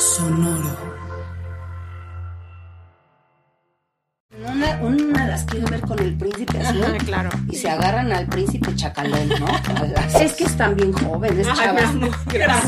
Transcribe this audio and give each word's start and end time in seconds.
Sonoro. 0.00 1.00
Una, 4.42 4.76
una 4.80 5.26
las 5.26 5.44
quiero 5.44 5.66
ver 5.68 5.80
con 5.82 5.98
el 5.98 6.16
príncipe 6.16 6.58
azul. 6.58 6.82
Ajá, 6.84 6.96
claro. 7.04 7.28
Y 7.50 7.56
se 7.56 7.68
agarran 7.68 8.10
al 8.10 8.26
príncipe 8.26 8.74
chacalón, 8.74 9.28
¿no? 9.28 9.46
Es 10.20 10.32
que 10.34 10.44
están 10.44 10.74
bien 10.76 10.92
jóvenes, 10.92 11.46
chavas. 11.54 11.94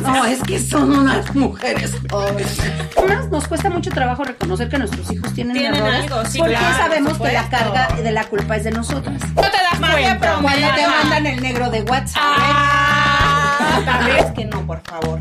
No, 0.02 0.24
es 0.26 0.42
que 0.42 0.58
son 0.58 0.90
unas 0.92 1.34
mujeres 1.34 1.92
jóvenes. 2.10 2.58
Unas 3.02 3.30
nos 3.30 3.48
cuesta 3.48 3.70
mucho 3.70 3.90
trabajo 3.90 4.24
reconocer 4.24 4.68
que 4.68 4.78
nuestros 4.78 5.10
hijos 5.10 5.32
tienen, 5.32 5.56
Tienen 5.56 5.76
errores. 5.82 6.10
algo, 6.12 6.24
sí, 6.26 6.38
porque 6.38 6.54
claro, 6.54 6.76
sabemos 6.76 7.18
por 7.18 7.28
que 7.28 7.32
la 7.32 7.48
carga 7.48 7.88
de 7.96 8.12
la 8.12 8.24
culpa 8.24 8.56
es 8.56 8.64
de 8.64 8.70
nosotras. 8.72 9.20
No 9.34 9.42
te 9.42 9.56
das 9.58 9.78
cuenta. 9.78 10.38
Cuando 10.42 10.68
te 10.74 10.86
mandan 10.86 11.26
el 11.26 11.40
negro 11.42 11.70
de 11.70 11.82
WhatsApp. 11.82 12.22
Ah, 12.22 13.41
también 13.80 14.16
es 14.18 14.26
que 14.32 14.44
no, 14.44 14.66
por 14.66 14.80
favor. 14.82 15.20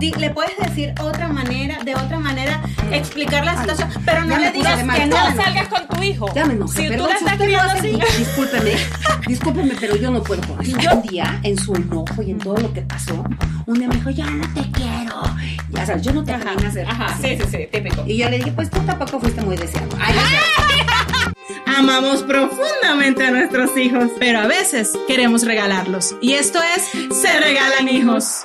Le 0.00 0.30
puedes 0.30 0.56
decir 0.56 0.94
otra 1.00 1.28
manera, 1.28 1.82
de 1.84 1.94
otra 1.94 2.18
manera, 2.18 2.60
explicar 2.90 3.44
la 3.44 3.60
situación, 3.60 3.90
pero 4.04 4.24
no 4.24 4.36
le 4.38 4.50
digas 4.50 4.82
que 4.82 5.06
no 5.06 5.16
salgas 5.36 5.68
con 5.68 5.86
tu 5.88 6.02
hijo. 6.02 6.32
Ya 6.34 6.46
me 6.46 6.54
enojé, 6.54 6.76
Si 6.76 6.82
tú 6.84 6.88
perdón, 6.90 7.08
la 7.10 7.18
si 7.18 7.24
estás 7.24 7.36
criando 7.38 7.72
así, 7.72 7.98
discúlpeme, 8.18 8.72
discúlpeme, 9.26 9.74
pero 9.78 9.96
yo 9.96 10.10
no 10.10 10.22
puedo 10.22 10.40
con 10.46 10.62
eso. 10.62 10.78
Yo 10.78 10.92
un 10.94 11.02
día, 11.02 11.38
en 11.42 11.58
su 11.58 11.74
enojo 11.74 12.22
y 12.22 12.30
en 12.30 12.38
todo 12.38 12.56
lo 12.56 12.72
que 12.72 12.80
pasó, 12.82 13.24
un 13.66 13.74
día 13.78 13.88
me 13.88 13.96
dijo, 13.96 14.10
ya 14.10 14.26
no 14.26 14.46
te 14.54 14.70
quiero. 14.70 15.22
Ya 15.70 15.86
sabes, 15.86 16.02
yo 16.02 16.12
no 16.12 16.24
te 16.24 16.32
Ajá, 16.32 16.52
hacer. 16.66 16.86
ajá, 16.88 17.16
sí, 17.20 17.36
sí, 17.36 17.44
sí, 17.50 17.68
típico. 17.70 18.02
Y 18.06 18.16
yo 18.18 18.30
le 18.30 18.38
dije, 18.38 18.52
pues 18.52 18.70
tú 18.70 18.80
tampoco 18.80 19.20
fuiste 19.20 19.42
muy 19.42 19.56
deseado. 19.56 19.88
Ay. 20.00 20.14
Amamos 21.76 22.24
profundamente 22.24 23.24
a 23.24 23.30
nuestros 23.30 23.76
hijos, 23.76 24.10
pero 24.18 24.40
a 24.40 24.46
veces 24.46 24.92
queremos 25.06 25.44
regalarlos. 25.44 26.16
Y 26.20 26.34
esto 26.34 26.58
es 26.76 27.16
Se 27.16 27.40
Regalan 27.40 27.88
Hijos. 27.88 28.44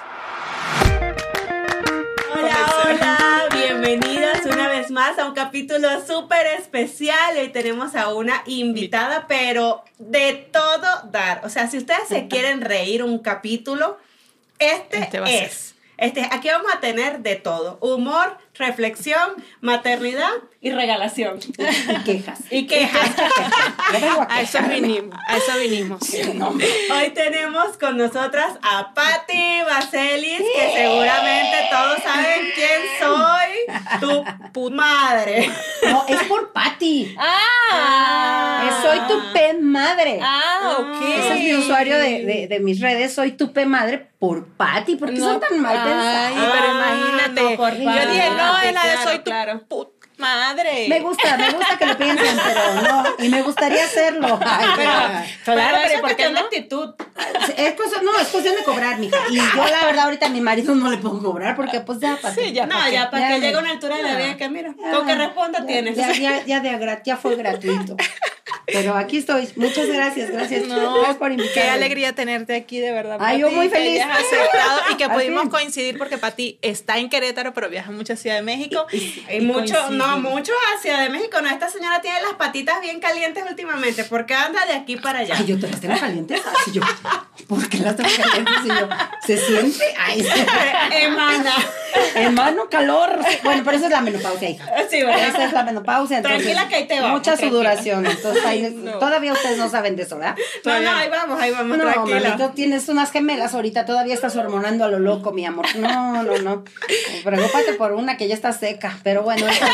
Hola, 2.33 2.57
hola, 2.85 3.45
bienvenidas 3.51 4.45
una 4.45 4.69
vez 4.69 4.91
más 4.91 5.17
a 5.17 5.27
un 5.27 5.33
capítulo 5.33 5.87
súper 6.05 6.45
especial. 6.59 7.37
Hoy 7.37 7.49
tenemos 7.49 7.95
a 7.95 8.13
una 8.13 8.43
invitada, 8.45 9.25
pero 9.27 9.83
de 9.97 10.47
todo 10.51 10.85
dar. 11.11 11.41
O 11.43 11.49
sea, 11.49 11.67
si 11.67 11.79
ustedes 11.79 12.07
se 12.07 12.27
quieren 12.29 12.61
reír 12.61 13.03
un 13.03 13.19
capítulo, 13.19 13.97
este, 14.59 14.99
Este 14.99 15.43
es. 15.43 15.75
Este, 15.97 16.29
aquí 16.31 16.49
vamos 16.49 16.71
a 16.71 16.79
tener 16.79 17.19
de 17.19 17.35
todo: 17.35 17.79
humor, 17.81 18.37
reflexión, 18.57 19.29
maternidad 19.61 20.31
y 20.61 20.71
regalación. 20.71 21.39
Y 21.39 22.03
quejas. 22.03 22.39
Y 22.49 22.67
quejas. 22.67 23.11
A 24.29 24.41
eso 24.41 24.59
vinimos, 24.69 25.17
a 25.27 25.37
eso 25.37 25.51
vinimos. 25.59 26.01
No, 26.33 26.49
Hoy 26.49 27.09
tenemos 27.13 27.77
con 27.77 27.97
nosotras 27.97 28.53
a 28.61 28.93
Patti 28.93 29.61
Vaselis, 29.65 30.39
que 30.39 30.71
seguramente 30.73 31.55
todos 31.71 31.99
saben 32.03 32.41
quién 32.55 32.81
soy. 32.99 33.99
Tu 33.99 34.23
pu- 34.53 34.71
madre. 34.71 35.49
no, 35.83 36.05
es 36.07 36.23
por 36.23 36.51
Patty. 36.51 37.15
Ah, 37.19 38.67
Es 38.67 38.75
soy 38.83 38.99
tu 39.07 39.33
pe 39.33 39.53
madre. 39.61 40.19
Ah, 40.21 40.77
ok. 40.79 41.01
Ese 41.19 41.33
es 41.35 41.39
mi 41.43 41.53
usuario 41.55 41.97
de, 41.97 42.25
de, 42.25 42.47
de 42.47 42.59
mis 42.59 42.79
redes, 42.79 43.13
soy 43.13 43.31
tu 43.33 43.53
pe 43.53 43.65
madre 43.65 44.07
por 44.19 44.47
Patty, 44.47 44.95
porque 44.95 45.17
son 45.19 45.39
tan 45.39 45.59
mal 45.61 45.77
Ay, 45.77 45.83
pensados. 45.91 46.51
pero 46.51 46.65
Ah, 46.67 46.95
imagínate. 46.95 47.41
no, 47.41 47.55
por 47.57 47.73
yo 47.73 48.11
dije, 48.11 48.29
no, 48.31 48.44
favor. 48.45 48.63
es 48.65 48.73
la 48.73 48.81
de 48.83 48.91
Claro, 48.93 49.09
soy 49.09 49.17
tu 49.19 49.23
claro. 49.23 49.61
puta 49.67 49.91
madre. 50.17 50.85
Me 50.87 51.01
gusta, 51.01 51.35
me 51.35 51.51
gusta 51.51 51.77
que 51.77 51.85
lo 51.85 51.97
piensen, 51.97 52.39
pero 52.41 52.81
no, 52.81 53.03
y 53.19 53.27
me 53.27 53.41
gustaría 53.41 53.83
hacerlo. 53.83 54.39
Ay, 54.45 54.65
ya. 54.77 55.25
Claro, 55.43 55.77
pero 55.77 55.77
¿por 55.77 55.81
es 55.83 55.91
qué 55.91 56.01
cuestión 56.01 56.33
de 56.33 56.39
no? 56.39 56.45
actitud. 56.45 56.93
Es 57.57 57.73
cosa, 57.73 58.01
no, 58.01 58.17
es 58.19 58.27
cuestión 58.29 58.55
de 58.55 58.63
cobrar, 58.63 58.97
mija. 58.97 59.17
Y 59.29 59.35
yo 59.35 59.67
la 59.67 59.85
verdad 59.85 60.05
ahorita 60.05 60.27
a 60.27 60.29
mi 60.29 60.39
marido 60.39 60.73
no 60.73 60.89
le 60.89 60.97
puedo 60.99 61.21
cobrar 61.21 61.55
porque 61.57 61.81
pues 61.81 61.99
ya 61.99 62.15
para 62.21 62.33
Sí, 62.33 62.53
ya. 62.53 62.65
No, 62.65 62.89
ya 62.89 63.11
para 63.11 63.27
Ya 63.29 63.35
que 63.35 63.41
llegue 63.41 63.55
a 63.57 63.59
una 63.59 63.71
altura 63.71 63.97
de 63.97 64.03
la 64.03 64.15
vida 64.15 64.37
que 64.37 64.47
mira, 64.49 64.73
Ya, 64.81 64.91
con 64.91 65.05
que 65.05 65.15
responda 65.15 65.59
ya, 65.59 65.65
tienes. 65.65 65.95
Ya, 65.97 66.13
ya, 66.13 66.45
ya, 66.45 66.59
de 66.61 66.69
agra- 66.69 67.03
ya 67.03 67.17
fue 67.17 67.35
gratuito. 67.35 67.97
Pero 68.67 68.95
aquí 68.95 69.17
estoy. 69.17 69.47
Muchas 69.55 69.87
gracias, 69.87 70.31
gracias. 70.31 70.67
No, 70.67 70.93
gracias 70.95 71.17
por 71.17 71.31
invitarme. 71.31 71.53
qué 71.61 71.69
alegría 71.69 72.13
tenerte 72.13 72.55
aquí, 72.55 72.79
de 72.79 72.91
verdad. 72.91 73.17
Ay, 73.19 73.39
yo 73.39 73.51
muy 73.51 73.69
feliz. 73.69 74.01
aceptado 74.01 74.81
y 74.91 74.95
que 74.95 75.07
pudimos 75.09 75.49
coincidir 75.49 75.97
porque 75.97 76.17
Pati 76.17 76.57
está 76.61 76.97
en 76.97 77.09
Querétaro, 77.09 77.53
pero 77.53 77.69
viaja 77.69 77.91
mucho 77.91 78.13
a 78.13 78.15
Ciudad 78.15 78.35
de 78.37 78.41
México. 78.41 78.85
Y 78.91 79.41
mucho, 79.41 79.89
no, 79.91 80.17
mucho 80.19 80.51
hacia 80.75 80.97
de 80.99 81.09
México. 81.09 81.39
No, 81.41 81.49
esta 81.49 81.69
señora 81.69 82.01
tiene 82.01 82.21
las 82.21 82.33
patitas 82.33 82.81
bien 82.81 82.99
calientes 82.99 83.43
últimamente, 83.47 84.03
porque 84.05 84.33
anda 84.33 84.65
de 84.65 84.73
aquí 84.73 84.95
para 84.97 85.19
allá. 85.19 85.35
Ay, 85.37 85.45
yo 85.45 85.59
te 85.59 85.67
las 85.67 85.79
tengo 85.79 85.99
calientes. 85.99 86.41
Así 86.45 86.71
yo. 86.71 86.81
¿Por 87.47 87.69
qué 87.69 87.77
las 87.79 87.95
tengo 87.95 88.09
calientes? 88.15 88.55
Y 88.65 88.67
yo, 88.69 88.89
¿se 89.25 89.37
siente? 89.37 89.85
Ay, 89.99 90.21
sí. 90.23 90.29
Emana. 90.91 91.53
Hermano, 92.15 92.69
calor. 92.69 93.19
Bueno, 93.43 93.61
pero 93.63 93.77
esa 93.77 93.85
es 93.85 93.91
la 93.91 94.01
menopausia, 94.01 94.49
hija. 94.49 94.65
Sí, 94.89 95.03
¿verdad? 95.03 95.29
Esa 95.29 95.45
es 95.45 95.53
la 95.53 95.63
menopausia. 95.63 96.17
Entonces, 96.17 96.41
Tranquila 96.43 96.67
que 96.67 96.75
ahí 96.75 96.87
te 96.87 96.95
vamos, 96.99 97.19
Mucha 97.19 97.31
tranquila. 97.35 97.49
sudoración. 97.51 98.05
Entonces, 98.05 98.45
ahí- 98.45 98.54
todavía 98.99 99.33
ustedes 99.33 99.57
no 99.57 99.69
saben 99.69 99.95
de 99.95 100.03
eso, 100.03 100.17
¿verdad? 100.17 100.35
No, 100.65 100.79
no, 100.81 100.91
ahí 100.91 101.09
vamos, 101.09 101.41
ahí 101.41 101.51
vamos, 101.51 101.77
No, 101.77 101.83
tranquila. 101.83 102.19
mamito, 102.29 102.49
tienes 102.51 102.89
unas 102.89 103.11
gemelas 103.11 103.53
ahorita, 103.53 103.85
todavía 103.85 104.13
estás 104.13 104.35
hormonando 104.35 104.83
a 104.85 104.87
lo 104.87 104.99
loco, 104.99 105.31
mi 105.31 105.45
amor. 105.45 105.65
No, 105.77 106.23
no, 106.23 106.37
no. 106.39 106.63
Preocúpate 107.23 107.73
por 107.73 107.93
una 107.93 108.17
que 108.17 108.27
ya 108.27 108.33
está 108.33 108.51
seca, 108.53 108.97
pero 109.03 109.23
bueno, 109.23 109.47
esa 109.47 109.67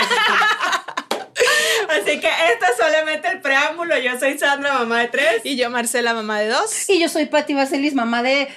Así 1.92 2.20
que 2.20 2.28
esto 2.28 2.66
es 2.72 2.78
solamente 2.78 3.28
el 3.28 3.42
preámbulo. 3.42 3.98
Yo 3.98 4.18
soy 4.20 4.38
Sandra, 4.38 4.74
mamá 4.74 5.00
de 5.00 5.08
tres. 5.08 5.42
Y 5.44 5.56
yo, 5.56 5.70
Marcela, 5.70 6.14
mamá 6.14 6.40
de 6.40 6.48
dos. 6.48 6.90
Y 6.90 7.00
yo 7.00 7.10
soy 7.10 7.26
Patti 7.26 7.54
Vaselis, 7.54 7.94
mamá 7.94 8.24
de 8.24 8.50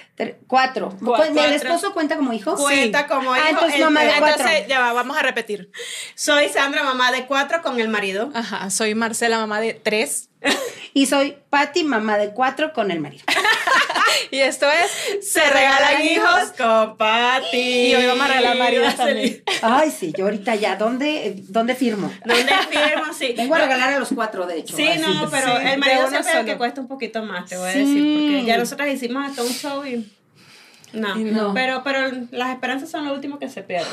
cuatro. 0.47 0.97
Cuatro. 1.05 1.43
¿El 1.43 1.55
esposo 1.55 1.93
cuenta 1.93 2.17
como 2.17 2.33
hijo? 2.33 2.57
Cuenta 2.57 3.07
como 3.07 3.35
hijo. 3.35 3.45
Ah, 3.45 3.51
entonces 3.51 3.77
el 3.77 3.85
mamá 3.85 4.03
de 4.03 4.13
cuatro. 4.19 4.45
Entonces, 4.47 4.69
ya 4.69 4.81
va, 4.81 4.93
vamos 4.93 5.17
a 5.17 5.23
repetir. 5.23 5.71
Soy 6.15 6.49
Sandra, 6.49 6.83
mamá 6.83 7.13
de 7.13 7.27
cuatro 7.27 7.63
con 7.63 7.81
el 7.81 7.89
marido. 7.89 8.31
Ajá, 8.35 8.71
soy 8.71 8.95
Marcela, 8.95 9.39
mamá 9.39 9.61
de 9.61 9.75
tres. 9.75 10.31
Y 10.97 11.07
soy 11.07 11.37
Patti, 11.51 11.83
mamá 11.83 12.19
de 12.19 12.31
cuatro 12.31 12.73
con 12.73 12.93
el 12.93 13.01
marido. 13.01 13.25
Y 14.31 14.39
esto 14.39 14.67
es 14.71 15.27
Se 15.33 15.41
regalan 15.51 16.03
hijos 16.05 16.53
con 16.57 16.97
Pati. 16.97 17.57
Y 17.57 17.95
hoy 17.95 18.07
vamos 18.07 18.25
a 18.25 18.29
regalar 18.29 18.57
maridos 18.57 18.97
también. 18.97 19.43
Ay, 19.63 19.91
sí, 19.91 20.13
yo 20.17 20.25
ahorita 20.25 20.55
ya, 20.57 20.77
¿dónde, 20.77 21.35
dónde 21.49 21.75
firmo? 21.75 22.13
¿Dónde 22.25 22.53
firmo? 22.71 23.13
Sí. 23.17 23.35
Vengo 23.37 23.55
a 23.55 23.59
regalar 23.59 23.93
a 23.95 23.99
los 23.99 24.09
cuatro, 24.15 24.47
de 24.47 24.59
hecho. 24.59 24.77
Sí, 24.77 24.87
así. 24.89 25.01
no, 25.01 25.29
pero 25.31 25.59
Sí, 25.59 25.67
el 25.67 25.79
marido 25.79 26.09
siempre 26.09 26.33
es 26.33 26.39
el 26.39 26.47
que 26.47 26.57
cuesta 26.57 26.81
un 26.81 26.89
poquito 26.89 27.23
más, 27.23 27.49
te 27.49 27.57
voy 27.57 27.69
a 27.69 27.73
Sí. 27.73 27.79
decir. 27.81 28.15
Porque 28.33 28.45
ya 28.45 28.59
nosotras 28.59 28.89
hicimos 28.89 29.29
hasta 29.31 29.43
un 29.43 29.51
show 29.53 29.85
y. 29.87 30.05
No, 30.95 31.15
no. 31.17 31.55
Pero, 31.55 31.83
pero 31.85 32.11
las 32.31 32.51
esperanzas 32.53 32.91
son 32.91 33.05
lo 33.05 33.13
último 33.15 33.39
que 33.39 33.49
se 33.49 33.63
pierde. 33.63 33.87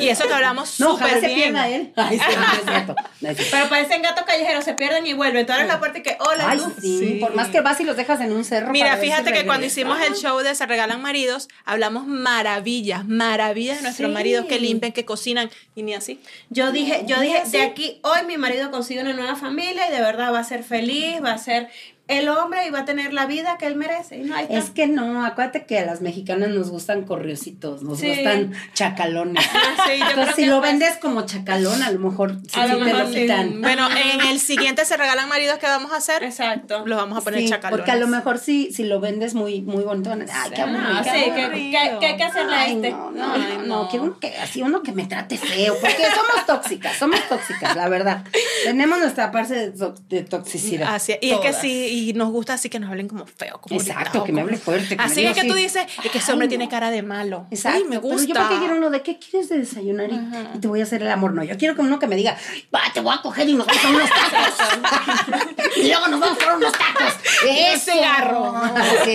Y 0.00 0.08
eso 0.08 0.26
que 0.26 0.34
hablamos 0.34 0.78
No, 0.80 0.92
súper 0.92 1.20
se 1.20 1.26
bien. 1.26 1.38
pierda 1.40 1.68
él. 1.68 1.92
Ay, 1.96 2.18
sí, 2.18 2.24
no 2.36 2.52
es 2.52 2.64
cierto. 2.64 2.94
No 3.20 3.28
es 3.30 3.36
cierto. 3.36 3.56
Pero 3.56 3.68
parecen 3.68 4.02
gatos 4.02 4.24
callejeros, 4.24 4.64
se 4.64 4.74
pierden 4.74 5.06
y 5.06 5.12
vuelven. 5.14 5.44
Tú 5.46 5.52
abres 5.52 5.66
la 5.68 5.78
puerta 5.78 5.98
y 5.98 6.02
que, 6.02 6.16
hola, 6.20 6.50
Ay, 6.50 6.58
tú. 6.58 6.72
sí, 6.80 6.98
Sí. 6.98 7.14
por 7.20 7.34
más 7.34 7.48
que 7.48 7.60
vas 7.60 7.80
y 7.80 7.84
los 7.84 7.96
dejas 7.96 8.20
en 8.20 8.32
un 8.32 8.44
cerro. 8.44 8.70
Mira, 8.70 8.96
fíjate 8.96 9.30
si 9.30 9.34
que 9.34 9.46
cuando 9.46 9.66
hicimos 9.66 9.98
el 10.00 10.14
show 10.14 10.38
de 10.38 10.54
Se 10.54 10.66
Regalan 10.66 11.02
Maridos, 11.02 11.48
hablamos 11.64 12.06
maravillas, 12.06 13.04
maravillas 13.06 13.78
de 13.78 13.82
nuestros 13.82 14.08
Sí. 14.08 14.14
maridos 14.14 14.46
que 14.46 14.60
limpian, 14.60 14.92
que 14.92 15.04
cocinan, 15.04 15.50
y 15.74 15.82
ni 15.82 15.94
así. 15.94 16.20
Yo 16.50 16.70
dije, 16.72 17.02
yo 17.06 17.20
dije, 17.20 17.42
de 17.50 17.62
aquí 17.62 18.00
hoy 18.02 18.26
mi 18.26 18.36
marido 18.38 18.70
consigue 18.70 19.00
una 19.00 19.12
nueva 19.12 19.34
familia 19.36 19.88
y 19.88 19.92
de 19.92 20.00
verdad 20.00 20.32
va 20.32 20.40
a 20.40 20.44
ser 20.44 20.62
feliz, 20.62 21.22
va 21.24 21.32
a 21.32 21.38
ser 21.38 21.68
el 22.08 22.28
hombre 22.28 22.66
y 22.66 22.70
va 22.70 22.80
a 22.80 22.84
tener 22.84 23.12
la 23.12 23.26
vida 23.26 23.56
que 23.58 23.66
él 23.66 23.76
merece. 23.76 24.16
Y 24.18 24.22
no, 24.22 24.34
ahí 24.34 24.44
está. 24.44 24.58
Es 24.58 24.70
que 24.70 24.86
no, 24.86 25.24
acuérdate 25.24 25.64
que 25.66 25.78
a 25.78 25.84
las 25.86 26.00
mexicanas 26.00 26.48
nos 26.50 26.70
gustan 26.70 27.04
corriositos, 27.04 27.82
nos 27.82 27.98
Sí. 28.00 28.08
gustan 28.08 28.52
chacalones. 28.74 29.44
Ah, 29.54 29.84
sí, 29.86 29.98
yo 29.98 30.04
creo 30.06 30.08
Entonces, 30.10 30.34
si 30.36 30.42
que 30.42 30.46
lo 30.48 30.58
pues- 30.60 30.70
vendes 30.70 30.96
como 30.96 31.22
chacalón, 31.26 31.82
a 31.82 31.90
lo 31.90 31.98
mejor 31.98 32.36
sí, 32.48 32.58
A 32.60 32.66
lo 32.66 32.78
sí 32.78 32.84
te 32.84 32.92
lo 32.94 33.08
sí. 33.08 33.14
quitan. 33.14 33.60
Bueno, 33.60 33.88
en 33.90 34.20
el 34.28 34.40
siguiente 34.40 34.84
Se 34.84 34.96
Regalan 34.96 35.28
Maridos 35.28 35.58
que 35.58 35.66
vamos 35.66 35.92
a 35.92 35.96
hacer, 35.96 36.22
Exacto. 36.24 36.86
los 36.86 36.96
vamos 36.96 37.18
a 37.18 37.20
poner 37.20 37.40
Sí, 37.40 37.48
chacalones. 37.48 37.78
porque 37.84 37.90
a 37.92 37.96
lo 37.96 38.06
mejor 38.08 38.38
sí, 38.38 38.70
si 38.72 38.84
lo 38.84 39.00
vendes 39.00 39.34
muy, 39.34 39.60
muy 39.60 39.84
bonito, 39.84 40.08
van 40.10 40.22
a 40.22 40.24
decir, 40.24 40.40
ay, 40.42 40.50
qué 40.54 40.62
aburrido. 40.62 40.82
Ah, 40.90 41.00
qué 41.04 41.10
sí, 41.10 41.16
aburrido". 41.30 41.50
que, 41.50 41.90
que, 41.90 41.98
que 42.00 42.06
hay 42.06 42.16
que 42.16 42.24
hacerle 42.24 42.54
a 42.56 42.66
este. 42.66 42.90
no, 42.90 43.10
no, 43.10 43.32
Ay, 43.34 43.40
no, 43.58 43.62
no. 43.66 43.82
no, 43.82 43.88
quiero 43.90 44.04
uno 44.06 44.18
que, 44.18 44.34
así 44.38 44.62
uno 44.62 44.82
que 44.82 44.92
me 44.92 45.04
trate 45.06 45.36
feo, 45.36 45.76
porque 45.80 46.04
somos 46.14 46.46
tóxicas, 46.46 46.96
somos 46.96 47.20
tóxicas, 47.28 47.76
la 47.76 47.88
verdad. 47.90 48.24
Tenemos 48.64 48.98
nuestra 48.98 49.30
parte 49.30 49.54
de, 49.54 49.70
to- 49.72 49.94
de 50.08 50.22
toxicidad. 50.22 50.94
Así, 50.94 51.14
y 51.20 51.30
es 51.32 51.40
que 51.40 51.52
sí, 51.52 51.68
y 51.98 52.12
nos 52.12 52.30
gusta 52.30 52.54
así 52.54 52.68
que 52.68 52.78
nos 52.78 52.90
hablen 52.90 53.08
como 53.08 53.26
feo, 53.26 53.60
como 53.60 53.80
Exacto, 53.80 54.24
que 54.24 54.32
me 54.32 54.40
como- 54.40 54.48
hable 54.48 54.58
fuerte. 54.58 54.96
que 54.96 55.02
Así 55.02 55.24
es 55.26 55.34
que 55.36 55.44
tú 55.46 55.54
dices, 55.54 55.84
es 56.04 56.10
que 56.10 56.18
ese 56.18 56.32
hombre 56.32 56.46
no. 56.46 56.50
tiene 56.50 56.68
cara 56.68 56.90
de 56.90 57.02
malo. 57.02 57.46
Exacto. 57.50 57.78
Ay, 57.78 57.84
me 57.88 57.98
gusta. 57.98 58.26
Pero 58.26 58.34
yo 58.34 58.40
porque 58.40 58.58
quiero 58.58 58.76
uno 58.76 58.90
de 58.90 59.02
qué 59.02 59.18
quieres 59.18 59.48
de 59.48 59.58
desayunar 59.58 60.10
y, 60.10 60.56
y 60.56 60.60
te 60.60 60.68
voy 60.68 60.80
a 60.80 60.84
hacer 60.84 61.02
el 61.02 61.10
amor. 61.10 61.32
No, 61.34 61.42
yo 61.44 61.56
quiero 61.56 61.74
que 61.74 61.80
uno 61.82 61.98
que 61.98 62.06
me 62.06 62.16
diga, 62.16 62.36
va, 62.74 62.80
te 62.92 63.00
voy 63.00 63.14
a 63.14 63.22
coger 63.22 63.48
y 63.48 63.54
nos 63.54 63.66
vamos 63.66 63.84
a 63.84 63.88
unos 63.90 64.10
tacos. 64.10 65.46
y 65.76 65.88
luego 65.88 66.08
nos 66.08 66.20
vamos 66.20 66.38
por 66.38 66.54
unos 66.54 66.72
tacos. 66.72 67.14
Eso. 67.46 67.92
cigarro. 67.92 68.54
Sí. 69.04 69.14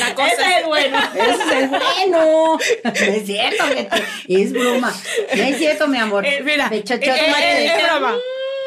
La 0.00 0.14
cosa 0.14 0.26
Ese 0.32 0.42
es 0.42 0.56
el 0.60 0.66
bueno. 0.66 0.98
Ese 1.14 1.30
es 1.30 1.52
el 1.52 1.68
bueno. 1.68 2.58
No 2.84 2.90
es 2.90 3.24
cierto, 3.24 3.64
Betty. 3.68 4.02
Es 4.42 4.52
broma. 4.52 4.92
No 5.36 5.42
es 5.42 5.56
cierto, 5.58 5.86
mi 5.88 5.96
amor. 5.98 6.26
Eh, 6.26 6.42
mira, 6.44 6.68
Me 6.68 6.82
chochó 6.82 7.00
eh, 7.02 7.06
tu 7.18 7.24
eh, 7.24 7.30
madre. 7.30 7.64
eh, 7.66 7.72
es 7.78 7.84
broma. 7.84 8.14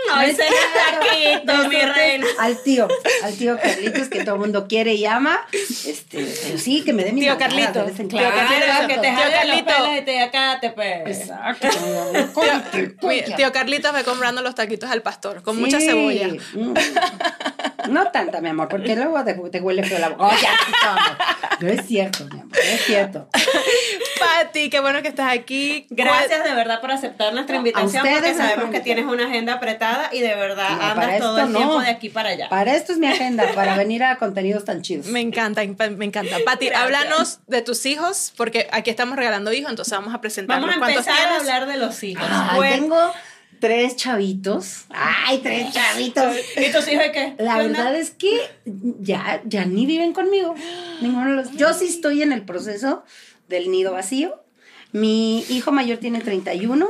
Taquito, 0.08 1.70
mi 1.70 1.82
reina. 1.82 2.26
Al 2.40 2.62
tío, 2.64 2.88
al 3.24 3.36
tío 3.36 3.58
Carlitos 3.60 4.10
que 4.10 4.24
todo 4.24 4.36
el 4.36 4.42
mundo 4.42 4.68
quiere 4.68 4.94
y 4.94 5.06
ama. 5.06 5.40
Este, 5.52 6.26
pero 6.44 6.58
sí, 6.58 6.84
que 6.84 6.94
me 6.94 7.04
dé 7.04 7.12
mi 7.12 7.22
Tío 7.22 7.32
nalgada 7.32 7.50
Carlito. 7.50 7.80
de 7.80 7.92
vez 7.92 8.00
en 8.00 8.08
Tío 8.08 8.20
cuando. 8.20 8.38
Carlito, 8.38 8.66
Claro, 8.66 8.88
que 8.88 8.98
te 8.98 9.78
los 9.78 9.98
y 9.98 10.02
te 10.02 10.22
acá 10.22 10.58
te 10.60 10.70
pues. 10.72 11.20
Exacto. 11.20 11.68
Tío, 13.36 13.52
Carlitos 13.52 13.94
va 13.94 14.04
comprando 14.04 14.42
los 14.42 14.56
taquitos 14.56 14.90
al 14.90 15.02
pastor 15.02 15.42
con 15.44 15.60
mucha 15.60 15.80
cebolla. 15.80 16.30
Mm. 16.54 16.74
No 17.90 18.12
tanta, 18.12 18.42
mi 18.42 18.50
amor, 18.50 18.68
porque 18.68 18.96
luego 18.96 19.24
te, 19.24 19.34
te 19.34 19.62
huele 19.62 19.84
feo 19.84 20.00
la 20.00 20.10
boca. 20.10 20.28
Oh, 20.28 20.32
ya, 20.42 20.52
no, 21.62 21.68
no 21.68 21.74
es 21.74 21.86
cierto, 21.88 22.26
mi 22.26 22.40
amor, 22.42 22.58
es 22.58 22.86
cierto. 22.86 23.30
Pati, 24.20 24.70
qué 24.70 24.80
bueno 24.82 25.02
que 25.02 25.08
estás 25.08 25.32
aquí. 25.32 25.88
Gracias 25.90 26.44
de 26.44 26.54
verdad 26.54 26.82
por 26.82 26.92
aceptar 26.92 27.34
nuestra 27.34 27.56
invitación 27.56 28.06
ustedes 28.06 28.18
porque 28.18 28.32
me 28.34 28.38
sabemos 28.38 28.72
que 28.72 28.80
tienes 28.82 29.06
una 29.06 29.26
agenda 29.28 29.54
apretada 29.54 29.97
y 30.12 30.20
de 30.22 30.36
verdad 30.36 30.70
No, 30.78 30.84
andas 30.84 31.20
todo 31.20 31.40
el 31.40 31.52
no. 31.52 31.58
tiempo 31.60 31.80
de 31.80 31.90
aquí 31.90 32.10
para 32.10 32.30
allá. 32.30 32.50
Para 32.50 32.76
esto 32.76 32.92
es 32.94 32.98
mi 33.00 33.08
agenda, 33.08 33.46
para 33.56 33.76
venir 33.78 34.04
a 34.04 34.18
contenidos 34.18 34.66
tan 34.66 34.82
chidos. 34.82 35.08
Me 35.08 35.22
encanta, 35.22 35.62
me 35.66 36.06
encanta. 36.06 36.38
Pati, 36.46 36.70
háblanos 36.70 37.40
de 37.48 37.62
tus 37.62 37.86
hijos, 37.86 38.34
porque 38.38 38.68
aquí 38.72 38.90
estamos 38.90 39.18
regalando 39.18 39.52
hijos, 39.54 39.70
entonces 39.70 39.92
vamos 39.94 40.14
a 40.14 40.22
presentarlos. 40.22 40.70
Vamos 40.70 40.76
a 40.78 40.80
¿Cuántos 40.80 41.08
empezar 41.08 41.32
a 41.34 41.38
hablar 41.38 41.68
de 41.68 41.78
los 41.78 42.04
hijos. 42.04 42.26
Ay, 42.30 42.58
Bueno, 42.58 42.76
tengo 42.76 43.14
tres 43.60 43.96
chavitos. 43.96 44.86
Ay, 44.90 45.40
tres 45.40 45.74
chavitos. 45.74 46.36
¿Y 46.58 46.72
tus 46.72 46.88
hijos 46.88 47.06
qué? 47.14 47.34
La 47.40 47.58
verdad 47.58 47.96
es 47.96 48.12
que 48.12 48.40
ya, 48.66 49.42
ya 49.46 49.66
ni 49.66 49.86
viven 49.86 50.14
conmigo. 50.14 50.54
Ninguno 51.02 51.30
de 51.30 51.36
los. 51.36 51.52
Yo 51.54 51.74
sí 51.74 51.88
estoy 51.88 52.22
en 52.22 52.32
el 52.32 52.44
proceso 52.44 53.04
del 53.48 53.72
nido 53.72 53.94
vacío. 53.94 54.44
Mi 54.92 55.40
hijo 55.50 55.72
mayor 55.72 55.98
tiene 55.98 56.22
31, 56.22 56.88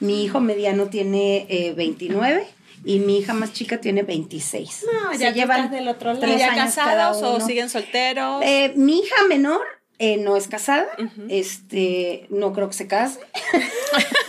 mi 0.00 0.24
hijo 0.24 0.40
mediano 0.40 0.86
tiene 0.86 1.46
eh, 1.48 1.72
29 1.74 2.46
y 2.84 3.00
mi 3.00 3.18
hija 3.18 3.34
más 3.34 3.52
chica 3.52 3.80
tiene 3.80 4.02
26. 4.02 4.86
No, 4.92 5.12
ya 5.14 5.30
estás 5.30 5.70
del 5.70 5.88
otro 5.88 6.12
lado. 6.12 6.20
tres 6.20 6.38
¿Ya 6.38 6.54
casados 6.54 7.22
o 7.22 7.40
siguen 7.44 7.68
solteros? 7.68 8.42
Eh, 8.44 8.72
mi 8.76 9.00
hija 9.00 9.16
menor 9.28 9.60
eh, 9.98 10.16
no 10.16 10.36
es 10.36 10.46
casada, 10.46 10.86
este, 11.28 12.26
no 12.30 12.52
creo 12.52 12.68
que 12.68 12.74
se 12.74 12.86
case. 12.86 13.18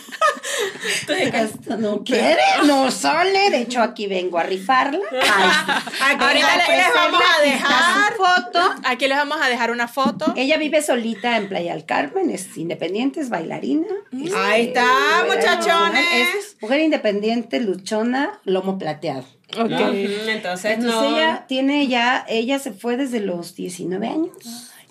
Esto 0.87 1.77
no 1.77 2.03
quiere, 2.03 2.37
no 2.65 2.89
sale. 2.91 3.49
De 3.49 3.61
hecho, 3.61 3.81
aquí 3.81 4.07
vengo 4.07 4.37
a 4.39 4.43
rifarla. 4.43 4.99
Ay, 6.01 6.15
Ahorita 6.19 6.57
le- 6.57 6.77
les 6.77 6.93
vamos 6.93 7.21
a 7.37 7.41
dejar 7.43 8.13
foto. 8.13 8.59
Aquí 8.85 9.07
les 9.07 9.17
vamos 9.17 9.37
a 9.41 9.47
dejar 9.49 9.71
una 9.71 9.87
foto. 9.87 10.33
Ella 10.35 10.57
vive 10.57 10.81
solita 10.81 11.37
en 11.37 11.49
Playa 11.49 11.73
del 11.73 11.85
Carmen, 11.85 12.29
es 12.29 12.55
independiente, 12.57 13.19
es 13.19 13.29
bailarina. 13.29 13.87
este, 14.23 14.35
Ahí 14.37 14.67
está, 14.67 14.85
muchachones. 15.27 16.05
Es 16.13 16.57
mujer 16.61 16.81
independiente, 16.81 17.59
luchona, 17.59 18.39
lomo 18.45 18.77
plateado. 18.77 19.25
Ok. 19.57 19.65
Ujú, 19.71 20.29
Entonces, 20.29 20.71
Entonces 20.77 20.81
no. 20.83 21.17
ella 21.17 21.45
tiene 21.47 21.87
ya, 21.87 22.23
ella 22.29 22.59
se 22.59 22.71
fue 22.71 22.97
desde 22.97 23.19
los 23.19 23.55
19 23.55 24.07
años. 24.07 24.31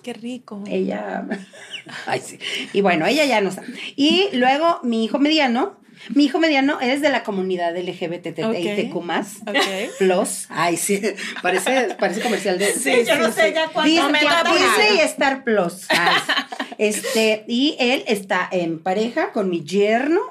Qué 0.09 0.13
rico. 0.13 0.63
Ella, 0.67 1.23
ay 2.07 2.19
sí. 2.19 2.39
Y 2.73 2.81
bueno, 2.81 3.05
ella 3.05 3.25
ya 3.25 3.41
no 3.41 3.49
está. 3.49 3.63
Y 3.95 4.27
luego 4.33 4.79
mi 4.81 5.05
hijo 5.05 5.19
mediano, 5.19 5.77
mi 6.15 6.25
hijo 6.25 6.39
mediano 6.39 6.79
es 6.81 7.01
de 7.01 7.09
la 7.09 7.23
comunidad 7.23 7.77
LGBTITQ+, 7.77 8.95
Ok. 8.95 9.97
plus, 9.99 10.47
ay 10.49 10.77
sí, 10.77 10.99
parece, 11.43 11.95
parece 11.99 12.21
comercial 12.21 12.57
de... 12.57 12.73
Sí, 12.73 13.03
yo 13.07 13.17
no 13.17 13.31
sé 13.31 13.53
ya 13.53 13.67
cuánto 13.67 13.87
Disney. 13.91 14.13
Disney 14.13 14.87
gana. 14.87 14.95
y 14.95 14.99
Star 15.01 15.43
Plus. 15.43 15.85
Ay, 15.89 16.15
sí. 16.25 16.33
Este, 16.79 17.45
y 17.47 17.75
él 17.79 18.03
está 18.07 18.49
en 18.51 18.79
pareja 18.79 19.31
con 19.31 19.47
mi 19.47 19.63
yerno. 19.63 20.21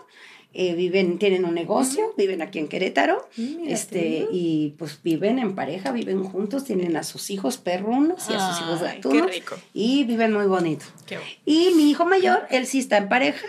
Eh, 0.60 0.74
viven, 0.74 1.20
tienen 1.20 1.44
un 1.44 1.54
negocio, 1.54 2.12
viven 2.16 2.42
aquí 2.42 2.58
en 2.58 2.66
Querétaro, 2.66 3.28
este, 3.68 4.26
y 4.32 4.74
pues 4.76 4.98
viven 5.04 5.38
en 5.38 5.54
pareja, 5.54 5.92
viven 5.92 6.24
juntos, 6.24 6.64
tienen 6.64 6.96
a 6.96 7.04
sus 7.04 7.30
hijos 7.30 7.58
perrunos 7.58 8.28
y 8.28 8.34
a 8.34 8.40
sus 8.40 8.62
hijos 8.62 8.82
gatunos, 8.82 9.30
rico. 9.30 9.54
y 9.72 10.02
viven 10.02 10.32
muy 10.32 10.46
bonito. 10.46 10.84
Qué. 11.06 11.20
Y 11.44 11.70
mi 11.76 11.88
hijo 11.88 12.06
mayor, 12.06 12.44
él 12.50 12.66
sí 12.66 12.80
está 12.80 12.96
en 12.96 13.08
pareja, 13.08 13.46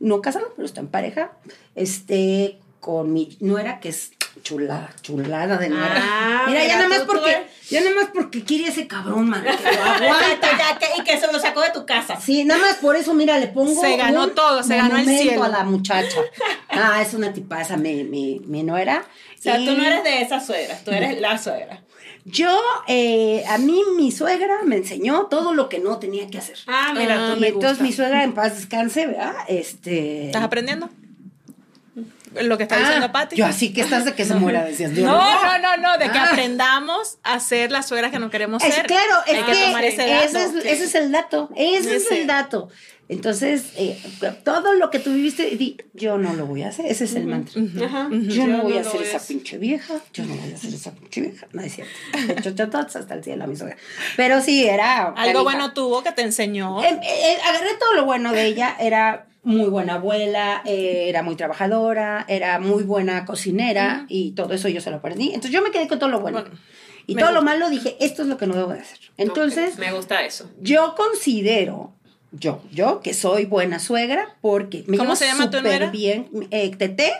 no 0.00 0.22
casado, 0.22 0.50
pero 0.56 0.64
está 0.64 0.80
en 0.80 0.88
pareja, 0.88 1.32
este, 1.74 2.58
con 2.80 3.12
mi 3.12 3.36
nuera, 3.40 3.78
que 3.78 3.90
es 3.90 4.12
chulada, 4.42 4.94
chulada 5.02 5.58
de 5.58 5.68
nuera. 5.68 5.94
Ah, 5.94 6.44
mira, 6.46 6.62
mira, 6.62 6.72
ya 6.72 6.76
nada 6.76 6.88
más 6.88 7.00
porque, 7.02 7.45
ya 7.70 7.80
nada 7.80 7.94
más 7.96 8.08
porque 8.14 8.42
quiere 8.44 8.68
ese 8.68 8.86
cabrón, 8.86 9.28
man, 9.28 9.42
que 9.42 9.50
lo 9.76 9.82
aguanta. 9.84 10.48
ya 10.58 10.78
que, 10.78 10.86
y 11.00 11.04
que 11.04 11.18
se 11.18 11.30
lo 11.32 11.38
sacó 11.40 11.60
de 11.62 11.70
tu 11.70 11.84
casa. 11.86 12.20
Sí, 12.20 12.44
nada 12.44 12.60
más 12.60 12.76
por 12.76 12.96
eso, 12.96 13.12
mira, 13.14 13.38
le 13.38 13.48
pongo. 13.48 13.80
Se 13.80 13.96
ganó 13.96 14.24
un 14.24 14.34
todo, 14.34 14.62
se 14.62 14.76
ganó 14.76 14.96
el 14.96 15.06
cielo. 15.06 15.44
a 15.44 15.48
la 15.48 15.64
muchacha. 15.64 16.18
Ah, 16.68 17.00
es 17.02 17.14
una 17.14 17.32
tipaza, 17.32 17.76
mi, 17.76 18.04
mi, 18.04 18.40
mi 18.46 18.62
nuera. 18.62 19.04
O 19.38 19.42
sea, 19.42 19.58
Y 19.58 19.66
tú 19.66 19.76
no 19.76 19.84
eres 19.84 20.02
de 20.04 20.22
esas 20.22 20.46
suegras, 20.46 20.84
tú 20.84 20.90
eres 20.90 21.20
la 21.20 21.38
suegra. 21.38 21.82
Yo, 22.24 22.60
eh, 22.88 23.44
a 23.48 23.56
mí 23.58 23.80
mi 23.96 24.10
suegra 24.10 24.62
me 24.64 24.76
enseñó 24.76 25.26
todo 25.26 25.54
lo 25.54 25.68
que 25.68 25.78
no 25.78 25.98
tenía 25.98 26.26
que 26.28 26.38
hacer. 26.38 26.56
Ah, 26.66 26.92
mira, 26.96 27.14
Ah, 27.14 27.30
tú 27.30 27.36
y 27.36 27.40
me 27.40 27.46
entonces 27.48 27.70
gusta. 27.78 27.84
mi 27.84 27.92
suegra 27.92 28.24
en 28.24 28.34
paz 28.34 28.56
descanse, 28.56 29.06
¿verdad? 29.06 29.34
Este. 29.46 30.26
¿Estás 30.26 30.42
aprendiendo? 30.42 30.88
Lo 32.42 32.56
que 32.58 32.64
está 32.64 32.76
Ah, 32.76 32.80
diciendo 32.80 33.12
Pati. 33.12 33.36
Yo 33.36 33.46
así 33.46 33.72
que 33.72 33.80
estás 33.80 34.04
de 34.04 34.14
que 34.14 34.24
se 34.24 34.34
muera, 34.34 34.64
decías. 34.64 34.92
Yo, 34.92 35.06
No, 35.06 35.42
no, 35.42 35.58
no, 35.58 35.76
no, 35.78 35.98
de 35.98 36.10
que 36.10 36.18
Ah. 36.18 36.28
aprendamos 36.32 37.18
a 37.22 37.40
ser 37.40 37.70
las 37.72 37.86
suegras 37.88 38.10
que 38.10 38.18
no 38.18 38.30
queremos 38.30 38.62
Es, 38.62 38.74
ser. 38.74 38.86
claro, 38.86 39.22
es 39.26 39.34
Hay 39.36 39.42
que, 39.44 39.64
tomar 39.66 39.84
ese 39.84 40.06
dato. 40.06 40.24
ese, 40.24 40.44
es, 40.44 40.54
ese 40.64 40.84
es 40.84 40.94
el 40.94 41.12
dato. 41.12 41.48
Ese 41.56 41.96
es 41.96 42.10
el 42.10 42.26
dato. 42.26 42.68
Entonces, 43.08 43.66
eh, 43.76 43.96
todo 44.42 44.74
lo 44.74 44.90
que 44.90 44.98
tú 44.98 45.12
viviste, 45.12 45.44
di, 45.56 45.76
yo 45.94 46.18
no 46.18 46.34
lo 46.34 46.44
voy 46.46 46.64
a 46.64 46.68
hacer. 46.70 46.86
Ese 46.86 47.04
es 47.04 47.14
el 47.14 47.26
mantra. 47.26 47.62
Ajá. 47.86 48.08
Yo 48.10 48.48
no 48.48 48.62
voy 48.62 48.72
a 48.78 48.82
lo 48.82 48.90
ser 48.90 49.00
voy 49.00 49.08
esa 49.08 49.24
pinche 49.24 49.58
vieja. 49.58 49.94
Yo 50.12 50.24
no 50.24 50.34
voy 50.34 50.52
a 50.52 50.56
ser 50.56 50.74
esa 50.74 50.90
pinche 50.90 51.20
vieja. 51.20 51.46
No 51.52 51.62
es 51.62 51.72
cierto. 51.76 51.92
Yo 52.56 52.68
todos 52.68 52.96
hasta 52.96 53.14
el 53.14 53.22
cielo 53.22 53.44
a 53.44 53.46
mi 53.46 53.54
suegra. 53.56 53.76
Pero 54.16 54.40
sí, 54.42 54.66
era. 54.66 55.10
Algo 55.16 55.44
bueno 55.44 55.72
tuvo 55.72 56.02
que 56.02 56.10
te 56.10 56.22
enseñó. 56.22 56.82
Eh, 56.82 56.98
eh, 57.00 57.36
agarré 57.48 57.74
todo 57.78 57.94
lo 57.94 58.04
bueno 58.06 58.32
de 58.32 58.44
ella. 58.46 58.76
Era 58.80 59.26
muy 59.46 59.68
buena 59.70 59.94
abuela, 59.94 60.60
eh, 60.64 61.06
era 61.08 61.22
muy 61.22 61.36
trabajadora, 61.36 62.24
era 62.28 62.58
muy 62.58 62.82
buena 62.82 63.24
cocinera 63.24 64.04
y 64.08 64.32
todo 64.32 64.52
eso 64.52 64.68
yo 64.68 64.80
se 64.80 64.90
lo 64.90 64.96
aprendí. 64.96 65.26
Entonces 65.28 65.52
yo 65.52 65.62
me 65.62 65.70
quedé 65.70 65.86
con 65.86 66.00
todo 66.00 66.10
lo 66.10 66.18
bueno. 66.18 66.40
Bueno, 66.40 66.56
y 67.06 67.14
todo 67.14 67.30
lo 67.30 67.42
malo 67.42 67.70
dije, 67.70 67.96
esto 68.00 68.22
es 68.22 68.28
lo 68.28 68.38
que 68.38 68.48
no 68.48 68.56
debo 68.56 68.72
de 68.72 68.80
hacer. 68.80 68.98
Entonces, 69.16 69.78
me 69.78 69.92
gusta 69.92 70.24
eso. 70.26 70.50
yo 70.60 70.96
considero, 70.96 71.94
yo, 72.32 72.60
yo 72.72 73.00
que 73.00 73.14
soy 73.14 73.44
buena 73.44 73.78
suegra 73.78 74.36
porque 74.40 74.82
me 74.88 74.98
¿Cómo 74.98 75.14
se 75.14 75.26
llama 75.26 75.48
tu 75.48 75.62
nuera? 75.62 75.90
bien, 75.90 76.28
eh, 76.50 76.74
Tete. 76.76 77.12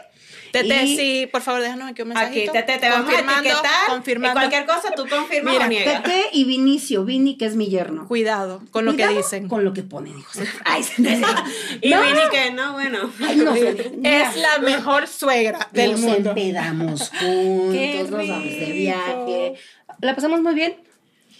Tete, 0.63 0.87
sí, 0.87 1.29
por 1.31 1.43
favor, 1.43 1.61
déjanos 1.63 1.89
aquí 1.91 2.03
un 2.03 2.17
Aquí 2.17 2.41
mensajito. 2.41 2.53
te, 2.53 2.63
te, 2.63 2.79
te 2.79 2.89
vamos 2.89 3.09
a 3.09 3.13
confirmando, 3.13 3.49
etiquetar. 3.51 3.87
confirmando. 3.89 4.41
Y 4.41 4.43
cualquier 4.49 4.67
cosa 4.67 4.91
tú 4.95 5.07
confirmas 5.09 5.53
Mira, 5.55 5.67
o 5.67 5.69
niegas. 5.69 6.03
Tete 6.03 6.25
y 6.33 6.45
Vinicio, 6.45 7.05
Vini 7.05 7.37
que 7.37 7.47
es 7.47 7.57
mi 7.57 7.67
yerno. 7.69 8.07
Cuidado 8.09 8.63
con 8.71 8.85
lo 8.85 8.97
que 8.97 9.07
dicen. 9.09 9.49
Con 9.49 9.65
lo 9.65 9.73
que 9.73 9.83
ponen, 9.83 10.19
hijos. 10.19 10.39
Ay, 10.65 10.83
no, 10.99 11.11
Y 11.83 11.91
No. 11.91 12.03
Vini 12.03 12.21
que 12.31 12.51
no, 12.53 12.73
bueno. 12.75 13.11
Ay, 13.27 13.37
no, 13.37 13.53
mira. 13.53 13.71
Es 13.71 14.37
la 14.37 14.59
mejor 14.59 15.07
suegra 15.09 15.69
del 15.73 15.93
nos 15.93 16.01
mundo. 16.01 16.31
empedamos 16.31 17.11
Qué 17.21 17.97
juntos, 17.99 18.11
nos 18.11 18.29
vamos 18.29 18.45
de 18.45 18.73
viaje. 18.73 19.55
La 20.01 20.15
pasamos 20.15 20.41
muy 20.43 20.55
bien. 20.55 20.77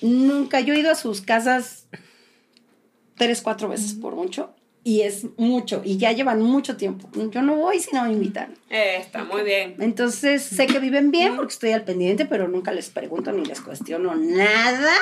Nunca, 0.03 0.61
yo 0.61 0.75
he 0.75 0.79
ido 0.79 0.91
a 0.91 0.95
sus 0.95 1.21
casas 1.23 1.87
tres, 3.17 3.41
cuatro 3.41 3.69
veces 3.69 3.95
por 3.95 4.15
mucho. 4.15 4.55
Y 4.87 5.03
es 5.03 5.27
mucho. 5.37 5.83
Y 5.85 5.97
ya 5.97 6.13
llevan 6.13 6.41
mucho 6.41 6.77
tiempo. 6.77 7.09
Yo 7.33 7.43
no 7.43 7.57
voy 7.57 7.81
si 7.81 7.91
no 7.93 8.05
me 8.05 8.13
invitan. 8.13 8.55
Eh, 8.71 8.99
está 9.01 9.25
muy 9.25 9.43
bien. 9.43 9.75
Entonces, 9.81 10.45
sé 10.45 10.69
que 10.69 10.79
viven 10.79 11.11
bien 11.11 11.35
porque 11.35 11.55
estoy 11.55 11.73
al 11.73 11.83
pendiente, 11.83 12.25
pero 12.25 12.47
nunca 12.47 12.71
les 12.71 12.89
pregunto 12.89 13.33
ni 13.33 13.45
les 13.45 13.61
cuestiono 13.61 14.15
nada. 14.15 14.95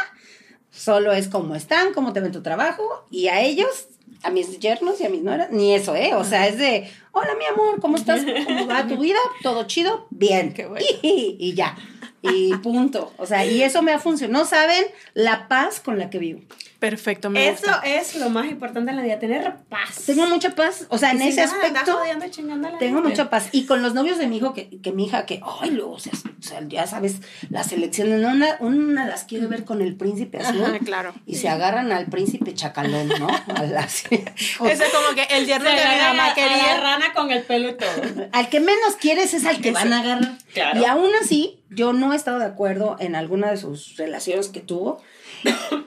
Solo 0.70 1.12
es 1.12 1.28
cómo 1.28 1.54
están, 1.54 1.92
cómo 1.92 2.14
te 2.14 2.20
ven 2.20 2.32
tu 2.32 2.40
trabajo. 2.40 3.04
Y 3.10 3.28
a 3.28 3.42
ellos, 3.42 3.88
a 4.22 4.30
mis 4.30 4.58
yernos 4.58 5.02
y 5.02 5.04
a 5.04 5.10
mis 5.10 5.20
nueras, 5.20 5.50
ni 5.50 5.74
eso, 5.74 5.94
¿eh? 5.94 6.14
O 6.14 6.24
sea, 6.24 6.48
es 6.48 6.56
de, 6.56 6.90
hola, 7.12 7.34
mi 7.38 7.44
amor, 7.44 7.78
¿cómo 7.78 7.98
estás? 7.98 8.22
¿Cómo 8.46 8.66
va 8.66 8.86
tu 8.86 8.96
vida? 8.96 9.18
¿Todo 9.42 9.64
chido? 9.64 10.06
Bien. 10.08 10.54
Qué 10.54 10.64
bueno. 10.64 10.86
Y, 11.02 11.36
y 11.38 11.52
ya. 11.52 11.76
Y 12.22 12.56
punto. 12.56 13.12
O 13.18 13.26
sea, 13.26 13.44
y 13.44 13.62
eso 13.62 13.82
me 13.82 13.92
ha 13.92 13.98
funcionado. 13.98 14.44
No 14.44 14.48
saben 14.48 14.86
la 15.12 15.46
paz 15.46 15.78
con 15.80 15.98
la 15.98 16.08
que 16.08 16.18
vivo. 16.18 16.40
Perfecto, 16.90 17.30
me 17.30 17.48
Eso 17.48 17.70
es 17.82 18.16
lo 18.16 18.28
más 18.28 18.46
importante 18.46 18.90
en 18.90 18.96
la 18.98 19.02
vida, 19.02 19.18
tener 19.18 19.54
paz. 19.70 20.02
Tengo 20.04 20.26
mucha 20.26 20.50
paz, 20.54 20.86
o 20.90 20.98
sea, 20.98 21.12
en 21.12 21.22
ese 21.22 21.36
de 21.36 21.42
aspecto 21.42 21.98
tengo 22.78 22.96
gente. 22.96 23.08
mucha 23.08 23.30
paz. 23.30 23.48
Y 23.52 23.64
con 23.66 23.82
los 23.82 23.94
novios 23.94 24.18
de 24.18 24.26
mi 24.26 24.36
hijo, 24.36 24.52
que, 24.52 24.68
que 24.82 24.92
mi 24.92 25.06
hija, 25.06 25.24
que, 25.24 25.40
ay, 25.60 25.70
luego, 25.70 25.92
o 25.92 25.98
sea, 25.98 26.12
ya 26.68 26.86
sabes, 26.86 27.16
las 27.48 27.72
elecciones, 27.72 28.20
no, 28.20 28.28
una, 28.28 28.56
una 28.60 29.06
las 29.06 29.24
quiere 29.24 29.46
ver 29.46 29.64
con 29.64 29.80
el 29.80 29.96
príncipe 29.96 30.38
azul. 30.38 30.62
Ajá, 30.62 30.78
claro. 30.80 31.14
Y 31.26 31.36
se 31.36 31.48
agarran 31.48 31.90
al 31.92 32.06
príncipe 32.06 32.52
chacalón, 32.54 33.08
¿no? 33.18 33.28
A 33.28 33.62
las- 33.64 34.04
Eso 34.10 34.66
es 34.68 34.92
como 34.92 35.14
que 35.14 35.22
el 35.36 35.46
yerno 35.46 35.70
que 35.70 35.76
mi 35.76 36.00
mamá 36.02 36.24
a- 36.24 36.26
a 36.26 36.28
la 36.28 36.34
quería. 36.34 36.80
rana 36.80 37.12
con 37.14 37.30
el 37.30 37.42
pelo 37.44 37.70
y 37.70 37.74
todo. 37.76 38.28
al 38.32 38.48
que 38.50 38.60
menos 38.60 38.96
quieres 39.00 39.32
es 39.34 39.46
al 39.46 39.60
que 39.60 39.72
van 39.72 39.92
a 39.92 40.00
agarrar. 40.00 40.32
Claro. 40.52 40.80
Y 40.80 40.84
aún 40.84 41.10
así, 41.22 41.60
yo 41.70 41.92
no 41.92 42.12
he 42.12 42.16
estado 42.16 42.38
de 42.38 42.44
acuerdo 42.46 42.96
en 43.00 43.16
alguna 43.16 43.50
de 43.50 43.56
sus 43.56 43.96
relaciones 43.96 44.48
que 44.48 44.60
tuvo. 44.60 45.02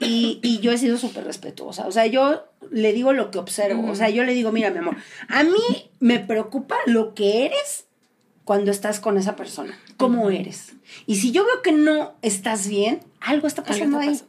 Y, 0.00 0.38
y 0.42 0.60
yo 0.60 0.72
he 0.72 0.78
sido 0.78 0.96
súper 0.98 1.24
respetuosa. 1.24 1.86
O 1.86 1.92
sea, 1.92 2.06
yo 2.06 2.44
le 2.70 2.92
digo 2.92 3.12
lo 3.12 3.30
que 3.30 3.38
observo. 3.38 3.90
O 3.90 3.94
sea, 3.94 4.08
yo 4.10 4.24
le 4.24 4.32
digo, 4.34 4.52
mira, 4.52 4.70
mi 4.70 4.78
amor, 4.78 4.96
a 5.28 5.42
mí 5.44 5.90
me 6.00 6.18
preocupa 6.18 6.76
lo 6.86 7.14
que 7.14 7.46
eres 7.46 7.86
cuando 8.44 8.70
estás 8.70 9.00
con 9.00 9.18
esa 9.18 9.36
persona. 9.36 9.78
¿Cómo 9.96 10.30
eres? 10.30 10.72
Y 11.06 11.16
si 11.16 11.32
yo 11.32 11.44
veo 11.44 11.60
que 11.62 11.72
no 11.72 12.14
estás 12.22 12.68
bien, 12.68 13.00
algo 13.20 13.46
está 13.46 13.62
Algo 13.62 13.72
pasando 13.74 13.98
está 14.00 14.10
ahí. 14.10 14.16
pasando. 14.16 14.27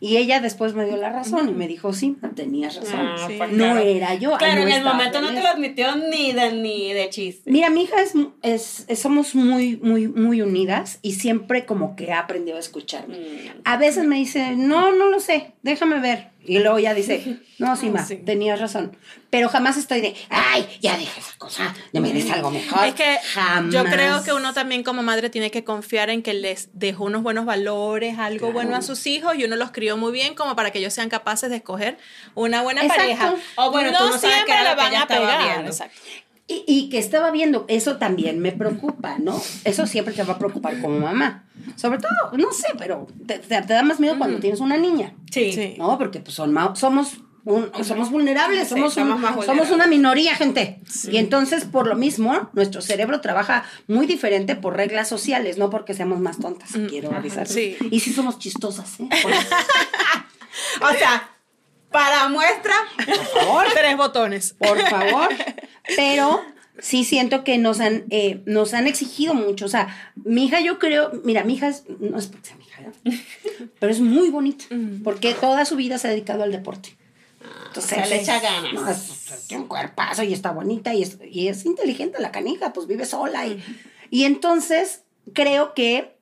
Y 0.00 0.16
ella 0.16 0.40
después 0.40 0.72
me 0.74 0.86
dio 0.86 0.96
la 0.96 1.10
razón 1.10 1.48
y 1.48 1.52
me 1.52 1.68
dijo, 1.68 1.92
sí, 1.92 2.16
tenías 2.34 2.76
razón. 2.76 3.00
Ah, 3.00 3.24
Sí. 3.28 3.34
pues, 3.36 3.50
No 3.52 3.64
claro. 3.64 3.80
era 3.80 4.14
yo. 4.14 4.36
Claro, 4.38 4.62
no 4.62 4.68
en 4.68 4.72
el 4.74 4.84
momento 4.84 5.20
no 5.20 5.28
te 5.34 5.42
lo 5.42 5.48
admitió 5.48 5.94
ni 5.96 6.32
de, 6.32 6.52
ni 6.54 6.92
de 6.92 7.08
chiste. 7.10 7.50
Mira, 7.50 7.68
mi 7.70 7.82
hija 7.82 8.00
es, 8.00 8.14
es, 8.42 8.84
es- 8.88 8.98
somos 8.98 9.34
muy, 9.34 9.76
muy, 9.76 10.08
muy 10.08 10.40
unidas 10.42 10.98
y 11.02 11.12
siempre 11.12 11.66
como 11.66 11.96
que 11.96 12.12
ha 12.12 12.20
aprendido 12.20 12.56
a 12.56 12.60
escucharme. 12.60 13.18
Mm. 13.18 13.60
A 13.64 13.76
veces 13.76 14.06
me 14.06 14.16
dice, 14.16 14.56
no, 14.56 14.90
no 14.92 15.06
lo 15.10 15.20
sé, 15.20 15.52
déjame 15.62 16.00
ver. 16.00 16.29
Y 16.42 16.58
luego 16.60 16.78
ya 16.78 16.94
dice, 16.94 17.38
no, 17.58 17.76
sí, 17.76 17.90
ma, 17.90 18.04
Sí. 18.04 18.16
tenías 18.16 18.58
razón. 18.60 18.96
Pero 19.28 19.48
jamás 19.48 19.76
estoy 19.76 20.00
de, 20.00 20.16
ay, 20.30 20.66
ya 20.80 20.96
deja 20.96 21.20
esa 21.20 21.32
cosa, 21.38 21.74
ya 21.92 22.00
me 22.00 22.12
des 22.12 22.28
algo 22.30 22.50
mejor. 22.50 22.84
Es 22.86 22.94
que 22.94 23.18
jamás. 23.34 23.72
yo 23.72 23.84
creo 23.84 24.24
que 24.24 24.32
uno 24.32 24.52
también 24.54 24.82
como 24.82 25.02
madre 25.02 25.30
tiene 25.30 25.50
que 25.50 25.62
confiar 25.64 26.10
en 26.10 26.22
que 26.22 26.34
les 26.34 26.70
dejó 26.72 27.04
unos 27.04 27.22
buenos 27.22 27.44
valores, 27.44 28.18
algo 28.18 28.38
Claro. 28.46 28.52
bueno 28.54 28.76
a 28.76 28.82
sus 28.82 29.06
hijos 29.06 29.34
y 29.36 29.44
uno 29.44 29.54
los 29.56 29.70
crió 29.70 29.96
muy 29.96 30.12
bien 30.12 30.34
como 30.34 30.56
para 30.56 30.70
que 30.72 30.78
ellos 30.80 30.94
sean 30.94 31.08
capaces 31.10 31.50
de 31.50 31.56
escoger 31.56 31.98
una 32.34 32.62
buena 32.62 32.80
Exacto. 32.82 33.02
pareja. 33.02 33.34
O 33.56 33.70
bueno, 33.70 33.90
tú 33.96 34.04
no 34.06 34.18
sabes 34.18 34.34
siempre 34.34 34.64
la 34.64 34.74
van 34.74 34.94
a 34.96 35.06
pegar. 35.06 35.64
Exacto. 35.66 36.00
Y, 36.52 36.64
y 36.66 36.88
que 36.88 36.98
estaba 36.98 37.30
viendo, 37.30 37.64
eso 37.68 37.96
también 37.98 38.40
me 38.40 38.50
preocupa, 38.50 39.18
¿no? 39.18 39.40
Eso 39.64 39.86
siempre 39.86 40.12
te 40.14 40.24
va 40.24 40.34
a 40.34 40.38
preocupar 40.38 40.80
como 40.80 40.98
mamá. 40.98 41.44
Sobre 41.76 41.98
todo, 41.98 42.10
no 42.36 42.52
sé, 42.52 42.66
pero 42.76 43.06
te, 43.26 43.38
te- 43.38 43.62
te 43.62 43.72
da 43.72 43.82
más 43.84 44.00
miedo 44.00 44.18
cuando 44.18 44.40
tienes 44.40 44.58
una 44.60 44.76
niña. 44.76 45.14
Sí. 45.30 45.52
Sí. 45.52 45.74
No, 45.78 45.96
porque 45.98 46.18
pues 46.20 46.34
son 46.34 46.52
ma- 46.52 46.74
somos 46.74 47.18
un- 47.44 47.70
somos 47.84 48.10
vulnerables, 48.10 48.64
Sí, 48.64 48.74
somos, 48.74 48.94
somos 48.94 49.20
un- 49.36 49.44
somos 49.44 49.70
una 49.70 49.86
minoría, 49.86 50.34
gente. 50.34 50.80
Y 51.10 51.18
entonces, 51.18 51.64
por 51.64 51.86
lo 51.86 51.94
mismo, 51.94 52.50
nuestro 52.52 52.80
cerebro 52.82 53.20
trabaja 53.20 53.64
muy 53.86 54.06
diferente 54.06 54.56
por 54.56 54.76
reglas 54.76 55.08
sociales, 55.08 55.56
no 55.56 55.70
porque 55.70 55.94
seamos 55.94 56.18
más 56.20 56.38
tontas, 56.38 56.70
quiero 56.88 57.14
avisar. 57.14 57.46
sí. 57.46 57.76
Y 57.90 58.00
sí 58.00 58.12
somos 58.12 58.38
chistosas, 58.40 58.98
¿eh? 59.00 59.08
Por, 59.22 59.32
O 60.90 60.92
sea, 60.98 61.28
para 61.90 62.28
muestra, 62.28 62.74
por 62.96 63.24
favor, 63.26 63.66
Tres 63.74 63.96
botones. 63.96 64.54
por 64.58 64.80
favor. 64.88 65.28
Pero 65.96 66.40
sí 66.78 67.04
siento 67.04 67.44
que 67.44 67.58
nos 67.58 67.80
han, 67.80 68.04
eh, 68.10 68.42
nos 68.46 68.74
han 68.74 68.86
exigido 68.86 69.34
mucho. 69.34 69.66
O 69.66 69.68
sea, 69.68 70.12
mi 70.16 70.46
hija, 70.46 70.60
yo 70.60 70.78
creo, 70.78 71.10
mira, 71.24 71.44
mi 71.44 71.54
hija 71.54 71.68
es, 71.68 71.84
no 71.98 72.18
es 72.18 72.26
porque 72.26 72.48
sea 72.48 72.56
mi 72.56 72.64
hija, 72.64 72.82
pero 73.78 73.92
es 73.92 74.00
muy 74.00 74.30
bonita, 74.30 74.64
porque 75.04 75.34
toda 75.34 75.64
su 75.64 75.76
vida 75.76 75.98
se 75.98 76.08
ha 76.08 76.10
dedicado 76.10 76.42
al 76.42 76.52
deporte. 76.52 76.96
Entonces, 77.68 77.92
o 77.92 77.94
sea, 77.94 78.06
le 78.06 78.20
echa 78.20 78.40
ganas. 78.40 78.72
No, 78.72 79.36
tiene 79.46 79.62
un 79.62 79.68
cuerpazo 79.68 80.22
y 80.24 80.32
está 80.32 80.50
bonita 80.50 80.92
y 80.92 81.02
es, 81.02 81.18
y 81.30 81.48
es 81.48 81.64
inteligente 81.64 82.20
la 82.20 82.32
canija, 82.32 82.72
pues 82.72 82.86
vive 82.86 83.04
sola. 83.04 83.46
Y, 83.46 83.62
y 84.10 84.24
entonces 84.24 85.04
creo 85.32 85.72
que 85.74 86.16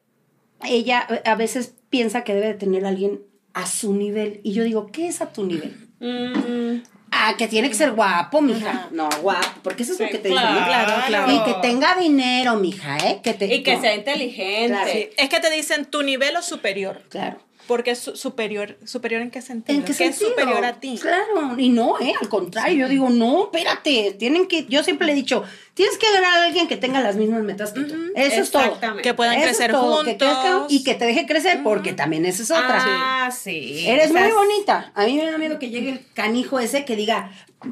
ella 0.63 1.01
a 1.25 1.35
veces 1.37 1.75
piensa 1.89 2.23
que 2.23 2.35
debe 2.35 2.49
de 2.49 2.55
tener 2.55 2.85
a 2.85 2.89
alguien 2.89 3.23
a 3.59 3.67
su 3.67 3.93
nivel. 3.93 4.41
Y 4.45 4.53
yo 4.53 4.62
digo, 4.62 4.91
¿qué 4.93 5.09
es 5.09 5.21
a 5.21 5.33
tu 5.33 5.45
nivel? 5.45 5.88
mm, 6.00 6.83
Ah, 7.11 7.35
que 7.37 7.49
tiene 7.49 7.69
que 7.69 7.75
ser 7.75 7.93
guapo, 7.93 8.41
mija. 8.41 8.88
No, 8.93 9.09
guapo, 9.23 9.61
porque 9.62 9.83
eso 9.83 9.95
es 9.95 10.00
lo 10.00 10.09
que 10.09 10.19
te 10.19 10.29
dicen. 10.29 10.45
¿no? 10.45 10.65
claro, 10.67 10.93
claro. 11.07 11.33
Y 11.33 11.43
que 11.43 11.55
tenga 11.62 11.97
dinero, 11.97 12.57
mija, 12.57 12.99
¿eh? 12.99 13.21
Que 13.23 13.35
te, 13.35 13.53
y 13.53 13.62
que 13.62 13.77
no, 13.77 13.81
sea 13.81 13.95
inteligente. 13.95 14.69
Claro. 14.69 14.91
Sí, 14.93 15.11
Es 15.17 15.29
que 15.29 15.41
te 15.41 15.50
dicen 15.50 15.87
tu 15.87 16.03
nivel 16.03 16.37
o 16.37 16.43
superior. 16.43 17.03
Claro. 17.09 17.38
Porque 17.69 17.93
es 17.93 18.01
su- 18.01 18.17
superior. 18.17 18.77
¿Superior 18.85 19.23
en 19.23 19.31
qué 19.31 19.41
sentido? 19.43 19.79
¿En 19.79 19.85
qué 19.85 19.95
Que 19.95 20.07
es 20.07 20.17
sentido? 20.17 20.31
superior 20.31 20.65
a 20.65 20.81
ti. 20.81 20.99
Claro, 21.01 21.57
y 21.57 21.69
no, 21.69 22.01
¿eh? 22.01 22.15
Al 22.21 22.29
contrario, 22.29 22.77
yo 22.79 22.89
digo, 22.89 23.09
no, 23.11 23.45
espérate, 23.45 24.17
tienen 24.19 24.49
que, 24.49 24.65
yo 24.67 24.83
siempre 24.83 25.07
le 25.07 25.13
he 25.13 25.17
dicho, 25.17 25.45
tienes 25.75 25.97
que 25.99 26.07
agarrar 26.09 26.39
a 26.39 26.45
alguien 26.47 26.67
que 26.67 26.77
tenga 26.77 27.01
las 27.01 27.15
mismas 27.17 27.43
metas 27.45 27.73
que 27.73 27.83
tú. 27.83 27.95
Eso 28.17 28.41
es 28.41 28.51
todo. 28.51 28.79
Que 29.03 29.15
puedan 29.15 29.35
Eso 29.37 29.45
crecer 29.45 29.71
todo, 29.71 30.03
que 30.03 30.11
juntos. 30.13 30.29
crezcan 30.29 30.63
y 30.69 30.83
que 30.83 30.95
te 30.95 31.05
deje 31.05 31.27
crecer, 31.27 31.63
porque 31.63 31.93
también 31.93 32.25
esa 32.27 32.43
es 32.43 32.51
otra. 32.51 32.79
Ah, 33.27 33.31
sí. 33.31 33.85
Eres 33.87 34.11
O 34.11 34.13
sea, 34.15 34.23
muy 34.25 34.33
bonita. 34.33 34.91
A 34.97 35.05
mí 35.07 35.17
me 35.17 35.31
da 35.31 35.39
miedo 35.39 35.61
que 35.61 35.71
llegue 35.71 35.91
el 35.91 36.01
canijo 36.15 36.59
ese 36.59 36.85
que 36.85 36.97
diga, 36.97 37.31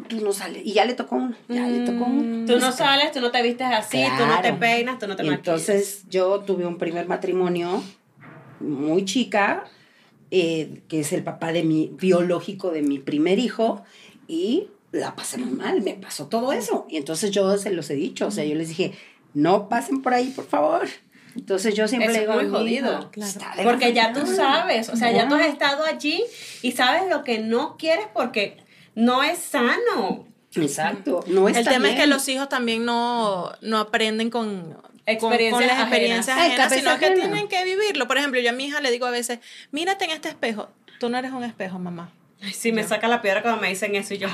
tú 0.09 0.21
no 0.21 0.33
sales. 0.33 0.63
Y 0.65 0.73
ya 0.75 0.85
le 0.85 0.93
tocó 0.95 1.17
uno, 1.17 1.35
ya 1.49 1.67
le 1.67 1.87
tocó 1.91 2.05
uno. 2.05 2.45
Tú 2.47 2.59
no 2.59 2.71
sales, 2.71 3.13
tú 3.13 3.21
no 3.21 3.31
te 3.31 3.41
vistes 3.43 3.67
así, 3.73 4.05
tú 4.19 4.27
no 4.27 4.41
te 4.43 4.53
peinas, 4.53 4.99
tú 4.99 5.07
no 5.07 5.17
te 5.17 5.23
maquillas. 5.23 5.39
entonces 5.39 6.03
yo 6.11 6.41
tuve 6.41 6.67
un 6.67 6.77
primer 6.77 7.07
matrimonio 7.07 7.83
muy 8.61 9.05
chica, 9.05 9.65
eh, 10.31 10.83
que 10.89 11.01
es 11.01 11.13
el 11.13 11.23
papá 11.23 11.53
de 11.53 11.63
mi 11.63 11.91
biológico 12.01 12.71
de 12.71 12.83
mi 12.83 12.99
primer 12.99 13.39
hijo, 13.39 13.83
y 14.29 14.69
la 14.93 15.15
pasé 15.17 15.39
muy 15.39 15.51
mal, 15.53 15.83
me 15.83 15.95
pasó 15.95 16.27
todo 16.27 16.53
eso. 16.53 16.87
Y 16.89 16.97
entonces 16.97 17.31
yo 17.31 17.57
se 17.59 17.71
los 17.71 17.89
he 17.91 17.95
dicho, 17.95 18.27
o 18.27 18.31
sea, 18.31 18.45
yo 18.45 18.55
les 18.55 18.69
dije, 18.69 18.93
no 19.35 19.69
pasen 19.69 20.03
por 20.03 20.15
ahí, 20.15 20.29
por 20.35 20.47
favor. 20.47 20.87
Entonces 21.37 21.75
yo 21.75 21.87
siempre 21.87 22.11
Eso 22.13 22.21
es 22.21 22.21
digo, 22.23 22.33
muy 22.35 22.45
"Mijo, 22.45 22.57
jodido, 22.59 23.11
de 23.57 23.63
Porque 23.63 23.93
ya 23.93 24.13
tú 24.15 24.21
fregada". 24.21 24.61
sabes, 24.63 24.89
o 24.89 24.97
sea, 24.97 25.13
ya 25.13 25.29
tú 25.29 25.35
has 25.35 25.47
estado 25.47 25.85
allí 25.85 26.23
y 26.63 26.73
sabes 26.73 27.11
lo 27.11 27.23
que 27.25 27.39
no 27.41 27.77
quieres 27.77 28.07
porque 28.15 28.57
no 28.95 29.23
es 29.23 29.39
sano. 29.39 30.27
Exacto, 30.55 31.23
no 31.27 31.47
está 31.49 31.61
El 31.61 31.69
tema 31.69 31.89
es 31.89 31.95
que 31.97 32.01
bien. 32.07 32.11
los 32.11 32.27
hijos 32.29 32.49
también 32.49 32.87
no, 32.87 33.53
no 33.61 33.79
aprenden 33.79 34.31
con- 34.31 34.79
Experiencias 35.07 35.53
con, 35.53 35.67
las 35.67 35.71
ajenas. 35.79 35.89
experiencias 35.89 36.37
ajenas, 36.37 36.59
cabeza 36.59 36.77
sino 36.77 36.99
que 36.99 37.07
ajena. 37.07 37.21
tienen 37.23 37.49
que 37.49 37.65
vivirlo. 37.65 38.07
Por 38.09 38.19
ejemplo, 38.19 38.41
yo 38.41 38.51
a 38.51 38.53
mi 38.53 38.67
hija 38.67 38.81
le 38.81 38.91
digo 38.91 39.07
a 39.07 39.11
veces, 39.11 39.39
mírate 39.71 40.05
en 40.05 40.11
este 40.11 40.29
espejo. 40.29 40.69
Tú 40.99 41.09
no 41.09 41.17
eres 41.19 41.31
un 41.33 41.45
espejo, 41.45 41.79
mamá. 41.79 42.13
Ay, 42.43 42.53
sí, 42.53 42.71
me 42.71 42.85
saca 42.85 43.09
la 43.09 43.23
piedra 43.23 43.41
cuando 43.41 43.63
me 43.63 43.69
dicen 43.69 43.95
eso 43.95 44.13
y 44.15 44.19
yo. 44.19 44.29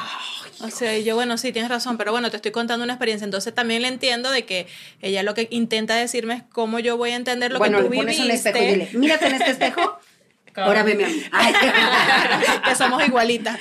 O 0.60 0.70
sea, 0.70 0.98
yo, 0.98 1.14
bueno, 1.14 1.38
sí, 1.38 1.52
tienes 1.52 1.70
razón, 1.70 1.98
pero 1.98 2.10
bueno, 2.10 2.30
te 2.30 2.36
estoy 2.36 2.50
contando 2.50 2.82
una 2.84 2.94
experiencia. 2.94 3.24
Entonces 3.24 3.54
también 3.54 3.82
le 3.82 3.88
entiendo 3.88 4.30
de 4.30 4.44
que 4.44 4.66
ella 5.00 5.22
lo 5.22 5.34
que 5.34 5.46
intenta 5.50 5.94
decirme 5.94 6.34
es 6.34 6.42
cómo 6.50 6.78
yo 6.80 6.96
voy 6.96 7.10
a 7.10 7.16
entender 7.16 7.52
lo 7.52 7.58
bueno, 7.58 7.78
que 7.78 7.84
le 7.84 7.88
tú 7.90 7.94
pones 7.94 8.18
un 8.18 8.26
viviste. 8.26 8.48
espejo 8.48 8.64
y 8.64 8.68
dile, 8.74 8.90
mírate 8.94 9.26
en 9.28 9.34
este 9.34 9.50
espejo, 9.52 9.98
ahora 10.56 10.82
veme 10.82 11.04
a 11.04 11.08
mí. 11.08 11.22
Que 12.64 12.74
somos 12.74 13.04
igualitas. 13.06 13.58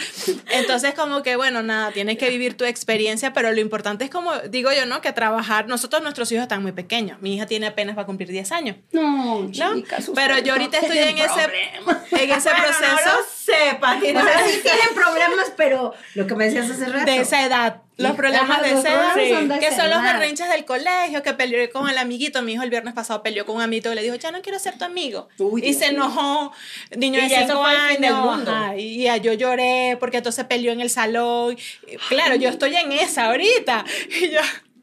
Entonces, 0.52 0.94
como 0.94 1.24
que, 1.24 1.36
bueno, 1.36 1.64
nada, 1.64 1.92
tienes 1.92 2.18
que 2.18 2.30
vivir 2.30 2.56
tu 2.56 2.66
experiencia, 2.66 3.34
pero 3.34 3.52
lo 3.52 3.60
importante 3.60 4.06
es 4.06 4.10
como, 4.10 4.34
digo 4.50 4.72
yo, 4.72 4.86
¿no? 4.86 5.02
Que 5.02 5.12
trabajar, 5.12 5.68
nosotros, 5.68 6.02
nuestros 6.04 6.32
hijos 6.32 6.44
están 6.44 6.62
muy 6.62 6.72
pequeños. 6.72 7.22
Mi 7.22 7.36
hija 7.36 7.46
tiene 7.46 7.68
apenas 7.68 7.98
va 7.98 8.04
a 8.04 8.06
cumplir 8.06 8.30
10 8.30 8.52
años. 8.52 8.78
No, 8.92 9.42
¿no? 9.42 9.84
Pero 10.16 10.38
yo 10.40 10.46
no 10.48 10.52
ahorita 10.54 10.78
estoy 10.80 10.98
en 10.98 11.18
ese, 11.18 11.44
en 11.44 12.30
ese 12.32 12.50
Bueno, 12.50 12.64
proceso 12.64 12.96
No 13.06 13.12
lo 13.12 13.26
sepas, 13.36 13.98
O 13.98 14.00
tienes 14.02 14.24
sea, 14.24 14.48
sí 14.48 14.60
tienen 14.62 14.94
problemas, 14.94 15.52
pero 15.58 15.94
lo 16.16 16.28
que 16.28 16.36
me 16.36 16.46
decías 16.46 16.70
hace 16.70 16.86
rato. 16.86 17.06
de 17.06 17.18
esa 17.18 17.44
edad. 17.46 17.82
Los 17.98 18.12
Sí. 18.12 18.18
problemas 18.18 18.62
de 18.64 18.70
son 19.30 19.48
de 19.50 19.60
que 19.60 19.72
son 19.76 19.90
los 19.90 20.02
berrinches 20.02 20.50
del 20.50 20.66
colegio, 20.66 21.22
que 21.22 21.34
peleó 21.34 21.70
con 21.72 21.90
el 21.90 21.98
amiguito. 21.98 22.42
Mi 22.42 22.54
hijo 22.54 22.64
el 22.64 22.70
viernes 22.70 22.94
pasado 22.94 23.22
peleó 23.22 23.46
con 23.46 23.58
un 23.58 23.62
amiguito 23.62 23.92
y 23.92 23.96
le 23.96 24.02
dijo, 24.02 24.16
ya 24.16 24.32
no 24.32 24.42
quiero 24.42 24.58
ser 24.60 24.78
tu 24.78 24.86
amigo. 24.86 25.28
Uy, 25.38 25.62
y 25.66 25.74
se 25.74 25.88
enojó, 25.88 26.52
niño 26.96 27.20
Y 27.20 27.30
de 27.30 27.36
cinco 27.46 27.64
años. 27.64 28.48
ajá, 28.48 28.76
y 28.78 29.04
ya 29.04 29.18
yo 29.18 29.34
lloré 29.34 29.98
porque 30.00 30.18
entonces 30.18 30.46
peleó 30.46 30.72
en 30.72 30.82
el 30.82 30.90
salón. 30.90 31.58
Claro, 32.10 32.36
yo 32.36 32.50
estoy 32.50 32.76
en 32.76 32.92
esa 32.92 33.26
ahorita. 33.28 33.86
Y 34.22 34.30
yo... 34.32 34.40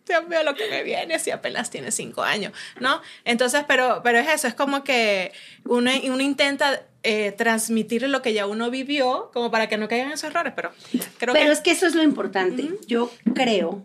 Dios 0.07 0.27
mío, 0.27 0.43
lo 0.43 0.55
que 0.55 0.67
me 0.71 0.83
viene 0.85 1.19
si 1.19 1.31
apenas 1.31 1.69
tiene 1.69 1.91
cinco 1.91 2.23
años, 2.23 2.55
¿no? 2.81 3.03
Entonces, 3.27 3.65
pero, 3.69 4.01
pero 4.03 4.19
es 4.19 4.27
eso, 4.27 4.49
es 4.49 4.55
como 4.55 4.83
que 4.83 5.33
uno, 5.67 5.91
uno 6.05 6.23
intenta 6.23 6.81
eh, 7.03 7.33
transmitir 7.33 8.03
lo 8.09 8.23
que 8.23 8.33
ya 8.33 8.47
uno 8.47 8.71
vivió, 8.71 9.31
como 9.33 9.51
para 9.51 9.69
que 9.69 9.77
no 9.79 9.89
caigan 9.89 10.11
esos 10.13 10.31
errores, 10.31 10.53
pero 10.57 10.71
creo 11.19 11.33
Pero 11.35 11.47
que... 11.47 11.53
es 11.53 11.61
que 11.61 11.71
eso 11.71 11.87
es 11.87 11.95
lo 11.95 12.03
importante. 12.03 12.71
Yo 12.87 13.11
creo, 13.35 13.85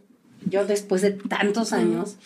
yo 0.50 0.66
después 0.66 1.02
de 1.02 1.12
tantos 1.12 1.74
años, 1.74 2.18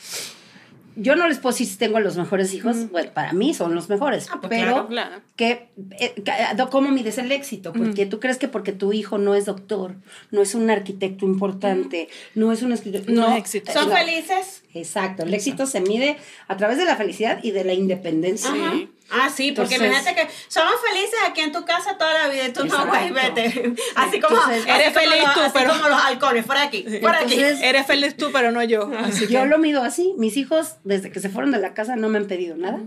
yo 0.99 1.15
no 1.15 1.27
les 1.27 1.37
puedo 1.37 1.53
decir 1.53 1.67
si 1.67 1.77
tengo 1.77 1.99
los 1.99 2.17
mejores 2.17 2.51
hijos, 2.55 2.89
bueno, 2.89 3.11
para 3.13 3.31
mí 3.33 3.53
son 3.53 3.75
los 3.75 3.87
mejores, 3.87 4.27
Ah, 4.31 4.37
pues 4.41 4.49
pero 4.49 4.87
claro, 4.87 4.87
claro. 4.87 5.21
que, 5.35 5.69
eh, 5.99 6.15
que- 6.15 6.65
¿cómo 6.71 6.89
mides 6.89 7.19
el 7.19 7.31
éxito? 7.31 7.71
Porque 7.71 8.07
tú 8.07 8.19
crees 8.19 8.37
que 8.37 8.47
porque 8.47 8.71
tu 8.71 8.93
hijo 8.93 9.19
no 9.19 9.35
es 9.35 9.45
doctor, 9.45 9.93
no 10.31 10.41
es 10.41 10.55
un 10.55 10.71
arquitecto 10.71 11.25
importante, 11.25 12.07
no 12.33 12.51
es 12.51 12.63
un 12.63 12.71
escritor, 12.71 13.07
No 13.09 13.29
es 13.33 13.37
exitoso. 13.37 13.77
¿Son 13.79 13.89
no. 13.89 13.95
felices? 13.95 14.63
Exacto, 14.73 15.21
el 15.23 15.33
éxito 15.35 15.67
se 15.67 15.81
mide 15.81 16.17
a 16.47 16.57
través 16.57 16.77
de 16.79 16.85
la 16.85 16.95
felicidad 16.95 17.39
y 17.43 17.51
de 17.51 17.63
la 17.63 17.73
independencia. 17.73 18.49
Ah, 19.09 19.29
sí, 19.33 19.51
porque 19.53 19.75
imagínate 19.75 20.15
que 20.15 20.27
somos 20.47 20.73
felices 20.81 21.19
aquí 21.27 21.41
en 21.41 21.51
tu 21.51 21.63
casa 21.65 21.97
toda 21.97 22.13
la 22.13 22.27
vida 22.27 22.47
y 22.47 22.53
tú 22.53 22.65
no, 22.65 22.87
güey, 22.87 23.11
vete. 23.11 23.73
Así 23.95 24.19
como, 24.19 24.37
eres 24.49 24.93
feliz 24.93 25.23
tú, 25.33 25.39
pero 25.53 25.71
como 25.71 25.87
los 25.87 26.01
halcones, 26.03 26.45
por 26.45 26.57
aquí, 26.57 26.85
por 27.01 27.15
aquí. 27.15 27.39
Eres 27.39 27.85
feliz 27.85 28.17
tú, 28.17 28.31
pero 28.33 28.51
no 28.51 28.63
yo. 28.63 28.91
Así 28.99 29.27
yo 29.27 29.45
lo 29.45 29.57
mido 29.59 29.83
así. 29.83 30.13
Mis 30.17 30.37
hijos, 30.37 30.75
desde 30.83 31.11
que 31.11 31.19
se 31.19 31.29
fueron 31.29 31.51
de 31.51 31.59
la 31.59 31.73
casa, 31.73 31.95
no 31.95 32.09
me 32.09 32.17
han 32.17 32.25
pedido 32.25 32.55
nada. 32.55 32.79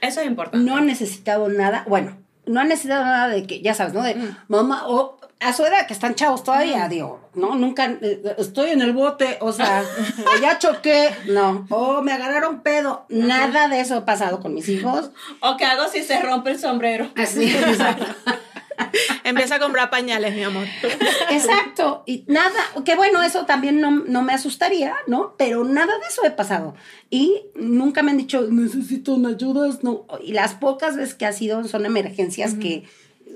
Eso 0.00 0.20
es 0.20 0.26
importante. 0.26 0.64
No 0.64 0.76
han 0.76 0.86
necesitado 0.86 1.48
nada. 1.48 1.84
Bueno, 1.88 2.16
no 2.46 2.60
han 2.60 2.68
necesitado 2.68 3.04
nada 3.04 3.28
de 3.28 3.46
que, 3.46 3.60
ya 3.60 3.74
sabes, 3.74 3.94
¿no? 3.94 4.02
De 4.02 4.14
mm. 4.14 4.36
mamá, 4.48 4.86
o 4.86 5.17
a 5.40 5.52
su 5.52 5.64
edad, 5.64 5.86
que 5.86 5.92
están 5.92 6.14
chavos 6.14 6.42
todavía, 6.42 6.88
digo, 6.88 7.30
no, 7.34 7.54
nunca, 7.54 7.86
eh, 8.02 8.34
estoy 8.38 8.70
en 8.70 8.82
el 8.82 8.92
bote, 8.92 9.38
o 9.40 9.52
sea, 9.52 9.84
o 10.26 10.38
ya 10.42 10.58
choqué, 10.58 11.10
no, 11.26 11.66
o 11.70 12.02
me 12.02 12.12
agarraron 12.12 12.62
pedo, 12.62 13.06
nada 13.08 13.68
de 13.68 13.80
eso 13.80 13.96
ha 13.96 14.04
pasado 14.04 14.40
con 14.40 14.54
mis 14.54 14.68
hijos. 14.68 15.10
O 15.40 15.56
qué 15.56 15.64
hago 15.64 15.88
si 15.88 16.02
se 16.02 16.20
rompe 16.20 16.50
el 16.50 16.58
sombrero. 16.58 17.10
Así, 17.16 17.44
exacto. 17.44 18.06
Empieza 19.24 19.56
a 19.56 19.58
comprar 19.58 19.90
pañales, 19.90 20.34
mi 20.34 20.44
amor. 20.44 20.64
Exacto. 21.30 22.04
Y 22.06 22.24
nada, 22.28 22.60
que 22.84 22.94
bueno, 22.94 23.22
eso 23.24 23.44
también 23.44 23.80
no, 23.80 23.90
no, 23.90 24.22
me 24.22 24.32
asustaría, 24.32 24.94
¿no? 25.08 25.34
Pero 25.36 25.64
nada 25.64 25.98
de 25.98 26.06
eso 26.08 26.24
he 26.24 26.30
pasado. 26.30 26.74
Y 27.10 27.42
nunca 27.56 28.04
me 28.04 28.12
han 28.12 28.18
dicho, 28.18 28.46
necesito 28.48 29.14
una 29.14 29.30
ayuda. 29.30 29.68
No. 29.82 30.06
Y 30.22 30.32
las 30.32 30.54
pocas 30.54 30.96
veces 30.96 31.14
que 31.14 31.26
ha 31.26 31.32
sido 31.32 31.64
son 31.64 31.86
emergencias 31.86 32.54
que 32.54 32.84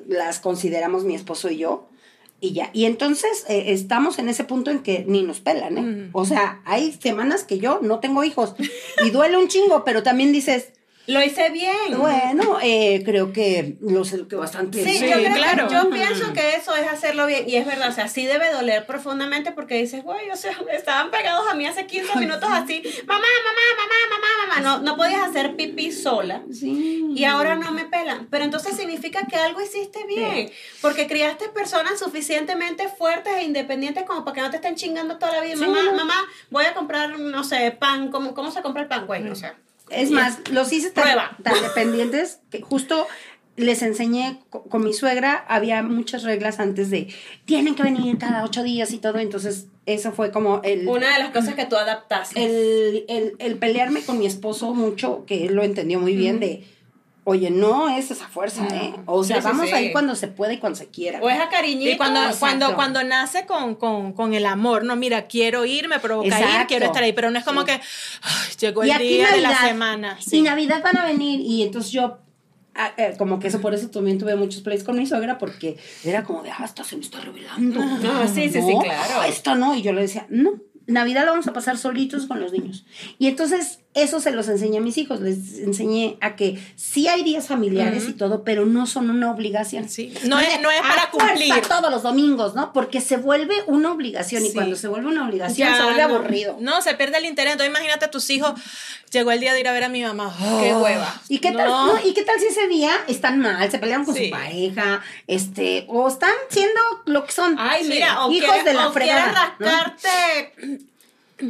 las 0.07 0.39
consideramos 0.39 1.05
mi 1.05 1.17
esposo 1.17 1.51
y 1.51 1.59
yo 1.59 1.89
y 2.43 2.53
ya. 2.53 2.71
Y 2.75 2.85
entonces 2.87 3.47
eh, 3.49 3.67
estamos 3.69 4.19
en 4.19 4.29
ese 4.29 4.43
punto 4.43 4.71
en 4.73 4.81
que 4.81 5.05
ni 5.07 5.23
nos 5.23 5.41
pelan, 5.41 5.79
¿eh? 5.79 6.11
O 6.13 6.25
sea, 6.25 6.61
hay 6.65 6.93
semanas 6.93 7.45
que 7.45 7.59
yo 7.59 7.79
no 7.81 8.01
tengo 8.01 8.25
hijos 8.25 8.55
y 9.07 9.11
duele 9.11 9.39
un 9.39 9.47
chingo, 9.47 9.85
pero 9.85 10.03
también 10.03 10.33
dices, 10.33 10.73
lo 11.07 11.23
hice 11.23 11.51
bien. 11.51 11.99
Bueno, 11.99 12.59
eh, 12.63 13.03
creo 13.05 13.33
que 13.33 13.77
lo 13.81 14.05
sé 14.05 14.27
que 14.29 14.37
bastante 14.37 14.85
bien. 14.85 14.99
Sí, 14.99 15.09
yo 15.09 15.35
claro. 15.35 15.69
yo 15.69 15.91
pienso 15.91 16.33
que 16.33 16.55
eso 16.55 16.77
es 16.77 16.87
hacerlo 16.87 17.27
bien. 17.27 17.49
Y 17.49 17.57
es 17.57 17.67
verdad, 17.67 17.89
o 17.89 17.93
sea, 17.93 18.07
sí 18.07 18.25
debe 18.25 18.53
doler 18.53 18.87
profundamente 18.87 19.51
porque 19.51 19.75
dices, 19.75 20.05
güey, 20.05 20.31
o 20.31 20.37
sea, 20.37 20.53
estaban 20.73 21.11
pegados 21.11 21.45
a 21.51 21.55
mí 21.55 21.67
hace 21.67 21.87
15 21.87 22.19
minutos 22.19 22.49
así. 22.51 22.83
Mamá, 23.07 23.21
mamá, 23.21 23.63
mamá, 23.79 23.95
mamá, 24.11 24.47
mamá. 24.47 24.61
No, 24.61 24.83
no 24.85 24.97
podías 24.97 25.29
hacer 25.29 25.57
pipí 25.57 25.91
sola. 25.91 26.43
Sí. 26.53 27.07
Y 27.15 27.25
ahora 27.25 27.57
no 27.57 27.73
me 27.73 27.85
pelan. 27.87 28.29
Pero 28.31 28.45
entonces 28.45 28.77
significa 28.77 29.27
que 29.27 29.37
algo 29.37 29.61
hiciste 29.61 30.07
bien. 30.07 30.51
Porque 30.81 31.09
criaste 31.09 31.49
personas 31.49 31.99
suficientemente 31.99 32.89
fuertes 32.89 33.33
e 33.39 33.45
independientes 33.45 34.05
como 34.05 34.25
para 34.25 34.35
que 34.35 34.41
no 34.43 34.51
te 34.51 34.57
estén 34.57 34.77
chingando 34.77 35.19
toda 35.19 35.33
la 35.33 35.41
vida. 35.41 35.57
mamá, 35.57 35.93
mamá, 35.97 36.27
voy 36.51 36.65
a 36.65 36.75
comprar, 36.75 37.19
no 37.19 37.43
sé, 37.43 37.73
pan. 37.73 38.11
¿Cómo, 38.13 38.35
cómo 38.35 38.53
se 38.53 38.63
compra 38.63 38.83
el 38.83 38.89
pan, 38.89 39.07
güey? 39.07 39.29
O 39.29 39.35
sea. 39.35 39.57
Es 39.91 40.11
más, 40.11 40.39
los 40.51 40.73
hice 40.73 40.91
tan, 40.91 41.07
dependientes 41.63 42.41
que 42.51 42.61
justo 42.63 43.07
les 43.57 43.83
enseñé 43.83 44.41
con, 44.49 44.83
mi 44.83 44.95
suegra, 44.95 45.45
había 45.49 45.83
muchas 45.83 46.23
reglas 46.23 46.59
antes 46.59 46.89
de 46.91 47.09
tienen 47.45 47.75
que 47.75 47.83
venir 47.83 48.17
cada 48.17 48.45
ocho 48.45 48.63
días 48.63 48.93
y 48.93 48.99
todo, 48.99 49.19
entonces 49.19 49.67
eso 49.85 50.13
fue 50.13 50.31
como 50.31 50.63
el... 50.63 50.89
Una 50.89 51.13
de 51.13 51.19
las 51.19 51.31
cosas 51.31 51.55
que 51.55 51.67
tú 51.67 51.77
adaptaste. 51.77 52.43
El, 52.43 53.35
el, 53.39 53.57
pelearme 53.59 54.03
con 54.03 54.19
mi 54.19 54.27
esposo 54.27 54.73
mucho, 54.73 55.25
que 55.27 55.47
él 55.47 55.55
lo 55.55 55.63
entendió 55.63 56.01
muy 56.01 56.17
bien, 56.17 56.41
de 56.41 56.65
Oye, 57.25 57.51
no 57.51 57.89
es 57.89 58.11
esa 58.11 58.27
fuerza, 58.27 58.67
¿eh? 58.67 58.95
O 59.07 59.23
sea, 59.23 59.41
vamos 59.41 59.73
ahí 59.73 59.93
cuando 59.93 60.17
se 60.17 60.27
puede 60.27 60.55
y 60.55 60.59
cuando 60.59 60.77
se 60.77 60.89
quiera. 60.89 61.21
O 61.23 61.31
es 61.31 61.39
a 61.39 61.49
cariñito. 61.49 61.93
Y 61.93 61.97
cuando, 61.97 62.21
cuando, 62.41 62.75
cuando 62.75 63.05
nace 63.05 63.47
con, 63.47 63.77
con, 63.77 64.13
con, 64.13 64.35
el 64.35 64.45
amor, 64.45 64.85
no, 64.85 64.97
mira, 64.97 65.29
quiero 65.29 65.65
ir, 65.65 65.89
me 65.89 66.01
provoca 66.01 66.41
ir, 66.41 66.67
quiero 66.67 66.87
estar 66.87 67.03
ahí, 67.03 67.13
pero 67.13 67.31
no 67.31 67.39
es 67.39 67.45
como 67.45 67.65
que 67.65 67.81
llegó 68.59 68.83
el 68.83 68.99
día 68.99 69.31
de 69.31 69.41
la 69.41 69.57
semana. 69.57 70.19
Y 70.31 70.43
Navidad 70.43 70.83
van 70.83 70.99
a 70.99 71.05
venir 71.05 71.41
y 71.41 71.63
entonces 71.63 71.93
yo 71.93 72.19
ah, 72.75 72.93
eh, 72.97 73.15
como 73.17 73.39
que 73.39 73.49
eso 73.49 73.61
por 73.61 73.73
eso 73.73 73.89
también 73.89 74.19
tuve 74.19 74.35
muchos 74.35 74.63
plays 74.63 74.83
con 74.83 74.99
mi 74.99 75.07
suegra 75.07 75.39
porque 75.39 75.77
era 76.05 76.25
como 76.25 76.43
de 76.43 76.51
ah 76.51 76.65
esto 76.65 76.83
se 76.83 76.97
me 76.97 77.03
está 77.03 77.21
revelando 77.21 77.85
no, 77.85 78.27
sí 78.27 78.49
sí 78.49 78.63
sí 78.63 78.75
claro 78.83 79.23
esto 79.25 79.55
no 79.55 79.75
y 79.75 79.83
yo 79.83 79.93
le 79.93 80.01
decía 80.01 80.27
no 80.31 80.53
Navidad 80.87 81.25
la 81.25 81.33
vamos 81.33 81.47
a 81.47 81.53
pasar 81.53 81.79
solitos 81.79 82.27
con 82.27 82.41
los 82.41 82.53
niños. 82.53 82.85
Y 83.19 83.29
entonces 83.29 83.81
eso 83.95 84.21
se 84.21 84.31
los 84.31 84.49
enseñé 84.49 84.79
a 84.79 84.81
mis 84.81 84.97
hijos, 84.97 85.21
les 85.21 85.59
enseñé 85.59 86.17
a 86.23 86.35
que 86.35 86.59
sí 86.77 87.09
hay 87.09 87.23
días 87.25 87.47
familiares 87.47 88.09
y 88.09 88.15
todo, 88.15 88.43
pero 88.43 88.65
no 88.65 88.87
son 88.87 89.11
una 89.11 89.31
obligación. 89.31 89.87
Sí. 89.89 90.15
No, 90.25 90.41
es, 90.41 90.61
no 90.63 90.71
es 90.71 90.81
para 90.81 91.11
cumplir. 91.11 91.53
todos 91.69 91.91
los 91.91 92.03
domingos, 92.03 92.55
¿no? 92.55 92.73
Porque 92.73 93.03
se 93.03 93.19
vuelve 93.19 93.55
una 93.67 93.93
obligación 93.93 94.47
y 94.47 94.53
cuando 94.53 94.77
se 94.77 94.89
vuelve 94.89 95.09
una 95.09 95.27
obligación 95.27 95.77
se 95.77 95.83
vuelve 95.83 96.01
aburrido. 96.03 96.57
No, 96.59 96.81
se 96.81 96.95
pierde 96.95 97.19
el 97.19 97.27
interés. 97.27 97.53
Entonces 97.53 97.71
imagínate 97.71 98.07
a 98.07 98.11
tus 98.11 98.31
hijos, 98.31 98.55
llegó 99.11 99.31
el 99.31 99.41
día 99.41 99.53
de 99.53 99.61
ir 99.61 99.69
a 99.69 99.73
ver 99.73 99.85
a 99.85 99.89
mi 99.91 100.03
mamá. 100.03 100.35
qué 100.63 100.75
hueva. 100.75 101.21
¿Y 101.29 101.39
qué, 101.41 101.53
tal, 101.53 101.71
¿Y 102.03 102.15
qué 102.15 102.23
tal 102.23 102.41
si 102.41 102.47
ese 102.47 102.69
día 102.69 102.93
están 103.09 103.41
mal, 103.41 103.71
se 103.71 103.79
pelearon 103.79 104.07
con 104.07 104.17
su 104.17 104.31
pareja, 104.31 105.03
este, 105.27 105.85
o 105.89 106.09
están 106.09 106.33
siendo 106.49 106.81
lo 107.05 107.27
que 107.27 107.33
son 107.33 107.57
Ay, 107.59 107.85
mira, 107.89 108.21
hijos 108.31 108.65
de 108.65 108.73
la 108.73 108.89
o 108.89 108.93
fregada. 108.93 109.55
rascarte 109.59 110.92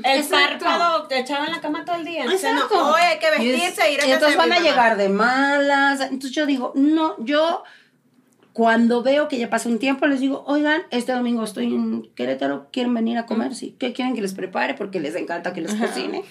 el 0.05 0.25
párpado 0.25 1.07
te 1.07 1.19
echaba 1.19 1.47
en 1.47 1.53
la 1.53 1.61
cama 1.61 1.85
todo 1.85 1.97
el 1.97 2.05
día. 2.05 2.25
Exacto. 2.25 2.75
no, 2.75 2.95
hay 2.95 3.19
que 3.19 3.31
vestirse 3.31 3.91
y 3.91 3.95
ir 3.95 4.01
a 4.01 4.07
Y 4.07 4.13
entonces 4.13 4.37
van 4.37 4.53
a 4.53 4.61
llegar 4.61 4.97
de 4.97 5.09
malas. 5.09 6.01
Entonces 6.01 6.33
yo 6.33 6.47
digo, 6.47 6.73
no, 6.75 7.15
yo 7.19 7.63
cuando 8.53 9.03
veo 9.03 9.29
que 9.29 9.39
ya 9.39 9.49
pasa 9.49 9.69
un 9.69 9.79
tiempo, 9.79 10.07
les 10.07 10.21
digo, 10.21 10.45
oigan, 10.47 10.83
este 10.91 11.13
domingo 11.13 11.43
estoy 11.45 11.67
en 11.75 12.11
Querétaro, 12.15 12.69
¿quieren 12.71 12.93
venir 12.93 13.19
a 13.19 13.27
comer? 13.27 13.55
Sí. 13.55 13.77
¿Qué 13.79 13.93
quieren 13.93 14.15
que 14.15 14.23
les 14.23 14.35
prepare? 14.35 14.75
Porque 14.75 15.01
les 15.01 15.15
encanta 15.15 15.53
que 15.53 15.63
les 15.63 15.75
cocine. 15.75 16.25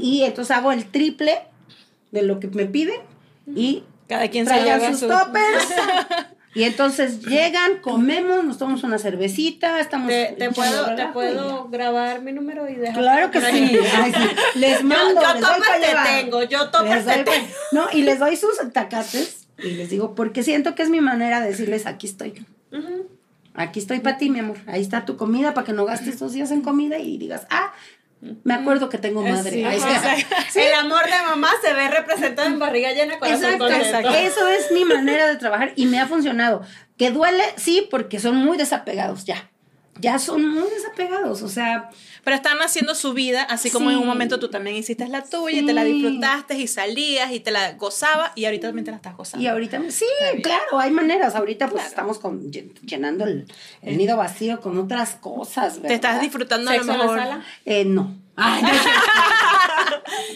Y 0.00 0.22
entonces 0.22 0.56
hago 0.56 0.72
el 0.72 0.86
triple 0.86 1.38
de 2.12 2.22
lo 2.22 2.40
que 2.40 2.48
me 2.48 2.66
piden 2.66 3.00
y 3.54 3.84
cada 4.08 4.28
quien 4.28 4.46
se 4.46 4.94
sus 4.94 5.08
toppers. 5.08 5.68
Y 6.56 6.64
entonces 6.64 7.20
llegan, 7.20 7.80
comemos, 7.82 8.42
nos 8.42 8.56
tomamos 8.56 8.82
una 8.82 8.98
cervecita, 8.98 9.78
estamos... 9.78 10.08
¿Te, 10.08 10.34
te 10.38 10.50
puedo, 10.50 10.96
¿te 10.96 11.06
puedo 11.08 11.68
grabar 11.68 12.22
mi 12.22 12.32
número 12.32 12.66
y 12.66 12.76
dejar? 12.76 12.96
Claro 12.96 13.30
que 13.30 13.42
sí. 13.42 13.78
Les 14.54 14.82
mando, 14.82 15.20
yo, 15.20 15.38
yo 15.38 15.48
les 15.58 15.90
te 15.90 16.22
tengo, 16.22 16.42
yo 16.44 16.70
topper 16.70 17.04
te 17.04 17.24
tengo. 17.24 17.46
No, 17.72 17.88
y 17.92 18.04
les 18.04 18.18
doy 18.18 18.36
sus 18.36 18.56
tacates 18.72 19.48
y 19.58 19.72
les 19.72 19.90
digo, 19.90 20.14
porque 20.14 20.42
siento 20.42 20.74
que 20.74 20.82
es 20.82 20.88
mi 20.88 21.02
manera 21.02 21.42
de 21.42 21.48
decirles, 21.48 21.84
aquí 21.84 22.06
estoy. 22.06 22.46
Aquí 23.52 23.78
estoy 23.78 24.00
para 24.00 24.16
ti, 24.16 24.30
mi 24.30 24.38
amor. 24.38 24.56
Ahí 24.66 24.80
está 24.80 25.04
tu 25.04 25.18
comida 25.18 25.52
para 25.52 25.66
que 25.66 25.74
no 25.74 25.84
gastes 25.84 26.18
dos 26.18 26.32
días 26.32 26.50
en 26.52 26.62
comida 26.62 26.98
y 26.98 27.18
digas, 27.18 27.46
ah, 27.50 27.74
me 28.44 28.54
acuerdo 28.54 28.88
que 28.88 28.98
tengo 28.98 29.22
madre. 29.22 29.60
El 30.54 30.74
amor 30.74 31.04
de 31.04 31.22
mamá 31.28 31.50
se 31.62 31.72
ve 31.72 31.88
representado 31.88 32.48
en 32.48 32.58
barriga 32.58 32.92
llena, 32.92 33.18
corazón 33.18 33.54
exacto, 33.54 34.08
Eso 34.10 34.48
es 34.48 34.70
mi 34.72 34.84
manera 34.84 35.26
de 35.26 35.36
trabajar 35.36 35.72
y 35.76 35.86
me 35.86 36.00
ha 36.00 36.06
funcionado. 36.06 36.62
Que 36.96 37.10
duele, 37.10 37.44
sí, 37.56 37.86
porque 37.90 38.18
son 38.20 38.36
muy 38.36 38.56
desapegados 38.56 39.24
ya. 39.24 39.50
Ya 40.00 40.18
son 40.18 40.46
muy 40.48 40.68
desapegados, 40.68 41.42
o 41.42 41.48
sea, 41.48 41.90
pero 42.22 42.36
están 42.36 42.58
haciendo 42.58 42.94
su 42.94 43.14
vida, 43.14 43.42
así 43.42 43.70
como 43.70 43.90
en 43.90 43.98
un 43.98 44.06
momento 44.06 44.38
tú 44.38 44.48
también 44.48 44.76
hiciste 44.76 45.08
la 45.08 45.22
tuya 45.22 45.60
y 45.60 45.66
te 45.66 45.72
la 45.72 45.84
disfrutaste 45.84 46.58
y 46.58 46.66
salías 46.66 47.32
y 47.32 47.40
te 47.40 47.50
la 47.50 47.72
gozabas 47.72 48.32
y 48.34 48.44
ahorita 48.44 48.68
también 48.68 48.84
te 48.84 48.90
la 48.90 48.98
estás 48.98 49.16
gozando. 49.16 49.44
Y 49.44 49.48
ahorita, 49.48 49.80
sí, 49.90 50.06
claro, 50.42 50.78
hay 50.78 50.90
maneras. 50.90 51.34
Ahorita 51.34 51.68
pues 51.68 51.86
estamos 51.86 52.18
con, 52.18 52.50
llenando 52.50 53.24
el, 53.24 53.46
el, 53.82 53.96
nido 53.96 54.16
vacío 54.16 54.60
con 54.60 54.76
otras 54.78 55.14
cosas. 55.14 55.76
¿verdad? 55.76 55.88
¿Te 55.88 55.94
estás 55.94 56.20
disfrutando 56.20 56.70
a 56.70 56.76
lo 56.76 56.84
mejor? 56.84 57.00
En 57.00 57.16
la 57.16 57.22
sala? 57.22 57.44
Eh, 57.64 57.84
no. 57.84 58.25
Ay, 58.36 58.62
no. 58.62 58.68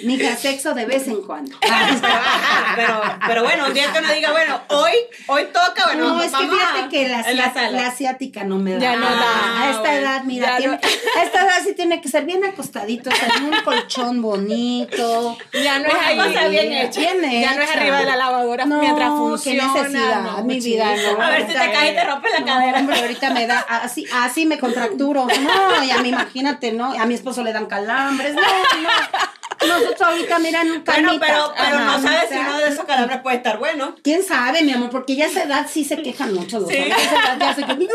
Mija, 0.05 0.37
sexo 0.37 0.75
de 0.75 0.87
vez 0.87 1.07
en 1.09 1.23
cuando. 1.23 1.57
pero, 2.77 3.03
pero 3.27 3.43
bueno, 3.43 3.67
un 3.67 3.75
día 3.75 3.93
que 3.93 3.99
uno 3.99 4.13
diga, 4.13 4.31
bueno, 4.31 4.61
hoy, 4.69 4.93
hoy 5.27 5.45
toca, 5.53 5.87
bueno, 5.87 6.15
no, 6.15 6.23
es 6.23 6.33
que 6.33 6.49
fíjate 6.49 6.89
que 6.89 7.09
la, 7.09 7.71
la, 7.71 7.87
asiática 7.87 8.45
no 8.45 8.57
me 8.57 8.75
da. 8.75 8.79
Ya 8.79 8.97
no 8.97 9.07
da. 9.07 9.63
A 9.63 9.71
esta 9.71 9.95
edad, 9.95 10.25
mira, 10.25 10.57
tiene, 10.57 10.75
a 11.19 11.23
esta 11.23 11.43
edad 11.43 11.55
sí 11.63 11.75
tiene 11.75 12.01
que 12.01 12.09
ser 12.09 12.25
bien 12.25 12.45
acostadito, 12.45 13.11
en 13.11 13.45
un 13.45 13.61
colchón 13.63 14.23
bonito. 14.23 15.37
Ya 15.53 15.79
no 15.79 15.87
es 15.89 16.37
ahí. 16.37 16.51
bien 16.51 16.73
hecha. 16.73 17.01
Ya 17.01 17.55
no 17.55 17.63
es 17.63 17.71
arriba 17.71 17.99
de 17.99 18.07
la 18.07 18.17
lavadora 18.17 18.67
mientras 18.67 19.09
funciona. 19.11 19.73
Qué 19.75 19.81
necesidad, 19.81 20.23
no, 20.23 20.45
mi 20.45 20.61
vida, 20.61 20.95
no. 20.97 21.23
A 21.23 21.31
ver 21.31 21.47
si 21.47 21.53
te 21.53 21.73
caes 21.73 21.93
y 21.93 21.95
te 21.95 22.05
rompe 22.05 22.29
la 22.31 22.45
cadera. 22.45 22.79
Hombre, 22.79 23.01
ahorita 23.01 23.31
me 23.31 23.47
da, 23.47 23.59
así, 23.61 24.07
así 24.15 24.47
me 24.47 24.59
contracturo. 24.59 25.27
No, 25.27 25.85
ya 25.85 25.99
me 26.01 26.09
imagínate, 26.09 26.73
¿no? 26.73 26.93
A 26.99 27.07
mi 27.07 27.15
esposo 27.15 27.43
le 27.43 27.53
dan 27.53 27.67
calambres. 27.91 28.35
No, 28.35 28.43
no. 28.43 29.40
Nosotros 29.67 30.01
ahorita, 30.01 30.39
mira, 30.39 30.63
un 30.63 30.83
Bueno, 30.85 31.13
pero, 31.21 31.53
pero 31.57 31.81
no 31.81 32.01
sabes 32.01 32.31
si 32.31 32.39
uno 32.39 32.59
de 32.59 32.69
esos 32.69 32.85
calambres 32.85 33.21
puede 33.21 33.37
estar 33.37 33.59
bueno. 33.59 33.95
¿Quién 34.03 34.23
sabe, 34.23 34.63
mi 34.63 34.73
amor? 34.73 34.91
Porque 34.91 35.17
ya 35.17 35.27
a 35.27 35.29
esa 35.29 35.43
edad 35.43 35.67
sí 35.69 35.85
se 35.85 36.03
quejan 36.03 36.33
mucho. 36.35 36.67
Sí. 36.67 36.77
esa 36.77 37.35
edad 37.35 37.39
ya 37.39 37.55
se 37.55 37.63
quejan. 37.63 37.81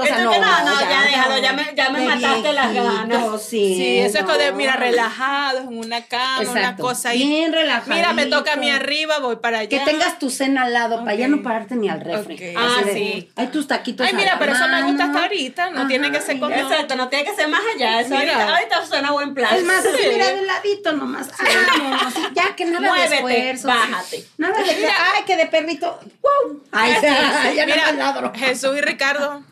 o 0.00 0.04
sea, 0.04 0.18
no, 0.18 0.32
no, 0.32 0.64
no, 0.64 0.80
ya, 0.80 1.02
déjalo, 1.04 1.38
ya 1.38 1.52
me, 1.52 1.74
ya 1.74 1.90
me 1.90 2.06
mataste 2.06 2.52
las 2.52 2.74
ganas. 2.74 3.42
Sí, 3.42 3.74
sí 3.74 3.98
eso 3.98 4.18
es 4.18 4.38
de, 4.38 4.52
mira, 4.52 4.76
relajados 4.76 5.62
en 5.62 5.78
una 5.78 6.02
cama, 6.02 6.50
una 6.50 6.76
cosa 6.76 7.10
ahí. 7.10 7.22
Bien 7.22 7.52
relajado. 7.52 7.94
Mira, 7.94 8.12
me 8.12 8.26
toca 8.26 8.54
a 8.54 8.56
mí 8.56 8.70
arriba, 8.70 9.18
voy 9.18 9.36
para 9.36 9.60
allá. 9.60 9.68
Que 9.68 9.80
tengas 9.80 10.18
tu 10.18 10.30
cena 10.30 10.62
al 10.62 10.72
lado, 10.72 11.04
para 11.04 11.14
ya 11.14 11.28
no 11.28 11.42
pararte 11.42 11.76
ni 11.76 11.88
al 11.88 12.00
refri. 12.00 12.54
Ah, 12.56 12.82
sí. 12.92 13.30
Hay 13.36 13.46
tus 13.48 13.66
taquitos 13.66 14.06
Ay, 14.06 14.14
mira, 14.14 14.36
pero 14.38 14.52
eso 14.52 14.66
me 14.68 14.82
gusta 14.82 15.04
hasta 15.04 15.22
ahorita, 15.22 15.70
no 15.70 15.86
tiene 15.86 16.10
que 16.10 16.20
ser 16.20 16.38
con... 16.38 16.52
Exacto, 16.52 16.96
no 16.96 17.08
tiene 17.08 17.24
que 17.24 17.34
ser 17.34 17.48
más 17.48 17.62
allá. 17.74 18.00
Eso 18.00 18.16
mira, 18.16 18.48
ahorita 18.48 18.61
suena 18.86 19.12
buen 19.12 19.34
plan. 19.34 19.54
Es 19.54 19.64
más, 19.64 19.84
mira 19.84 20.32
de 20.32 20.42
ladito 20.42 20.92
nomás. 20.92 21.28
Vámonos, 21.38 22.14
ya 22.34 22.54
que 22.56 22.64
nada 22.66 22.88
Muévete, 22.88 23.10
de 23.10 23.50
esfuerzo. 23.50 23.68
bájate. 23.68 24.26
Nada 24.38 24.58
de 24.58 24.64
que, 24.64 24.86
ay, 24.86 25.24
que 25.26 25.36
de 25.36 25.46
perrito. 25.46 25.98
¡Wow! 26.22 26.62
Ay, 26.72 26.94
ya, 27.02 27.52
ya 27.54 27.66
Mira, 27.66 27.92
no 27.92 27.98
ladro. 27.98 28.32
Jesús 28.34 28.76
y 28.76 28.80
Ricardo, 28.80 29.42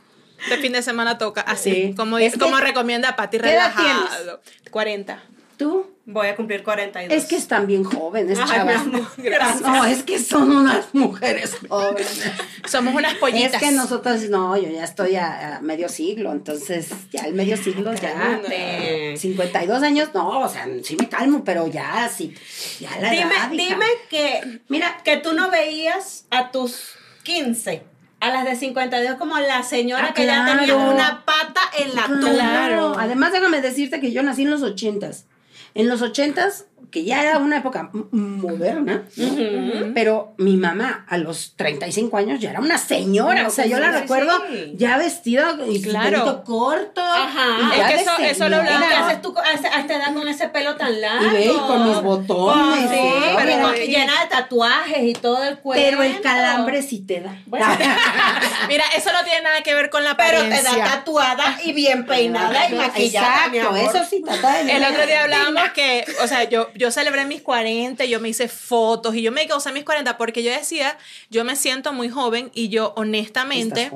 de 0.48 0.56
fin 0.58 0.72
de 0.72 0.82
semana 0.82 1.18
toca 1.18 1.40
así, 1.42 1.72
Sí. 1.72 1.94
como, 1.96 2.16
como 2.38 2.58
recomienda 2.58 3.16
Pati, 3.16 3.38
¿Qué 3.38 3.52
edad 3.52 3.72
relajado. 3.76 4.40
40. 4.70 5.22
¿Tú? 5.58 5.90
Voy 6.12 6.26
a 6.26 6.34
cumplir 6.36 6.62
42. 6.64 7.16
Es 7.16 7.26
que 7.28 7.36
están 7.36 7.66
bien 7.66 7.84
jóvenes, 7.84 8.38
chavas. 8.38 8.82
gracias. 9.16 9.60
No, 9.60 9.84
es 9.84 10.02
que 10.02 10.18
son 10.18 10.50
unas 10.50 10.92
mujeres 10.92 11.56
jóvenes. 11.68 12.22
Somos 12.66 12.94
unas 12.94 13.14
pollitas. 13.14 13.54
Es 13.54 13.60
que 13.60 13.70
nosotros, 13.70 14.22
no, 14.28 14.56
yo 14.56 14.68
ya 14.70 14.82
estoy 14.84 15.16
a, 15.16 15.56
a 15.56 15.60
medio 15.60 15.88
siglo, 15.88 16.32
entonces 16.32 16.88
ya 17.12 17.22
el 17.22 17.34
medio 17.34 17.56
siglo 17.56 17.94
ya. 17.94 18.12
Cálmate. 18.12 19.16
52 19.16 19.82
años, 19.82 20.08
no, 20.14 20.40
o 20.40 20.48
sea, 20.48 20.66
sí 20.82 20.96
me 20.98 21.08
calmo, 21.08 21.44
pero 21.44 21.66
ya, 21.68 22.08
sí, 22.08 22.34
ya 22.80 22.90
la 23.00 23.10
Dime, 23.10 23.22
edad, 23.22 23.52
hija. 23.52 23.64
dime 23.74 23.86
que, 24.08 24.60
Mira, 24.68 24.98
que 25.04 25.16
tú 25.18 25.32
no 25.32 25.50
veías 25.50 26.26
a 26.30 26.50
tus 26.50 26.90
15, 27.22 27.82
a 28.20 28.30
las 28.30 28.44
de 28.44 28.56
52 28.56 29.14
como 29.16 29.38
la 29.38 29.62
señora 29.62 30.08
Ah, 30.10 30.14
que 30.14 30.26
ya 30.26 30.44
tenía 30.58 30.74
una 30.76 31.24
pata 31.24 31.60
en 31.78 31.94
la 31.94 32.06
tumba. 32.06 32.30
Claro. 32.32 32.94
Además, 32.98 33.32
déjame 33.32 33.60
decirte 33.60 34.00
que 34.00 34.10
yo 34.12 34.22
nací 34.22 34.42
en 34.42 34.50
los 34.50 34.62
ochentas. 34.62 35.26
En 35.74 35.88
los 35.88 36.02
ochentas, 36.02 36.66
que 36.90 37.04
ya 37.04 37.22
era 37.22 37.38
una 37.38 37.58
época 37.58 37.90
moderna, 38.12 39.04
¿no? 39.16 39.94
pero 39.94 40.34
mi 40.38 40.56
mamá 40.56 41.04
a 41.08 41.16
los 41.18 41.54
35 41.56 42.16
años 42.16 42.40
ya 42.40 42.50
era 42.50 42.60
una 42.60 42.78
señora. 42.78 43.46
O 43.46 43.50
sea, 43.50 43.66
yo 43.66 43.78
la 43.78 43.92
Sí, 43.92 44.00
recuerdo 44.00 44.32
sí. 44.50 44.72
ya 44.76 44.96
vestida 44.98 45.56
y 45.68 45.82
Claro. 45.82 46.42
corto. 46.44 47.00
Ajá. 47.02 47.70
y 47.74 47.76
ya 47.78 47.88
Es 47.90 47.94
que 47.96 48.02
eso- 48.02 48.18
eso 48.18 48.48
lo 48.48 48.56
hablaba- 48.56 48.88
¿Qué 48.88 48.94
haces 48.94 49.22
tú 49.22 49.34
a 49.38 49.52
esta 49.52 49.96
edad 49.96 50.14
con 50.14 50.28
ese 50.28 50.48
pelo 50.48 50.76
tan 50.76 51.00
largo? 51.00 51.26
Y 51.26 51.30
ve, 51.30 51.44
y 51.46 51.56
con 51.58 51.88
mis 51.88 52.00
botones, 52.02 52.86
Pues, 52.86 52.90
sí, 53.00 53.06
y 53.32 53.36
pero 53.36 53.72
llena 53.74 54.20
de 54.22 54.26
tatuajes 54.30 55.02
y 55.02 55.12
todo 55.14 55.44
el 55.44 55.58
cuerpo. 55.58 55.82
Pero 55.82 56.02
el 56.02 56.20
calambre 56.20 56.82
sí 56.82 57.00
te 57.00 57.20
da. 57.20 57.36
Mira, 58.68 58.84
eso 58.96 59.10
no 59.12 59.24
tiene 59.24 59.42
nada 59.42 59.62
que 59.62 59.74
ver 59.74 59.90
con 59.90 60.04
la 60.04 60.16
Pero 60.16 60.42
te 60.42 60.48
da 60.50 60.56
apariencia. 60.58 60.84
tatuada 60.84 61.58
y 61.64 61.72
bien 61.72 62.06
peinada 62.06 62.68
y 62.68 62.74
maquillada, 62.74 63.48
mi 63.50 63.58
amor. 63.58 63.78
eso 63.78 64.04
sí, 64.08 64.22
El 64.68 64.84
otro 64.84 65.06
día 65.06 65.22
hablábamos 65.24 65.70
que, 65.74 66.04
o 66.22 66.26
sea, 66.26 66.44
yo, 66.44 66.68
yo 66.80 66.90
celebré 66.90 67.26
mis 67.26 67.42
40, 67.42 68.06
yo 68.06 68.20
me 68.20 68.30
hice 68.30 68.48
fotos 68.48 69.14
y 69.14 69.20
yo 69.22 69.30
me 69.32 69.46
causé 69.46 69.70
mis 69.70 69.84
40 69.84 70.16
porque 70.16 70.42
yo 70.42 70.50
decía, 70.50 70.96
yo 71.28 71.44
me 71.44 71.54
siento 71.54 71.92
muy 71.92 72.08
joven 72.08 72.50
y 72.54 72.70
yo 72.70 72.94
honestamente, 72.96 73.90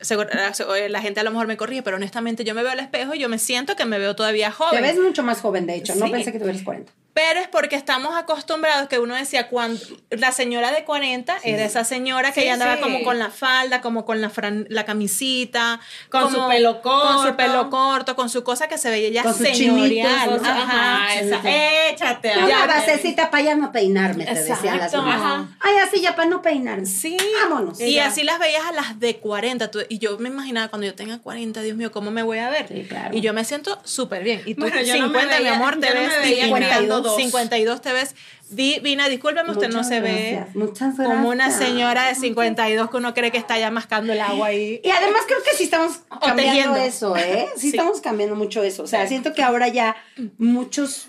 seguro- 0.00 0.28
eh, 0.76 0.88
la 0.90 1.00
gente 1.00 1.20
a 1.20 1.22
lo 1.24 1.30
mejor 1.30 1.46
me 1.46 1.56
corrige, 1.56 1.82
pero 1.82 1.96
honestamente 1.96 2.44
yo 2.44 2.54
me 2.54 2.62
veo 2.62 2.72
al 2.72 2.80
espejo 2.80 3.14
y 3.14 3.18
yo 3.18 3.28
me 3.30 3.38
siento 3.38 3.74
que 3.74 3.86
me 3.86 3.98
veo 3.98 4.14
todavía 4.14 4.48
Te 4.48 4.52
joven. 4.52 4.82
ves 4.82 4.98
mucho 4.98 5.22
más 5.22 5.40
joven, 5.40 5.66
de 5.66 5.76
hecho. 5.76 5.94
No 5.96 6.10
pensé 6.10 6.30
que 6.30 6.38
tuvieras 6.38 6.62
40. 6.62 6.92
Pero 7.16 7.40
es 7.40 7.48
porque 7.48 7.76
estamos 7.76 8.14
acostumbrados 8.14 8.88
que 8.88 8.98
uno 8.98 9.14
decía 9.14 9.48
cuando 9.48 9.80
la 10.10 10.32
señora 10.32 10.70
de 10.70 10.84
40 10.84 11.38
era 11.44 11.64
esa 11.64 11.82
señora 11.82 12.30
que 12.32 12.42
Sí, 12.42 12.46
ya 12.46 12.52
andaba 12.52 12.76
sí. 12.76 12.82
como 12.82 13.02
con 13.04 13.18
la 13.18 13.30
falda, 13.30 13.80
como 13.80 14.04
con 14.04 14.20
la, 14.20 14.28
fran- 14.28 14.66
la 14.68 14.84
camisita, 14.84 15.80
Con 16.10 16.24
como- 16.24 16.42
su 16.44 16.48
pelo 16.50 16.82
con 16.82 17.00
su 17.14 17.16
corto. 17.20 17.36
pelo 17.38 17.70
corto, 17.70 18.16
con 18.16 18.28
su 18.28 18.44
cosa 18.44 18.68
que 18.68 18.76
se 18.76 18.90
veía 18.90 19.08
ya 19.08 19.22
Con 19.22 19.32
señorial. 19.32 20.14
chinitos, 20.28 20.46
Ajá. 20.46 21.04
Ajá, 21.04 21.14
esa. 21.14 21.40
Échate. 21.88 22.36
Una 22.36 22.48
Ya, 22.48 22.66
basecita 22.66 23.30
para 23.30 23.42
ya 23.44 23.56
no 23.56 23.72
peinarme, 23.72 24.26
te 24.26 24.34
decían 24.34 24.58
las 24.76 24.92
Exacto. 24.92 24.98
mamás. 25.02 25.16
Ajá. 25.22 25.56
Ay, 25.60 25.74
así 25.88 26.02
ya 26.02 26.14
para 26.16 26.28
no 26.28 26.42
peinarme. 26.42 26.84
Sí. 26.84 27.16
Vámonos. 27.42 27.80
Y 27.80 27.94
Ya. 27.94 28.08
así 28.08 28.24
las 28.24 28.38
veías 28.38 28.66
a 28.66 28.72
las 28.72 29.00
de 29.00 29.16
40. 29.16 29.70
tú- 29.70 29.80
y 29.88 29.98
yo 30.00 30.18
me 30.18 30.28
imaginaba 30.28 30.68
cuando 30.68 30.86
yo 30.86 30.94
tenga 30.94 31.18
40, 31.18 31.62
Dios 31.62 31.78
mío, 31.78 31.90
¿cómo 31.90 32.10
me 32.10 32.22
voy 32.22 32.40
a 32.40 32.50
ver? 32.50 32.68
Sí, 32.68 32.84
claro. 32.86 33.16
Y 33.16 33.22
yo 33.22 33.32
me 33.32 33.42
siento 33.44 33.80
súper 33.84 34.22
bien. 34.22 34.42
Y 34.44 34.54
tú, 34.54 34.60
Bueno, 34.60 34.82
yo 34.82 34.96
no 34.98 35.08
me 35.08 35.20
50, 35.20 35.40
mi 35.40 35.48
amor, 35.48 35.80
te 35.80 35.86
yo 35.88 35.94
no 35.94 37.05
ves 37.14 37.14
me 37.14 37.14
veía 37.14 37.14
divina. 37.14 37.14
criando 37.14 37.14
dos. 37.14 37.16
52 37.16 37.80
te 37.80 37.92
ves 37.92 38.14
divina. 38.50 39.08
Discúlpeme, 39.08 39.50
usted 39.50 39.68
no 39.68 39.84
se 39.84 40.00
ve 40.00 40.44
gracias, 40.54 40.96
como 40.96 41.28
una 41.28 41.50
señora 41.50 42.08
de 42.08 42.14
52 42.14 42.90
que 42.90 42.96
uno 42.96 43.14
cree 43.14 43.30
que 43.30 43.38
está 43.38 43.58
ya 43.58 43.70
mascando 43.70 44.12
el 44.12 44.20
agua 44.20 44.48
ahí. 44.48 44.80
Y 44.84 44.90
además 44.90 45.22
creo 45.26 45.42
que 45.42 45.56
sí 45.56 45.64
estamos 45.64 46.00
cambiando 46.20 46.76
eso, 46.76 47.16
¿eh? 47.16 47.48
Sí, 47.56 47.60
Sí. 47.70 47.76
estamos 47.76 48.00
cambiando 48.00 48.36
mucho 48.36 48.62
eso. 48.62 48.82
O 48.82 48.86
sea, 48.86 49.06
siento 49.06 49.32
que 49.34 49.42
ahora 49.42 49.68
ya 49.68 49.96
muchos 50.38 51.08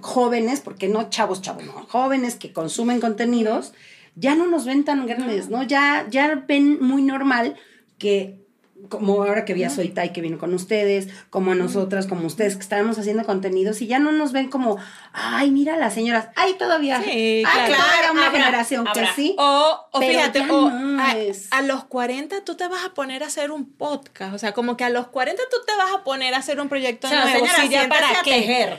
jóvenes, 0.00 0.60
porque 0.60 0.88
no 0.88 1.08
chavos, 1.10 1.40
chavos, 1.42 1.64
no, 1.64 1.72
jóvenes 1.88 2.36
que 2.36 2.52
consumen 2.52 3.00
contenidos, 3.00 3.72
ya 4.14 4.34
no 4.34 4.46
nos 4.46 4.64
ven 4.64 4.84
tan 4.84 5.06
grandes, 5.06 5.48
¿no? 5.48 5.62
Ya, 5.62 6.06
ya 6.10 6.44
ven 6.46 6.80
muy 6.80 7.02
normal 7.02 7.56
que 7.98 8.43
como 8.88 9.22
ahora 9.22 9.44
que 9.44 9.54
vi 9.54 9.64
a 9.64 9.70
Soy 9.70 9.88
Tai 9.88 10.12
que 10.12 10.20
vino 10.20 10.38
con 10.38 10.52
ustedes, 10.54 11.08
como 11.30 11.52
a 11.52 11.54
nosotras, 11.54 12.06
como 12.06 12.26
ustedes 12.26 12.56
que 12.56 12.62
estábamos 12.62 12.98
haciendo 12.98 13.24
contenidos 13.24 13.80
y 13.82 13.86
ya 13.86 13.98
no 13.98 14.12
nos 14.12 14.32
ven 14.32 14.48
como, 14.50 14.78
ay, 15.12 15.50
mira 15.50 15.76
las 15.76 15.94
señoras, 15.94 16.28
ay, 16.36 16.54
todavía, 16.54 17.02
Sí, 17.02 17.42
ay, 17.46 17.66
claro. 17.66 17.74
todavía 17.82 18.12
una 18.12 18.26
Habrá, 18.26 18.38
generación 18.44 18.84
que 18.92 19.00
habrá. 19.00 19.14
sí. 19.14 19.34
O, 19.38 19.86
o 19.92 20.00
Pero 20.00 20.12
fíjate, 20.12 20.38
ya 20.40 20.52
o 20.52 20.70
no 20.70 21.02
a, 21.02 21.16
es. 21.18 21.48
a 21.50 21.62
los 21.62 21.84
40 21.84 22.44
tú 22.44 22.56
te 22.56 22.66
vas 22.68 22.84
a 22.84 22.94
poner 22.94 23.22
a 23.22 23.26
hacer 23.26 23.50
un 23.50 23.70
podcast. 23.72 24.34
O 24.34 24.38
sea, 24.38 24.52
como 24.52 24.76
que 24.76 24.84
a 24.84 24.90
los 24.90 25.08
40 25.08 25.42
tú 25.50 25.56
te 25.66 25.76
vas 25.76 25.92
a 25.94 26.04
poner 26.04 26.34
a 26.34 26.38
hacer 26.38 26.60
un 26.60 26.68
proyecto 26.68 27.06
O 27.06 27.10
sea, 27.10 27.24
nuevo. 27.24 27.38
señora, 27.46 27.62
Sí, 27.62 27.68
ya 27.68 27.88
para 27.88 28.22
qué. 28.22 28.30
tejer. 28.32 28.78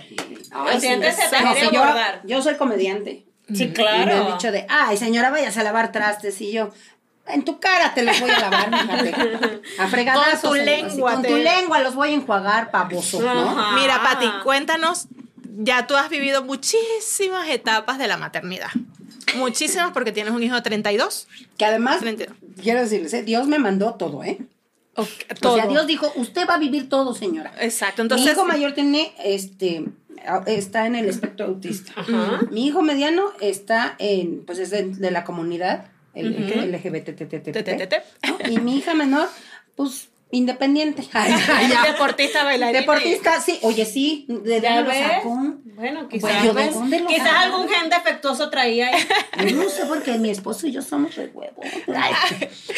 Ay, 0.52 0.80
y 0.82 0.88
a 0.88 1.72
yo, 1.72 1.82
yo 2.26 2.42
soy 2.42 2.56
comediante. 2.56 3.26
Sí, 3.54 3.72
Y 3.78 3.80
me 3.82 3.88
han 4.14 4.26
dicho 4.32 4.52
de, 4.52 4.66
ay, 4.70 4.98
señora, 4.98 5.30
vayas 5.30 5.56
a 5.58 5.64
lavar 5.64 5.92
trastes. 5.92 6.42
Y 6.42 6.52
yo, 6.52 6.72
en 7.28 7.44
tu 7.44 7.60
cara 7.60 7.94
te 7.94 8.04
los 8.04 8.20
voy 8.20 8.30
a 8.30 8.40
lavar, 8.40 8.80
fíjate. 8.82 9.62
A 9.80 9.88
fregadazos. 9.88 10.42
Con 10.42 10.52
tu 10.52 10.56
así, 10.56 10.66
lengua 10.66 11.14
Con 11.14 11.22
te- 11.24 11.28
tu 11.30 11.36
lengua 11.38 11.80
los 11.82 11.96
voy 11.96 12.10
a 12.10 12.14
enjuagar, 12.14 12.72
baboso, 12.72 13.22
¿no? 13.22 13.72
Mira, 13.76 14.02
Pati, 14.04 14.28
cuéntanos, 14.44 15.08
ya 15.58 15.88
tú 15.88 15.96
has 15.96 16.10
vivido 16.10 16.44
muchísimas 16.44 17.50
etapas 17.50 17.98
de 17.98 18.08
la 18.08 18.18
maternidad. 18.18 18.70
Muchísimas 19.38 19.92
porque 19.92 20.12
tienes 20.12 20.34
un 20.34 20.44
hijo 20.44 20.56
de 20.56 20.62
32. 20.62 21.28
Que 21.58 21.66
además, 21.66 22.00
32. 22.00 22.36
quiero 22.62 22.82
decirles, 22.82 23.14
¿eh? 23.14 23.24
Dios 23.24 23.48
me 23.48 23.60
mandó 23.60 23.96
todo, 23.96 24.24
¿eh? 24.24 24.40
O, 24.96 25.02
O 25.02 25.08
todo. 25.42 25.56
sea, 25.56 25.68
Dios 25.68 25.88
dijo, 25.88 26.12
usted 26.16 26.48
va 26.48 26.54
a 26.56 26.58
vivir 26.58 26.88
todo, 26.88 27.14
señora. 27.14 27.52
Exacto, 27.60 28.02
Mi 28.02 28.06
entonces... 28.06 28.32
hijo 28.32 28.46
mayor 28.46 28.74
tiene, 28.74 29.14
este, 29.24 29.86
está 30.46 30.86
en 30.86 30.96
el 30.96 31.10
espectro 31.10 31.48
autista. 31.48 31.92
Ajá. 31.98 32.42
Mi 32.52 32.66
hijo 32.68 32.82
mediano 32.82 33.26
está 33.42 33.96
en, 34.00 34.46
pues 34.46 34.60
es 34.60 34.70
de, 34.70 34.84
de 34.86 35.12
la 35.12 35.26
comunidad 35.26 35.88
el. 36.16 36.72
¿no? 38.24 38.50
Y 38.50 38.60
mi 38.60 38.78
hija 38.78 38.94
menor, 38.94 39.28
pues, 39.76 40.10
independiente. 40.32 41.04
Ay, 41.14 41.34
ay, 41.54 41.70
ya. 41.70 41.84
Deportista, 41.84 42.44
bailarina. 42.44 42.80
Deportista, 42.80 43.40
sí. 43.42 43.60
Oye, 43.62 43.86
sí, 43.86 44.26
¿de 44.28 44.60
¿Ya 44.62 44.78
dónde 44.82 45.00
lo 45.02 45.08
sacó? 45.08 45.54
Bueno, 45.76 46.08
quizás, 46.10 46.22
Bueno, 46.44 46.54
¿de 46.54 46.70
dónde 46.72 47.00
lo 47.02 47.08
quizás 47.08 47.28
sacó? 47.28 47.40
algún 47.40 47.70
gen 47.70 47.90
defectuoso 47.90 48.50
traía 48.50 48.88
ahí. 48.88 49.08
No 49.54 49.70
sé 49.70 49.86
porque 49.86 50.18
mi 50.18 50.30
esposo 50.30 50.68
y 50.68 50.72
yo 50.72 50.82
somos 50.82 51.16
de 51.16 51.28
huevo. 51.28 51.62
Ay, 51.96 52.14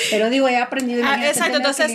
pero 0.09 0.29
digo, 0.29 0.47
he 0.47 0.57
aprendido. 0.57 1.03
Ah, 1.05 1.25
exacto, 1.25 1.57
entonces. 1.57 1.91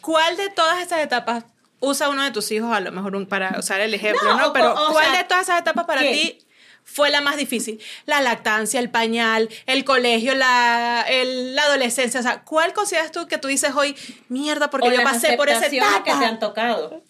¿cuál 0.00 0.36
de 0.36 0.48
todas 0.50 0.80
estas 0.80 1.00
etapas 1.00 1.44
usa 1.78 2.08
uno 2.08 2.22
de 2.24 2.30
tus 2.30 2.50
hijos, 2.52 2.72
a 2.74 2.80
lo 2.80 2.90
mejor 2.90 3.14
un- 3.16 3.26
para 3.26 3.58
usar 3.58 3.80
el 3.82 3.92
ejemplo, 3.92 4.24
No, 4.30 4.38
¿no? 4.38 4.46
o- 4.48 4.52
Pero 4.54 4.72
o 4.72 4.92
¿cuál 4.92 5.06
sea, 5.10 5.18
de 5.18 5.24
todas 5.24 5.42
esas 5.44 5.60
etapas 5.60 5.84
para 5.84 6.00
¿qué? 6.00 6.10
ti 6.10 6.38
fue 6.88 7.10
la 7.10 7.20
más 7.20 7.36
difícil? 7.36 7.78
La 8.06 8.22
lactancia, 8.22 8.80
el 8.80 8.88
pañal, 8.90 9.50
el 9.66 9.84
colegio, 9.84 10.34
la, 10.34 11.04
el- 11.10 11.54
la 11.54 11.64
adolescencia. 11.64 12.20
O 12.20 12.22
sea, 12.22 12.42
¿cuál 12.44 12.72
consideras 12.72 13.12
tú 13.12 13.26
que 13.26 13.36
tú 13.36 13.48
dices 13.48 13.72
hoy, 13.74 13.94
mierda, 14.30 14.70
porque 14.70 14.88
O 14.88 14.92
yo 14.92 15.02
pasé 15.02 15.36
por 15.36 15.48
esa 15.50 15.66
etapa? 15.66 16.04
que 16.04 16.12
te 16.12 16.24
han 16.24 16.38
tocado. 16.38 17.02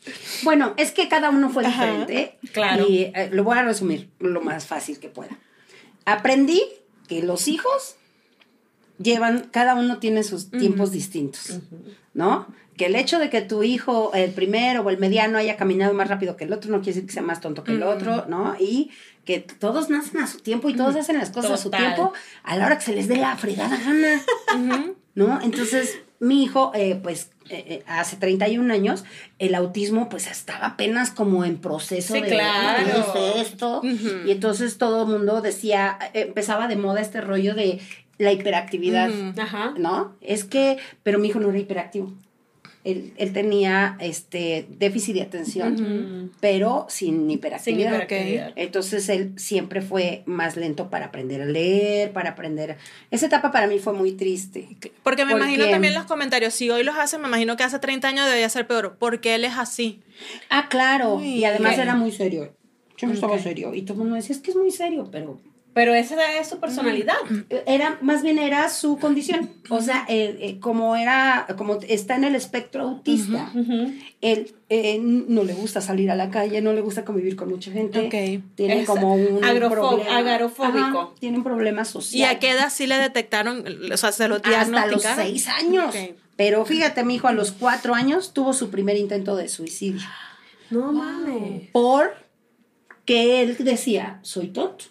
Bueno, 0.42 0.74
es 0.76 0.90
que 0.90 1.08
cada 1.08 1.30
uno 1.30 1.50
fue 1.50 1.64
Ajá, 1.64 1.84
diferente. 1.84 2.38
claro. 2.52 2.84
Y 2.88 3.12
eh, 3.14 3.28
lo 3.30 3.44
voy 3.44 3.56
a 3.58 3.62
resumir 3.62 4.08
lo 4.18 4.40
más 4.40 4.66
fácil 4.66 4.98
que 4.98 5.08
pueda. 5.08 5.38
Aprendí 6.04 6.62
que 7.06 7.22
los 7.22 7.46
hijos 7.46 7.96
llevan, 8.98 9.48
cada 9.50 9.74
uno 9.74 9.98
tiene 9.98 10.22
sus 10.22 10.50
tiempos 10.50 10.90
distintos, 10.90 11.60
¿no? 12.14 12.46
Que 12.76 12.86
el 12.86 12.96
hecho 12.96 13.18
de 13.18 13.30
que 13.30 13.40
tu 13.42 13.62
hijo, 13.62 14.12
el 14.14 14.32
primero 14.32 14.82
o 14.82 14.90
el 14.90 14.98
mediano, 14.98 15.38
haya 15.38 15.56
caminado 15.56 15.94
más 15.94 16.08
rápido 16.08 16.36
que 16.36 16.44
el 16.44 16.52
otro, 16.52 16.70
no 16.70 16.78
quiere 16.78 16.94
decir 16.94 17.06
que 17.06 17.12
sea 17.12 17.22
más 17.22 17.40
tonto 17.40 17.62
que 17.64 17.72
el 17.72 17.82
otro, 17.82 18.26
¿no? 18.28 18.54
Y 18.58 18.90
que 19.26 19.40
todos 19.40 19.90
nacen 19.90 20.20
a 20.20 20.26
su 20.26 20.38
tiempo 20.38 20.70
y 20.70 20.74
todos 20.74 20.96
hacen 20.96 21.18
las 21.18 21.30
cosas 21.30 21.50
a 21.50 21.56
su 21.58 21.70
tiempo 21.70 22.12
a 22.44 22.56
la 22.56 22.64
hora 22.64 22.78
que 22.78 22.84
se 22.84 22.94
les 22.94 23.08
dé 23.08 23.16
la 23.16 23.36
fregada 23.36 23.76
gana. 23.76 24.22
¿no? 25.14 25.40
Entonces, 25.42 25.98
mi 26.20 26.44
hijo, 26.44 26.72
eh, 26.74 26.98
pues, 27.02 27.30
eh, 27.50 27.64
eh, 27.68 27.82
hace 27.86 28.16
31 28.16 28.72
años, 28.72 29.04
el 29.38 29.54
autismo, 29.54 30.08
pues, 30.08 30.26
estaba 30.28 30.66
apenas 30.66 31.10
como 31.10 31.44
en 31.44 31.58
proceso 31.58 32.14
Sí, 32.14 32.20
de, 32.20 32.28
claro. 32.28 33.12
¿qué 33.12 33.40
es 33.40 33.48
esto? 33.48 33.82
Y 33.82 34.30
entonces 34.30 34.78
todo 34.78 35.02
el 35.02 35.08
mundo 35.08 35.40
decía, 35.40 35.98
eh, 36.14 36.22
empezaba 36.28 36.68
de 36.68 36.76
moda 36.76 37.00
este 37.00 37.20
rollo 37.20 37.54
de 37.54 37.80
la 38.18 38.32
hiperactividad, 38.32 39.10
Ajá. 39.38 39.74
¿no? 39.76 40.14
Es 40.20 40.44
que, 40.44 40.78
pero 41.02 41.18
mi 41.18 41.28
hijo 41.28 41.40
no 41.40 41.50
era 41.50 41.58
hiperactivo. 41.58 42.12
Él, 42.86 43.12
él 43.16 43.32
tenía 43.32 43.96
este 44.00 44.66
déficit 44.78 45.14
de 45.16 45.22
atención, 45.22 46.32
pero 46.40 46.86
sin 46.88 47.28
hiperactividad. 47.30 47.90
Sin 47.90 48.02
hiperactividad. 48.02 48.52
Entonces 48.56 49.08
él 49.08 49.32
siempre 49.36 49.82
fue 49.82 50.22
más 50.26 50.56
lento 50.56 50.88
para 50.88 51.06
aprender 51.06 51.42
a 51.42 51.46
leer, 51.46 52.12
para 52.12 52.30
aprender. 52.30 52.76
Esa 53.10 53.26
etapa 53.26 53.50
para 53.52 53.66
mí 53.66 53.78
fue 53.78 53.92
muy 53.92 54.12
triste. 54.12 54.68
Porque 55.02 55.24
me 55.24 55.32
Porque- 55.32 55.46
imagino 55.52 55.68
también 55.70 55.94
los 55.94 56.04
comentarios, 56.06 56.54
si 56.54 56.70
hoy 56.70 56.84
los 56.84 56.96
hace, 56.96 57.18
me 57.18 57.28
imagino 57.28 57.56
que 57.56 57.64
hace 57.64 57.78
30 57.78 58.08
años 58.08 58.24
debería 58.26 58.48
ser 58.48 58.66
peor, 58.66 58.96
porque 58.98 59.34
él 59.34 59.44
es 59.44 59.58
así. 59.58 60.00
Ah, 60.48 60.68
claro. 60.68 61.16
Uy, 61.16 61.26
y 61.40 61.44
además 61.44 61.76
era 61.78 61.94
muy 61.96 62.12
serio. 62.12 62.54
Yo 62.96 63.08
no 63.08 63.14
estaba 63.14 63.34
Ok. 63.34 63.40
serio. 63.42 63.74
Y 63.74 63.82
todo 63.82 63.94
el 63.94 63.98
mundo 63.98 64.14
decía, 64.16 64.34
es 64.34 64.40
que 64.40 64.52
es 64.52 64.56
muy 64.56 64.70
serio, 64.70 65.08
pero 65.12 65.38
Pero 65.76 65.94
esa 65.94 66.38
es 66.38 66.48
su 66.48 66.58
personalidad. 66.58 67.18
era 67.66 67.98
más 68.00 68.22
bien 68.22 68.38
era 68.38 68.70
su 68.70 68.96
condición. 68.96 69.50
O 69.68 69.82
sea 69.82 70.06
eh, 70.08 70.38
eh, 70.40 70.58
como 70.58 70.96
era 70.96 71.46
como 71.58 71.74
está 71.86 72.16
en 72.16 72.24
el 72.24 72.34
espectro 72.34 72.84
autista 72.84 73.52
él 74.22 74.54
eh, 74.70 74.98
no 74.98 75.44
le 75.44 75.52
gusta 75.52 75.82
salir 75.82 76.10
a 76.10 76.14
la 76.14 76.30
calle 76.30 76.62
no 76.62 76.72
le 76.72 76.80
gusta 76.80 77.04
convivir 77.04 77.36
con 77.36 77.50
mucha 77.50 77.70
gente. 77.72 78.06
Ok. 78.06 78.54
tiene 78.54 78.80
Es 78.80 78.86
como 78.86 79.16
un 79.16 79.38
problema. 79.38 80.16
agorafóbico. 80.16 80.98
Ajá, 80.98 81.10
tiene 81.20 81.36
un 81.36 81.44
problema 81.44 81.82
¿Y 81.82 81.84
social 81.84 82.34
a 82.34 82.38
qué 82.38 82.52
edad 82.52 82.70
sí 82.70 82.86
le 82.86 82.96
detectaron, 82.96 83.62
o 83.92 83.96
sea, 83.98 84.12
se 84.12 84.28
lo 84.28 84.36
hasta 84.36 84.86
los 84.86 85.02
seis 85.02 85.46
años. 85.46 85.94
Pero 86.36 86.64
fíjate 86.64 87.04
mi 87.04 87.16
hijo 87.16 87.28
a 87.28 87.32
los 87.32 87.52
cuatro 87.52 87.94
años 87.94 88.32
tuvo 88.32 88.54
su 88.54 88.70
primer 88.70 88.96
intento 88.96 89.36
de 89.36 89.48
suicidio. 89.48 90.00
No 90.70 90.90
mames. 90.90 91.68
por 91.72 92.14
que 93.04 93.42
él 93.42 93.58
decía 93.58 94.20
soy 94.22 94.46
tonto 94.46 94.86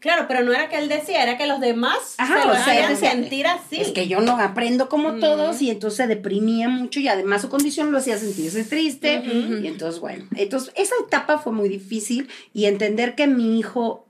Claro, 0.00 0.24
pero 0.26 0.42
no 0.42 0.52
era 0.52 0.70
que 0.70 0.78
él 0.78 0.88
decía, 0.88 1.22
era 1.22 1.36
que 1.36 1.46
los 1.46 1.60
demás 1.60 2.14
Ajá, 2.16 2.40
se 2.40 2.46
lo 2.46 2.52
o 2.52 2.56
sea, 2.56 2.64
hacían 2.64 2.90
decía, 2.90 3.10
sentir 3.10 3.46
así. 3.46 3.80
Es 3.80 3.88
que 3.92 4.08
yo 4.08 4.20
no 4.22 4.38
aprendo 4.40 4.88
como 4.88 5.16
todos 5.16 5.60
y 5.60 5.70
entonces 5.70 5.98
se 5.98 6.06
deprimía 6.06 6.68
mucho 6.70 7.00
y 7.00 7.08
además 7.08 7.42
su 7.42 7.50
condición 7.50 7.92
lo 7.92 7.98
hacía 7.98 8.16
sentirse 8.16 8.64
triste. 8.64 9.22
Y 9.62 9.66
entonces, 9.66 10.00
bueno, 10.00 10.24
entonces 10.36 10.72
esa 10.74 10.94
etapa 11.06 11.38
fue 11.38 11.52
muy 11.52 11.68
difícil 11.68 12.28
y 12.54 12.64
entender 12.64 13.14
que 13.14 13.26
mi 13.26 13.58
hijo, 13.58 14.06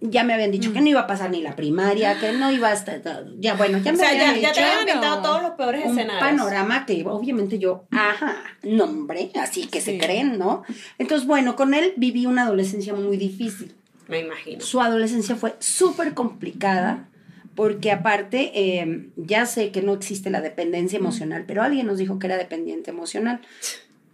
ya 0.00 0.24
me 0.24 0.32
habían 0.32 0.50
dicho 0.50 0.72
que 0.72 0.80
no 0.80 0.88
iba 0.88 1.00
a 1.00 1.06
pasar 1.06 1.30
ni 1.30 1.42
la 1.42 1.56
primaria, 1.56 2.18
que 2.18 2.32
no 2.32 2.50
iba 2.50 2.70
hasta, 2.72 3.00
ya 3.38 3.52
bueno, 3.54 3.78
ya 3.78 3.90
o 3.90 3.94
me 3.94 3.98
sea, 4.00 4.08
habían 4.10 4.34
ya, 4.36 4.40
ya 4.40 4.52
te 4.52 4.60
habían 4.64 4.86
pintado 4.86 5.22
todos 5.22 5.42
los 5.42 5.50
peores 5.52 5.84
un 5.84 5.90
escenarios. 5.98 6.20
panorama 6.20 6.86
que 6.86 7.04
obviamente 7.06 7.58
yo, 7.58 7.84
ajá, 7.90 8.34
nombre, 8.62 9.30
así 9.40 9.66
que 9.66 9.82
se 9.82 9.98
creen, 9.98 10.38
¿no? 10.38 10.62
Entonces, 10.98 11.26
bueno, 11.26 11.54
con 11.54 11.74
él 11.74 11.92
viví 11.96 12.24
una 12.24 12.42
adolescencia 12.42 12.94
muy 12.94 13.18
difícil 13.18 13.74
Me 14.08 14.20
imagino. 14.20 14.60
su 14.60 14.80
adolescencia 14.80 15.36
fue 15.36 15.54
súper 15.58 16.14
complicada 16.14 17.08
porque 17.54 17.90
aparte 17.92 18.52
eh, 18.54 19.08
ya 19.16 19.44
sé 19.46 19.70
que 19.70 19.82
no 19.82 19.92
existe 19.94 20.30
la 20.30 20.40
dependencia 20.40 20.98
emocional, 20.98 21.44
pero 21.46 21.62
alguien 21.62 21.86
nos 21.86 21.98
dijo 21.98 22.18
que 22.18 22.26
era 22.26 22.36
dependiente 22.36 22.90
emocional. 22.90 23.40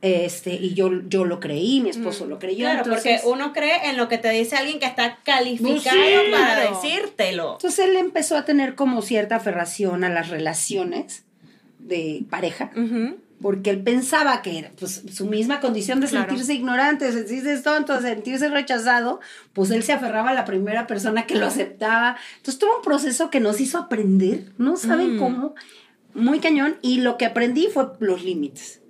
Este, 0.00 0.52
y 0.54 0.74
yo, 0.74 0.90
yo 1.08 1.24
lo 1.24 1.40
creí, 1.40 1.80
mi 1.80 1.88
esposo 1.90 2.26
lo 2.26 2.38
creyó. 2.38 2.64
Claro, 2.66 2.84
entonces, 2.84 3.20
porque 3.22 3.34
uno 3.34 3.52
cree 3.54 3.88
en 3.88 3.96
lo 3.96 4.06
que 4.08 4.18
te 4.18 4.28
dice 4.30 4.56
alguien 4.56 4.78
que 4.78 4.84
está 4.86 5.18
calificado 5.24 5.72
Pues 5.72 5.82
sí, 5.82 6.30
para 6.30 6.70
decírtelo. 6.70 7.52
entonces 7.54 7.86
él 7.88 7.96
empezó 7.96 8.36
a 8.36 8.44
tener 8.44 8.74
como 8.74 9.00
cierta 9.00 9.36
aferración 9.36 10.04
a 10.04 10.10
las 10.10 10.28
relaciones 10.28 11.24
de 11.78 12.24
pareja. 12.28 12.70
Porque 13.44 13.68
él 13.68 13.82
pensaba 13.82 14.40
que 14.40 14.58
era 14.58 14.70
pues, 14.80 15.02
su 15.12 15.26
misma 15.26 15.60
condición 15.60 16.00
de 16.00 16.06
Claro. 16.06 16.28
sentirse 16.30 16.54
ignorante, 16.54 17.12
sentirse 17.12 17.58
tonto, 17.58 18.00
sentirse 18.00 18.48
rechazado, 18.48 19.20
pues 19.52 19.70
él 19.70 19.82
se 19.82 19.92
aferraba 19.92 20.30
a 20.30 20.32
la 20.32 20.46
primera 20.46 20.86
persona 20.86 21.26
que 21.26 21.34
lo 21.34 21.44
aceptaba. 21.44 22.16
Entonces 22.38 22.58
tuvo 22.58 22.76
un 22.78 22.82
proceso 22.82 23.28
que 23.28 23.40
nos 23.40 23.60
hizo 23.60 23.76
aprender, 23.76 24.46
no 24.56 24.78
saben 24.78 25.16
Mm. 25.16 25.18
cómo, 25.18 25.54
muy 26.14 26.38
cañón, 26.40 26.76
y 26.80 27.02
lo 27.02 27.18
que 27.18 27.26
aprendí 27.26 27.66
fue 27.70 27.88
los 28.00 28.24
límites. 28.24 28.80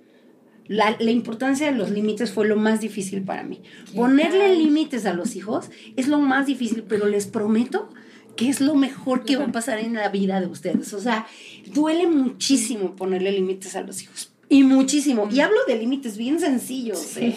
La, 0.67 0.95
la 0.99 1.11
importancia 1.11 1.69
de 1.69 1.77
los 1.77 1.89
límites 1.91 2.31
fue 2.31 2.47
lo 2.47 2.55
más 2.55 2.79
difícil 2.79 3.23
para 3.23 3.43
mí. 3.43 3.61
Ponerle 3.93 4.55
límites 4.55 5.05
a 5.05 5.11
los 5.13 5.35
hijos 5.35 5.69
es 5.97 6.07
lo 6.07 6.19
más 6.19 6.45
difícil, 6.45 6.83
pero 6.87 7.07
les 7.07 7.27
prometo 7.27 7.89
que 8.37 8.47
es 8.49 8.61
lo 8.61 8.75
mejor 8.75 9.25
que 9.25 9.35
va 9.37 9.45
a 9.45 9.51
pasar 9.51 9.79
en 9.79 9.93
la 9.95 10.07
vida 10.09 10.39
de 10.39 10.47
ustedes. 10.47 10.93
O 10.93 10.99
sea, 11.01 11.25
duele 11.73 12.07
muchísimo 12.07 12.95
ponerle 12.95 13.31
límites 13.33 13.75
a 13.75 13.81
los 13.81 14.01
hijos. 14.01 14.31
Y 14.49 14.63
muchísimo. 14.63 15.27
Y 15.31 15.39
hablo 15.39 15.57
de 15.67 15.75
límites 15.77 16.17
bien 16.17 16.39
sencillos. 16.39 17.17
¿eh? 17.17 17.35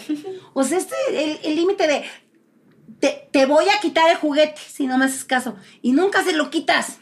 O 0.53 0.63
sea, 0.63 0.77
este, 0.77 0.95
el 1.09 1.39
el 1.43 1.55
límite 1.55 1.87
de 1.87 2.03
te, 2.99 3.27
te 3.31 3.45
voy 3.45 3.65
a 3.69 3.79
quitar 3.79 4.09
el 4.11 4.17
juguete 4.17 4.59
si 4.67 4.85
no 4.85 4.97
me 4.97 5.05
haces 5.05 5.23
caso. 5.25 5.55
Y 5.81 5.91
nunca 5.93 6.23
se 6.23 6.33
lo 6.33 6.49
quitas. 6.49 6.97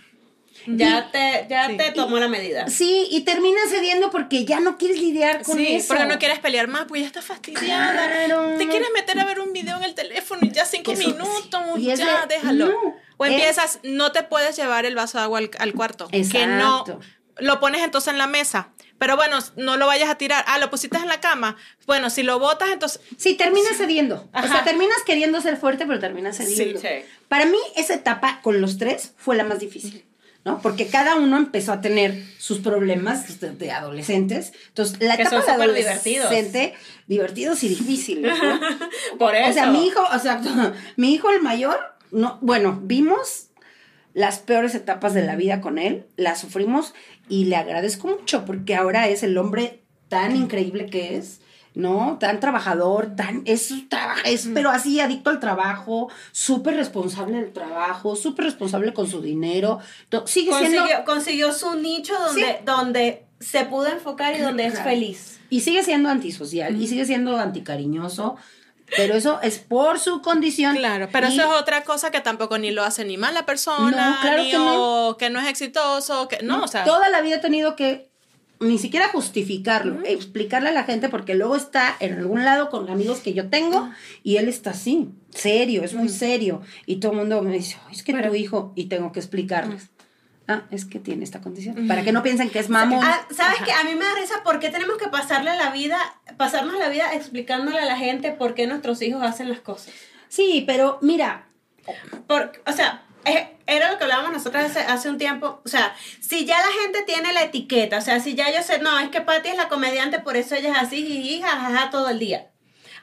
Ya 0.69 1.09
te, 1.11 1.45
ya 1.49 1.67
Sí. 1.67 1.77
te 1.77 1.91
tomó 1.91 2.17
la 2.19 2.27
medida. 2.27 2.67
Sí, 2.67 3.07
y 3.09 3.21
terminas 3.21 3.69
cediendo 3.69 4.09
porque 4.11 4.43
ya 4.43 4.59
no 4.59 4.77
quieres 4.77 4.99
lidiar 4.99 5.43
con 5.43 5.55
Sí, 5.55 5.75
eso. 5.75 5.87
porque 5.89 6.05
no 6.05 6.19
quieres 6.19 6.39
pelear 6.39 6.67
más, 6.67 6.85
pues 6.89 7.01
ya 7.01 7.07
estás 7.07 7.23
fastidiada. 7.23 7.93
Claro. 8.25 8.57
Te 8.57 8.67
quieres 8.67 8.89
meter 8.93 9.17
a 9.19 9.25
ver 9.25 9.39
un 9.39 9.53
video 9.53 9.77
en 9.77 9.83
el 9.83 9.93
teléfono 9.95 10.41
y 10.43 10.51
ya 10.51 10.65
cinco 10.65 10.91
Eso- 10.91 11.07
minutos, 11.09 11.61
y 11.79 11.89
es 11.89 11.99
ya 11.99 12.25
de- 12.25 12.35
déjalo. 12.35 12.65
no, 12.67 12.95
o 13.15 13.25
es- 13.25 13.31
empiezas, 13.31 13.79
no 13.83 14.11
te 14.11 14.23
puedes 14.23 14.57
llevar 14.57 14.85
el 14.85 14.95
vaso 14.95 15.17
de 15.19 15.23
agua 15.23 15.39
al, 15.39 15.51
al 15.57 15.73
cuarto. 15.73 16.09
Que 16.09 16.17
no, 16.47 16.79
Exacto. 16.81 16.99
lo 17.37 17.59
pones 17.61 17.81
entonces 17.81 18.11
en 18.11 18.17
la 18.17 18.27
mesa. 18.27 18.73
Pero 18.97 19.15
bueno, 19.15 19.37
no 19.57 19.77
lo 19.77 19.85
vayas 19.87 20.09
a 20.09 20.15
tirar. 20.15 20.43
Ah, 20.47 20.57
lo 20.57 20.69
pusiste 20.69 20.97
en 20.97 21.07
la 21.07 21.19
cama. 21.21 21.55
Bueno, 21.85 22.09
si 22.09 22.23
lo 22.23 22.39
botas, 22.39 22.69
entonces 22.71 22.99
Sí, 23.17 23.35
terminas 23.35 23.77
cediendo. 23.77 24.27
O 24.33 24.47
sea, 24.47 24.63
terminas 24.63 24.97
queriendo 25.05 25.39
ser 25.41 25.57
fuerte, 25.57 25.85
pero 25.85 25.99
terminas 25.99 26.37
cediendo. 26.37 26.79
sí. 26.79 26.87
Para 27.27 27.45
mí, 27.45 27.57
esa 27.75 27.93
etapa 27.93 28.39
con 28.41 28.61
los 28.61 28.77
tres 28.77 29.13
fue 29.17 29.35
la 29.35 29.43
más 29.43 29.59
difícil. 29.59 30.03
¿no? 30.45 30.61
Porque 30.61 30.87
cada 30.87 31.15
uno 31.15 31.35
empezó 31.35 31.73
a 31.73 31.81
tener 31.81 32.23
sus 32.37 32.59
problemas 32.59 33.41
de, 33.41 33.51
de 33.51 33.71
adolescentes. 33.73 34.53
Entonces, 34.69 34.97
la 35.01 35.15
etapa 35.15 35.35
de 35.35 35.41
súper 35.41 35.73
divertidos. 35.73 36.25
adolescente, 36.27 36.73
divertidos 37.07 37.63
y 37.63 37.67
difíciles, 37.69 38.33
¿no? 38.41 38.59
Por 39.19 39.35
eso. 39.35 39.49
O 39.49 39.53
sea, 39.53 39.65
mi 39.71 39.85
hijo, 39.85 40.01
o 40.09 40.19
sea, 40.19 40.41
mi 40.95 41.13
hijo 41.13 41.29
el 41.31 41.41
mayor, 41.41 41.77
no, 42.11 42.37
bueno, 42.41 42.79
vimos 42.81 43.47
las 44.13 44.39
peores 44.39 44.73
etapas 44.73 45.13
de 45.13 45.23
la 45.25 45.35
vida 45.35 45.59
con 45.59 45.77
él, 45.77 46.05
las 46.15 46.39
sufrimos 46.39 46.93
y 47.29 47.45
le 47.45 47.55
agradezco 47.55 48.07
mucho 48.07 48.45
porque 48.45 48.75
ahora 48.75 49.07
es 49.07 49.23
el 49.23 49.37
hombre 49.37 49.83
tan 50.09 50.35
increíble 50.35 50.85
que 50.87 51.17
es, 51.17 51.41
¿no? 51.73 52.17
Tan 52.19 52.39
trabajador, 52.39 53.15
tan, 53.15 53.43
es, 53.45 53.73
es 54.25 54.49
pero 54.53 54.69
así 54.69 54.99
adicto 54.99 55.29
al 55.29 55.39
trabajo, 55.39 56.09
súper 56.31 56.75
responsable 56.75 57.37
del 57.41 57.53
trabajo, 57.53 58.15
súper 58.15 58.45
responsable 58.45 58.93
con 58.93 59.07
su 59.07 59.21
dinero, 59.21 59.79
sigue 60.25 60.51
siendo... 60.53 60.79
consiguió, 60.79 61.05
consiguió 61.05 61.53
su 61.53 61.75
nicho 61.75 62.13
donde, 62.17 62.41
Sí. 62.41 62.47
donde 62.65 63.25
se 63.39 63.65
pudo 63.65 63.87
enfocar 63.87 64.35
y 64.35 64.39
donde 64.39 64.65
es 64.65 64.81
feliz. 64.81 65.39
Y 65.49 65.61
sigue 65.61 65.83
siendo 65.83 66.09
antisocial, 66.09 66.81
y 66.81 66.87
sigue 66.87 67.05
siendo 67.05 67.37
anticariñoso, 67.37 68.37
pero 68.95 69.15
eso 69.15 69.39
es 69.41 69.59
por 69.59 69.99
su 69.99 70.21
condición. 70.21 70.77
Claro, 70.77 71.09
pero 71.11 71.27
y- 71.27 71.33
eso 71.33 71.41
es 71.41 71.59
otra 71.61 71.83
cosa 71.83 72.11
que 72.11 72.21
tampoco 72.21 72.57
ni 72.57 72.71
lo 72.71 72.83
hace 72.83 73.03
ni 73.05 73.17
mal 73.17 73.33
la 73.33 73.45
persona, 73.45 74.11
No, 74.11 74.21
claro 74.21 74.43
ni 74.43 74.51
que 74.51 74.57
no. 74.57 75.07
o 75.09 75.17
que 75.17 75.29
no 75.29 75.39
es 75.39 75.47
exitoso, 75.47 76.27
que 76.27 76.39
no, 76.43 76.63
o 76.63 76.67
sea, 76.67 76.83
Toda 76.83 77.09
la 77.09 77.21
vida 77.21 77.35
he 77.35 77.39
tenido 77.39 77.75
que 77.75 78.07
ni 78.59 78.79
siquiera 78.79 79.09
justificarlo, 79.09 79.99
explicarle 80.03 80.69
a 80.69 80.71
la 80.71 80.83
gente 80.83 81.09
porque 81.09 81.35
luego 81.35 81.55
está 81.55 81.95
en 81.99 82.13
algún 82.17 82.43
lado 82.43 82.69
con 82.71 82.89
amigos 82.89 83.19
que 83.19 83.33
yo 83.33 83.49
tengo 83.49 83.89
y 84.23 84.37
él 84.37 84.47
está 84.47 84.71
así, 84.71 85.09
serio, 85.29 85.83
es 85.83 85.93
muy 85.93 86.09
serio. 86.09 86.61
Y 86.87 86.95
todo 86.95 87.11
el 87.11 87.19
mundo 87.19 87.41
me 87.43 87.51
dice, 87.53 87.77
"Ay, 87.87 87.93
es 87.95 88.01
que 88.03 88.13
tu 88.13 88.33
hijo, 88.33 88.71
y 88.75 88.85
tengo 88.85 89.11
que 89.11 89.19
explicarles. 89.19 89.89
Ah, 90.47 90.63
es 90.71 90.85
que 90.85 90.99
tiene 90.99 91.23
esta 91.25 91.41
condición. 91.41 91.87
Para 91.87 92.03
que 92.03 92.11
no 92.13 92.23
piensen 92.23 92.49
que 92.49 92.59
es 92.59 92.69
mamón. 92.69 93.03
Ah, 93.03 93.25
¿Sabes 93.35 93.57
qué? 93.65 93.71
A 93.73 93.83
mí 93.83 93.95
me 93.95 94.05
da 94.05 94.15
risa 94.15 94.43
por 94.43 94.59
qué 94.59 94.69
tenemos 94.69 94.97
que 94.97 95.07
pasarle 95.09 95.55
la 95.57 95.71
vida, 95.71 95.97
pasarnos 96.37 96.77
la 96.79 96.87
vida 96.89 97.13
explicándole 97.13 97.79
a 97.79 97.85
la 97.85 97.97
gente 97.97 98.31
por 98.31 98.53
qué 98.55 98.65
nuestros 98.67 99.01
hijos 99.01 99.21
hacen 99.23 99.49
las 99.49 99.59
cosas. 99.59 99.93
Sí, 100.29 100.63
pero 100.65 100.99
mira, 101.01 101.43
Por, 102.27 102.51
o 102.65 102.71
sea, 102.73 103.03
es- 103.25 103.47
era 103.65 103.91
lo 103.91 103.97
que 103.97 104.03
hablábamos 104.05 104.31
nosotros 104.33 104.63
hace, 104.63 104.79
hace 104.79 105.09
un 105.09 105.17
tiempo. 105.17 105.61
O 105.65 105.69
sea, 105.69 105.95
si 106.21 106.45
ya 106.45 106.57
la 106.59 106.71
gente 106.83 107.03
tiene 107.03 107.33
la 107.33 107.43
etiqueta, 107.43 107.97
o 107.97 108.01
sea, 108.01 108.19
si 108.19 108.35
ya 108.35 108.49
yo 108.53 108.61
sé, 108.63 108.79
no, 108.79 108.97
es 108.99 109.09
que 109.09 109.21
Patty 109.21 109.49
es 109.49 109.57
la 109.57 109.67
comediante, 109.69 110.19
por 110.19 110.35
eso 110.37 110.55
ella 110.55 110.71
es 110.71 110.77
así, 110.77 111.05
jiji, 111.05 111.41
jajaja, 111.41 111.89
todo 111.89 112.09
el 112.09 112.19
día. 112.19 112.47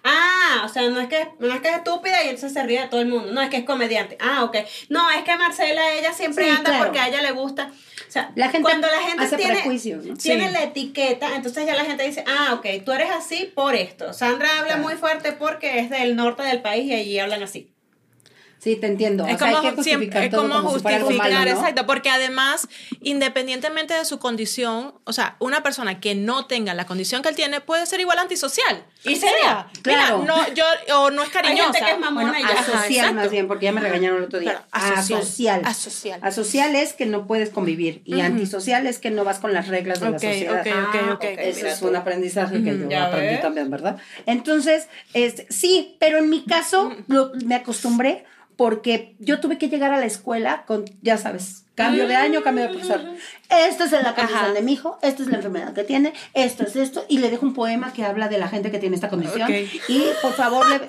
Ah, 0.05 0.63
o 0.65 0.69
sea, 0.69 0.89
no 0.91 1.01
es 1.01 1.09
que 1.09 1.29
no 1.39 1.53
es 1.53 1.61
que 1.61 1.69
es 1.69 1.77
estúpida 1.77 2.23
y 2.23 2.29
entonces 2.29 2.53
se 2.53 2.63
ríe 2.63 2.83
de 2.83 2.89
todo 2.89 3.01
el 3.01 3.09
mundo. 3.09 3.33
No, 3.33 3.41
es 3.41 3.49
que 3.49 3.57
es 3.57 3.65
comediante. 3.65 4.19
Ah, 4.21 4.45
ok. 4.45 4.57
No, 4.91 5.11
es 5.11 5.23
que 5.25 5.35
Marcela, 5.37 5.93
ella 5.93 6.13
siempre 6.13 6.45
Sí, 6.45 6.51
anda 6.51 6.65
claro. 6.71 6.85
porque 6.85 6.99
a 7.01 7.09
ella 7.09 7.23
le 7.23 7.33
gusta. 7.33 7.73
O 8.07 8.11
sea, 8.11 8.31
La 8.37 8.51
gente 8.51 8.63
cuando 8.63 8.87
la 8.87 9.01
gente 9.01 9.25
hace 9.25 9.37
tiene, 9.37 9.63
tiene 9.63 10.47
Sí. 10.47 10.53
la 10.53 10.63
etiqueta, 10.63 11.35
entonces 11.35 11.67
ya 11.67 11.75
la 11.75 11.85
gente 11.85 12.05
dice, 12.05 12.23
ah, 12.29 12.55
ok, 12.55 12.85
tú 12.85 12.93
eres 12.93 13.11
así 13.11 13.51
por 13.55 13.75
esto. 13.75 14.13
Sandra 14.13 14.51
habla 14.59 14.75
Claro. 14.75 14.83
muy 14.83 14.95
fuerte 14.95 15.33
porque 15.33 15.81
es 15.81 15.91
del 15.91 16.15
norte 16.17 16.43
del 16.43 16.61
país 16.63 16.85
y 16.85 16.95
allí 16.95 17.19
hablan 17.19 17.43
así. 17.43 17.74
Sí, 18.65 18.77
te 18.77 18.87
entiendo. 18.87 19.27
Es 19.27 19.35
o 19.35 19.39
sea, 19.39 19.49
hay 19.49 19.55
como, 19.55 19.77
que 19.77 19.83
siempre, 19.83 20.07
justificar 20.07 20.25
es 20.25 20.31
todo 20.31 20.43
como 20.43 20.55
como 20.55 20.75
si 20.75 20.81
fuera 20.81 20.97
algo 20.97 21.09
justificar, 21.09 21.33
malo, 21.33 21.53
¿no? 21.53 21.59
exacto, 21.59 21.87
porque 21.87 22.09
además, 22.09 22.67
independientemente 23.03 23.93
de 23.93 24.05
su 24.07 24.19
condición, 24.19 24.95
o 25.05 25.13
sea, 25.13 25.37
una 25.39 25.63
persona 25.63 26.01
que 26.01 26.15
no 26.15 26.47
tenga 26.47 26.73
la 26.73 26.87
condición 26.87 27.23
que 27.23 27.29
él 27.29 27.37
tiene 27.37 27.61
puede 27.61 27.85
ser 27.85 28.01
igual 28.01 28.19
antisocial. 28.19 28.85
Y 29.05 29.17
seria. 29.17 29.67
Claro. 29.83 30.21
Mira, 30.21 30.35
no, 30.35 30.55
yo, 30.55 30.65
o 30.97 31.11
no 31.11 31.23
es 31.23 31.29
cariñosa. 31.29 31.67
Hay 31.67 31.73
gente 31.75 31.85
que 31.85 31.93
es 31.93 31.99
mamona 31.99 32.41
y 32.41 32.43
ya. 32.43 32.61
Asocial 32.61 33.15
más 33.15 33.31
bien, 33.31 33.49
porque 33.49 33.67
ya 33.67 33.73
me 33.73 33.83
regañaron 33.83 34.19
el 34.19 34.25
otro 34.25 34.41
día. 34.41 34.65
asocial. 34.71 35.61
Asocial. 35.65 36.21
Asocial. 36.23 36.75
es 36.75 36.95
que 36.95 37.05
no 37.05 37.27
puedes 37.27 37.51
convivir 37.51 38.01
y 38.07 38.21
antisocial 38.21 38.87
es 38.87 38.99
que 38.99 39.11
no 39.11 39.25
vas 39.25 39.41
con 39.41 39.53
las 39.53 39.69
reglas 39.69 40.01
de 40.01 40.11
la 40.11 40.19
sociedad. 40.19 40.61
Ok, 40.61 40.67
ok, 40.67 40.95
ah, 40.95 41.13
ok. 41.15 41.25
Eso 41.39 41.67
es 41.67 41.83
un 41.83 41.97
aprendizaje 41.97 42.63
que 42.63 42.87
yo 42.89 42.99
aprendí 42.99 43.43
también, 43.43 43.71
¿verdad? 43.71 43.99
Entonces, 44.25 44.89
este, 45.13 45.47
sí, 45.51 45.97
pero 46.01 46.17
en 46.17 46.31
mi 46.31 46.45
caso 46.47 46.97
me 47.45 47.57
acostumbré 47.57 48.25
porque 48.57 49.17
yo 49.19 49.41
tuve 49.41 49.59
que 49.59 49.69
llegar 49.69 49.93
a 49.93 49.99
la 49.99 50.07
escuela 50.07 50.65
con, 50.67 50.85
ya 51.03 51.19
sabes, 51.19 51.65
cambio 51.75 52.07
de 52.07 52.15
año, 52.15 52.43
cambio 52.43 52.65
de 52.65 52.71
profesor. 52.71 53.01
Esto 53.51 53.85
es 53.85 53.93
la 53.93 54.15
condición 54.15 54.55
de 54.55 54.63
mi 54.63 54.73
hijo, 54.75 54.99
esta 55.03 55.23
es 55.23 55.29
la 55.29 55.37
enfermedad 55.37 55.73
que 55.73 55.85
tiene, 55.85 56.13
esto 56.35 56.65
es 56.65 56.77
esto, 56.77 57.05
y 57.09 57.19
le 57.19 57.31
dejo 57.31 57.45
un 57.45 57.55
poema 57.55 57.93
que 57.93 58.05
habla 58.05 58.29
de 58.29 58.39
la 58.39 58.49
gente 58.49 58.71
que 58.71 58.79
tiene 58.79 58.95
esta 58.95 59.09
condición. 59.09 59.51
Y 59.53 60.05
por 60.23 60.33
favor, 60.35 60.69
le, 60.69 60.81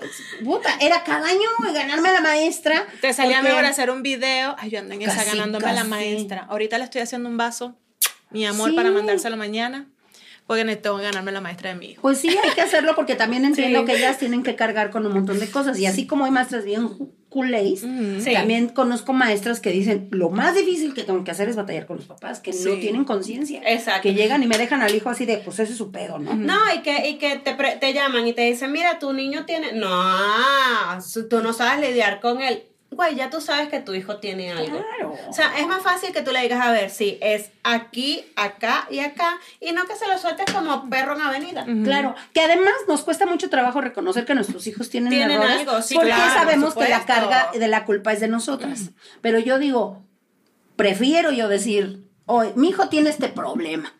puta, 0.43 0.69
era 0.79 1.03
cada 1.03 1.27
año 1.27 1.49
ganarme 1.73 2.09
a 2.09 2.13
la 2.13 2.21
maestra. 2.21 2.85
Te 3.01 3.13
salía 3.13 3.41
mejor 3.41 3.65
hacer 3.65 3.89
un 3.89 4.03
video, 4.03 4.55
ay, 4.59 4.69
yo 4.69 4.79
ando 4.79 4.93
en 4.93 5.01
esa 5.01 5.23
ganándome 5.23 5.67
a 5.67 5.73
la 5.73 5.83
maestra. 5.83 6.45
Ahorita 6.49 6.77
le 6.77 6.83
estoy 6.83 7.01
haciendo 7.01 7.29
un 7.29 7.37
vaso, 7.37 7.75
mi 8.29 8.45
amor, 8.45 8.75
para 8.75 8.91
mandárselo 8.91 9.37
mañana 9.37 9.87
porque 10.47 10.63
necesito 10.63 10.95
ganarme 10.97 11.31
la 11.31 11.41
maestra 11.41 11.71
de 11.71 11.75
mi 11.75 11.91
hijo. 11.91 12.01
Pues 12.01 12.19
sí, 12.19 12.29
hay 12.29 12.51
que 12.51 12.61
hacerlo 12.61 12.93
porque 12.95 13.15
también 13.15 13.45
entiendo 13.45 13.83
que 13.85 13.95
ellas 13.95 14.17
tienen 14.17 14.43
que 14.43 14.55
cargar 14.55 14.91
con 14.91 15.05
un 15.05 15.13
montón 15.13 15.39
de 15.39 15.49
cosas. 15.49 15.79
Y 15.79 15.85
así 15.85 16.05
como 16.05 16.25
hay 16.25 16.31
maestras 16.31 16.65
bien 16.65 16.89
culés, 17.35 17.81
también 18.23 18.69
conozco 18.69 19.11
maestras 19.11 19.59
que 19.59 19.69
dicen, 19.69 20.07
lo 20.11 20.29
más 20.29 20.55
difícil 20.55 20.93
que 20.93 21.03
tengo 21.03 21.21
que 21.25 21.31
hacer 21.31 21.49
es 21.49 21.57
batallar 21.57 21.85
con 21.85 21.97
los 21.97 22.05
papás, 22.05 22.39
que 22.39 22.53
no 22.53 22.75
tienen 22.75 23.03
conciencia. 23.03 23.61
Exacto. 23.67 24.03
Que 24.03 24.13
llegan 24.13 24.41
y 24.41 24.47
me 24.47 24.57
dejan 24.57 24.81
al 24.81 24.95
hijo 24.95 25.09
así 25.09 25.25
de, 25.25 25.39
pues 25.39 25.59
ese 25.59 25.73
es 25.73 25.77
su 25.77 25.91
pedo, 25.91 26.17
¿no? 26.17 26.33
No, 26.33 26.57
y 26.73 26.81
que, 26.81 27.09
y 27.09 27.17
que 27.17 27.35
te, 27.39 27.53
te 27.53 27.93
llaman 27.93 28.25
y 28.25 28.31
te 28.31 28.43
dicen, 28.43 28.71
mira, 28.71 28.99
tu 28.99 29.11
niño 29.11 29.45
tiene... 29.45 29.73
No, 29.73 29.89
tú 31.29 31.41
no 31.41 31.51
sabes 31.51 31.85
lidiar 31.85 32.21
con 32.21 32.41
él 32.41 32.63
güey, 32.95 33.15
ya 33.15 33.29
tú 33.29 33.41
sabes 33.41 33.69
que 33.69 33.79
tu 33.79 33.93
hijo 33.93 34.17
tiene 34.17 34.51
algo. 34.51 34.77
Claro. 34.77 35.15
O 35.29 35.33
sea, 35.33 35.57
es 35.57 35.67
más 35.67 35.83
fácil 35.83 36.11
que 36.13 36.21
tú 36.21 36.31
le 36.31 36.41
digas, 36.41 36.61
a 36.61 36.71
ver, 36.71 36.89
sí, 36.89 37.17
es 37.21 37.51
aquí, 37.63 38.25
acá 38.35 38.87
y 38.89 38.99
acá, 38.99 39.39
y 39.59 39.71
no 39.71 39.85
que 39.85 39.95
se 39.95 40.07
lo 40.07 40.17
sueltes 40.17 40.51
como 40.53 40.89
perro 40.89 41.15
en 41.15 41.21
avenida. 41.21 41.65
Claro, 41.83 42.15
que 42.33 42.41
además 42.41 42.73
nos 42.87 43.03
cuesta 43.03 43.25
mucho 43.25 43.49
trabajo 43.49 43.81
reconocer 43.81 44.25
que 44.25 44.35
nuestros 44.35 44.65
hijos 44.67 44.89
tienen, 44.89 45.09
¿Tienen 45.11 45.41
algo, 45.41 45.81
sí, 45.81 45.95
porque 45.95 46.11
sabemos 46.11 46.73
que 46.73 46.87
la 46.87 47.05
carga 47.05 47.51
de 47.53 47.67
la 47.67 47.85
culpa 47.85 48.13
es 48.13 48.19
de 48.19 48.27
nosotras. 48.27 48.91
Pero 49.21 49.39
yo 49.39 49.59
digo, 49.59 50.03
prefiero 50.75 51.31
yo 51.31 51.47
decir, 51.47 52.07
oye, 52.25 52.53
mi 52.55 52.69
hijo 52.69 52.89
tiene 52.89 53.09
este 53.09 53.27
problema 53.27 53.93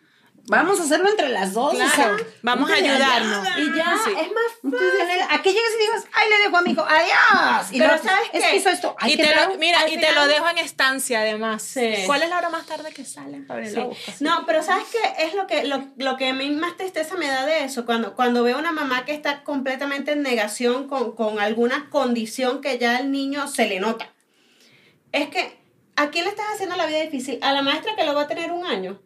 Vamos 0.48 0.78
a 0.78 0.84
hacerlo 0.84 1.08
entre 1.08 1.28
las 1.28 1.52
dos. 1.52 1.74
Claro, 1.74 2.16
vamos 2.42 2.70
a 2.70 2.74
ayudarnos. 2.74 3.48
Y 3.58 3.76
ya, 3.76 3.96
es 4.06 4.32
más 4.32 4.52
fácil. 4.62 5.20
a 5.28 5.42
que 5.42 5.52
llegues 5.52 5.70
y 5.74 5.80
digas, 5.80 6.04
ay, 6.12 6.30
le 6.30 6.38
dejo 6.44 6.56
a 6.56 6.62
mi 6.62 6.70
hijo, 6.70 6.86
adiós. 6.88 7.72
Y 7.72 7.78
Pero 7.78 7.98
¿sabes 7.98 8.28
es 8.32 8.44
que 8.44 8.56
hizo 8.56 8.70
esto. 8.70 8.94
y 9.06 9.16
te 9.16 9.34
lo, 9.34 9.56
mira, 9.58 9.88
y 9.88 9.98
te 9.98 10.12
lo 10.12 10.26
dejo 10.28 10.48
en 10.48 10.58
estancia 10.58 11.20
además. 11.20 11.62
Sí. 11.62 11.94
¿Cuál 12.06 12.22
es 12.22 12.30
la 12.30 12.38
hora 12.38 12.50
más 12.50 12.64
tarde 12.66 12.92
que 12.92 13.04
sale? 13.04 13.44
No, 14.20 14.44
pero 14.46 14.62
¿sabes 14.62 14.84
qué? 14.92 15.26
Es 15.26 15.34
lo 15.34 15.46
que, 15.48 15.64
lo, 15.64 15.84
lo 15.96 16.16
que 16.16 16.28
a 16.28 16.32
mí 16.32 16.48
más 16.50 16.76
tristeza 16.76 17.16
me 17.16 17.26
da 17.26 17.44
de 17.44 17.64
eso. 17.64 17.84
Cuando, 17.84 18.14
cuando 18.14 18.44
veo 18.44 18.58
una 18.58 18.72
mamá 18.72 19.04
que 19.04 19.14
está 19.14 19.42
completamente 19.42 20.12
en 20.12 20.22
negación 20.22 20.86
con, 20.88 21.16
con 21.16 21.40
alguna 21.40 21.90
condición 21.90 22.60
que 22.60 22.78
ya 22.78 22.98
el 22.98 23.10
niño 23.10 23.48
se 23.48 23.66
le 23.66 23.80
nota. 23.80 24.12
Es 25.10 25.28
que, 25.28 25.58
¿a 25.96 26.10
quién 26.10 26.24
le 26.24 26.30
estás 26.30 26.46
haciendo 26.54 26.76
la 26.76 26.86
vida 26.86 27.00
difícil? 27.00 27.38
¿A 27.42 27.52
la 27.52 27.62
maestra 27.62 27.96
que 27.96 28.04
lo 28.04 28.14
va 28.14 28.22
a 28.22 28.28
tener 28.28 28.52
un 28.52 28.64
año? 28.66 29.00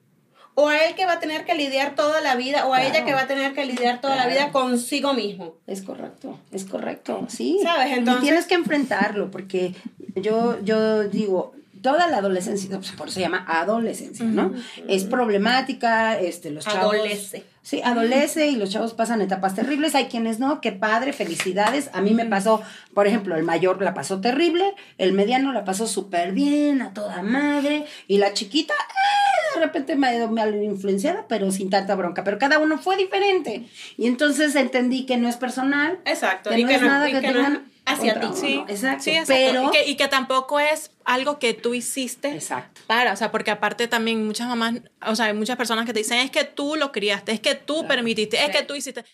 O 0.54 0.68
a 0.68 0.78
él 0.84 0.94
que 0.94 1.06
va 1.06 1.12
a 1.12 1.20
tener 1.20 1.44
que 1.44 1.54
lidiar 1.54 1.94
toda 1.94 2.20
la 2.20 2.34
vida, 2.34 2.66
o 2.66 2.74
a 2.74 2.84
ella 2.84 3.04
que 3.04 3.14
va 3.14 3.22
a 3.22 3.26
tener 3.26 3.54
que 3.54 3.64
lidiar 3.64 4.00
toda 4.00 4.16
la 4.16 4.26
vida 4.26 4.52
consigo 4.52 5.14
mismo. 5.14 5.54
Es 5.66 5.82
correcto, 5.82 6.38
es 6.52 6.64
correcto, 6.64 7.26
sí. 7.28 7.60
¿Sabes? 7.62 7.96
Entonces... 7.96 8.22
Y 8.22 8.26
tienes 8.26 8.46
que 8.46 8.54
enfrentarlo, 8.54 9.30
porque 9.30 9.74
yo, 10.16 10.60
yo 10.62 11.04
digo, 11.04 11.52
toda 11.82 12.08
la 12.08 12.18
adolescencia, 12.18 12.76
pues, 12.76 12.92
por 12.92 13.08
eso 13.08 13.14
se 13.14 13.20
llama 13.20 13.44
adolescencia, 13.46 14.24
¿no? 14.24 14.52
Es 14.88 15.04
problemática, 15.04 16.18
este, 16.18 16.50
los 16.50 16.64
chavos... 16.64 16.94
Adolece. 16.94 17.44
Sí, 17.62 17.82
adolece 17.84 18.48
y 18.48 18.56
los 18.56 18.70
chavos 18.70 18.94
pasan 18.94 19.20
etapas 19.20 19.54
terribles. 19.54 19.94
Hay 19.94 20.06
quienes 20.06 20.38
no, 20.38 20.60
qué 20.62 20.72
padre, 20.72 21.12
felicidades. 21.12 21.90
A 21.92 22.00
mí 22.00 22.14
me 22.14 22.24
pasó, 22.24 22.62
por 22.94 23.06
ejemplo, 23.06 23.36
el 23.36 23.42
mayor 23.42 23.82
la 23.82 23.92
pasó 23.92 24.20
terrible, 24.20 24.74
el 24.96 25.12
mediano 25.12 25.52
la 25.52 25.64
pasó 25.64 25.86
súper 25.86 26.32
bien, 26.32 26.80
a 26.80 26.94
toda 26.94 27.22
madre, 27.22 27.84
y 28.08 28.16
la 28.16 28.32
chiquita, 28.32 28.72
eh, 28.72 29.58
de 29.58 29.66
repente 29.66 29.94
me 29.94 30.06
ha 30.06 30.16
ido 30.16 30.30
mal 30.30 30.54
influenciada, 30.62 31.26
pero 31.28 31.50
sin 31.50 31.68
tanta 31.68 31.94
bronca. 31.94 32.24
Pero 32.24 32.38
cada 32.38 32.58
uno 32.58 32.78
fue 32.78 32.96
diferente. 32.96 33.66
Y 33.98 34.06
entonces 34.06 34.56
entendí 34.56 35.04
que 35.04 35.18
no 35.18 35.28
es 35.28 35.36
personal. 35.36 36.00
Exacto. 36.06 36.50
Que 36.50 36.64
no 36.64 36.70
es 36.70 36.82
nada 36.82 37.10
que, 37.10 37.20
tengan 37.20 37.70
hacia 37.86 38.20
ti. 38.20 38.26
Sí, 38.34 38.64
exacto. 38.68 39.04
Pero, 39.26 39.70
y 39.86 39.96
que, 39.96 40.08
tampoco 40.08 40.60
es 40.60 40.90
algo 41.04 41.38
que 41.38 41.54
tú 41.54 41.74
hiciste 41.74 42.34
exacto. 42.34 42.80
para, 42.86 43.12
o 43.12 43.16
sea, 43.16 43.30
porque 43.30 43.50
aparte 43.50 43.88
también 43.88 44.26
muchas 44.26 44.48
mamás, 44.48 44.74
o 45.06 45.16
sea, 45.16 45.26
hay 45.26 45.34
muchas 45.34 45.56
personas 45.56 45.86
que 45.86 45.92
te 45.92 46.00
dicen, 46.00 46.18
es 46.18 46.30
que 46.30 46.44
tú 46.44 46.76
lo 46.76 46.92
criaste, 46.92 47.32
es 47.32 47.40
que 47.40 47.54
tú 47.54 47.86
permitiste, 47.86 48.42
es 48.44 48.50
que 48.50 48.62
tú 48.62 48.74
hiciste. 48.74 49.04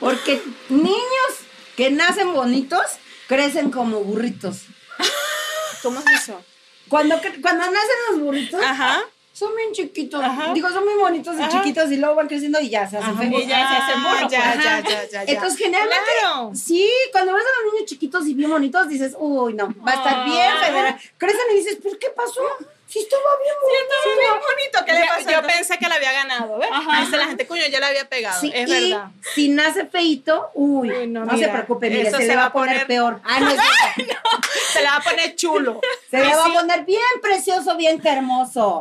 Porque 0.00 0.42
niños 0.68 1.32
que 1.76 1.90
nacen 1.90 2.32
bonitos 2.32 2.82
crecen 3.26 3.70
como 3.70 4.00
burritos. 4.00 4.62
¿Cómo 5.82 6.00
es 6.00 6.22
eso? 6.22 6.42
Cuando, 6.88 7.20
cuando 7.42 7.64
nacen 7.66 7.96
los 8.10 8.20
burritos, 8.20 8.62
Ajá 8.62 9.04
son 9.38 9.54
bien 9.54 9.70
chiquitos. 9.70 10.20
Digo, 10.52 10.68
son 10.68 10.84
muy 10.84 10.94
bonitos 10.94 11.36
y 11.38 11.48
chiquitos 11.48 11.92
y 11.92 11.96
luego 11.96 12.16
van 12.16 12.26
creciendo 12.26 12.60
y 12.60 12.68
ya 12.70 12.88
se 12.88 12.98
hacen 12.98 13.16
feos. 13.16 13.42
Y 13.42 13.46
ya 13.46 13.68
se 13.68 13.76
hacen 13.76 14.02
burros. 14.02 14.32
Ya, 14.32 14.54
ya, 14.60 14.80
ya, 14.80 15.08
ya, 15.08 15.22
Entonces, 15.22 15.58
generalmente, 15.58 16.10
claro. 16.20 16.50
sí, 16.54 16.90
cuando 17.12 17.34
ves 17.34 17.44
a 17.44 17.64
los 17.64 17.74
niños 17.74 17.88
chiquitos 17.88 18.26
y 18.26 18.34
bien 18.34 18.50
bonitos, 18.50 18.88
dices, 18.88 19.14
uy, 19.16 19.54
no, 19.54 19.72
va 19.86 19.92
a 19.92 19.94
estar 19.94 20.24
bien 20.24 20.50
federal. 20.60 21.00
Crecen 21.18 21.40
y 21.52 21.54
dices, 21.54 21.78
¿pero 21.80 21.96
qué 22.00 22.08
pasó? 22.16 22.40
Sí, 22.88 23.00
estaba 23.00 23.22
bien 23.42 23.54
bonito. 23.60 23.94
Sí, 24.02 24.08
estaba 24.08 24.32
bien 24.32 24.42
bonito. 24.48 24.78
¿Qué 24.86 24.92
le 24.94 25.06
pasó? 25.06 25.30
Yo 25.30 25.46
pensé 25.46 25.78
que 25.78 25.88
la 25.88 25.96
había 25.96 26.12
ganado, 26.12 26.58
¿ves? 26.58 26.70
Ajá. 26.72 27.04
Dice 27.04 27.16
la 27.18 27.26
gente, 27.26 27.46
coño, 27.46 27.62
ya 27.70 27.80
la 27.80 27.88
había 27.88 28.08
pegado. 28.08 28.40
Sí, 28.40 28.50
es 28.54 28.66
y 28.66 28.72
verdad. 28.72 29.10
Si 29.34 29.48
nace 29.50 29.84
feito, 29.84 30.50
uy, 30.54 31.06
no, 31.06 31.28
se 31.36 31.48
preocupe, 31.48 31.90
mire, 31.90 32.10
se, 32.10 32.26
le 32.26 32.34
va 32.34 32.46
a 32.46 32.52
poner, 32.52 32.86
peor. 32.86 33.20
Ah, 33.24 33.40
no, 33.40 33.46
no, 33.54 33.62
se 34.72 34.80
le 34.80 34.86
va 34.86 34.96
a 34.96 35.00
poner 35.02 35.36
chulo. 35.36 35.82
Se 36.10 36.16
le 36.16 36.34
va 36.34 36.46
a 36.46 36.52
poner 36.54 36.86
bien 36.86 37.02
precioso, 37.20 37.76
bien 37.76 38.00
hermoso. 38.02 38.80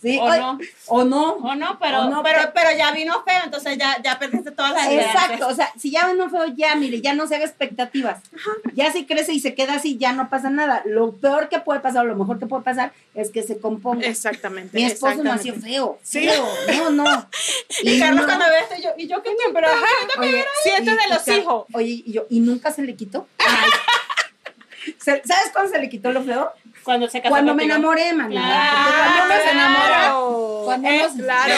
¿Sí? 0.00 0.18
O, 0.18 0.34
no. 0.34 0.58
O 0.86 1.04
no. 1.04 1.32
O 1.34 1.54
no, 1.54 1.78
pero, 1.78 2.04
no, 2.06 2.22
pero, 2.22 2.52
pero, 2.54 2.70
ya 2.74 2.90
vino 2.92 3.22
feo, 3.22 3.42
entonces 3.44 3.76
ya, 3.76 4.00
ya 4.02 4.18
perdiste 4.18 4.52
todas 4.52 4.72
las 4.72 4.86
ideas. 4.86 5.14
Exacto, 5.14 5.48
o 5.48 5.54
sea, 5.54 5.70
si 5.76 5.90
ya 5.90 6.08
vino 6.08 6.30
feo, 6.30 6.46
ya, 6.46 6.74
mire, 6.74 7.02
ya 7.02 7.12
no 7.12 7.26
se 7.26 7.36
haga 7.36 7.44
expectativas. 7.44 8.22
Ajá. 8.34 8.50
Ya 8.72 8.90
si 8.92 9.04
crece 9.04 9.34
y 9.34 9.40
se 9.40 9.54
queda 9.54 9.74
así, 9.74 9.98
ya 9.98 10.14
no 10.14 10.30
pasa 10.30 10.48
nada. 10.48 10.80
Lo 10.86 11.12
peor 11.12 11.50
que 11.50 11.58
puede 11.58 11.80
pasar, 11.80 12.06
o 12.06 12.08
lo 12.08 12.16
mejor 12.16 12.38
que 12.38 12.46
puede 12.46 12.62
pasar, 12.62 12.92
es 13.14 13.30
que 13.30 13.41
se 13.42 13.58
componga. 13.58 14.06
Exactamente. 14.06 14.76
Mi 14.76 14.84
esposo 14.84 15.22
nació 15.22 15.54
feo. 15.54 15.98
¿Sí? 16.02 16.28
Feo. 16.28 16.90
No, 16.90 16.90
no. 16.90 17.28
Y, 17.82 17.98
Carlos 17.98 18.26
cuando 18.26 18.44
ve 18.44 18.58
esto, 18.60 18.74
yo, 18.82 18.90
y 18.96 19.08
yo 19.08 19.22
qué 19.22 19.30
tengo, 19.30 19.52
pero 19.54 19.66
ajá, 19.66 19.86
oye, 20.20 20.44
siento 20.62 20.90
de 20.92 21.08
los 21.08 21.26
hijos. 21.28 21.64
Oye, 21.72 22.02
y 22.04 22.12
yo, 22.12 22.26
¿y 22.28 22.40
nunca 22.40 22.70
se 22.70 22.82
le 22.82 22.94
quitó? 22.94 23.26
¿Sabes 24.98 25.50
cuándo 25.52 25.72
se 25.72 25.80
le 25.80 25.88
quitó 25.88 26.12
lo 26.12 26.22
feo? 26.22 26.52
Cuando 26.84 27.08
se 27.08 27.20
casó 27.20 27.30
Cuando 27.30 27.54
me 27.54 27.64
enamoré, 27.64 28.12
man. 28.12 28.30
Claro, 28.30 28.90
cuando 28.98 29.24
uno 29.24 29.44
se 29.44 29.50
enamora. 29.50 30.12
Cuando 30.64 30.88
uno, 30.88 31.24
claro. 31.24 31.54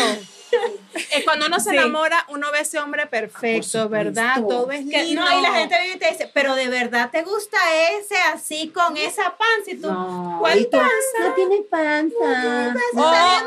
Eh, 0.95 1.25
cuando 1.25 1.47
uno 1.47 1.61
se 1.61 1.71
enamora, 1.71 2.25
uno 2.29 2.51
ve 2.53 2.61
ese 2.61 2.79
hombre 2.79 3.07
perfecto, 3.07 3.89
¿verdad? 3.89 4.37
Todo 4.37 4.71
es 4.71 4.85
lindo. 4.85 5.23
no, 5.23 5.39
y 5.39 5.43
la 5.43 5.53
gente 5.53 5.77
viene 5.79 5.97
y 5.97 5.99
te 5.99 6.11
dice, 6.11 6.31
pero 6.33 6.55
de 6.55 6.69
verdad 6.69 7.11
te 7.11 7.23
gusta 7.23 7.59
ese 7.99 8.17
así 8.33 8.69
con 8.69 8.97
esa 8.97 9.37
panza 9.37 9.71
y 9.71 9.77
tú, 9.77 9.91
no, 9.91 10.37
¿cuál 10.41 10.67
panza? 10.67 10.89
No 11.21 11.35
tiene 11.35 11.63
panza. 11.63 12.75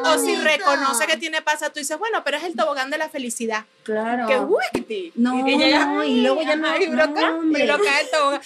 o, 0.04 0.18
si 0.18 0.36
reconoce 0.36 1.08
que 1.08 1.18
tiene 1.18 1.42
panza, 1.42 1.70
tú 1.70 1.80
dices, 1.80 1.98
bueno, 1.98 2.24
pero 2.24 2.38
es 2.38 2.44
el 2.44 2.56
tobogán 2.56 2.90
de 2.90 2.98
la 2.98 3.10
felicidad. 3.10 3.66
Claro. 3.84 4.28
Que 4.28 4.40
wiki. 4.40 5.14
No, 5.16 5.48
y, 5.48 5.58
no, 5.58 6.04
y 6.04 6.22
luego 6.22 6.42
ya 6.42 6.56
no. 6.56 6.76
Y, 6.76 6.88
no, 6.88 7.58
y 7.58 7.66
lo 7.66 7.82
cae 7.82 8.02
el 8.02 8.10
tobogán. 8.10 8.42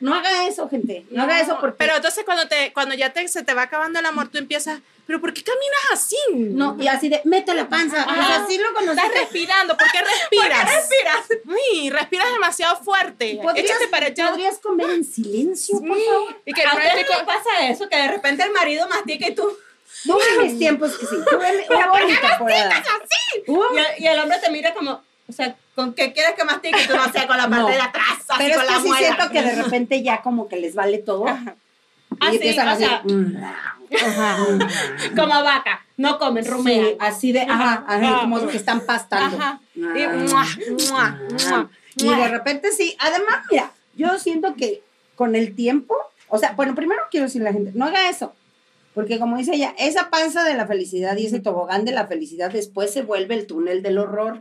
no 0.00 0.14
haga 0.14 0.46
eso, 0.46 0.68
gente. 0.68 1.04
No, 1.10 1.24
haga 1.24 1.40
eso 1.40 1.58
porque. 1.60 1.76
Pero 1.78 1.96
entonces 1.96 2.24
cuando 2.24 2.46
te, 2.46 2.72
cuando 2.72 2.94
ya 2.94 3.12
te, 3.12 3.26
se 3.28 3.42
te 3.42 3.54
va 3.54 3.62
acabando 3.62 3.98
el 3.98 4.06
amor, 4.06 4.28
tú 4.28 4.38
empiezas 4.38 4.80
pero 5.06 5.20
¿por 5.20 5.34
qué 5.34 5.42
caminas 5.42 5.80
así? 5.92 6.16
No, 6.34 6.76
y 6.80 6.88
así 6.88 7.08
de, 7.08 7.20
mete 7.24 7.54
la 7.54 7.68
panza. 7.68 8.06
Así 8.44 8.58
lo. 8.58 8.90
Estás 8.90 9.12
respirando. 9.12 9.76
¿Por 9.76 9.90
qué 9.90 10.00
respiras? 10.00 10.60
¿Por 10.60 10.68
qué 10.68 10.76
respiras? 10.76 11.42
Uy, 11.46 11.90
respiras 11.90 12.32
demasiado 12.32 12.76
fuerte. 12.76 13.38
¿Podrías, 13.42 13.78
para 13.90 14.06
allá. 14.06 14.30
¿Podrías 14.30 14.58
comer 14.58 14.90
en 14.90 15.04
silencio, 15.04 15.80
por 15.80 15.98
favor? 15.98 16.36
Y 16.44 16.52
que 16.52 16.62
¿A 16.62 16.72
qué 16.74 17.06
pasa 17.26 17.68
eso? 17.68 17.88
Que 17.88 17.96
de 17.96 18.08
repente 18.08 18.42
el 18.42 18.52
marido 18.52 18.88
mastica 18.88 19.28
y 19.28 19.34
tú... 19.34 19.56
No 20.06 20.18
en 20.20 20.42
mis 20.42 20.58
tiempos 20.58 20.98
que 20.98 21.06
sí. 21.06 21.16
Tuve 21.30 21.66
una 21.70 21.86
bonita 21.88 22.28
temporada. 22.28 22.76
así? 22.76 23.44
Y, 23.98 24.06
el, 24.06 24.18
hombre 24.18 24.38
te 24.38 24.50
mira 24.50 24.74
como... 24.74 25.02
O 25.26 25.32
sea, 25.32 25.56
¿con 25.74 25.94
qué 25.94 26.12
quieres 26.12 26.34
que 26.34 26.44
mastique? 26.44 26.82
Y 26.82 26.86
tú 26.86 26.94
no 26.94 27.10
sé, 27.10 27.26
con 27.26 27.38
la 27.38 27.48
parte 27.48 27.72
de 27.72 27.80
atrás, 27.80 28.18
así 28.28 28.44
Pero 28.44 28.56
con 28.56 28.64
es 28.64 28.70
que 28.70 28.82
sí 28.82 28.94
siento 28.98 29.30
que 29.30 29.42
de 29.42 29.54
repente 29.62 30.02
ya 30.02 30.20
como 30.20 30.48
que 30.48 30.56
les 30.56 30.74
vale 30.74 30.98
todo. 30.98 31.24
Y 31.26 32.26
así, 32.26 32.36
empiezan 32.36 32.68
a 32.68 32.76
sea, 32.76 33.02
como 35.16 35.42
vaca, 35.42 35.83
no 35.96 36.18
comen 36.18 36.44
rumea. 36.44 36.86
así 36.98 37.32
de, 37.32 37.42
ajá, 37.42 37.84
como 38.20 38.46
que 38.48 38.56
están 38.56 38.80
pastando. 38.80 39.38
Y, 39.74 39.80
Y 41.96 42.08
de 42.08 42.28
repente 42.28 42.72
sí. 42.72 42.96
Además, 42.98 43.36
mira, 43.50 43.70
yo 43.94 44.18
siento 44.18 44.54
que 44.54 44.82
con 45.14 45.36
el 45.36 45.54
tiempo, 45.54 45.96
o 46.28 46.38
sea, 46.38 46.52
bueno, 46.52 46.74
primero 46.74 47.02
quiero 47.10 47.26
decirle 47.26 47.48
a 47.48 47.52
la 47.52 47.58
gente, 47.58 47.72
no 47.74 47.84
haga 47.86 48.08
eso. 48.08 48.34
Porque 48.94 49.18
como 49.18 49.36
dice 49.36 49.54
ella, 49.54 49.74
esa 49.78 50.08
panza 50.10 50.44
de 50.44 50.54
la 50.54 50.66
felicidad 50.66 51.16
y 51.16 51.26
ese 51.26 51.40
tobogán 51.40 51.84
de 51.84 51.92
la 51.92 52.06
felicidad 52.06 52.50
después 52.52 52.92
se 52.92 53.02
vuelve 53.02 53.34
el 53.34 53.46
túnel 53.46 53.82
del 53.82 53.98
horror. 53.98 54.40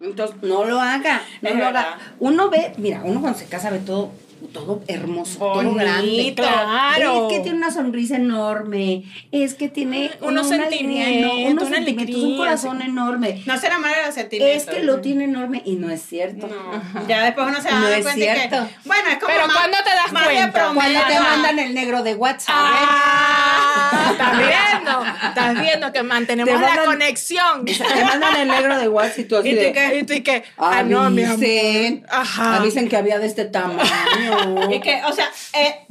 Entonces, 0.00 0.36
no 0.42 0.64
lo 0.64 0.80
haga, 0.80 1.22
no 1.42 1.48
Es 1.48 1.54
lo 1.54 1.64
verdad. 1.64 1.86
haga. 1.94 1.98
Uno 2.18 2.50
ve, 2.50 2.72
mira, 2.76 3.00
uno 3.04 3.20
cuando 3.20 3.38
se 3.38 3.46
casa 3.46 3.70
ve 3.70 3.78
todo, 3.78 4.10
todo 4.52 4.82
hermoso, 4.88 5.38
todo 5.38 5.54
Bonito, 5.54 5.74
grande. 5.76 6.34
claro. 6.36 7.28
Es 7.30 7.36
que 7.36 7.42
tiene 7.42 7.58
una 7.58 7.70
sonrisa 7.70 8.16
enorme, 8.16 9.04
es 9.32 9.54
que 9.54 9.68
tiene 9.68 10.10
Unos 10.20 10.46
una 10.48 10.58
sentimientos, 10.68 11.32
unos 11.52 11.64
una 11.64 11.76
sentimientos, 11.76 12.22
un 12.22 12.36
corazón 12.36 12.78
sí. 12.82 12.88
enorme. 12.88 13.42
No 13.46 13.58
se 13.58 13.66
enamora 13.66 13.96
de 14.00 14.06
los 14.06 14.14
sentimientos. 14.14 14.68
Es 14.68 14.74
que 14.74 14.82
lo 14.84 15.00
tiene 15.00 15.24
enorme 15.24 15.62
y 15.64 15.76
no 15.76 15.90
es 15.90 16.02
cierto. 16.02 16.48
No. 16.48 17.06
Ya 17.08 17.24
después 17.24 17.46
uno 17.48 17.60
se 17.60 17.68
va 17.70 17.74
No 17.78 17.82
dando 17.88 17.96
es 17.96 18.02
cuenta 18.04 18.20
que. 18.32 18.34
cierto. 18.38 18.68
Bueno, 18.84 19.08
es 19.10 19.16
como. 19.18 19.26
Pero 19.32 19.46
más- 19.46 19.56
¿cuándo 19.56 19.76
te 19.84 19.90
das 19.90 20.12
más 20.12 20.28
de 20.28 20.34
cuenta? 20.34 20.70
Cuando 20.74 21.00
te 21.06 21.20
mandan 21.20 21.58
el 21.58 21.74
negro 21.74 22.02
de 22.02 22.14
WhatsApp. 22.14 22.54
Ah, 22.58 24.08
estás 24.12 24.38
viendo, 24.38 25.04
estás 25.28 25.60
viendo 25.60 25.92
que 25.92 26.02
mantenemos 26.02 26.52
Te 26.54 26.60
la 26.60 26.66
mandan- 26.68 26.84
conexión. 26.86 27.64
Te 27.64 28.04
mandan 28.04 28.36
el 28.36 28.48
negro 28.48 28.78
de 28.78 28.88
WhatsApp 28.88 29.18
y 29.18 29.24
tú 29.24 29.36
así 29.36 29.48
¿Y 29.50 29.54
tú 29.54 29.60
de, 29.60 29.72
qué? 29.72 30.06
Y 30.16 30.20
que, 30.22 30.44
ah, 30.58 30.82
no, 30.82 31.10
mi 31.10 31.22
amor. 31.24 32.02
Ajá. 32.10 32.56
avisen 32.56 32.88
que 32.88 32.96
había 32.96 33.18
de 33.18 33.26
este 33.26 33.44
tamaño. 33.44 34.25
Y 34.70 34.80
que, 34.80 35.02
o 35.04 35.12
sea, 35.12 35.28
eh, 35.54 35.86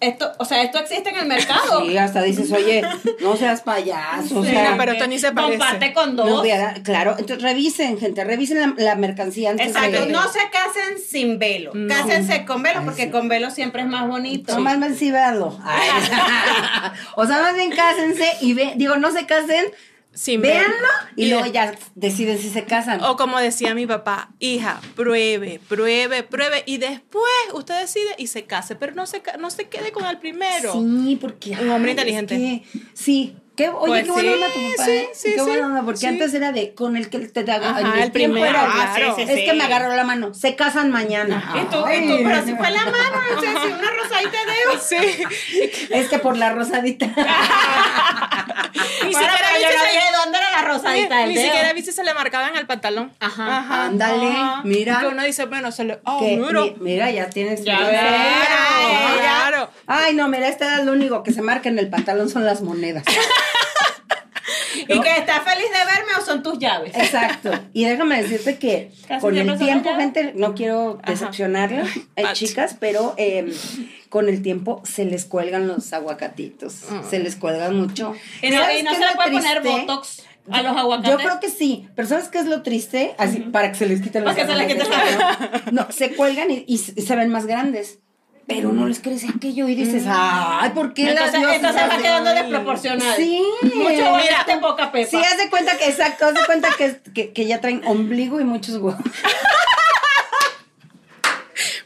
esto, 0.00 0.32
o 0.38 0.44
sea, 0.44 0.62
esto 0.62 0.78
existe 0.80 1.08
en 1.10 1.16
el 1.16 1.26
mercado. 1.26 1.82
Sí, 1.86 1.96
hasta 1.96 2.22
dices, 2.22 2.52
oye, 2.52 2.82
no 3.20 3.36
seas 3.36 3.62
payaso. 3.62 4.40
o 4.40 4.44
Sí, 4.44 4.50
sea, 4.50 4.74
pero 4.76 4.92
esto 4.92 5.06
ni 5.06 5.18
se 5.18 5.32
parece. 5.32 5.58
Comparte 5.58 5.92
con 5.94 6.14
dos. 6.16 6.28
no 6.28 6.42
claro, 6.82 7.12
entonces 7.18 7.40
revisen, 7.42 7.98
gente, 7.98 8.22
revisen 8.24 8.60
la, 8.60 8.74
la 8.76 8.94
mercancía 8.96 9.50
antes 9.50 9.68
Exacto, 9.68 10.00
de... 10.04 10.12
no 10.12 10.22
se 10.30 10.40
casen 10.50 10.98
sin 10.98 11.38
velo, 11.38 11.70
No. 11.74 11.94
cásense 11.94 12.44
con 12.44 12.62
velo 12.62 12.80
Ay, 12.80 12.84
porque 12.84 13.04
sí. 13.04 13.10
con 13.10 13.28
velo 13.28 13.50
siempre 13.50 13.82
es 13.82 13.88
más 13.88 14.06
bonito. 14.06 14.54
No, 14.54 14.60
más 14.60 14.78
bien 14.78 14.94
sí 14.94 15.10
véanlo. 15.10 15.58
Ay. 15.64 15.88
o 17.16 17.26
sea, 17.26 17.40
más 17.40 17.54
bien 17.54 17.70
cásense 17.70 18.28
y 18.42 18.52
ve, 18.52 18.74
digo, 18.76 18.96
no 18.96 19.10
se 19.10 19.24
casen, 19.24 19.64
Sin 20.14 20.40
véanlo 20.42 20.88
y, 21.16 21.24
Y 21.24 21.30
luego 21.30 21.46
ya 21.46 21.74
deciden 21.96 22.38
si 22.38 22.48
se 22.48 22.64
casan. 22.64 23.02
O 23.02 23.16
como 23.16 23.38
decía 23.40 23.74
mi 23.74 23.86
papá, 23.86 24.30
hija, 24.38 24.80
pruebe, 24.94 25.60
pruebe, 25.68 26.22
pruebe 26.22 26.62
y 26.66 26.78
después 26.78 27.24
usted 27.52 27.80
decide 27.80 28.14
y 28.18 28.28
se 28.28 28.44
case, 28.44 28.76
pero 28.76 28.94
no 28.94 29.06
se, 29.06 29.22
no 29.40 29.50
se 29.50 29.68
quede 29.68 29.90
con 29.92 30.06
el 30.06 30.18
primero. 30.18 30.72
Sí, 30.72 31.18
porque. 31.20 31.50
Un 31.60 31.70
hombre 31.70 31.90
inteligente. 31.90 32.34
es 32.34 32.68
que- 32.70 32.78
sí. 32.94 33.36
Qué, 33.56 33.68
oye, 33.68 33.86
Pues 33.86 34.04
qué 34.04 34.10
buena 34.10 34.28
sí, 34.30 34.34
onda 34.34 34.46
tu 34.48 34.60
papá. 34.72 34.84
sí, 34.84 34.90
¿eh? 34.90 35.08
sí, 35.14 35.32
qué 35.36 35.42
buena 35.42 35.66
onda, 35.66 35.82
porque 35.82 36.06
antes 36.08 36.34
era 36.34 36.50
de 36.50 36.74
con 36.74 36.96
el 36.96 37.08
que 37.08 37.20
te 37.20 37.44
da. 37.44 37.54
Ajá, 37.56 37.80
en 37.80 37.92
mi 37.92 38.02
el 38.02 38.10
tiempo 38.10 38.34
primero, 38.34 38.46
era, 38.48 38.64
Ah, 38.66 38.92
claro. 38.96 39.16
Es 39.16 39.26
que 39.28 39.52
me 39.54 39.62
agarró 39.62 39.94
la 39.94 40.02
mano. 40.02 40.34
Se 40.34 40.56
casan 40.56 40.90
mañana. 40.90 41.52
Y 41.54 41.60
tú, 41.72 41.78
y 41.86 41.90
Ay. 41.92 42.08
tú, 42.08 42.16
pero 42.24 42.44
si 42.44 42.54
fue 42.56 42.70
la 42.72 42.84
mano, 42.84 43.16
no 43.34 43.40
sé 43.40 43.46
si 43.46 43.72
una 43.72 43.90
rosadita 43.90 44.38
de. 44.44 44.54
Sí. 44.84 44.96
Es 45.90 46.08
que 46.08 46.18
por 46.18 46.36
la 46.36 46.50
rosadita. 46.50 47.06
Ni 47.06 47.12
Bueno, 49.12 49.28
siquiera 49.28 49.34
pero 49.38 49.62
yo 49.62 49.68
viste 49.68 50.10
no 50.12 50.18
dónde 50.24 50.38
era 50.38 50.50
la 50.50 50.62
rosadita 50.68 51.18
del 51.18 51.28
Ni 51.28 51.34
dedo. 51.36 51.44
siquiera 51.46 51.72
viste 51.72 51.92
se 51.92 52.02
le 52.04 52.12
marcaba 52.14 52.48
en 52.48 52.56
el 52.56 52.66
pantalón. 52.66 53.12
Ajá. 53.20 53.84
Ándale, 53.84 54.34
mira. 54.64 54.98
Que 55.00 55.06
uno 55.06 55.22
dice, 55.22 55.44
bueno, 55.46 55.70
se 55.72 55.84
le. 55.84 56.00
Oh, 56.04 56.18
que, 56.18 56.36
mira. 56.36 56.60
mi- 56.60 56.74
mira, 56.80 57.10
ya 57.10 57.30
tienes. 57.30 57.62
Ya 57.64 57.78
Claro. 59.20 59.70
Ay, 59.86 60.14
no, 60.14 60.28
mira, 60.28 60.48
esta 60.48 60.66
edad 60.66 60.84
lo 60.84 60.92
único 60.92 61.22
que 61.22 61.32
se 61.32 61.42
marca 61.42 61.68
en 61.68 61.78
el 61.78 61.88
pantalón 61.88 62.28
son 62.28 62.44
las 62.44 62.60
monedas. 62.62 63.04
¿Y 64.76 65.00
que 65.00 65.16
estás 65.16 65.42
feliz 65.42 65.66
de 65.70 65.84
verme 65.84 66.12
o 66.18 66.24
son 66.24 66.42
tus 66.42 66.58
llaves? 66.58 66.94
Exacto. 66.94 67.50
Y 67.72 67.84
déjame 67.84 68.22
decirte 68.22 68.58
que 68.58 68.90
Casi 69.06 69.20
con 69.20 69.36
el 69.36 69.58
tiempo, 69.58 69.94
gente, 69.96 70.32
no 70.36 70.54
quiero 70.54 71.00
Pat. 71.04 72.32
chicas, 72.32 72.76
pero 72.78 73.14
eh, 73.16 73.52
con 74.08 74.28
el 74.28 74.42
tiempo 74.42 74.82
se 74.84 75.04
les 75.04 75.24
cuelgan 75.24 75.66
los 75.66 75.92
aguacatitos. 75.92 76.80
Se 77.08 77.18
les 77.18 77.36
cuelgan 77.36 77.76
mucho. 77.76 78.14
Y 78.42 78.50
no, 78.50 78.60
¿Sabes 78.60 78.80
y 78.80 78.82
no 78.82 78.90
se 78.90 79.00
es 79.00 79.06
le 79.08 79.16
puede 79.16 79.32
poner 79.32 79.62
triste? 79.62 79.80
botox 79.80 80.22
a 80.50 80.62
los 80.62 80.76
aguacates. 80.76 81.10
Yo 81.10 81.16
creo 81.18 81.40
que 81.40 81.48
sí, 81.48 81.88
pero 81.94 82.08
¿sabes 82.08 82.28
qué 82.28 82.38
es 82.38 82.46
lo 82.46 82.62
triste? 82.62 83.14
Así, 83.18 83.40
para 83.40 83.72
que 83.72 83.78
se 83.78 83.86
les 83.86 84.02
quiten 84.02 84.24
los 84.24 84.34
Para 84.34 84.46
que 84.46 84.52
se 84.52 84.58
les 84.58 84.66
quite 84.72 84.82
aguacates. 84.82 85.62
No, 85.72 85.86
se 85.90 86.14
cuelgan 86.14 86.48
y, 86.50 86.78
se 86.78 87.16
ven 87.16 87.30
más 87.30 87.46
grandes. 87.46 88.00
Pero 88.46 88.72
no 88.72 88.86
les 88.86 89.00
crece 89.00 89.28
aquello 89.34 89.68
y 89.68 89.74
dices, 89.74 90.04
ay, 90.06 90.70
¿por 90.70 90.92
qué 90.92 91.14
las 91.14 91.34
Entonces, 91.34 91.40
diosas 91.40 91.56
entonces 91.56 91.82
va 91.90 92.02
quedando 92.02 92.34
desproporcional. 92.34 93.16
Sí. 93.16 93.42
Mucho 93.62 94.16
Mira, 94.16 94.44
en 94.46 94.60
poca 94.60 94.92
pepa. 94.92 95.10
Sí, 95.10 95.16
haz 95.16 95.38
de 95.38 95.48
cuenta 95.48 95.78
que, 95.78 95.86
exacto, 95.86 96.26
haz 96.26 96.34
de 96.34 96.44
cuenta 96.44 96.68
que, 96.76 97.00
que, 97.14 97.32
que 97.32 97.46
ya 97.46 97.60
traen 97.60 97.82
ombligo 97.86 98.40
y 98.40 98.44
muchos 98.44 98.76
huevos. 98.76 98.96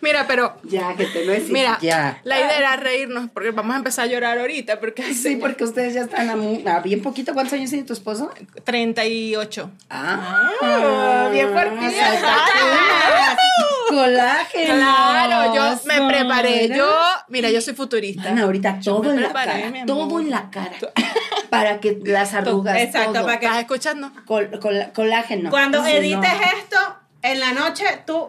Mira, 0.00 0.26
pero. 0.26 0.56
Ya, 0.64 0.94
que 0.96 1.06
te 1.06 1.24
lo 1.24 1.32
decía. 1.32 1.52
Mira, 1.52 1.78
ya. 1.80 2.20
la 2.24 2.38
idea 2.38 2.58
era 2.58 2.76
reírnos 2.76 3.30
porque 3.32 3.50
vamos 3.50 3.74
a 3.74 3.78
empezar 3.78 4.04
a 4.04 4.08
llorar 4.08 4.38
ahorita 4.38 4.80
porque 4.80 5.14
Sí, 5.14 5.36
porque 5.36 5.64
ustedes 5.64 5.94
ya 5.94 6.02
están 6.02 6.28
a, 6.30 6.76
a 6.76 6.80
bien 6.80 7.02
poquito. 7.02 7.34
¿Cuántos 7.34 7.54
años 7.54 7.70
tiene 7.70 7.84
tu 7.84 7.92
esposo? 7.92 8.32
38. 8.64 9.70
Ah, 9.90 11.28
bien 11.32 11.52
fuertita. 11.52 12.18
Colágeno. 13.88 14.74
Claro, 14.74 15.54
yo 15.54 15.78
me 15.84 16.08
preparé. 16.08 16.68
Yo, 16.76 16.88
mira, 17.28 17.50
yo 17.50 17.60
soy 17.60 17.74
futurista. 17.74 18.34
Ahorita 18.40 18.78
todo 18.82 19.10
en 19.10 19.20
la 19.20 19.28
preparé, 19.28 19.62
cara, 19.62 19.86
todo 19.86 20.20
en 20.20 20.30
la 20.30 20.50
cara, 20.50 20.72
para 21.50 21.80
que 21.80 21.98
las 22.04 22.34
arrugas, 22.34 22.76
Exacto, 22.78 23.12
todo. 23.14 23.24
para 23.26 23.40
que- 23.40 23.46
¿Estás 23.46 23.60
escuchando? 23.60 24.10
Col- 24.26 24.58
col- 24.60 24.92
colágeno. 24.94 25.50
Cuando 25.50 25.84
edites 25.86 26.18
no. 26.18 26.58
esto, 26.58 26.96
en 27.22 27.40
la 27.40 27.52
noche 27.52 27.84
tú. 28.06 28.28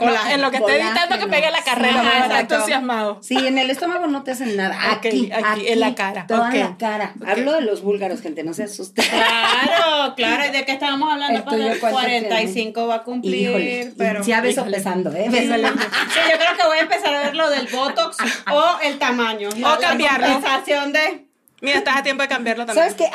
No, 0.00 0.30
en 0.30 0.42
lo 0.42 0.50
que 0.50 0.58
esté 0.58 0.72
Colágeno. 0.72 0.90
editando 0.90 1.18
que 1.18 1.26
pegue 1.26 1.50
la 1.50 1.62
carrera, 1.62 2.02
me 2.02 2.18
exacto. 2.18 2.54
entusiasmado. 2.54 3.18
Sí, 3.22 3.36
en 3.36 3.58
el 3.58 3.70
estómago 3.70 4.06
no 4.06 4.22
te 4.22 4.30
hacen 4.30 4.56
nada. 4.56 4.92
Aquí, 4.92 5.30
aquí, 5.32 5.68
en 5.68 5.80
la 5.80 5.94
cara, 5.94 6.26
Toda 6.26 6.52
la 6.52 6.76
cara. 6.78 7.14
Hablo 7.26 7.52
de 7.52 7.62
los 7.62 7.82
búlgaros, 7.82 8.20
gente, 8.20 8.44
no 8.44 8.54
se 8.54 8.64
asusten. 8.64 9.04
Claro, 9.04 10.14
claro. 10.14 10.44
¿Y 10.46 10.50
de 10.52 10.64
qué 10.64 10.72
estábamos 10.72 11.12
hablando? 11.12 11.38
El 11.38 11.44
Pues 11.44 11.56
tuyo, 11.56 11.68
de 11.68 11.78
¿cuánto 11.78 11.98
45 11.98 12.86
va 12.86 12.94
a 12.96 13.02
cumplir. 13.02 13.50
Híjole, 13.50 13.92
pero. 13.96 14.22
ya 14.22 14.40
ves 14.40 14.54
sopesando, 14.54 15.12
¿eh? 15.12 15.28
Sí, 15.30 15.46
yo 15.48 16.38
creo 16.38 16.56
que 16.56 16.66
voy 16.66 16.78
a 16.78 16.82
empezar 16.82 17.14
a 17.14 17.20
ver 17.20 17.34
lo 17.34 17.50
del 17.50 17.66
Botox 17.66 18.16
o 18.52 18.78
el 18.82 18.98
tamaño. 18.98 19.48
O 19.48 19.80
cambiarlo. 19.80 20.26
La 20.26 20.32
compensación 20.34 20.92
de. 20.92 21.26
Mira, 21.60 21.78
estás 21.78 21.96
a 21.96 22.02
tiempo 22.04 22.22
de 22.22 22.28
cambiarlo 22.28 22.66
también. 22.66 22.88
¿Sabes 22.88 23.10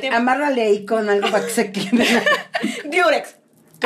qué? 0.00 0.10
Amárrale 0.10 0.62
ahí 0.62 0.86
con 0.86 1.08
algo 1.08 1.30
para 1.30 1.44
que 1.44 1.50
se 1.50 1.70
quede. 1.70 2.06
Durex. 2.84 3.36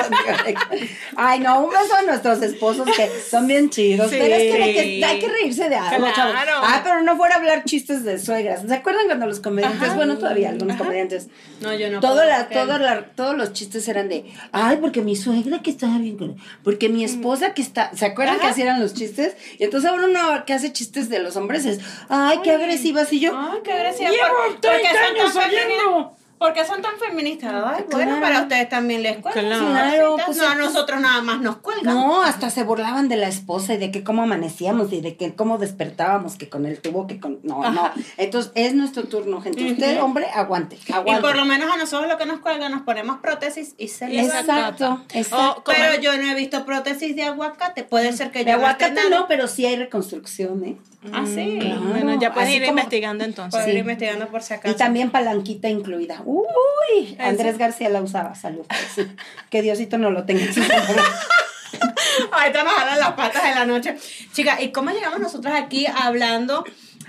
Ay, 1.16 1.40
no, 1.40 1.64
un 1.64 1.70
beso 1.70 1.94
a 1.96 2.02
nuestros 2.02 2.42
esposos 2.42 2.86
que 2.96 3.08
son 3.30 3.46
bien 3.46 3.70
chidos. 3.70 4.10
Sí. 4.10 4.16
pero 4.20 4.34
es 4.34 4.54
que, 4.56 4.62
hay 4.62 4.74
que 4.74 5.04
hay 5.04 5.18
que 5.18 5.28
reírse 5.28 5.68
de 5.68 5.76
algo, 5.76 6.06
Claro. 6.12 6.14
chavos. 6.14 6.34
Ah, 6.64 6.80
pero 6.84 7.02
no 7.02 7.16
fuera 7.16 7.34
a 7.34 7.38
hablar 7.38 7.64
chistes 7.64 8.04
de 8.04 8.18
suegras. 8.18 8.62
¿Se 8.66 8.74
acuerdan 8.74 9.06
cuando 9.06 9.26
los 9.26 9.40
comediantes, 9.40 9.94
bueno, 9.94 10.18
todavía 10.18 10.50
algunos 10.50 10.76
comediantes, 10.76 11.28
No, 11.60 11.74
yo 11.74 11.90
no. 11.90 12.00
todo 12.00 12.14
puedo, 12.16 12.26
la, 12.28 12.38
porque- 12.40 12.54
todo 12.54 12.78
la- 12.78 13.02
todos 13.14 13.36
los 13.36 13.52
chistes 13.52 13.86
eran 13.88 14.08
de, 14.08 14.24
ay, 14.52 14.76
porque 14.80 15.00
mi 15.00 15.16
suegra 15.16 15.60
que 15.62 15.70
estaba 15.70 15.98
bien 15.98 16.16
con 16.16 16.36
porque 16.62 16.88
mi 16.88 17.04
esposa 17.04 17.54
que 17.54 17.62
está, 17.62 17.90
¿se 17.96 18.06
acuerdan 18.06 18.38
que 18.38 18.46
así 18.46 18.62
eran 18.62 18.80
los 18.80 18.94
chistes? 18.94 19.34
Y 19.58 19.64
entonces 19.64 19.90
ahora 19.90 20.04
uno 20.04 20.44
que 20.46 20.52
hace 20.54 20.72
chistes 20.72 21.08
de 21.08 21.18
los 21.20 21.36
hombres 21.36 21.64
es, 21.64 21.80
ay, 22.08 22.38
qué 22.44 22.52
agresivas. 22.52 23.12
Y 23.12 23.20
yo, 23.20 23.32
Ay, 23.36 23.58
qué 23.64 23.72
agresiva. 23.72 24.10
Llevo 24.10 24.22
¿Por, 24.36 24.60
¿por 24.60 24.76
qué 24.80 24.88
30 24.88 25.32
son 25.32 25.42
años 25.42 25.54
oyendo. 25.68 26.16
Feministas? 26.38 26.48
¿Por 26.48 26.52
qué 26.52 26.64
son 26.64 26.82
tan 26.82 26.98
feministas? 26.98 27.52
Ay, 27.66 27.84
bueno, 27.90 28.16
Claro. 28.16 28.20
para 28.20 28.42
ustedes 28.42 28.68
también 28.68 29.02
les 29.02 29.18
cuelgan. 29.18 29.44
Claro. 29.66 30.16
Pues, 30.24 30.38
no, 30.38 30.48
a 30.48 30.54
nosotros 30.54 31.00
nada 31.00 31.20
más 31.22 31.40
nos 31.40 31.56
cuelgan. 31.56 31.94
No, 31.94 32.22
hasta 32.22 32.50
se 32.50 32.62
burlaban 32.62 33.08
de 33.08 33.16
la 33.16 33.28
esposa 33.28 33.74
y 33.74 33.78
de 33.78 33.90
que 33.90 34.04
cómo 34.04 34.22
amanecíamos 34.22 34.92
y 34.92 35.00
de 35.00 35.16
que 35.16 35.34
cómo 35.34 35.58
despertábamos, 35.58 36.36
que 36.36 36.48
con 36.48 36.66
el 36.66 36.80
tubo, 36.80 37.06
que 37.06 37.20
con... 37.20 37.40
No, 37.42 37.68
no. 37.70 37.90
Entonces, 38.16 38.52
es 38.54 38.74
nuestro 38.74 39.04
turno, 39.04 39.40
gente. 39.40 39.72
Usted, 39.72 40.00
hombre, 40.02 40.26
aguante, 40.34 40.78
Y 40.86 41.16
por 41.20 41.36
lo 41.36 41.44
menos 41.44 41.70
a 41.72 41.76
nosotros 41.76 42.08
lo 42.08 42.18
que 42.18 42.26
nos 42.26 42.40
cuelgan, 42.40 42.72
nos 42.72 42.82
ponemos 42.82 43.18
prótesis 43.18 43.74
y 43.78 43.88
se 43.88 44.08
levanta. 44.08 44.40
Exacto, 44.40 45.04
exacto. 45.12 45.60
O 45.60 45.64
Pero 45.64 46.00
yo 46.00 46.16
no 46.16 46.30
he 46.30 46.34
visto 46.34 46.64
prótesis 46.64 47.16
de 47.16 47.24
aguacate. 47.24 47.84
Puede 47.84 48.12
ser 48.12 48.30
que 48.30 48.40
de 48.40 48.52
yo 48.52 48.56
aguacate 48.58 48.94
gaste 48.94 49.10
no, 49.10 49.26
pero 49.28 49.48
sí 49.48 49.66
hay 49.66 49.76
reconstrucción, 49.76 50.64
¿eh? 50.64 50.76
Ah, 51.12 51.24
sí. 51.26 51.58
Claro. 51.60 51.80
Bueno, 51.82 52.20
ya 52.20 52.32
puedes 52.32 52.48
Así 52.48 52.56
ir 52.58 52.62
como- 52.66 52.78
investigando 52.78 53.24
entonces. 53.24 53.64
Sí. 53.64 53.70
ir 53.70 53.76
investigando 53.78 54.28
por 54.28 54.42
si 54.42 54.54
acaso. 54.54 54.74
Y 54.74 54.76
también 54.78 55.10
palanquita 55.10 55.68
incluida. 55.68 56.22
Uy, 56.24 57.16
Andrés 57.18 57.58
García 57.58 57.88
la 57.88 58.02
usaba, 58.02 58.34
salud. 58.34 58.66
Sí. 58.94 59.06
Que 59.50 59.62
Diosito 59.62 59.98
no 59.98 60.10
lo 60.10 60.24
tenga. 60.24 60.42
Ahorita 62.32 62.62
nos 62.64 62.72
jalan 62.72 62.98
las 62.98 63.12
patas 63.12 63.42
de 63.42 63.54
la 63.54 63.64
noche. 63.66 63.96
Chica, 64.32 64.60
¿y 64.60 64.70
cómo 64.72 64.90
llegamos 64.90 65.20
nosotros 65.20 65.52
aquí 65.56 65.86
hablando 65.86 66.64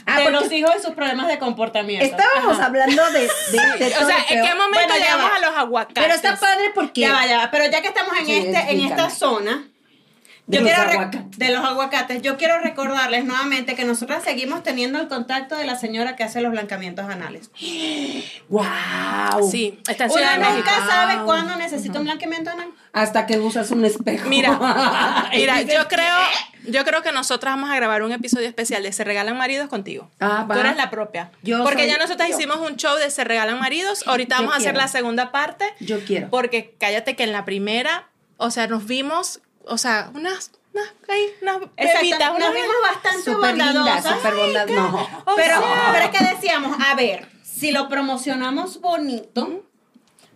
Ah, 0.06 0.20
de 0.22 0.32
los 0.32 0.52
hijos 0.52 0.72
y 0.80 0.82
sus 0.82 0.94
problemas 0.96 1.28
de 1.28 1.38
comportamiento? 1.40 2.04
Estábamos 2.06 2.58
Ajá. 2.58 2.66
hablando 2.68 3.04
de, 3.12 3.22
de, 3.22 3.86
de 3.86 3.96
O 3.98 4.06
sea. 4.06 4.18
¿en 4.30 4.42
qué 4.44 4.56
momento 4.56 4.88
Bueno, 4.88 4.96
llegamos 4.96 5.32
a 5.36 5.40
los 5.40 5.58
aguacates? 5.58 6.04
Pero 6.04 6.14
está 6.16 6.36
padre 6.36 6.72
porque... 6.74 7.02
Ya 7.02 7.12
va, 7.14 7.26
ya 7.28 7.38
va. 7.38 7.52
Pero 7.52 7.66
ya 7.70 7.82
que 7.82 7.88
estamos 7.90 8.18
en, 8.20 8.26
Sí, 8.26 8.34
este, 8.34 8.72
en 8.72 8.80
esta 8.82 9.10
zona, 9.10 9.68
De 10.50 10.58
yo 10.58 10.64
los 10.64 10.72
aguacates. 10.74 11.38
de 11.38 11.50
los 11.52 11.64
aguacates, 11.64 12.22
yo 12.24 12.36
quiero 12.38 12.60
recordarles 12.60 13.24
nuevamente 13.24 13.76
que 13.76 13.86
nosotras 13.86 14.24
seguimos 14.24 14.64
teniendo 14.64 15.00
el 15.00 15.08
contacto 15.08 15.56
de 15.56 15.66
la 15.66 15.76
señora 15.78 16.16
que 16.16 16.24
hace 16.24 16.42
los 16.42 16.52
blancamientos 16.52 17.08
anales. 17.08 17.52
¡Wow! 18.50 19.50
Sí, 19.50 19.80
está 19.88 20.06
en 20.06 20.12
Uno 20.12 20.52
nunca 20.56 20.72
sabe 20.88 21.24
cuándo 21.24 21.56
necesita 21.56 22.00
un 22.00 22.06
blanqueamiento 22.06 22.50
anal. 22.50 22.70
Hasta 22.94 23.26
que 23.28 23.38
usas 23.40 23.70
un 23.72 23.86
espejo. 23.86 24.28
Mira, 24.28 25.30
mira, 25.36 25.62
yo 25.62 25.88
creo, 25.88 26.16
yo 26.66 26.84
creo 26.84 27.04
que 27.04 27.12
nosotras 27.12 27.54
vamos 27.54 27.70
a 27.70 27.76
grabar 27.76 28.02
un 28.02 28.12
episodio 28.12 28.48
especial 28.48 28.82
de 28.82 28.92
Se 28.92 29.04
regalan 29.04 29.38
maridos 29.38 29.70
contigo. 29.70 30.10
Ah, 30.20 30.46
va. 30.50 30.56
Tú 30.56 30.62
eres 30.62 30.76
la 30.78 30.90
propia. 30.90 31.32
Yo 31.44 31.64
porque 31.64 31.84
soy- 31.84 31.92
ya 31.92 31.98
nosotras 32.00 32.30
yo. 32.30 32.36
hicimos 32.38 32.58
un 32.58 32.76
show 32.78 32.96
de 32.98 33.12
Se 33.12 33.24
regalan 33.24 33.60
maridos. 33.60 34.04
Ahorita 34.08 34.38
Yo 34.38 34.42
vamos 34.42 34.56
a 34.56 34.58
hacer 34.58 34.72
quiero. 34.72 34.82
la 34.82 34.88
segunda 34.88 35.32
parte. 35.32 35.66
Yo 35.80 36.00
quiero. 36.04 36.30
Porque 36.32 36.76
cállate 36.80 37.16
que 37.16 37.24
en 37.24 37.32
la 37.34 37.46
primera, 37.46 38.08
o 38.38 38.50
sea, 38.50 38.66
nos 38.68 38.88
vimos, 38.88 39.42
o 39.70 39.78
sea, 39.78 40.12
unas, 40.14 40.52
unas, 40.74 40.94
ahí, 41.08 41.34
unas 41.42 41.60
bebitas, 41.60 42.32
unas 42.36 42.54
vimos 42.54 42.76
bastante 42.82 43.32
linda, 43.32 43.48
bondadosas. 43.48 44.36
bondadosa. 44.36 44.76
No. 44.76 45.10
Pero, 45.36 45.60
sea, 45.60 45.90
pero 45.92 46.06
es 46.06 46.12
que 46.12 46.36
decíamos, 46.36 46.78
a 46.80 46.96
ver, 46.96 47.28
si 47.44 47.72
lo 47.72 47.90
promocionamos 47.90 48.82
bonito, 48.82 49.64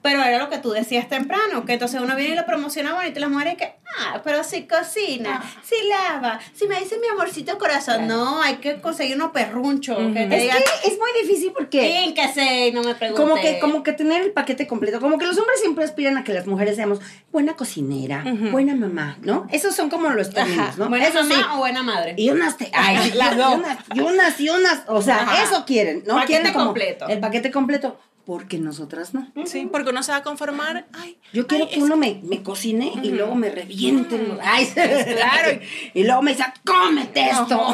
pero 0.04 0.22
era 0.22 0.38
lo 0.38 0.50
que 0.52 0.60
tú 0.60 0.70
decías 0.72 1.10
temprano, 1.10 1.66
que 1.66 1.74
entonces 1.74 2.00
uno 2.00 2.16
viene 2.16 2.34
y 2.34 2.38
lo 2.38 2.46
promociona 2.46 2.94
bonito 2.94 3.18
y 3.18 3.22
las 3.22 3.32
mujeres 3.32 3.56
que, 3.58 3.74
ah, 4.00 4.22
pero 4.24 4.44
si 4.44 4.68
cocina, 4.68 5.42
si 5.64 5.76
lava, 5.88 6.40
si 6.54 6.68
me 6.68 6.80
dice 6.80 6.98
mi 7.00 7.08
amorcito 7.08 7.58
corazón, 7.58 8.08
no, 8.08 8.42
hay 8.42 8.58
que 8.58 8.82
conseguir 8.82 9.16
unos 9.16 9.32
perrunchos 9.32 9.98
que 10.14 10.26
te 10.28 10.48
Es 10.48 10.56
que 10.56 10.90
es 10.92 11.00
muy 11.00 11.10
difícil 11.22 11.52
porque 11.58 12.02
"Híncase 12.04 12.68
y 12.68 12.72
no 12.74 12.84
me 12.84 12.94
pregunte. 12.96 13.22
como 13.24 13.36
que, 13.42 13.60
como 13.60 13.82
que 13.82 13.94
tener 13.94 14.22
el 14.22 14.32
paquete 14.32 14.68
completo, 14.68 15.00
como 15.00 15.18
que 15.18 15.26
los 15.26 15.38
hombres 15.38 15.60
siempre 15.62 15.84
aspiran 15.86 16.18
a 16.18 16.24
que 16.24 16.34
las 16.34 16.46
mujeres 16.48 16.76
seamos 16.76 17.00
buena 17.32 17.56
cocinera, 17.56 18.24
buena 18.52 18.76
mamá, 18.76 19.18
¿no? 19.22 19.48
Esos 19.52 19.74
son 19.76 19.90
como 19.90 20.10
los 20.10 20.30
términos, 20.32 20.78
¿no? 20.78 20.90
¿Buena 20.90 21.08
Eso 21.08 21.24
mamá 21.24 21.36
sí. 21.36 21.42
o 21.54 21.58
buena 21.58 21.82
madre? 21.82 22.14
Y 22.18 22.30
unas, 22.30 22.58
te- 22.58 22.70
ay, 22.74 23.12
Las 23.16 23.34
y 23.34 23.38
dos. 23.38 23.56
unas, 23.56 23.78
y 23.96 24.00
unas, 24.02 24.40
y 24.42 24.50
unas, 24.50 24.82
o 24.88 25.02
sea, 25.02 25.22
Ajá. 25.22 25.44
eso 25.44 25.64
quieren, 25.66 26.04
¿no? 26.06 26.16
Paquete 26.16 26.28
quieren 26.34 26.54
como 26.54 26.66
completo. 26.66 27.08
El 27.08 27.20
paquete 27.20 27.52
completo, 27.52 27.98
porque 28.26 28.58
nosotras 28.58 29.14
no. 29.14 29.28
Sí, 29.46 29.68
porque 29.72 29.90
uno 29.90 30.02
se 30.04 30.12
va 30.12 30.20
a 30.20 30.24
conformar. 30.24 30.86
Ay, 30.94 31.18
Yo 31.34 31.46
quiero 31.48 31.66
ay, 31.66 31.76
que 31.76 31.84
uno 31.84 31.98
me, 31.98 32.20
me 32.24 32.42
cocine 32.44 32.92
y 33.04 33.10
luego 33.12 33.36
me 33.36 33.50
reviente. 33.50 34.18
los- 34.18 34.40
Ay, 34.42 34.66
Claro. 34.68 35.60
Y 35.94 36.04
luego 36.04 36.22
me 36.22 36.32
dice, 36.32 36.44
cómete 36.66 37.30
esto. 37.30 37.48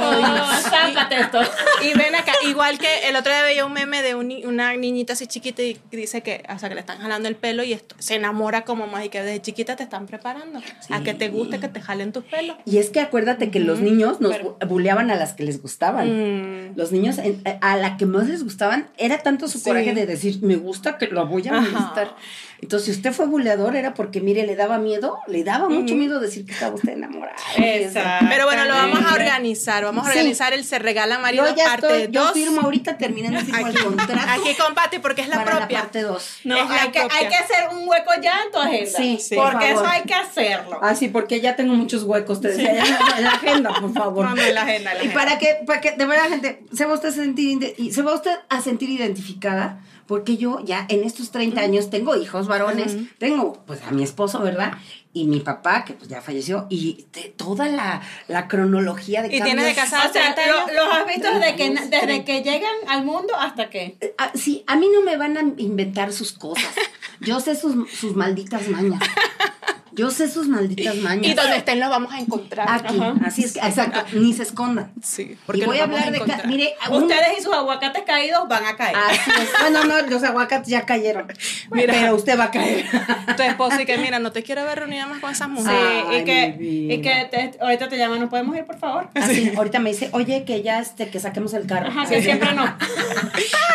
Sácate 0.63 1.19
esto. 1.21 1.39
Y 1.83 1.97
ven 1.97 2.15
acá, 2.15 2.33
igual 2.47 2.77
que 2.79 3.07
el 3.09 3.15
otro 3.15 3.31
día 3.31 3.43
veía 3.43 3.65
un 3.65 3.73
meme 3.73 4.01
de 4.01 4.15
un 4.15 4.29
una 4.45 4.75
niñita 4.75 5.13
así 5.13 5.27
chiquita 5.27 5.61
y 5.63 5.79
dice 5.91 6.21
que, 6.21 6.43
o 6.53 6.59
sea, 6.59 6.69
que 6.69 6.75
le 6.75 6.81
están 6.81 6.99
jalando 6.99 7.27
el 7.27 7.35
pelo 7.35 7.63
y 7.63 7.73
esto, 7.73 7.95
se 7.99 8.15
enamora 8.15 8.63
como 8.63 8.85
más 8.87 9.05
y 9.05 9.09
que 9.09 9.21
desde 9.21 9.41
chiquita 9.41 9.75
te 9.75 9.83
están 9.83 10.05
preparando 10.07 10.61
a 10.89 11.01
que 11.03 11.13
te 11.13 11.29
guste 11.29 11.59
que 11.59 11.67
te 11.67 11.81
jalen 11.81 12.11
tus 12.11 12.23
pelos. 12.25 12.57
Y 12.65 12.77
es 12.77 12.89
que 12.89 12.99
acuérdate 13.01 13.49
que 13.51 13.59
los 13.59 13.79
niños 13.79 14.19
nos 14.21 14.31
Pero- 14.31 14.57
bu- 14.59 14.67
buleaban 14.67 15.09
a 15.11 15.15
las 15.15 15.33
que 15.33 15.43
les 15.43 15.61
gustaban. 15.61 16.69
Mm. 16.71 16.77
Los 16.77 16.91
niños 16.91 17.17
en- 17.17 17.41
a 17.61 17.75
la 17.77 17.97
que 17.97 18.05
más 18.05 18.27
les 18.27 18.43
gustaban 18.43 18.87
era 18.97 19.19
tanto 19.19 19.47
su 19.47 19.57
Sí. 19.59 19.65
coraje 19.65 19.93
de 19.93 20.05
decir, 20.05 20.38
me 20.41 20.55
gusta 20.55 20.97
que 20.97 21.07
lo 21.07 21.25
voy 21.27 21.47
a 21.47 21.53
Ajá. 21.53 21.61
molestar. 21.61 22.15
Entonces, 22.61 22.87
si 22.87 22.91
usted 22.91 23.13
fue 23.13 23.25
buleador, 23.25 23.77
era 23.77 23.93
porque, 23.93 24.19
mire, 24.19 24.45
le 24.45 24.57
daba 24.57 24.79
miedo, 24.79 25.19
le 25.27 25.45
daba 25.45 25.69
mucho 25.69 25.95
miedo 25.95 26.19
decir 26.19 26.45
que 26.45 26.51
estaba 26.51 26.75
usted 26.75 26.91
enamorado. 26.91 27.37
Exacto. 27.57 28.25
Pero 28.29 28.43
bueno, 28.45 28.65
lo 28.65 28.73
vamos 28.73 28.99
a 29.01 29.13
organizar, 29.13 29.85
vamos 29.85 30.05
a 30.05 30.11
Sí. 30.11 30.17
organizar 30.17 30.51
el 30.51 30.65
Se 30.65 30.77
Regala 30.77 31.15
Yo 31.15 31.21
Marido 31.21 31.55
ya 31.55 31.63
parte 31.65 31.87
estoy, 32.03 32.13
yo 32.13 32.23
2. 32.25 32.33
firmo 32.33 32.59
ahorita 32.61 32.97
terminando 32.97 33.39
firmo 33.39 33.65
el 33.67 33.79
contrato 33.81 34.13
Aquí 34.27 34.55
con 34.55 34.75
Pati 34.75 34.99
porque 34.99 35.21
es 35.21 35.29
la 35.29 35.37
para 35.37 35.57
propia. 35.59 35.77
la 35.77 35.83
parte 35.83 36.01
2. 36.01 36.31
No, 36.43 36.57
Es 36.57 36.69
la 36.69 36.81
hay 36.81 36.89
que, 36.91 36.99
propia. 36.99 37.17
hay 37.17 37.27
que 37.29 37.35
hacer 37.35 37.69
un 37.71 37.87
hueco 37.87 38.11
ya 38.21 38.33
en 38.45 38.51
tu 38.51 38.57
agenda. 38.59 38.91
Sí, 38.97 39.17
sí. 39.21 39.35
porque 39.37 39.53
por 39.55 39.63
eso 39.63 39.85
hay 39.87 40.01
que 40.03 40.13
hacerlo. 40.15 40.79
Ah, 40.81 40.95
sí, 40.95 41.07
porque 41.07 41.39
ya 41.39 41.55
tengo 41.55 41.73
muchos 41.75 42.03
huecos, 42.03 42.41
te 42.41 42.49
decía, 42.49 42.71
en 42.71 42.77
la- 42.77 43.17
en 43.19 43.23
la 43.23 43.31
agenda, 43.31 43.73
por 43.79 43.93
favor. 43.93 44.25
No, 44.25 44.35
no, 44.35 44.41
en 44.41 44.53
la 44.53 44.63
agenda, 44.63 44.91
en 44.91 44.97
la 44.97 45.03
Y 45.05 45.07
agenda. 45.07 45.13
para 45.13 45.39
que, 45.39 45.59
para 45.65 45.79
que 45.79 45.91
de 45.93 46.05
verdad, 46.05 46.27
gente, 46.27 46.61
se 46.73 46.85
va 46.85 46.93
usted 46.95 47.07
a 47.07 47.11
sentir, 47.13 47.73
se 47.93 48.01
va 48.01 48.13
usted 48.15 48.35
a 48.49 48.59
sentir 48.61 48.89
identificada, 48.89 49.79
porque 50.09 50.35
yo 50.35 50.59
ya 50.65 50.85
en 50.89 51.05
estos 51.05 51.31
30 51.31 51.61
años 51.61 51.89
tengo 51.89 52.15
hijos 52.17 52.47
varones, 52.47 52.97
tengo 53.19 53.53
pues 53.65 53.81
a 53.87 53.91
mi 53.91 54.03
esposo, 54.03 54.39
¿verdad? 54.41 54.73
Y 55.13 55.25
mi 55.25 55.39
papá, 55.39 55.85
que 55.85 55.93
pues 55.93 56.07
ya 56.09 56.21
falleció, 56.21 56.67
y 56.69 57.05
toda 57.37 57.67
la, 57.67 58.01
la 58.27 58.47
cronología 58.47 59.21
de 59.23 59.35
Y 59.35 59.41
tienes 59.41 59.65
de 59.65 59.73
casada 59.75 60.09
O 60.09 60.13
sea, 60.13 60.35
30 60.35 60.41
años. 60.41 60.55
lo- 60.67 60.83
los 60.85 60.93
has 60.93 61.07
visto 61.07 61.31
desde 61.33 61.55
que, 61.55 61.69
desde 61.89 62.23
que 62.25 62.43
llegan 62.43 62.75
al 62.87 63.05
mundo 63.05 63.33
hasta 63.37 63.69
que. 63.69 63.97
Eh, 64.01 64.13
ah, 64.17 64.31
sí, 64.35 64.63
a 64.67 64.75
mí 64.75 64.87
no 64.93 65.01
me 65.01 65.15
van 65.17 65.37
a 65.37 65.41
inventar 65.57 66.11
sus 66.11 66.31
cosas. 66.33 66.73
Yo 67.21 67.39
sé 67.39 67.55
sus, 67.55 67.89
sus 67.91 68.15
malditas 68.15 68.67
mañas. 68.67 69.01
Yo 69.93 70.11
sé 70.11 70.29
sus 70.29 70.47
malditas 70.47 70.95
mañas. 70.97 71.25
Y 71.25 71.33
donde 71.33 71.57
estén 71.57 71.79
los 71.79 71.89
vamos 71.89 72.13
a 72.13 72.19
encontrar. 72.19 72.67
Aquí, 72.69 72.99
así 73.25 73.43
es 73.43 73.53
que, 73.53 73.59
exacto, 73.59 74.03
ni 74.13 74.33
se 74.33 74.43
escondan. 74.43 74.91
Sí, 75.03 75.37
y 75.53 75.61
voy 75.65 75.79
a 75.79 75.83
hablar 75.83 76.11
de, 76.11 76.19
ca- 76.21 76.43
mire, 76.45 76.75
un- 76.89 77.03
Ustedes 77.03 77.39
y 77.39 77.41
sus 77.43 77.53
aguacates 77.53 78.03
caídos 78.05 78.47
van 78.47 78.65
a 78.65 78.75
caer. 78.75 78.95
Así 78.95 79.31
es. 79.41 79.49
Bueno, 79.61 79.83
no, 79.85 80.01
los 80.07 80.23
aguacates 80.23 80.67
ya 80.67 80.85
cayeron. 80.85 81.27
Mira. 81.71 81.93
pero 81.93 82.15
usted 82.15 82.37
va 82.39 82.45
a 82.45 82.51
caer. 82.51 82.85
Tu 83.37 83.43
esposo 83.43 83.79
y 83.81 83.85
que 83.85 83.97
mira, 83.97 84.19
no 84.19 84.31
te 84.31 84.43
quiero 84.43 84.63
ver 84.65 84.79
reunida 84.79 85.05
más 85.07 85.19
con 85.19 85.31
esas 85.31 85.47
Sí, 85.47 85.53
mujeres. 85.53 86.03
Ay, 86.09 86.19
y 86.19 86.23
que, 86.25 86.57
y 86.59 87.01
que 87.01 87.27
te- 87.31 87.57
ahorita 87.61 87.89
te 87.89 87.97
llaman, 87.97 88.19
¿nos 88.19 88.29
podemos 88.29 88.55
ir, 88.57 88.65
por 88.65 88.77
favor? 88.79 89.09
Así, 89.15 89.51
ahorita 89.57 89.79
me 89.79 89.91
dice, 89.91 90.09
oye, 90.13 90.43
que 90.45 90.61
ya 90.63 90.79
este, 90.79 91.09
que 91.09 91.19
saquemos 91.19 91.53
el 91.53 91.65
carro. 91.67 91.87
Ajá, 91.87 92.05
que 92.07 92.21
siempre 92.21 92.53
no. 92.53 92.63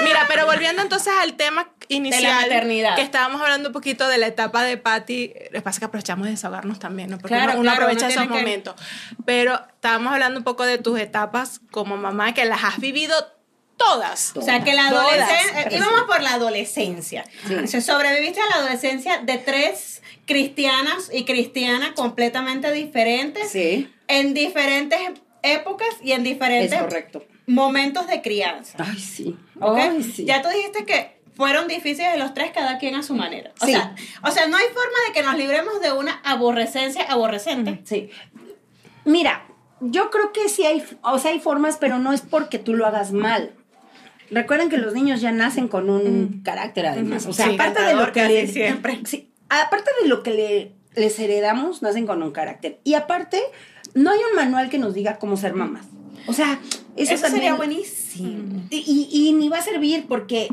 Mira, 0.04 0.24
pero 0.28 0.46
volviendo 0.46 0.82
entonces 0.82 1.12
al 1.22 1.34
tema 1.34 1.68
inicial, 1.88 2.42
maternidad. 2.42 2.96
que 2.96 3.02
estábamos 3.02 3.40
hablando 3.40 3.68
un 3.68 3.72
poquito 3.72 4.06
de 4.08 4.18
la 4.18 4.26
etapa 4.26 4.62
de 4.62 4.76
Patty, 4.76 5.28
que 5.52 5.60
pasa 5.62 5.70
es 5.76 5.78
que 5.80 5.84
aprovechamos 5.86 6.24
de 6.26 6.32
desahogarnos 6.32 6.78
también, 6.78 7.10
¿no? 7.10 7.18
Porque 7.18 7.34
Claro, 7.34 7.52
uno, 7.52 7.60
uno 7.60 7.70
claro, 7.70 7.82
aprovecha 7.84 8.06
uno 8.06 8.14
esos 8.14 8.22
que- 8.28 8.40
momentos. 8.40 8.74
Pero 9.24 9.60
estábamos 9.74 10.12
hablando 10.12 10.38
un 10.38 10.44
poco 10.44 10.64
de 10.64 10.78
tus 10.78 10.98
etapas 10.98 11.60
como 11.70 11.96
mamá, 11.96 12.34
que 12.34 12.44
las 12.44 12.64
has 12.64 12.78
vivido 12.80 13.14
todas. 13.76 14.32
O 14.36 14.42
sea, 14.42 14.62
que 14.62 14.72
la 14.72 14.86
adolescencia, 14.88 15.68
íbamos 15.76 16.02
por 16.02 16.22
la 16.22 16.34
adolescencia. 16.34 17.24
Sí. 17.48 17.54
O 17.54 17.66
sea, 17.66 17.80
sobreviviste 17.80 18.40
a 18.40 18.46
la 18.46 18.54
adolescencia 18.62 19.18
de 19.18 19.38
tres 19.38 20.00
cristianas 20.26 21.10
y 21.12 21.24
cristianas 21.24 21.90
completamente 21.92 22.72
diferentes, 22.72 23.50
Sí, 23.50 23.92
en 24.08 24.32
diferentes 24.34 24.98
épocas 25.42 25.88
y 26.02 26.12
en 26.12 26.18
es 26.22 26.24
diferentes 26.24 26.78
correcto. 26.80 27.24
momentos 27.46 28.06
de 28.06 28.22
crianza. 28.22 28.78
Ay, 28.78 28.98
sí. 28.98 29.36
¿ok? 29.60 29.76
Ay, 29.78 30.02
sí. 30.02 30.24
Ya 30.24 30.40
tú 30.40 30.48
dijiste 30.48 30.84
que 30.86 31.13
fueron 31.36 31.68
difíciles 31.68 32.18
los 32.18 32.32
tres, 32.34 32.52
cada 32.54 32.78
quien 32.78 32.94
a 32.94 33.02
su 33.02 33.14
manera. 33.14 33.52
O, 33.60 33.66
Sí. 33.66 33.72
sea, 33.72 33.94
o 34.22 34.30
sea, 34.30 34.46
no 34.46 34.56
hay 34.56 34.66
forma 34.66 34.96
de 35.08 35.12
que 35.14 35.22
nos 35.22 35.36
libremos 35.36 35.80
de 35.80 35.92
una 35.92 36.20
aborrecencia 36.24 37.02
aborrecente. 37.04 37.80
Sí. 37.84 38.10
Mira, 39.04 39.44
yo 39.80 40.10
creo 40.10 40.32
que 40.32 40.48
sí 40.48 40.64
hay, 40.64 40.82
o 41.02 41.18
sea, 41.18 41.32
hay 41.32 41.40
formas, 41.40 41.76
pero 41.78 41.98
no 41.98 42.12
es 42.12 42.22
porque 42.22 42.58
tú 42.58 42.74
lo 42.74 42.86
hagas 42.86 43.12
mal. 43.12 43.52
Recuerden 44.30 44.70
que 44.70 44.78
los 44.78 44.94
niños 44.94 45.20
ya 45.20 45.32
nacen 45.32 45.68
con 45.68 45.90
un 45.90 46.40
carácter, 46.42 46.86
además. 46.86 47.26
O 47.26 47.32
sea, 47.32 47.46
Sí, 47.46 47.54
aparte 47.54 47.82
de 47.82 47.94
lo 47.94 48.10
que 48.12 48.24
le, 48.26 48.46
siempre. 48.46 49.00
sí, 49.04 49.30
aparte 49.50 49.90
de 50.02 50.08
lo 50.08 50.22
que 50.22 50.30
le, 50.30 50.72
les 50.94 51.18
heredamos, 51.18 51.82
nacen 51.82 52.06
con 52.06 52.22
un 52.22 52.32
carácter. 52.32 52.80
Y 52.84 52.94
aparte, 52.94 53.40
no 53.94 54.10
hay 54.10 54.18
un 54.30 54.36
manual 54.36 54.70
que 54.70 54.78
nos 54.78 54.94
diga 54.94 55.18
cómo 55.18 55.36
ser 55.36 55.54
mamás. 55.54 55.84
O 56.26 56.32
sea, 56.32 56.58
eso, 56.96 57.12
Eso, 57.12 57.22
también- 57.24 57.42
sería 57.42 57.54
buenísimo. 57.54 58.62
Y, 58.70 58.76
y- 59.12 59.28
y 59.28 59.32
ni 59.34 59.50
va 59.50 59.58
a 59.58 59.62
servir 59.62 60.06
porque 60.08 60.48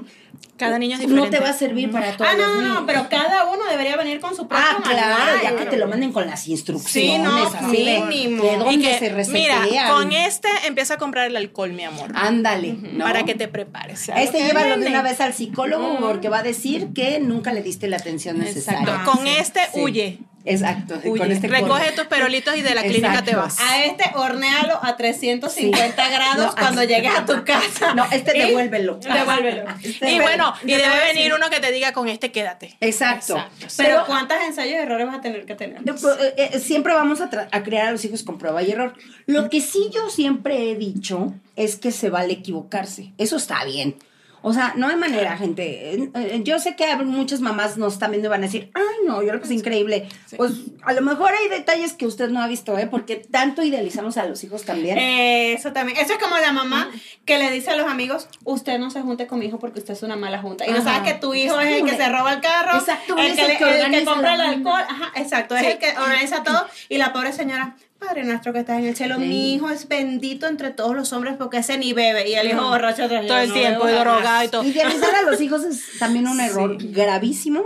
Cada 0.58 0.78
niño 0.78 0.94
es 0.96 1.02
no 1.02 1.08
diferente. 1.08 1.38
te 1.38 1.44
va 1.44 1.50
a 1.50 1.54
servir 1.54 1.90
para 1.90 2.16
todos 2.16 2.30
Ah, 2.32 2.36
no, 2.38 2.62
no, 2.62 2.82
no, 2.82 2.86
pero 2.86 3.08
cada 3.10 3.46
uno 3.46 3.64
debería 3.68 3.98
venir 3.98 4.20
con 4.20 4.36
su 4.36 4.48
propio 4.48 4.64
Ah, 4.70 4.80
claro, 4.84 5.18
manual. 5.18 5.40
ya 5.42 5.56
que 5.56 5.66
te 5.66 5.76
lo 5.78 5.88
manden 5.88 6.12
con 6.14 6.28
las 6.28 6.48
instrucciones. 6.48 7.12
Sí, 7.12 7.18
no, 7.18 7.36
así 7.48 7.66
mínimo. 7.66 8.44
De, 8.44 8.58
dónde 8.58 8.74
Y 8.76 8.80
que, 8.80 9.00
se 9.00 9.10
resetean. 9.10 9.64
mira, 9.64 9.90
con 9.90 10.12
este 10.12 10.48
empieza 10.68 10.94
a 10.94 10.98
comprar 10.98 11.26
el 11.26 11.36
alcohol, 11.36 11.74
mi 11.74 11.84
amor. 11.84 12.12
Ándale, 12.14 12.74
¿no? 12.74 13.06
Para 13.06 13.24
que 13.24 13.34
te 13.34 13.48
prepares. 13.48 14.08
A 14.10 14.22
este 14.22 14.44
llévalo 14.46 14.78
de 14.78 14.86
una 14.88 15.02
vez 15.02 15.20
al 15.20 15.34
psicólogo 15.34 15.98
porque 16.00 16.30
va 16.30 16.40
a 16.40 16.44
decir 16.44 16.90
que 16.94 17.20
nunca 17.20 17.54
le 17.54 17.64
diste 17.64 17.88
la 17.88 17.98
atención 17.98 18.38
necesaria. 18.38 18.82
Exacto. 18.82 19.12
Con 19.14 19.26
este 19.26 19.62
Sí. 19.74 19.80
huye. 19.82 20.20
Exacto. 20.46 21.00
Huye. 21.04 21.20
Con 21.20 21.32
este 21.32 21.48
Recoge 21.48 21.92
tus 21.92 22.06
perolitos 22.08 22.56
y 22.58 22.62
de 22.62 22.74
la 22.76 22.82
clínica 22.84 23.24
te 23.24 23.32
Exacto. 23.32 23.38
vas. 23.38 23.60
A 23.60 23.84
este 23.86 24.06
hornealo 24.16 24.80
a 24.84 24.98
350 24.98 26.06
Sí. 26.08 26.12
grados 26.14 26.46
No, 26.48 26.56
cuando 26.56 26.82
así- 26.82 26.90
llegues 26.94 27.12
a 27.18 27.26
tu 27.26 27.44
casa. 27.44 27.94
No, 27.94 28.06
este 28.12 28.38
Y- 28.38 28.42
devuélvelo. 28.48 28.96
Devuélvelo. 29.02 29.66
Este 29.84 30.12
Y 30.12 30.20
bueno, 30.20 30.54
y 30.64 30.68
te 30.68 30.78
debe 30.78 30.96
venir 31.08 31.16
decir- 31.32 31.34
uno 31.36 31.50
que 31.50 31.60
te 31.60 31.72
diga 31.72 31.94
con 31.94 32.08
este 32.08 32.32
quédate. 32.32 32.76
Exacto. 32.82 33.38
Exacto. 33.38 33.74
Pero 33.78 34.06
¿cuántos 34.06 34.38
ensayos 34.46 34.74
y 34.74 34.78
errores 34.78 35.08
vas 35.08 35.18
a 35.18 35.22
tener 35.22 35.46
que 35.46 35.56
tener? 35.56 35.78
Eh, 35.82 36.50
eh, 36.54 36.60
siempre 36.60 36.94
vamos 36.94 37.22
a, 37.22 37.30
a 37.52 37.64
crear 37.64 37.88
a 37.88 37.92
los 37.92 38.04
hijos 38.06 38.24
con 38.24 38.38
prueba 38.38 38.64
y 38.64 38.72
error. 38.72 38.94
Lo 39.28 39.50
que 39.50 39.62
sí 39.62 39.90
yo 39.94 40.10
siempre 40.10 40.72
he 40.72 40.76
dicho 40.76 41.34
es 41.56 41.76
que 41.76 41.92
se 41.92 42.10
vale 42.10 42.34
equivocarse. 42.34 43.14
Eso 43.18 43.38
está 43.38 43.64
bien. 43.66 43.96
O 44.44 44.54
sea, 44.54 44.74
no 44.76 44.88
hay 44.88 44.96
manera, 44.96 45.38
gente. 45.38 46.10
Yo 46.44 46.58
sé 46.60 46.76
que 46.76 46.96
muchas 46.98 47.42
mamás 47.42 47.78
nos 47.78 47.94
están 47.94 48.10
viendo 48.12 48.28
y 48.28 48.30
van 48.32 48.42
a 48.44 48.48
decir, 48.48 48.72
ay, 48.74 49.06
no, 49.06 49.22
yo 49.22 49.28
creo 49.30 49.40
que 49.40 49.46
es 49.46 49.52
increíble. 49.52 50.10
Pues 50.36 50.54
a 50.84 50.94
lo 50.94 51.02
mejor 51.02 51.32
hay 51.34 51.48
detalles 51.48 51.94
que 51.94 52.08
usted 52.08 52.30
no 52.30 52.42
ha 52.42 52.48
visto, 52.48 52.78
¿eh? 52.78 52.88
Porque 52.88 53.18
tanto 53.18 53.62
idealizamos 53.62 54.18
a 54.18 54.26
los 54.26 54.44
hijos 54.44 54.64
también. 54.64 54.98
Eso 54.98 55.74
también. 55.74 55.98
Eso 56.00 56.14
es 56.14 56.20
como 56.20 56.38
la 56.40 56.52
mamá 56.54 56.90
que 57.26 57.38
le 57.38 57.52
dice 57.52 57.70
a 57.70 57.76
los 57.76 57.88
amigos, 57.88 58.28
usted 58.44 58.80
no 58.80 58.90
se 58.90 59.02
junte 59.02 59.28
con 59.28 59.38
mi 59.40 59.46
hijo 59.46 59.60
porque 59.60 59.80
usted 59.80 59.94
es 59.94 60.02
una 60.04 60.16
mala 60.16 60.40
junta. 60.42 60.66
Y 60.68 60.72
no 60.72 60.82
sabes 60.84 61.02
que 61.14 61.20
tu 61.20 61.34
hijo 61.36 61.60
Es 61.60 61.68
es 61.68 61.82
el 61.84 61.86
que 61.90 61.96
se 61.98 62.10
roba 62.10 62.34
el 62.34 62.42
carro, 62.42 62.80
Exacto, 62.80 63.18
el 63.18 63.28
es 63.28 63.36
que, 63.36 63.42
el 63.44 63.48
le- 63.50 63.58
que 63.58 63.64
el 63.64 63.70
que 63.70 63.82
organiza 63.84 64.12
compra 64.12 64.34
el 64.34 64.42
alcohol. 64.42 64.82
Ajá, 64.90 65.12
exacto. 65.18 65.56
Es 65.56 65.68
el 65.68 65.78
que 65.78 65.90
organiza 65.98 66.44
todo. 66.44 66.66
Y 66.90 66.98
la 66.98 67.14
pobre 67.14 67.32
señora, 67.32 67.76
Padre 68.02 68.24
nuestro 68.24 68.52
que 68.52 68.62
estás 68.62 68.80
en 68.80 68.88
el 68.88 68.96
cielo, 68.96 69.20
mi 69.20 69.54
hijo 69.54 69.70
es 69.70 69.88
bendito 69.88 70.48
entre 70.48 70.72
todos 70.72 70.96
los 70.96 71.14
hombres 71.14 71.36
porque 71.38 71.58
ese 71.58 71.78
ni 71.78 71.94
bebe 71.94 72.28
y 72.28 72.34
el 72.34 72.48
hijo 72.48 72.68
borracho 72.68 73.08
todo 73.08 73.38
el 73.38 73.54
tiempo 73.54 73.88
y 73.88 73.92
drogado 73.92 74.44
y 74.44 74.48
todo. 74.48 74.64
Idealizar 74.64 75.14
a 75.14 75.22
los 75.22 75.40
hijos 75.40 75.64
es 75.64 76.00
también 76.00 76.28
un 76.28 76.40
error 76.42 76.78
gravísimo 76.80 77.64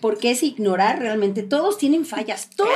porque 0.00 0.30
es 0.30 0.42
ignorar 0.42 0.98
realmente. 0.98 1.42
Todos 1.42 1.78
tienen 1.78 2.04
fallas, 2.04 2.50
todos. 2.54 2.70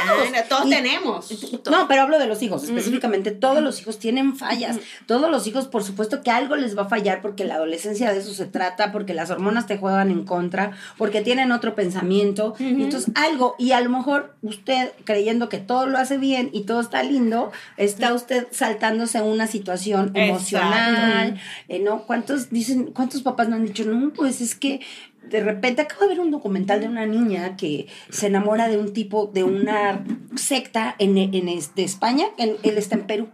todos 0.49 0.69
tenemos. 0.69 1.53
No, 1.71 1.87
pero 1.89 2.03
hablo 2.03 2.19
de 2.19 2.27
los 2.27 2.43
hijos 2.43 2.65
específicamente. 2.65 3.31
Todos 3.31 3.63
los 3.63 3.81
hijos 3.81 3.99
tienen 3.99 4.37
fallas. 4.37 4.79
Todos 5.07 5.31
los 5.31 5.47
hijos, 5.47 5.69
por 5.69 5.85
supuesto 5.85 6.23
que 6.23 6.31
algo 6.31 6.57
les 6.57 6.77
va 6.77 6.83
a 6.83 6.89
fallar 6.89 7.21
porque 7.21 7.45
la 7.45 7.57
adolescencia 7.57 8.13
de 8.13 8.19
eso 8.19 8.33
se 8.33 8.47
trata, 8.47 8.93
porque 8.93 9.15
las 9.15 9.31
hormonas 9.31 9.67
te 9.67 9.77
juegan 9.77 10.11
en 10.11 10.25
contra, 10.25 10.73
porque 10.97 11.21
tienen 11.21 11.53
otro 11.53 11.75
pensamiento. 11.75 12.55
Entonces, 12.59 13.13
algo, 13.15 13.57
y 13.59 13.73
a 13.73 13.81
lo 13.81 13.91
mejor 13.91 14.35
usted 14.43 14.93
creyendo 15.05 15.49
que 15.49 15.59
todo 15.59 15.87
lo 15.87 15.99
hace 15.99 16.17
bien 16.19 16.51
y 16.53 16.63
todo 16.63 16.81
está 16.81 17.03
lindo, 17.03 17.53
está 17.77 18.15
usted 18.15 18.47
saltándose 18.51 19.19
a 19.19 19.23
una 19.23 19.47
situación 19.47 20.13
emocional, 20.15 21.39
eh, 21.69 21.79
¿no? 21.79 22.05
¿Cuántos 22.07 22.51
dicen, 22.51 22.93
cuántos 22.93 23.23
papás 23.23 23.49
no 23.49 23.57
han 23.57 23.67
dicho, 23.67 23.85
no, 23.85 24.13
pues 24.13 24.41
es 24.41 24.55
que 24.55 24.81
de 25.29 25.41
repente 25.41 25.83
acabo 25.83 26.03
de 26.03 26.09
ver 26.09 26.21
un 26.21 26.31
documental 26.31 26.81
de 26.81 26.89
una 26.89 27.07
niña 27.07 27.57
que 27.57 27.89
se 28.11 28.27
enamora 28.27 28.69
de 28.69 28.79
un 28.79 28.93
tipo, 28.93 29.31
de 29.33 29.45
una 29.45 30.05
secta 30.37 30.95
en, 30.99 31.17
en 31.19 31.47
de 31.47 31.83
España, 31.83 32.27
él 32.39 32.59
está 32.65 32.97
en 32.97 33.07
Perú. 33.07 33.29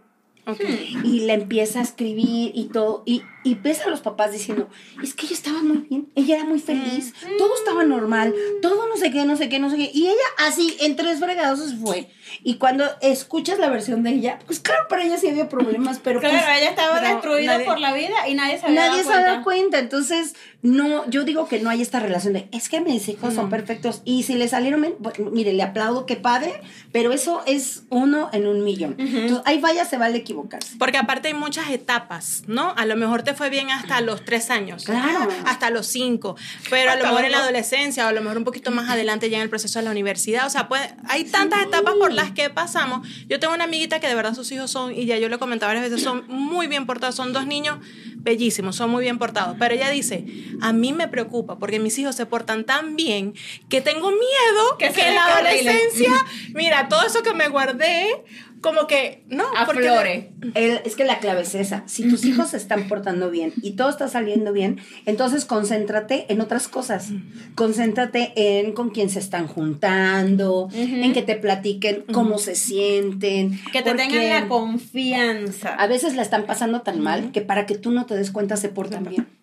Y 1.05 1.21
le 1.21 1.35
empieza 1.35 1.81
a 1.81 1.83
escribir 1.83 2.53
y 2.55 2.71
todo. 2.73 3.03
Y, 3.05 3.23
y 3.45 3.55
ves 3.55 3.81
a 3.83 3.89
los 3.89 4.01
papás 4.01 4.33
diciendo, 4.33 4.69
es 5.03 5.15
que 5.15 5.27
ella 5.27 5.35
estaba 5.35 5.63
muy 5.63 5.79
bien, 5.79 6.09
ella 6.15 6.37
era 6.37 6.45
muy 6.45 6.59
feliz, 6.59 7.15
todo 7.39 7.55
estaba 7.55 7.85
normal, 7.85 8.35
todo 8.61 8.89
no 8.89 8.97
sé 8.97 9.11
qué, 9.11 9.25
no 9.25 9.37
sé 9.37 9.49
qué, 9.49 9.59
no 9.59 9.71
sé 9.71 9.77
qué. 9.77 9.91
Y 9.95 10.09
ella 10.09 10.17
así, 10.39 10.77
en 10.81 10.97
tres 10.97 11.21
fregados 11.21 11.75
fue. 11.83 12.11
Y 12.43 12.55
cuando 12.55 12.85
escuchas 13.01 13.59
la 13.59 13.71
versión 13.71 14.03
de 14.03 14.11
ella, 14.11 14.39
pues 14.47 14.61
claro, 14.61 14.87
para 14.89 15.05
ella 15.05 15.17
sí 15.19 15.29
había 15.29 15.49
problemas, 15.49 16.01
pero... 16.03 16.21
Claro, 16.21 16.37
pues, 16.37 16.59
ella 16.59 16.71
estaba 16.71 17.01
destruida 17.01 17.65
por 17.65 17.79
la 17.79 17.93
vida 17.93 18.29
y 18.29 18.35
nadie 18.35 18.59
se 18.59 18.67
había 18.67 18.89
Nadie 18.89 19.05
se 19.05 19.11
da 19.11 19.43
cuenta. 19.43 19.79
Entonces, 19.79 20.35
no, 20.63 21.09
yo 21.09 21.25
digo 21.25 21.49
que 21.49 21.61
no 21.61 21.71
hay 21.71 21.81
esta 21.81 22.01
relación 22.01 22.33
de, 22.33 22.49
es 22.53 22.69
que 22.69 22.81
mis 22.81 23.09
hijos 23.09 23.35
son 23.35 23.51
perfectos 23.51 24.03
y 24.05 24.25
si 24.25 24.35
le 24.35 24.49
salieron, 24.49 24.85
mire, 25.33 25.53
le 25.53 25.63
aplaudo, 25.63 26.07
qué 26.07 26.17
padre, 26.17 26.61
pero 26.93 27.13
eso 27.13 27.43
es 27.47 27.85
uno 27.91 28.31
en 28.33 28.47
un 28.47 28.65
millón. 28.65 28.97
Entonces, 28.99 29.43
ahí 29.47 29.61
vaya, 29.61 29.85
se 29.85 29.97
vale 29.97 30.19
equivocarse. 30.19 30.77
Porque 30.79 30.99
aparte 30.99 31.29
hay 31.29 31.35
muchas 31.35 31.71
etapas, 31.71 32.43
¿no? 32.47 32.75
A 32.77 32.85
lo 32.85 32.97
mejor 32.97 33.23
te 33.29 33.35
fue 33.35 33.51
bien 33.51 33.71
hasta 33.71 34.01
los 34.01 34.25
tres 34.25 34.49
años. 34.49 34.85
Claro. 34.85 35.29
Hasta 35.45 35.69
los 35.69 35.87
cinco. 35.87 36.35
Pero 36.71 36.93
a 36.93 36.97
lo 36.97 37.05
mejor 37.05 37.27
en 37.27 37.33
la 37.33 37.41
adolescencia 37.41 38.07
o 38.07 38.09
a 38.09 38.13
lo 38.13 38.23
mejor 38.23 38.39
un 38.39 38.45
poquito 38.45 38.71
más 38.71 38.89
adelante 38.89 39.29
ya 39.29 39.37
en 39.37 39.43
el 39.43 39.51
proceso 39.51 39.79
de 39.79 39.85
la 39.85 39.91
universidad. 39.91 40.47
O 40.47 40.51
sea, 40.51 40.67
puede, 40.67 40.95
hay 41.07 41.25
tantas 41.25 41.63
etapas 41.63 41.93
por 41.95 42.11
las 42.11 42.31
que 42.31 42.49
pasamos. 42.49 43.07
Yo 43.29 43.39
tengo 43.39 43.53
una 43.53 43.65
amiguita 43.65 44.01
que 44.01 44.09
de 44.09 44.15
verdad 44.15 44.35
sus 44.35 44.51
hijos 44.51 44.71
son, 44.71 44.95
y 44.95 45.05
ya 45.05 45.19
yo 45.19 45.29
le 45.29 45.39
comentaba 45.39 45.75
varias 45.75 45.91
veces, 45.91 46.03
son 46.03 46.25
muy 46.29 46.69
bien 46.69 46.87
portados. 46.87 47.17
Son 47.17 47.35
dos 47.35 47.47
niños 47.47 47.81
bellísimos, 48.17 48.77
son 48.77 48.89
muy 48.89 49.03
bien 49.03 49.19
portados. 49.19 49.57
Pero 49.59 49.75
ella 49.75 49.91
dice, 49.91 50.25
a 50.63 50.73
mí 50.73 50.95
me 50.95 51.07
preocupa 51.07 51.59
porque 51.59 51.79
mis 51.79 51.99
hijos 51.99 52.17
se 52.17 52.25
portan 52.25 52.65
tan 52.65 52.97
bien 52.97 53.35
que 53.69 53.83
tengo 53.83 54.11
miedo 54.11 54.79
que, 54.79 54.91
que 54.91 55.09
en 55.09 55.17
la 55.17 55.27
adolescencia, 55.27 56.13
mira, 56.55 56.89
todo 56.89 57.07
eso 57.07 57.23
que 57.23 57.35
me 57.35 57.49
guardé 57.49 58.25
como 58.61 58.87
que, 58.87 59.23
no, 59.29 59.45
aflore. 59.57 60.33
Porque 60.41 60.83
es 60.85 60.97
que 60.97 61.05
la 61.05 61.19
clave 61.19 61.43
es 61.43 61.55
esa. 61.55 61.85
Si 61.87 62.09
tus 62.09 62.25
hijos 62.25 62.51
se 62.51 62.57
están 62.57 62.89
portando 62.89 63.31
bien 63.31 63.53
y 63.63 63.73
todo 63.73 63.89
está 63.89 64.09
saliendo 64.09 64.53
bien, 64.53 64.81
entonces 65.07 65.45
concéntrate 65.45 66.27
en 66.33 66.41
otras 66.41 66.69
cosas. 66.69 67.11
Concéntrate 67.55 68.33
en 68.37 68.73
con 68.73 68.91
quién 68.91 69.11
se 69.11 69.19
están 69.19 69.47
juntando, 69.47 70.69
en 70.73 71.13
que 71.13 71.23
te 71.23 71.37
platiquen 71.37 72.05
cómo 72.13 72.39
se 72.39 72.55
sienten. 72.55 73.61
Que 73.73 73.83
te 73.83 73.95
tengan 73.95 74.29
la 74.29 74.49
confianza. 74.49 75.75
A 75.75 75.87
veces 75.87 76.17
la 76.17 76.23
están 76.23 76.47
pasando 76.47 76.83
tan 76.83 77.01
mal 77.01 77.33
que 77.33 77.41
para 77.41 77.67
que 77.67 77.77
tú 77.77 77.91
no 77.91 78.07
te 78.07 78.17
des 78.17 78.31
cuenta 78.31 78.57
se 78.57 78.69
portan 78.69 79.05
bien. 79.05 79.38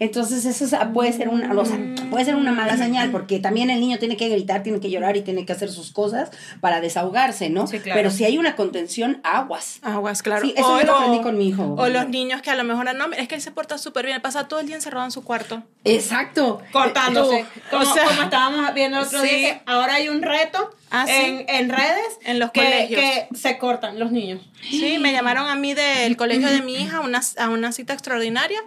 Entonces 0.00 0.46
eso 0.46 0.76
puede 0.94 1.12
ser 1.12 1.28
una, 1.28 1.52
o 1.52 1.64
sea, 1.66 1.78
puede 2.08 2.24
ser 2.24 2.34
una 2.34 2.52
mala 2.52 2.78
señal 2.78 3.10
porque 3.10 3.38
también 3.38 3.68
el 3.68 3.80
niño 3.80 3.98
tiene 3.98 4.16
que 4.16 4.30
gritar, 4.30 4.62
tiene 4.62 4.80
que 4.80 4.90
llorar 4.90 5.18
y 5.18 5.20
tiene 5.20 5.44
que 5.44 5.52
hacer 5.52 5.70
sus 5.70 5.92
cosas 5.92 6.30
para 6.60 6.80
desahogarse, 6.80 7.50
¿no? 7.50 7.66
Sí, 7.66 7.80
claro. 7.80 7.98
Pero 7.98 8.10
si 8.10 8.24
hay 8.24 8.38
una 8.38 8.56
contención, 8.56 9.20
aguas. 9.24 9.78
Aguas, 9.82 10.22
claro. 10.22 10.40
Sí, 10.40 10.54
eso 10.56 10.80
yo 10.80 10.86
lo 10.86 10.96
aprendí 10.96 11.20
con 11.20 11.36
mi 11.36 11.48
hijo. 11.48 11.74
O 11.76 11.88
los 11.88 12.08
niños 12.08 12.40
que 12.40 12.48
a 12.48 12.56
lo 12.56 12.64
mejor 12.64 12.94
no, 12.94 13.12
es 13.12 13.28
que 13.28 13.34
él 13.34 13.42
se 13.42 13.50
porta 13.50 13.76
súper 13.76 14.06
bien, 14.06 14.22
pasa 14.22 14.48
todo 14.48 14.60
el 14.60 14.66
día 14.66 14.76
encerrado 14.76 15.04
en 15.04 15.12
su 15.12 15.22
cuarto. 15.22 15.62
Exacto. 15.84 16.62
Cortándose. 16.72 17.44
como, 17.70 17.82
o 17.82 17.94
sea, 17.94 18.06
como 18.06 18.22
estábamos 18.22 18.72
viendo 18.72 19.00
el 19.00 19.04
otro 19.04 19.20
día, 19.20 19.30
que 19.32 19.62
ahora 19.66 19.96
hay 19.96 20.08
un 20.08 20.22
reto 20.22 20.74
¿Ah, 20.90 21.04
en, 21.08 21.44
en, 21.48 21.68
redes 21.68 22.18
en 22.24 22.40
los 22.40 22.50
que, 22.50 22.62
colegios 22.62 23.00
que 23.00 23.28
se 23.36 23.58
cortan 23.58 23.98
los 24.00 24.10
niños. 24.10 24.40
Sí, 24.60 24.98
me 24.98 25.12
llamaron 25.12 25.46
a 25.46 25.54
mí 25.54 25.72
del 25.72 26.16
colegio 26.16 26.48
de 26.48 26.62
mi 26.62 26.74
hija 26.74 27.00
una, 27.00 27.20
a 27.38 27.48
una 27.48 27.70
cita 27.70 27.92
extraordinaria 27.92 28.60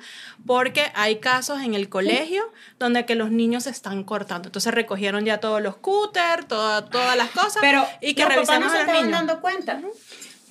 porque 0.46 0.86
hay 0.96 1.18
casos 1.24 1.62
en 1.62 1.74
el 1.74 1.88
colegio 1.88 2.44
donde 2.80 3.06
que 3.06 3.16
los 3.16 3.32
niños 3.32 3.64
se 3.64 3.70
están 3.70 4.04
cortando. 4.04 4.50
Entonces 4.50 4.74
recogieron 4.74 5.24
ya 5.24 5.40
todos 5.40 5.62
los 5.62 5.78
cúter, 5.78 6.44
todas 6.44 7.16
las 7.16 7.30
cosas. 7.30 7.60
Pero 7.62 7.88
y 8.02 8.14
que 8.14 8.26
los 8.26 8.36
papás 8.46 8.60
no 8.60 8.70
se 8.70 8.82
estaban 8.82 9.10
dando 9.10 9.40
cuenta, 9.40 9.76
¿no? 9.76 9.88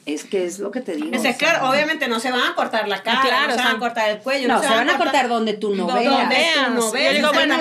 Es 0.04 0.24
que 0.24 0.44
es 0.46 0.58
lo 0.58 0.72
que 0.72 0.80
te 0.80 0.96
digo. 0.96 1.10
Es 1.12 1.36
claro, 1.36 1.68
obviamente 1.68 2.08
no 2.08 2.18
se 2.18 2.30
van 2.32 2.42
a 2.42 2.54
cortar 2.54 2.88
la 2.88 3.02
cara, 3.02 3.20
claro, 3.22 3.48
no 3.48 3.54
se 3.56 3.62
van 3.62 3.76
a 3.76 3.78
cortar 3.78 4.10
el 4.10 4.18
cuello. 4.18 4.48
No, 4.48 4.60
se, 4.60 4.68
van, 4.68 4.90
a 4.90 4.98
cortar, 4.98 5.28
donde 5.28 5.54
tú 5.54 5.74
no 5.74 5.86
veas. 5.86 6.12
Donde 6.12 6.36
tú 6.54 6.70
no 6.72 6.90
veas. 6.90 7.12
Yo 7.12 7.18
digo, 7.18 7.32
bueno, 7.32 7.56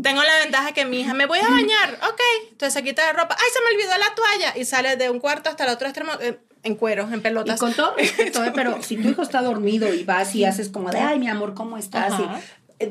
tengo 0.00 0.22
la 0.22 0.38
ventaja 0.38 0.72
que 0.72 0.84
mi 0.84 1.00
hija, 1.00 1.14
me 1.14 1.26
voy 1.26 1.40
a 1.40 1.48
bañar, 1.48 1.98
ok. 2.08 2.20
Entonces 2.50 2.74
se 2.74 2.84
quita 2.84 3.04
la 3.06 3.12
ropa, 3.12 3.36
ay, 3.38 3.46
se 3.52 3.60
me 3.60 3.76
olvidó 3.76 3.98
la 3.98 4.14
toalla. 4.14 4.58
Y 4.58 4.64
sale 4.64 4.96
de 4.96 5.10
un 5.10 5.18
cuarto 5.18 5.50
hasta 5.50 5.64
el 5.64 5.70
otro 5.70 5.88
extremo. 5.88 6.12
Eh, 6.20 6.38
en 6.62 6.74
cueros, 6.74 7.10
en 7.12 7.22
pelotas. 7.22 7.56
Y 7.56 7.58
con 7.58 7.72
todo 7.72 7.94
respeto, 7.98 8.44
¿eh? 8.44 8.52
pero 8.54 8.82
si 8.82 8.96
tu 8.96 9.08
hijo 9.08 9.22
está 9.22 9.42
dormido 9.42 9.92
y 9.92 10.04
vas 10.04 10.34
y 10.34 10.44
haces 10.44 10.68
como 10.68 10.90
de, 10.90 10.98
ay, 10.98 11.18
mi 11.18 11.28
amor, 11.28 11.54
¿cómo 11.54 11.76
estás? 11.76 12.12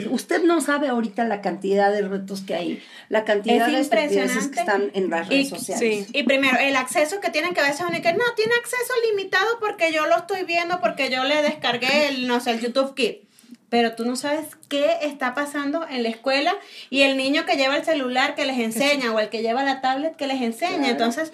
Usted 0.09 0.43
no 0.43 0.61
sabe 0.61 0.87
ahorita 0.87 1.23
la 1.25 1.41
cantidad 1.41 1.91
de 1.91 2.01
retos 2.03 2.41
que 2.41 2.53
hay, 2.53 2.83
la 3.09 3.25
cantidad 3.25 3.67
de 3.67 3.79
estupideces 3.79 4.47
que 4.47 4.59
están 4.59 4.91
en 4.93 5.09
las 5.09 5.27
redes 5.27 5.49
sociales. 5.49 6.07
Y 6.13 6.23
primero, 6.23 6.57
el 6.59 6.75
acceso 6.75 7.19
que 7.19 7.29
tienen 7.29 7.53
que 7.53 7.61
a 7.61 7.63
veces 7.63 7.81
uno 7.81 8.01
que 8.01 8.13
no, 8.13 8.23
tiene 8.35 8.53
acceso 8.59 8.93
limitado 9.09 9.47
porque 9.59 9.91
yo 9.91 10.05
lo 10.07 10.17
estoy 10.17 10.43
viendo, 10.43 10.79
porque 10.79 11.09
yo 11.09 11.23
le 11.23 11.41
descargué 11.41 12.09
el, 12.09 12.27
no 12.27 12.39
sé, 12.39 12.51
el 12.51 12.59
YouTube 12.59 12.93
Kit. 12.95 13.29
Pero 13.69 13.93
tú 13.93 14.03
no 14.03 14.15
sabes 14.15 14.47
qué 14.67 14.97
está 15.03 15.35
pasando 15.35 15.85
en 15.87 16.01
la 16.01 16.09
escuela 16.09 16.55
y 16.89 17.01
el 17.01 17.17
niño 17.17 17.45
que 17.45 17.55
lleva 17.55 17.77
el 17.77 17.85
celular 17.85 18.33
que 18.33 18.45
les 18.45 18.57
enseña 18.57 19.13
o 19.13 19.19
el 19.19 19.29
que 19.29 19.43
lleva 19.43 19.63
la 19.63 19.79
tablet 19.79 20.15
que 20.15 20.25
les 20.25 20.41
enseña. 20.41 20.89
Entonces, 20.89 21.31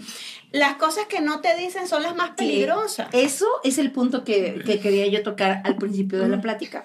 las 0.52 0.76
cosas 0.76 1.06
que 1.06 1.22
no 1.22 1.40
te 1.40 1.56
dicen 1.56 1.88
son 1.88 2.04
las 2.04 2.14
más 2.14 2.32
peligrosas. 2.32 3.08
Eso 3.14 3.48
es 3.64 3.78
el 3.78 3.92
punto 3.92 4.26
que, 4.26 4.62
que 4.66 4.82
quería 4.82 5.08
yo 5.08 5.24
tocar 5.24 5.62
al 5.64 5.78
principio 5.78 6.20
de 6.20 6.28
la 6.28 6.42
plática 6.42 6.84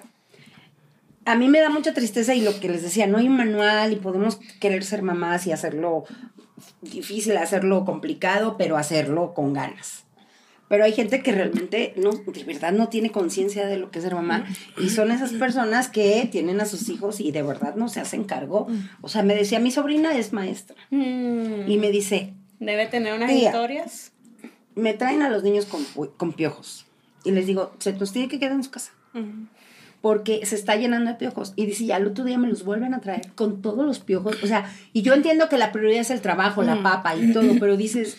a 1.31 1.35
mí 1.35 1.47
me 1.47 1.61
da 1.61 1.69
mucha 1.69 1.93
tristeza 1.93 2.35
y 2.35 2.41
lo 2.41 2.59
que 2.59 2.67
les 2.67 2.81
decía, 2.81 3.07
no 3.07 3.17
hay 3.17 3.27
un 3.27 3.37
manual 3.37 3.93
y 3.93 3.95
podemos 3.95 4.37
querer 4.59 4.83
ser 4.83 5.01
mamás 5.01 5.47
y 5.47 5.53
hacerlo 5.53 6.03
difícil, 6.81 7.37
hacerlo 7.37 7.85
complicado, 7.85 8.57
pero 8.57 8.75
hacerlo 8.75 9.33
con 9.33 9.53
ganas. 9.53 10.03
Pero 10.67 10.83
hay 10.83 10.91
gente 10.91 11.23
que 11.23 11.31
realmente 11.31 11.93
no, 11.95 12.11
de 12.11 12.43
verdad 12.43 12.73
no 12.73 12.89
tiene 12.89 13.11
conciencia 13.11 13.65
de 13.65 13.77
lo 13.77 13.91
que 13.91 13.99
es 13.99 14.03
ser 14.03 14.13
mamá 14.13 14.45
y 14.77 14.89
son 14.89 15.09
esas 15.09 15.31
personas 15.31 15.87
que 15.87 16.27
tienen 16.29 16.59
a 16.59 16.65
sus 16.65 16.89
hijos 16.89 17.21
y 17.21 17.31
de 17.31 17.43
verdad 17.43 17.75
no 17.75 17.87
se 17.87 18.01
hacen 18.01 18.25
cargo. 18.25 18.67
O 18.99 19.07
sea, 19.07 19.23
me 19.23 19.33
decía, 19.33 19.59
mi 19.59 19.71
sobrina 19.71 20.17
es 20.17 20.33
maestra 20.33 20.75
mm. 20.89 21.69
y 21.71 21.77
me 21.77 21.91
dice... 21.91 22.33
Debe 22.59 22.87
tener 22.87 23.13
unas 23.13 23.31
historias. 23.31 24.11
Me 24.75 24.93
traen 24.93 25.21
a 25.21 25.29
los 25.29 25.43
niños 25.43 25.65
con, 25.65 26.33
piojos 26.33 26.85
y 27.23 27.31
les 27.31 27.47
digo, 27.47 27.73
se 27.79 27.93
los 27.93 28.11
tiene 28.11 28.27
que 28.27 28.37
quedar 28.37 28.51
en 28.51 28.63
su 28.65 28.71
casa 28.71 28.91
porque 30.01 30.45
se 30.45 30.55
está 30.55 30.75
llenando 30.75 31.11
de 31.11 31.17
piojos. 31.17 31.53
Y 31.55 31.65
dice, 31.65 31.85
ya 31.85 31.97
el 31.97 32.07
otro 32.07 32.25
día 32.25 32.37
me 32.37 32.47
los 32.47 32.63
vuelven 32.63 32.93
a 32.93 32.99
traer 32.99 33.31
con 33.35 33.61
todos 33.61 33.85
los 33.85 33.99
piojos. 33.99 34.43
O 34.43 34.47
sea, 34.47 34.71
y 34.93 35.03
yo 35.03 35.13
entiendo 35.13 35.47
que 35.47 35.57
la 35.57 35.71
prioridad 35.71 36.01
es 36.01 36.11
el 36.11 36.21
trabajo, 36.21 36.63
la 36.63 36.81
papa 36.81 37.15
y 37.15 37.31
todo, 37.31 37.53
pero 37.59 37.77
dices, 37.77 38.17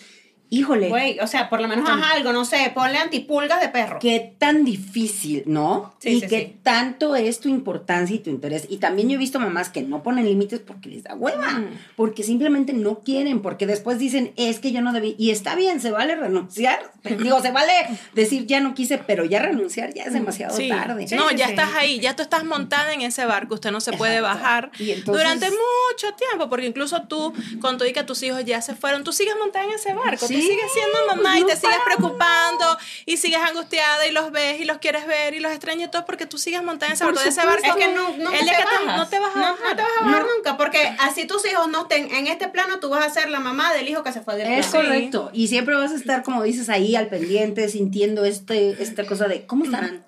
híjole. 0.53 0.89
Güey, 0.89 1.19
o 1.19 1.27
sea, 1.27 1.49
por 1.49 1.61
lo 1.61 1.67
menos 1.67 1.89
haz 1.89 2.11
algo, 2.15 2.31
no 2.31 2.45
sé, 2.45 2.71
ponle 2.73 2.97
antipulgas 2.97 3.59
de 3.59 3.69
perro. 3.69 3.97
Qué 3.99 4.35
tan 4.37 4.63
difícil, 4.63 5.43
¿no? 5.47 5.93
Sí, 5.99 6.09
y 6.09 6.21
qué 6.21 6.55
tanto 6.61 7.15
es 7.15 7.39
tu 7.39 7.49
importancia 7.49 8.15
y 8.15 8.19
tu 8.19 8.29
interés. 8.29 8.67
Y 8.69 8.77
también 8.77 9.09
yo 9.09 9.15
he 9.15 9.17
visto 9.17 9.39
mamás 9.39 9.69
que 9.69 9.81
no 9.81 10.03
ponen 10.03 10.25
límites 10.25 10.59
porque 10.59 10.89
les 10.89 11.03
da 11.03 11.15
hueva, 11.15 11.49
mm. 11.49 11.67
porque 11.95 12.23
simplemente 12.23 12.73
no 12.73 12.99
quieren, 12.99 13.41
porque 13.41 13.65
después 13.65 13.97
dicen, 13.97 14.33
es 14.35 14.59
que 14.59 14.71
yo 14.71 14.81
no 14.81 14.93
debí. 14.93 15.15
Y 15.17 15.31
está 15.31 15.55
bien, 15.55 15.81
se 15.81 15.91
vale 15.91 16.15
renunciar. 16.15 16.91
Digo, 17.03 17.41
se 17.41 17.51
vale 17.51 17.73
decir, 18.13 18.45
ya 18.45 18.59
no 18.59 18.75
quise, 18.75 18.97
pero 18.99 19.25
ya 19.25 19.41
renunciar 19.41 19.93
ya 19.93 20.03
es 20.03 20.13
demasiado 20.13 20.55
tarde. 20.55 21.05
no, 21.15 21.31
ya 21.31 21.47
estás 21.47 21.73
ahí, 21.75 21.99
ya 21.99 22.15
tú 22.15 22.21
estás 22.21 22.43
montada 22.43 22.93
en 22.93 23.01
ese 23.01 23.25
barco, 23.25 23.55
usted 23.55 23.71
no 23.71 23.81
se 23.81 23.93
puede 23.93 24.21
bajar 24.21 24.71
durante 25.05 25.47
mucho 25.47 26.15
tiempo, 26.15 26.49
porque 26.49 26.67
incluso 26.67 27.03
tú, 27.03 27.33
con 27.59 27.77
tu 27.77 27.85
y 27.85 27.93
que 27.93 28.03
tus 28.03 28.21
hijos 28.23 28.45
ya 28.45 28.61
se 28.61 28.75
fueron, 28.75 29.03
tú 29.03 29.11
sigues 29.11 29.35
montada 29.39 29.65
en 29.65 29.73
ese 29.73 29.93
barco. 29.93 30.27
Sí 30.27 30.42
sigues 30.47 30.71
siendo 30.73 31.15
mamá 31.15 31.39
y 31.39 31.45
te 31.45 31.55
sigues 31.55 31.77
preocupando 31.85 32.77
y 33.05 33.17
sigues 33.17 33.39
angustiada 33.39 34.07
y 34.07 34.11
los 34.11 34.31
ves 34.31 34.59
y 34.59 34.65
los 34.65 34.77
quieres 34.77 35.05
ver 35.07 35.33
y 35.33 35.39
los 35.39 35.51
extrañas 35.51 35.87
y 35.87 35.91
todo 35.91 36.05
porque 36.05 36.25
tú 36.25 36.37
sigues 36.37 36.63
montando 36.63 36.93
ese 36.93 37.05
barco. 37.05 37.19
ese 37.21 37.45
barco 37.45 37.65
es 37.65 37.75
que 37.75 37.93
no, 37.93 38.09
no, 38.17 38.31
te, 38.31 38.39
no 38.85 39.07
te 39.07 39.19
vas 39.19 39.35
a 39.35 39.39
bajar. 39.39 39.55
No, 39.61 39.75
te 39.75 39.81
vas 39.81 39.91
a 40.01 40.05
bajar 40.05 40.25
nunca 40.37 40.57
porque 40.57 40.95
así 40.99 41.25
tus 41.25 41.45
hijos 41.45 41.67
no 41.69 41.83
estén 41.83 42.13
en 42.13 42.27
este 42.27 42.47
plano, 42.47 42.79
tú 42.79 42.89
vas 42.89 43.05
a 43.05 43.09
ser 43.09 43.29
la 43.29 43.39
mamá 43.39 43.73
del 43.73 43.87
hijo 43.89 44.03
que 44.03 44.11
se 44.11 44.21
fue 44.21 44.35
del 44.35 44.47
Es 44.51 44.67
plano. 44.67 44.87
correcto. 44.87 45.29
Y 45.33 45.47
siempre 45.47 45.75
vas 45.75 45.91
a 45.91 45.95
estar, 45.95 46.23
como 46.23 46.43
dices, 46.43 46.69
ahí 46.69 46.95
al 46.95 47.07
pendiente, 47.07 47.67
sintiendo 47.69 48.25
este, 48.25 48.81
esta 48.81 49.05
cosa 49.05 49.27
de 49.27 49.45
cómo 49.45 49.65
estarán. 49.65 50.03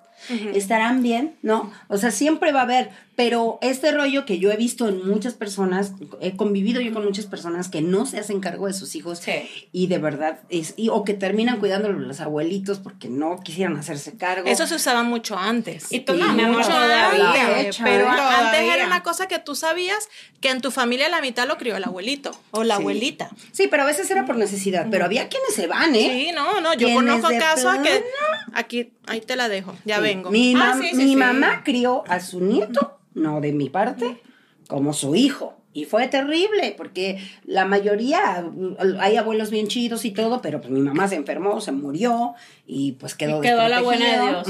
¿Estarán 0.54 1.02
bien? 1.02 1.36
¿No? 1.42 1.72
O 1.88 1.98
sea, 1.98 2.10
siempre 2.10 2.50
va 2.50 2.60
a 2.60 2.62
haber, 2.64 2.90
pero 3.16 3.58
este 3.62 3.90
rollo 3.92 4.24
que 4.26 4.38
yo 4.38 4.52
he 4.52 4.56
visto 4.56 4.88
en 4.88 5.06
muchas 5.08 5.32
personas, 5.34 5.92
he 6.20 6.36
convivido 6.36 6.80
yo 6.82 6.92
con 6.92 7.02
muchas 7.04 7.24
personas 7.26 7.68
que 7.68 7.80
no 7.80 8.04
se 8.06 8.18
hacen 8.18 8.40
cargo 8.40 8.66
de 8.66 8.74
sus 8.74 8.94
hijos 8.94 9.18
Sí. 9.20 9.32
y 9.72 9.86
de 9.86 9.98
verdad, 9.98 10.40
es, 10.50 10.74
y, 10.76 10.90
o 10.90 11.02
que 11.02 11.14
terminan 11.14 11.58
cuidando 11.58 11.88
a 11.88 11.92
los 11.92 12.20
abuelitos 12.20 12.78
porque 12.78 13.08
no 13.08 13.40
quisieron 13.42 13.76
hacerse 13.78 14.16
cargo. 14.18 14.46
Eso 14.48 14.66
se 14.66 14.74
usaba 14.74 15.02
mucho 15.02 15.38
antes. 15.38 15.90
Y 15.90 16.00
tú 16.00 16.14
no, 16.14 16.30
mi 16.34 16.42
amor, 16.42 16.58
mucho 16.58 16.68
todavía. 16.68 17.54
fecha, 17.54 17.84
pero 17.84 18.04
¿eh? 18.04 18.18
antes 18.18 18.60
era 18.74 18.86
una 18.86 19.02
cosa 19.02 19.26
que 19.28 19.38
tú 19.38 19.54
sabías 19.54 20.08
que 20.40 20.50
en 20.50 20.60
tu 20.60 20.70
familia 20.70 21.08
la 21.08 21.20
mitad 21.22 21.48
lo 21.48 21.56
crió 21.56 21.76
el 21.76 21.84
abuelito 21.84 22.32
o 22.50 22.64
la 22.64 22.76
Sí. 22.76 22.82
abuelita. 22.82 23.30
Sí, 23.52 23.66
pero 23.68 23.84
a 23.84 23.86
veces 23.86 24.10
era 24.10 24.26
por 24.26 24.36
necesidad, 24.36 24.88
pero 24.90 25.06
había 25.06 25.28
quienes 25.28 25.54
se 25.54 25.66
van, 25.66 25.94
¿eh? 25.94 26.26
Sí, 26.26 26.32
no, 26.34 26.60
no, 26.60 26.74
yo 26.74 26.86
¿Quién 26.88 26.96
conozco 26.96 27.28
casos 27.38 27.78
que 27.78 28.04
aquí, 28.52 28.92
ahí 29.06 29.20
te 29.22 29.36
la 29.36 29.48
dejo, 29.48 29.74
ya 29.86 29.96
Sí. 29.96 30.02
vengo. 30.02 30.30
Mi, 30.30 30.54
Ah, 30.54 30.74
mam- 30.74 30.80
sí, 30.82 30.88
sí, 30.90 30.96
mi 30.96 31.16
mamá 31.16 31.62
crió 31.64 32.04
a 32.08 32.20
su 32.20 32.40
nieto, 32.40 32.98
no 33.16 33.40
de 33.40 33.52
mi 33.52 33.68
parte, 33.68 34.22
como 34.68 34.92
su 34.92 35.16
hijo. 35.16 35.54
Y 35.72 35.84
fue 35.84 36.08
terrible, 36.08 36.74
porque 36.76 37.18
la 37.44 37.66
mayoría, 37.66 38.50
hay 38.98 39.16
abuelos 39.16 39.50
bien 39.50 39.66
chidos 39.66 40.04
y 40.06 40.10
todo, 40.10 40.40
pero 40.40 40.60
pues 40.60 40.70
mi 40.70 40.80
mamá 40.80 41.06
se 41.06 41.16
enfermó, 41.16 41.60
se 41.60 41.72
murió 41.72 42.34
y 42.68 42.92
pues 42.92 43.14
quedó 43.14 43.38
Y 43.38 43.42
quedó 43.42 43.60
a 43.60 43.68
la 43.68 43.80
buena 43.80 44.06
de 44.06 44.20
Dios. 44.28 44.48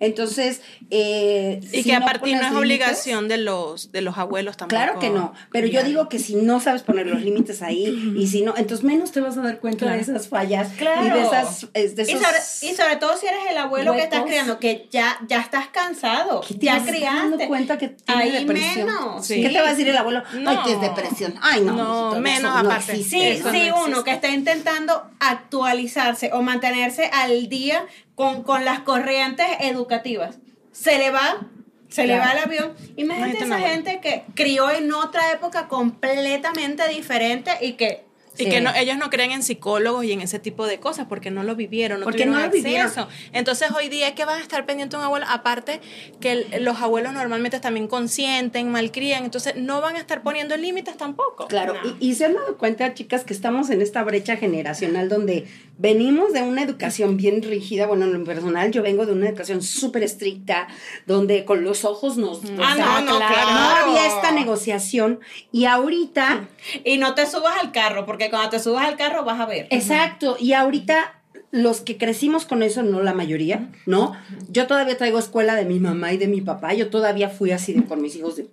Entonces, 0.00 0.60
eh, 0.90 1.60
y 1.62 1.66
si 1.82 1.82
que 1.84 1.94
a 1.94 2.00
no 2.00 2.06
partir 2.06 2.34
no 2.36 2.42
es 2.42 2.48
límites- 2.48 2.58
obligación 2.58 3.28
de 3.28 3.38
los 3.38 3.90
de 3.92 4.00
los 4.02 4.18
abuelos 4.18 4.56
tampoco. 4.56 4.76
Claro 4.82 4.98
que 4.98 5.10
no, 5.10 5.32
pero 5.50 5.66
yo 5.66 5.82
digo 5.82 6.08
que 6.08 6.18
si 6.18 6.34
no 6.36 6.60
sabes 6.60 6.82
poner 6.82 7.06
los 7.06 7.22
límites 7.22 7.62
ahí 7.62 8.14
y 8.16 8.26
si 8.26 8.42
no, 8.42 8.54
entonces 8.56 8.84
menos 8.84 9.12
te 9.12 9.20
vas 9.20 9.36
a 9.38 9.42
dar 9.42 9.60
cuenta 9.60 9.90
de 9.92 10.00
esas 10.00 10.28
fallas 10.28 10.68
Claro. 10.76 11.06
y 11.06 11.10
de 11.10 11.22
esas 11.22 11.66
eh, 11.74 11.88
de 11.88 12.02
Y 12.02 12.06
sobre, 12.16 12.38
y 12.72 12.74
sobre 12.74 12.96
todo 12.96 13.16
si 13.16 13.26
eres 13.26 13.40
el 13.50 13.56
abuelo 13.58 13.92
que 13.94 14.02
estás 14.02 14.22
criando, 14.24 14.58
que 14.58 14.86
ya, 14.90 15.18
ya 15.26 15.40
estás 15.40 15.68
cansado, 15.68 16.42
que 16.42 16.54
te 16.54 16.66
ya 16.66 16.78
dando 17.02 17.38
cuenta 17.46 17.78
que 17.78 17.88
tiene 17.88 18.22
Ahí 18.22 18.32
depresión. 18.32 18.86
menos. 18.86 19.26
Sí. 19.26 19.42
¿Qué 19.42 19.48
te 19.50 19.60
va 19.60 19.68
a 19.68 19.70
decir 19.70 19.88
el 19.88 19.96
abuelo? 19.96 20.22
Ay, 20.32 20.38
No. 20.42 20.64
que 20.64 20.72
es 20.72 20.80
depresión. 20.80 21.34
Ay, 21.40 21.60
no. 21.62 22.18
Menos 22.20 22.38
eso 22.56 22.66
aparte. 22.68 22.92
existe. 22.92 23.36
Sí, 23.36 23.42
sí, 23.50 23.68
no 23.68 23.84
uno 23.84 24.04
que 24.04 24.10
está 24.10 24.28
intentando 24.28 25.02
actualizarse 25.20 26.30
o 26.32 26.42
mantenerse 26.42 27.06
al 27.12 27.37
día 27.46 27.86
con, 28.14 28.42
con 28.42 28.64
las 28.64 28.80
corrientes 28.80 29.46
educativas. 29.60 30.38
Se 30.72 30.98
le 30.98 31.10
va, 31.10 31.46
se 31.88 32.06
le 32.06 32.18
va 32.18 32.32
el 32.32 32.38
avión. 32.38 32.74
Imagínate 32.96 33.44
esa 33.44 33.60
gente 33.60 34.00
que 34.00 34.24
crió 34.34 34.70
en 34.70 34.92
otra 34.92 35.32
época 35.32 35.68
completamente 35.68 36.88
diferente 36.88 37.52
y 37.60 37.74
que 37.74 38.07
Y 38.38 38.48
que 38.48 38.60
no, 38.60 38.72
ellos 38.74 38.96
no 38.96 39.10
creen 39.10 39.32
en 39.32 39.42
psicólogos 39.42 40.04
y 40.04 40.12
en 40.12 40.20
ese 40.20 40.38
tipo 40.38 40.66
de 40.66 40.78
cosas 40.80 41.06
porque 41.08 41.30
no 41.30 41.42
lo 41.42 41.54
vivieron, 41.56 42.00
no 42.00 42.04
Porque 42.04 42.24
tuvieron 42.24 42.40
no 42.40 42.46
lo 42.46 42.52
vivieron. 42.52 42.90
Entonces 43.32 43.70
hoy 43.76 43.88
día 43.88 44.14
que 44.14 44.24
van 44.24 44.38
a 44.38 44.42
estar 44.42 44.64
pendientes 44.66 44.92
de 44.92 44.98
un 44.98 45.04
abuelo, 45.04 45.26
aparte 45.28 45.80
que 46.20 46.32
el- 46.32 46.64
los 46.64 46.80
abuelos 46.80 47.12
normalmente 47.12 47.60
también 47.60 47.88
consienten, 47.88 48.70
malcrían, 48.70 49.24
entonces 49.24 49.54
no 49.56 49.80
van 49.80 49.96
a 49.96 49.98
estar 49.98 50.22
poniendo 50.22 50.56
límites 50.56 50.96
tampoco. 50.96 51.46
Claro, 51.48 51.74
No. 51.74 51.96
y, 52.00 52.10
y 52.10 52.14
se 52.14 52.24
han 52.26 52.34
dado 52.34 52.56
cuenta, 52.58 52.94
chicas, 52.94 53.24
que 53.24 53.32
estamos 53.34 53.70
en 53.70 53.82
esta 53.82 54.02
brecha 54.04 54.36
generacional 54.36 55.08
donde 55.08 55.46
venimos 55.78 56.32
de 56.32 56.42
una 56.42 56.62
educación 56.62 57.16
bien 57.16 57.42
rígida. 57.42 57.86
Bueno, 57.86 58.04
en 58.06 58.12
lo 58.12 58.24
personal, 58.24 58.70
yo 58.72 58.82
vengo 58.82 59.06
de 59.06 59.12
una 59.12 59.28
educación 59.28 59.62
súper 59.62 60.02
estricta, 60.02 60.66
donde 61.06 61.44
con 61.44 61.62
los 61.64 61.84
ojos 61.84 62.16
nos. 62.16 62.38
o 62.38 62.42
Ah, 62.62 62.74
sea, 62.74 63.00
no, 63.00 63.12
no, 63.12 63.16
claro. 63.18 63.50
No 63.50 63.68
había 63.70 64.06
esta 64.06 64.30
negociación. 64.32 65.20
Y 65.52 65.64
ahorita. 65.66 66.48
y 66.84 66.98
no 66.98 67.14
te 67.14 67.26
subas 67.26 67.54
al 67.60 67.72
carro, 67.72 68.04
porque 68.06 68.27
cuando 68.30 68.50
te 68.50 68.58
subas 68.58 68.86
al 68.86 68.96
carro 68.96 69.24
vas 69.24 69.40
a 69.40 69.46
ver. 69.46 69.66
Exacto, 69.70 70.36
y 70.38 70.52
ahorita 70.52 71.14
los 71.50 71.80
que 71.80 71.96
crecimos 71.96 72.44
con 72.44 72.62
eso, 72.62 72.82
no 72.82 73.02
la 73.02 73.14
mayoría, 73.14 73.70
¿no? 73.86 74.12
Yo 74.50 74.66
todavía 74.66 74.96
traigo 74.96 75.18
escuela 75.18 75.54
de 75.54 75.64
mi 75.64 75.78
mamá 75.78 76.12
y 76.12 76.18
de 76.18 76.28
mi 76.28 76.40
papá, 76.40 76.74
yo 76.74 76.90
todavía 76.90 77.30
fui 77.30 77.52
así 77.52 77.72
de 77.72 77.84
con 77.84 78.02
mis 78.02 78.16
hijos 78.16 78.36
de, 78.36 78.50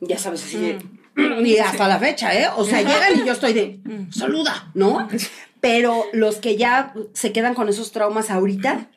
ya 0.00 0.18
sabes, 0.18 0.44
así 0.44 0.58
de, 0.58 0.78
y 1.44 1.58
hasta 1.58 1.88
la 1.88 1.98
fecha, 1.98 2.34
¿eh? 2.34 2.48
O 2.56 2.64
sea, 2.64 2.80
llegan 2.80 3.20
y 3.20 3.26
yo 3.26 3.32
estoy 3.32 3.52
de, 3.52 3.80
saluda, 4.10 4.70
¿no? 4.74 5.08
Pero 5.60 6.04
los 6.12 6.36
que 6.36 6.56
ya 6.56 6.94
se 7.12 7.32
quedan 7.32 7.54
con 7.54 7.68
esos 7.68 7.92
traumas 7.92 8.30
ahorita, 8.30 8.88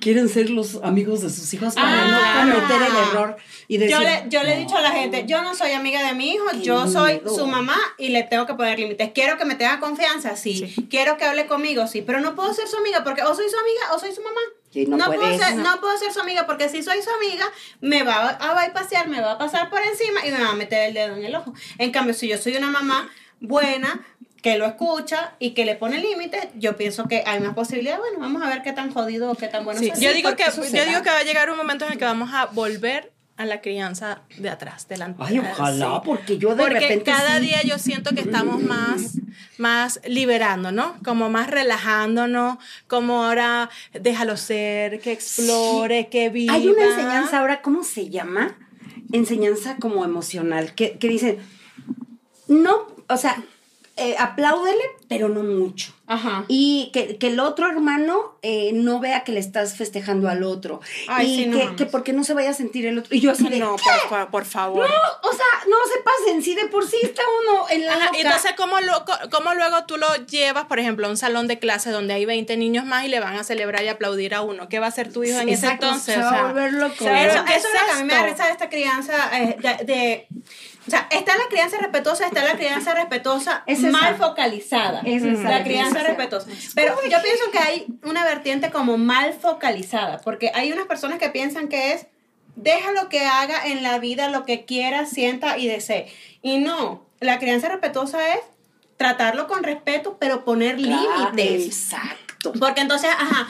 quieren 0.00 0.28
ser 0.28 0.50
los 0.50 0.80
amigos 0.82 1.22
de 1.22 1.30
sus 1.30 1.52
hijos 1.54 1.74
para 1.74 1.88
Ah, 1.90 2.44
no 2.44 2.54
cometer 2.54 2.82
el 2.82 2.96
error 3.08 3.36
y 3.68 3.78
decir, 3.78 3.96
Yo 3.96 4.00
le, 4.02 4.24
yo 4.28 4.42
le 4.42 4.54
he 4.54 4.58
dicho 4.58 4.76
a 4.76 4.80
la 4.80 4.90
gente, 4.92 5.24
yo 5.26 5.42
no 5.42 5.54
soy 5.54 5.72
amiga 5.72 6.02
de 6.06 6.14
mi 6.14 6.32
hijo, 6.32 6.44
yo 6.62 6.86
soy 6.86 7.14
miedo. 7.20 7.34
su 7.34 7.46
mamá 7.46 7.76
y 7.98 8.08
le 8.08 8.22
tengo 8.24 8.46
que 8.46 8.54
poner 8.54 8.78
límites. 8.78 9.10
Quiero 9.14 9.36
que 9.38 9.44
me 9.44 9.54
tenga 9.54 9.80
confianza, 9.80 10.36
sí. 10.36 10.74
Quiero 10.90 11.16
que 11.16 11.24
hable 11.24 11.46
conmigo, 11.46 11.86
sí. 11.86 12.02
Pero 12.02 12.20
no 12.20 12.34
puedo 12.34 12.52
ser 12.54 12.68
su 12.68 12.76
amiga 12.76 13.04
porque 13.04 13.22
o 13.22 13.34
soy 13.34 13.48
su 13.48 13.56
amiga 13.56 13.94
o 13.94 13.98
soy 13.98 14.12
su 14.12 14.22
mamá. 14.22 14.40
Sí, 14.72 14.86
no 14.86 15.04
puedo 15.06 15.20
puedes. 15.20 15.40
ser, 15.40 15.56
no 15.56 15.80
puedo 15.80 15.98
ser 15.98 16.12
su 16.12 16.20
amiga 16.20 16.46
porque 16.46 16.68
si 16.68 16.82
soy 16.82 17.02
su 17.02 17.10
amiga, 17.10 17.44
me 17.80 18.02
va 18.04 18.28
a, 18.28 18.72
pasear, 18.72 19.08
me 19.08 19.20
va 19.20 19.32
a 19.32 19.38
pasar 19.38 19.68
por 19.68 19.80
encima 19.82 20.24
y 20.26 20.30
me 20.30 20.40
va 20.42 20.50
a 20.50 20.54
meter 20.54 20.88
el 20.88 20.94
dedo 20.94 21.16
en 21.16 21.24
el 21.24 21.34
ojo. 21.34 21.52
En 21.78 21.90
cambio, 21.90 22.14
si 22.14 22.28
yo 22.28 22.38
soy 22.38 22.56
una 22.56 22.70
mamá 22.70 23.10
buena, 23.40 24.06
que 24.42 24.56
lo 24.58 24.64
escucha 24.66 25.34
y 25.38 25.50
que 25.50 25.64
le 25.64 25.74
pone 25.74 25.98
límites, 25.98 26.48
yo 26.54 26.76
pienso 26.76 27.06
que 27.08 27.22
hay 27.26 27.40
más 27.40 27.54
posibilidades. 27.54 28.00
Bueno, 28.00 28.18
vamos 28.20 28.42
a 28.42 28.48
ver 28.48 28.62
qué 28.62 28.72
tan 28.72 28.92
jodido 28.92 29.30
o 29.30 29.34
qué 29.34 29.48
tan 29.48 29.64
bueno 29.64 29.80
Sí, 29.80 29.90
yo 30.00 30.12
digo 30.14 30.34
que 30.36 30.44
yo 30.44 30.84
digo 30.86 31.02
que 31.02 31.10
va 31.10 31.18
a 31.18 31.22
llegar 31.24 31.50
un 31.50 31.56
momento 31.56 31.84
en 31.86 31.92
el 31.92 31.98
que 31.98 32.04
vamos 32.04 32.30
a 32.32 32.46
volver 32.46 33.12
a 33.36 33.46
la 33.46 33.62
crianza 33.62 34.20
de 34.36 34.50
atrás, 34.50 34.86
delante. 34.86 35.22
Ay, 35.24 35.38
ojalá, 35.38 35.86
Sí. 35.94 36.02
porque 36.04 36.36
yo 36.38 36.50
de 36.54 36.62
Porque 36.62 36.74
repente 36.80 37.04
cada 37.04 37.38
sí- 37.38 37.46
día 37.46 37.62
yo 37.62 37.78
siento 37.78 38.14
que 38.14 38.20
estamos 38.20 38.62
más, 38.62 39.12
más 39.56 39.98
liberando, 40.06 40.72
¿no? 40.72 40.96
Como 41.02 41.30
más 41.30 41.48
relajándonos, 41.48 42.58
como 42.86 43.24
ahora 43.24 43.70
déjalo 43.94 44.36
ser, 44.36 45.00
que 45.00 45.12
explore, 45.12 46.08
que 46.08 46.28
viva. 46.28 46.52
Hay 46.52 46.68
una 46.68 46.84
enseñanza 46.84 47.38
ahora, 47.38 47.62
¿cómo 47.62 47.82
se 47.82 48.10
llama? 48.10 48.58
Enseñanza 49.12 49.76
como 49.80 50.04
emocional, 50.04 50.74
que, 50.74 50.98
que 50.98 51.08
dice, 51.08 51.38
no, 52.48 52.88
o 53.08 53.16
sea, 53.16 53.42
eh, 54.00 54.16
apláudele, 54.18 54.82
pero 55.08 55.28
no 55.28 55.42
mucho. 55.42 55.92
Ajá. 56.06 56.44
Y 56.48 56.90
que, 56.92 57.18
que 57.18 57.28
el 57.28 57.38
otro 57.38 57.68
hermano 57.70 58.36
eh, 58.42 58.72
no 58.74 58.98
vea 58.98 59.22
que 59.22 59.30
le 59.30 59.38
estás 59.38 59.76
festejando 59.76 60.28
al 60.28 60.42
otro. 60.42 60.80
Ay, 61.06 61.26
y 61.32 61.36
sí, 61.36 61.46
no 61.46 61.56
que, 61.58 61.76
que 61.76 61.86
porque 61.86 62.12
no 62.12 62.24
se 62.24 62.34
vaya 62.34 62.50
a 62.50 62.54
sentir 62.54 62.86
el 62.86 62.98
otro. 62.98 63.14
Y 63.14 63.20
yo 63.20 63.30
así 63.30 63.48
de, 63.48 63.58
No, 63.60 63.76
por, 63.76 64.08
fa- 64.08 64.28
por 64.30 64.44
favor. 64.44 64.88
no, 64.88 65.28
o 65.28 65.32
sea, 65.32 65.46
no 65.68 65.76
se 65.92 66.00
pasen, 66.02 66.42
si 66.42 66.56
de 66.56 66.66
por 66.66 66.84
sí 66.88 66.96
está 67.02 67.22
uno 67.42 67.66
en 67.70 67.86
la 67.86 67.92
Ajá, 67.92 68.06
loca. 68.06 68.18
entonces, 68.18 68.52
¿cómo, 68.56 68.80
lo- 68.80 69.04
¿cómo 69.30 69.54
luego 69.54 69.84
tú 69.84 69.98
lo 69.98 70.08
llevas, 70.26 70.64
por 70.64 70.80
ejemplo, 70.80 71.06
a 71.06 71.10
un 71.10 71.16
salón 71.16 71.46
de 71.46 71.60
clase 71.60 71.90
donde 71.90 72.14
hay 72.14 72.24
20 72.24 72.56
niños 72.56 72.84
más 72.86 73.04
y 73.04 73.08
le 73.08 73.20
van 73.20 73.36
a 73.36 73.44
celebrar 73.44 73.84
y 73.84 73.88
aplaudir 73.88 74.34
a 74.34 74.40
uno? 74.42 74.68
¿Qué 74.68 74.80
va 74.80 74.86
a 74.86 74.88
hacer 74.88 75.12
tu 75.12 75.22
hijo 75.22 75.38
en 75.38 75.48
ese 75.50 75.68
entonces? 75.68 76.14
se 76.14 76.20
O 76.20 76.24
va 76.24 76.28
a 76.30 76.32
sea, 76.32 76.42
volver 76.46 76.72
loco. 76.72 76.94
Eso, 76.94 77.04
Pero, 77.04 77.44
¿qué 77.44 77.54
eso 77.54 77.68
es 77.68 77.74
lo 77.80 77.86
que 77.86 77.92
a 77.92 77.96
mí 77.98 78.04
me 78.04 78.14
da 78.14 78.22
risa 78.26 78.46
de 78.46 78.52
esta 78.52 78.68
crianza 78.68 79.38
eh, 79.38 79.56
de, 79.60 79.84
de- 79.84 80.28
o 80.86 80.90
sea, 80.90 81.08
está 81.10 81.36
la 81.36 81.44
crianza 81.48 81.78
respetuosa, 81.78 82.26
está 82.26 82.42
la 82.44 82.56
crianza 82.56 82.94
respetuosa 82.94 83.62
Es 83.66 83.80
mal 83.80 84.16
focalizada. 84.16 85.02
Es 85.04 85.22
la 85.22 85.62
crianza 85.62 86.02
respetuosa. 86.02 86.48
Pero 86.74 86.96
yo 87.02 87.18
pienso 87.22 87.50
que 87.52 87.58
hay 87.58 87.86
una 88.02 88.24
vertiente 88.24 88.70
como 88.70 88.96
mal 88.96 89.34
focalizada, 89.34 90.20
porque 90.24 90.50
hay 90.54 90.72
unas 90.72 90.86
personas 90.86 91.18
que 91.18 91.28
piensan 91.28 91.68
que 91.68 91.92
es 91.92 92.06
déjalo 92.56 93.08
que 93.08 93.26
haga 93.26 93.66
en 93.66 93.82
la 93.82 93.98
vida 93.98 94.28
lo 94.28 94.44
que 94.44 94.64
quiera, 94.64 95.06
sienta 95.06 95.58
y 95.58 95.66
desee. 95.66 96.12
Y 96.42 96.58
no, 96.58 97.06
la 97.20 97.38
crianza 97.38 97.68
respetuosa 97.68 98.34
es 98.34 98.40
tratarlo 98.96 99.46
con 99.46 99.62
respeto, 99.62 100.16
pero 100.18 100.44
poner 100.44 100.76
Claro, 100.76 101.30
límites. 101.32 101.66
Exacto. 101.66 102.52
Porque 102.58 102.80
entonces, 102.80 103.10
ajá, 103.10 103.48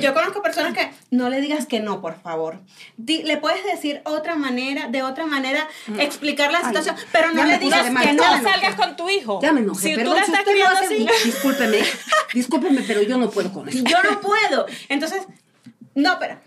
yo 0.00 0.14
conozco 0.14 0.42
personas 0.42 0.72
que 0.72 0.90
no 1.10 1.28
le 1.28 1.40
digas 1.40 1.66
que 1.66 1.80
no, 1.80 2.00
por 2.00 2.20
favor. 2.20 2.60
Di- 2.96 3.22
le 3.22 3.36
puedes 3.36 3.64
decir 3.64 4.00
otra 4.04 4.34
manera, 4.36 4.88
de 4.88 5.02
otra 5.02 5.26
manera, 5.26 5.66
explicar 5.98 6.50
la 6.52 6.58
Ay, 6.58 6.64
situación, 6.66 6.96
pero 7.12 7.32
no 7.32 7.44
le 7.44 7.58
digas 7.58 7.84
que 8.02 8.12
no 8.12 8.36
no. 8.36 8.42
Salgas 8.42 8.74
con 8.74 8.96
tu 8.96 9.08
hijo. 9.08 9.38
Ya 9.42 9.52
me 9.52 9.60
enojé, 9.60 9.94
Si 9.96 10.02
tú 10.02 10.12
la 10.14 10.24
si 10.24 10.32
estás 10.32 10.44
criando 10.44 10.76
hace, 10.78 10.86
así. 10.86 11.08
discúlpeme, 11.24 11.78
discúlpeme, 12.34 12.82
pero 12.82 13.02
yo 13.02 13.16
no 13.18 13.30
puedo 13.30 13.52
con 13.52 13.68
eso. 13.68 13.78
Yo 13.84 14.02
no 14.02 14.20
puedo. 14.20 14.66
Entonces, 14.88 15.22
no, 15.94 16.18
pero, 16.18 16.38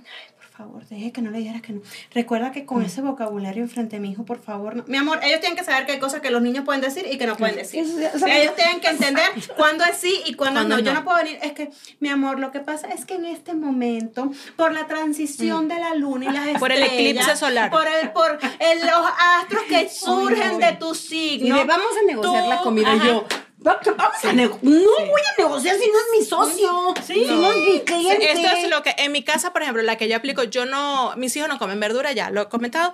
favor, 0.59 0.85
deje 0.87 1.11
que 1.11 1.21
no 1.21 1.31
le 1.31 1.39
dijeras 1.39 1.61
que 1.61 1.73
no. 1.73 1.81
Recuerda 2.13 2.51
que 2.51 2.65
con 2.65 2.83
ese 2.83 3.01
vocabulario 3.01 3.63
enfrente 3.63 3.95
de 3.95 3.99
mi 4.01 4.11
hijo, 4.11 4.25
por 4.25 4.39
favor, 4.41 4.75
no. 4.75 4.83
Mi 4.87 4.97
amor, 4.97 5.19
ellos 5.23 5.39
tienen 5.39 5.57
que 5.57 5.63
saber 5.63 5.85
que 5.85 5.93
hay 5.93 5.99
cosas 5.99 6.19
que 6.21 6.29
los 6.31 6.41
niños 6.41 6.65
pueden 6.65 6.81
decir 6.81 7.05
y 7.11 7.17
que 7.17 7.25
no 7.25 7.35
pueden 7.37 7.55
decir. 7.55 7.85
O 8.13 8.19
sea, 8.19 8.37
ellos 8.37 8.55
tienen 8.55 8.79
que 8.81 8.89
entender 8.89 9.25
cuándo 9.57 9.83
es 9.85 9.95
sí 9.97 10.21
y 10.25 10.33
cuándo 10.35 10.59
Cuándo 10.59 10.77
no. 10.77 10.81
Yo 10.83 10.93
no. 10.93 11.03
puedo 11.03 11.17
venir. 11.17 11.39
Es 11.41 11.53
que, 11.53 11.71
mi 11.99 12.09
amor, 12.09 12.39
lo 12.39 12.51
que 12.51 12.59
pasa 12.59 12.87
es 12.89 13.05
que 13.05 13.15
en 13.15 13.25
este 13.25 13.53
momento, 13.53 14.31
por 14.55 14.71
la 14.73 14.85
transición 14.87 15.67
de 15.67 15.79
la 15.79 15.95
luna 15.95 16.25
y 16.25 16.27
las 16.27 16.35
estrellas. 16.47 16.59
Por 16.59 16.71
el 16.73 16.83
eclipse 16.83 17.35
solar. 17.37 17.71
Por, 17.71 17.87
el, 17.87 18.11
por 18.11 18.37
el- 18.59 18.79
los 18.81 19.05
astros 19.39 19.63
que 19.69 19.89
surgen 20.05 20.59
de 20.59 20.73
tu 20.73 20.91
Y 20.91 20.95
signo. 20.95 21.55
le 21.55 21.63
vamos 21.63 21.87
a 22.01 22.05
negociar 22.05 22.43
tú- 22.43 22.49
la 22.49 22.57
comida 22.59 22.93
y 22.95 22.97
ajá. 22.97 23.07
yo. 23.07 23.25
Va- 23.65 23.79
Vamos 23.97 24.17
a 24.23 24.33
no 24.61 25.05
voy 25.11 25.21
a 25.21 25.41
negociar 25.41 25.75
si 25.77 25.89
no 25.91 25.97
es 25.97 26.19
mi 26.19 26.25
socio, 26.25 26.93
si 27.05 27.25
no 27.25 27.51
es 27.51 27.57
mi 27.57 27.79
cliente. 27.81 28.31
Esto 28.31 28.47
es 28.57 28.69
lo 28.69 28.83
que 28.83 28.95
en 28.97 29.11
mi 29.11 29.23
casa, 29.23 29.51
por 29.53 29.61
ejemplo, 29.61 29.83
la 29.83 29.97
que 29.97 30.07
yo 30.07 30.15
aplico, 30.15 30.43
yo 30.43 30.65
no, 30.65 31.13
mis 31.17 31.35
hijos 31.35 31.49
no 31.49 31.57
comen 31.59 31.79
verdura 31.79 32.11
ya, 32.13 32.29
lo 32.29 32.41
he 32.43 32.49
comentado. 32.49 32.93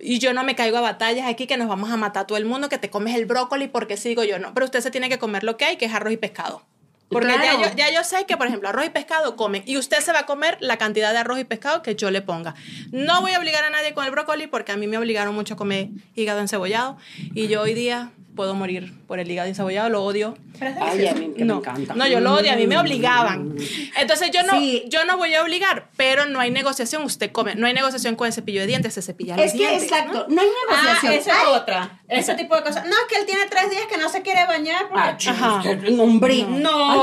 y 0.00 0.20
yo 0.20 0.32
no 0.32 0.44
me 0.44 0.54
caigo 0.54 0.76
a 0.78 0.80
batallas 0.80 1.26
aquí 1.26 1.48
que 1.48 1.56
nos 1.56 1.66
vamos 1.66 1.90
a 1.90 1.96
matar 1.96 2.22
a 2.22 2.26
todo 2.28 2.38
el 2.38 2.44
mundo, 2.44 2.68
que 2.68 2.78
te 2.78 2.88
comes 2.88 3.16
el 3.16 3.26
brócoli 3.26 3.66
porque 3.66 3.96
sigo 3.96 4.22
yo 4.22 4.38
no. 4.38 4.54
Pero 4.54 4.66
usted 4.66 4.80
se 4.80 4.90
tiene 4.92 5.08
que 5.08 5.18
comer 5.18 5.42
lo 5.42 5.56
que 5.56 5.64
hay, 5.64 5.76
que 5.76 5.86
es 5.86 5.92
arroz 5.92 6.12
y 6.12 6.16
pescado. 6.16 6.62
Porque 7.10 7.28
ya, 7.42 7.54
yo, 7.70 7.74
ya 7.74 7.90
yo 7.90 8.04
sé 8.04 8.26
que, 8.26 8.36
por 8.36 8.46
ejemplo, 8.46 8.68
arroz 8.68 8.84
y 8.84 8.90
pescado 8.90 9.34
comen 9.34 9.62
y 9.66 9.76
usted 9.78 9.98
se 10.00 10.12
va 10.12 10.20
a 10.20 10.26
comer 10.26 10.58
la 10.60 10.76
cantidad 10.76 11.10
de 11.12 11.18
arroz 11.18 11.40
y 11.40 11.44
pescado 11.44 11.82
que 11.82 11.96
yo 11.96 12.10
le 12.10 12.20
ponga. 12.22 12.54
No 12.92 13.22
voy 13.22 13.32
a 13.32 13.38
obligar 13.40 13.64
a 13.64 13.70
nadie 13.70 13.94
con 13.94 14.04
el 14.04 14.10
brócoli 14.10 14.46
porque 14.46 14.72
a 14.72 14.76
mí 14.76 14.86
me 14.86 14.98
obligaron 14.98 15.34
mucho 15.34 15.54
a 15.54 15.56
comer 15.56 15.88
hígado 16.14 16.40
encebollado 16.40 16.98
y 17.34 17.48
yo 17.48 17.62
hoy 17.62 17.72
día 17.74 18.10
puedo 18.38 18.54
morir 18.54 18.94
por 19.08 19.18
el 19.18 19.28
hígado 19.28 19.48
encebollado, 19.48 19.88
lo 19.88 20.04
odio. 20.04 20.38
Ay, 20.80 21.08
a 21.08 21.12
mí 21.12 21.32
que 21.36 21.44
no, 21.44 21.54
me 21.54 21.60
encanta. 21.60 21.94
No, 21.96 22.06
yo 22.06 22.20
lo 22.20 22.34
odio, 22.34 22.52
a 22.52 22.54
mí 22.54 22.68
me 22.68 22.78
obligaban. 22.78 23.56
Entonces 23.96 24.30
yo 24.30 24.44
no, 24.44 24.60
yo 24.86 25.04
no 25.06 25.16
voy 25.18 25.34
a 25.34 25.42
obligar, 25.42 25.88
pero 25.96 26.26
no 26.26 26.38
hay 26.38 26.52
negociación, 26.52 27.02
usted 27.02 27.32
come. 27.32 27.56
No 27.56 27.66
hay 27.66 27.74
negociación 27.74 28.14
con 28.14 28.28
el 28.28 28.32
cepillo 28.32 28.60
de 28.60 28.68
dientes, 28.68 28.94
se 28.94 29.02
cepilla 29.02 29.36
los 29.36 29.46
Es 29.46 29.52
que 29.54 29.58
dientes. 29.58 29.82
exacto, 29.82 30.26
no, 30.28 30.40
hay 30.40 30.46
negociación. 30.68 31.12
Ah, 31.12 31.16
esa 31.16 31.32
es 31.32 31.48
otra. 31.48 32.00
Ese 32.06 32.34
tipo 32.36 32.54
de 32.54 32.62
cosas. 32.62 32.84
No, 32.84 32.92
es 32.92 33.06
que 33.08 33.16
él 33.16 33.26
tiene 33.26 33.46
tres 33.50 33.70
días 33.70 33.86
que 33.90 33.98
no 33.98 34.08
se 34.08 34.22
quiere 34.22 34.46
bañar. 34.46 34.88
Porque... 34.88 35.30
Ah, 35.30 35.60
hombre. 35.98 36.46
No, 36.48 36.92
Ay, 36.92 36.98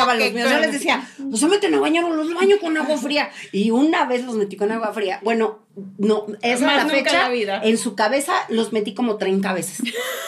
yo 0.00 0.14
los 0.14 0.32
míos. 0.32 0.50
Yo 0.50 0.58
les 0.58 0.72
decía, 0.72 1.08
no 1.18 1.36
se 1.36 1.46
meten 1.46 1.72
a 1.74 1.78
bañar, 1.78 2.02
los 2.02 2.34
baño 2.34 2.56
con 2.60 2.76
agua 2.76 2.98
fría. 2.98 3.30
Y 3.52 3.70
una 3.70 4.06
vez 4.06 4.24
los 4.24 4.34
metí 4.34 4.56
con 4.56 4.72
agua 4.72 4.92
fría. 4.92 5.20
Bueno, 5.22 5.60
no, 5.98 6.26
es 6.42 6.60
Más 6.60 6.76
la 6.76 6.82
nunca 6.84 6.98
en 6.98 7.04
fecha. 7.04 7.22
la 7.22 7.28
vida. 7.28 7.60
En 7.62 7.78
su 7.78 7.94
cabeza 7.94 8.34
los 8.48 8.72
metí 8.72 8.94
como 8.94 9.16
30 9.16 9.52
veces. 9.52 9.80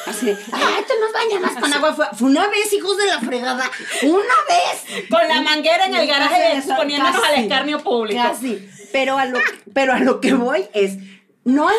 Así 0.06 0.26
de, 0.26 0.32
ay, 0.52 0.84
tú 0.86 0.94
nos 1.00 1.12
bañas 1.12 1.40
más 1.40 1.62
con 1.62 1.72
agua 1.72 1.94
fría. 1.94 2.10
Fue 2.12 2.28
una 2.28 2.46
vez, 2.48 2.72
hijos 2.72 2.96
de 2.96 3.06
la 3.06 3.20
fregada. 3.20 3.70
Una 4.02 4.18
vez. 4.48 5.06
Con 5.08 5.26
la 5.28 5.42
manguera 5.42 5.86
en 5.86 5.94
el 5.94 6.06
garaje 6.06 6.54
Casi, 6.54 6.72
poniéndonos 6.72 7.16
al 7.16 7.30
casi, 7.30 7.42
escarnio 7.42 7.78
público. 7.80 8.22
Casi. 8.22 8.68
Pero 8.92 9.18
a 9.18 9.26
lo, 9.26 9.38
pero 9.72 9.94
a 9.94 10.00
lo 10.00 10.20
que 10.20 10.34
voy 10.34 10.66
es, 10.74 10.98
no 11.44 11.68
hay, 11.68 11.76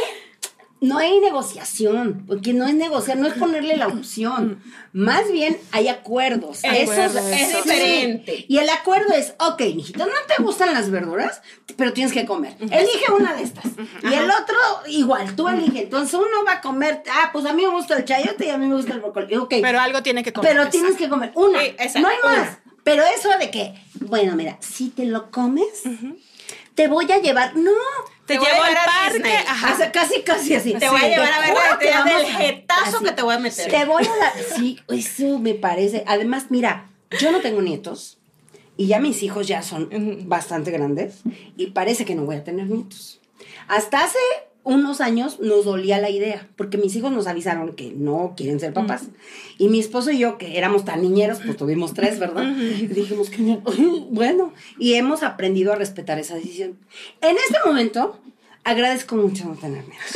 no 0.84 0.97
hay 0.97 1.19
negociación, 1.19 2.23
porque 2.27 2.53
no 2.53 2.67
es 2.67 2.75
negociar, 2.75 3.17
no 3.17 3.27
es 3.27 3.34
ponerle 3.36 3.77
la 3.77 3.88
opción. 3.88 4.61
Más 4.91 5.31
bien 5.31 5.57
hay 5.71 5.88
acuerdos. 5.88 6.59
Es- 6.63 6.89
Eso 6.89 7.57
es 7.57 7.63
diferente. 7.63 8.45
Y 8.47 8.57
el 8.57 8.69
acuerdo 8.69 9.13
es, 9.13 9.34
ok, 9.39 9.61
mijito, 9.75 10.05
no 10.05 10.11
te 10.27 10.41
gustan 10.43 10.73
las 10.73 10.89
verduras, 10.91 11.41
pero 11.77 11.93
tienes 11.93 12.13
que 12.13 12.25
comer. 12.25 12.55
Elige 12.59 13.11
una 13.17 13.34
de 13.34 13.43
estas. 13.43 13.65
Y 14.03 14.13
el 14.13 14.29
otro, 14.29 14.55
igual, 14.88 15.36
tú 15.36 15.47
elige. 15.47 15.84
Entonces 15.84 16.13
uno 16.15 16.43
va 16.45 16.53
a 16.53 16.61
comer, 16.61 17.01
ah, 17.11 17.29
pues 17.31 17.45
a 17.45 17.53
mí 17.53 17.63
me 17.65 17.69
gusta 17.71 17.97
el 17.97 18.05
chayote 18.05 18.45
y 18.45 18.49
a 18.49 18.57
mí 18.57 18.67
me 18.67 18.75
gusta 18.75 18.93
el 18.93 18.99
brócoli. 18.99 19.36
Ok. 19.38 19.55
Pero 19.61 19.79
algo 19.79 20.03
tiene 20.03 20.23
que 20.23 20.34
comer. 20.34 20.51
Pero 20.51 20.69
tienes 20.69 20.95
que 20.95 21.09
comer 21.09 21.31
una. 21.36 21.59
Sí, 21.61 21.75
no 22.01 22.07
hay 22.09 22.17
más. 22.23 22.34
una. 22.38 22.59
Pero 22.84 23.03
eso 23.05 23.29
de 23.39 23.49
que, 23.49 23.73
bueno, 24.01 24.36
mira, 24.36 24.57
si 24.59 24.89
te 24.89 25.05
lo 25.05 25.31
comes, 25.31 25.84
te 26.75 26.88
voy 26.89 27.09
a 27.11 27.19
llevar. 27.19 27.55
No. 27.55 27.71
Te, 28.26 28.34
Te 28.36 28.39
voy 28.39 28.47
a 28.47 28.51
llevo 28.53 28.63
al 28.63 28.69
llevar 28.69 28.88
a 28.88 28.91
parque. 28.91 29.17
Disney. 29.17 29.34
Ajá. 29.47 29.74
O 29.74 29.78
sea, 29.78 29.91
casi, 29.91 30.21
casi 30.21 30.55
así. 30.55 30.74
Te 30.76 30.88
voy 30.89 30.97
a 30.97 31.03
Sí, 31.03 31.09
llevar 31.09 31.34
a 31.34 31.39
ver 31.39 31.53
estrellas 31.71 32.05
vamos 32.05 32.21
del 32.21 32.26
jetazo 32.36 32.95
así. 32.97 33.05
que 33.05 33.11
te 33.11 33.21
voy 33.21 33.36
a 33.36 33.39
meter. 33.39 33.71
Te 33.71 33.86
voy 33.86 34.03
a 34.05 34.15
dar. 34.17 34.34
Sí, 34.55 34.80
eso 34.89 35.39
me 35.39 35.53
parece. 35.55 36.03
Además, 36.07 36.45
mira, 36.49 36.89
yo 37.19 37.32
no 37.32 37.41
tengo 37.41 37.61
nietos 37.61 38.17
y 38.78 38.88
ya 38.88 38.99
mis 38.99 39.21
hijos 39.24 39.47
ya 39.47 39.61
son 39.61 39.89
bastante 40.30 40.71
grandes 40.71 41.15
y 41.57 41.67
parece 41.67 42.05
que 42.05 42.15
no 42.15 42.24
voy 42.24 42.38
a 42.38 42.43
tener 42.43 42.67
nietos. 42.67 43.19
Hasta 43.67 44.03
hace 44.03 44.17
unos 44.64 45.01
años 45.01 45.39
nos 45.39 45.66
dolía 45.66 45.99
la 45.99 46.09
idea, 46.09 46.47
porque 46.55 46.78
mis 46.78 46.95
hijos 46.95 47.11
nos 47.11 47.28
avisaron 47.28 47.74
que 47.74 47.91
no 47.91 48.34
quieren 48.38 48.59
ser 48.59 48.74
papás. 48.74 49.03
Y 49.57 49.68
mi 49.68 49.80
esposo 49.80 50.11
y 50.11 50.20
yo, 50.20 50.38
que 50.38 50.57
éramos 50.57 50.86
tan 50.86 51.01
niñeros, 51.01 51.39
pues 51.43 51.57
tuvimos 51.57 51.93
tres, 51.93 52.18
¿verdad? 52.20 52.45
Y 52.55 52.88
dijimos 52.88 53.30
que 53.30 53.41
no. 53.41 53.61
bueno, 54.09 54.53
y 54.80 54.93
hemos 54.93 55.24
aprendido 55.24 55.74
a 55.74 55.76
respetar 55.76 56.18
esa 56.18 56.36
decisión. 56.36 56.78
En 57.22 57.36
este 57.36 57.57
momento, 57.66 58.20
agradezco 58.64 59.16
mucho 59.16 59.45
no 59.45 59.55
tener 59.55 59.84
nietos. 59.84 60.14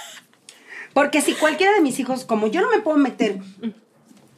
Porque 0.94 1.20
si 1.20 1.34
cualquiera 1.34 1.74
de 1.74 1.82
mis 1.82 1.98
hijos, 2.00 2.24
como 2.24 2.46
yo 2.46 2.62
no 2.62 2.70
me 2.70 2.80
puedo 2.80 2.96
meter 2.96 3.40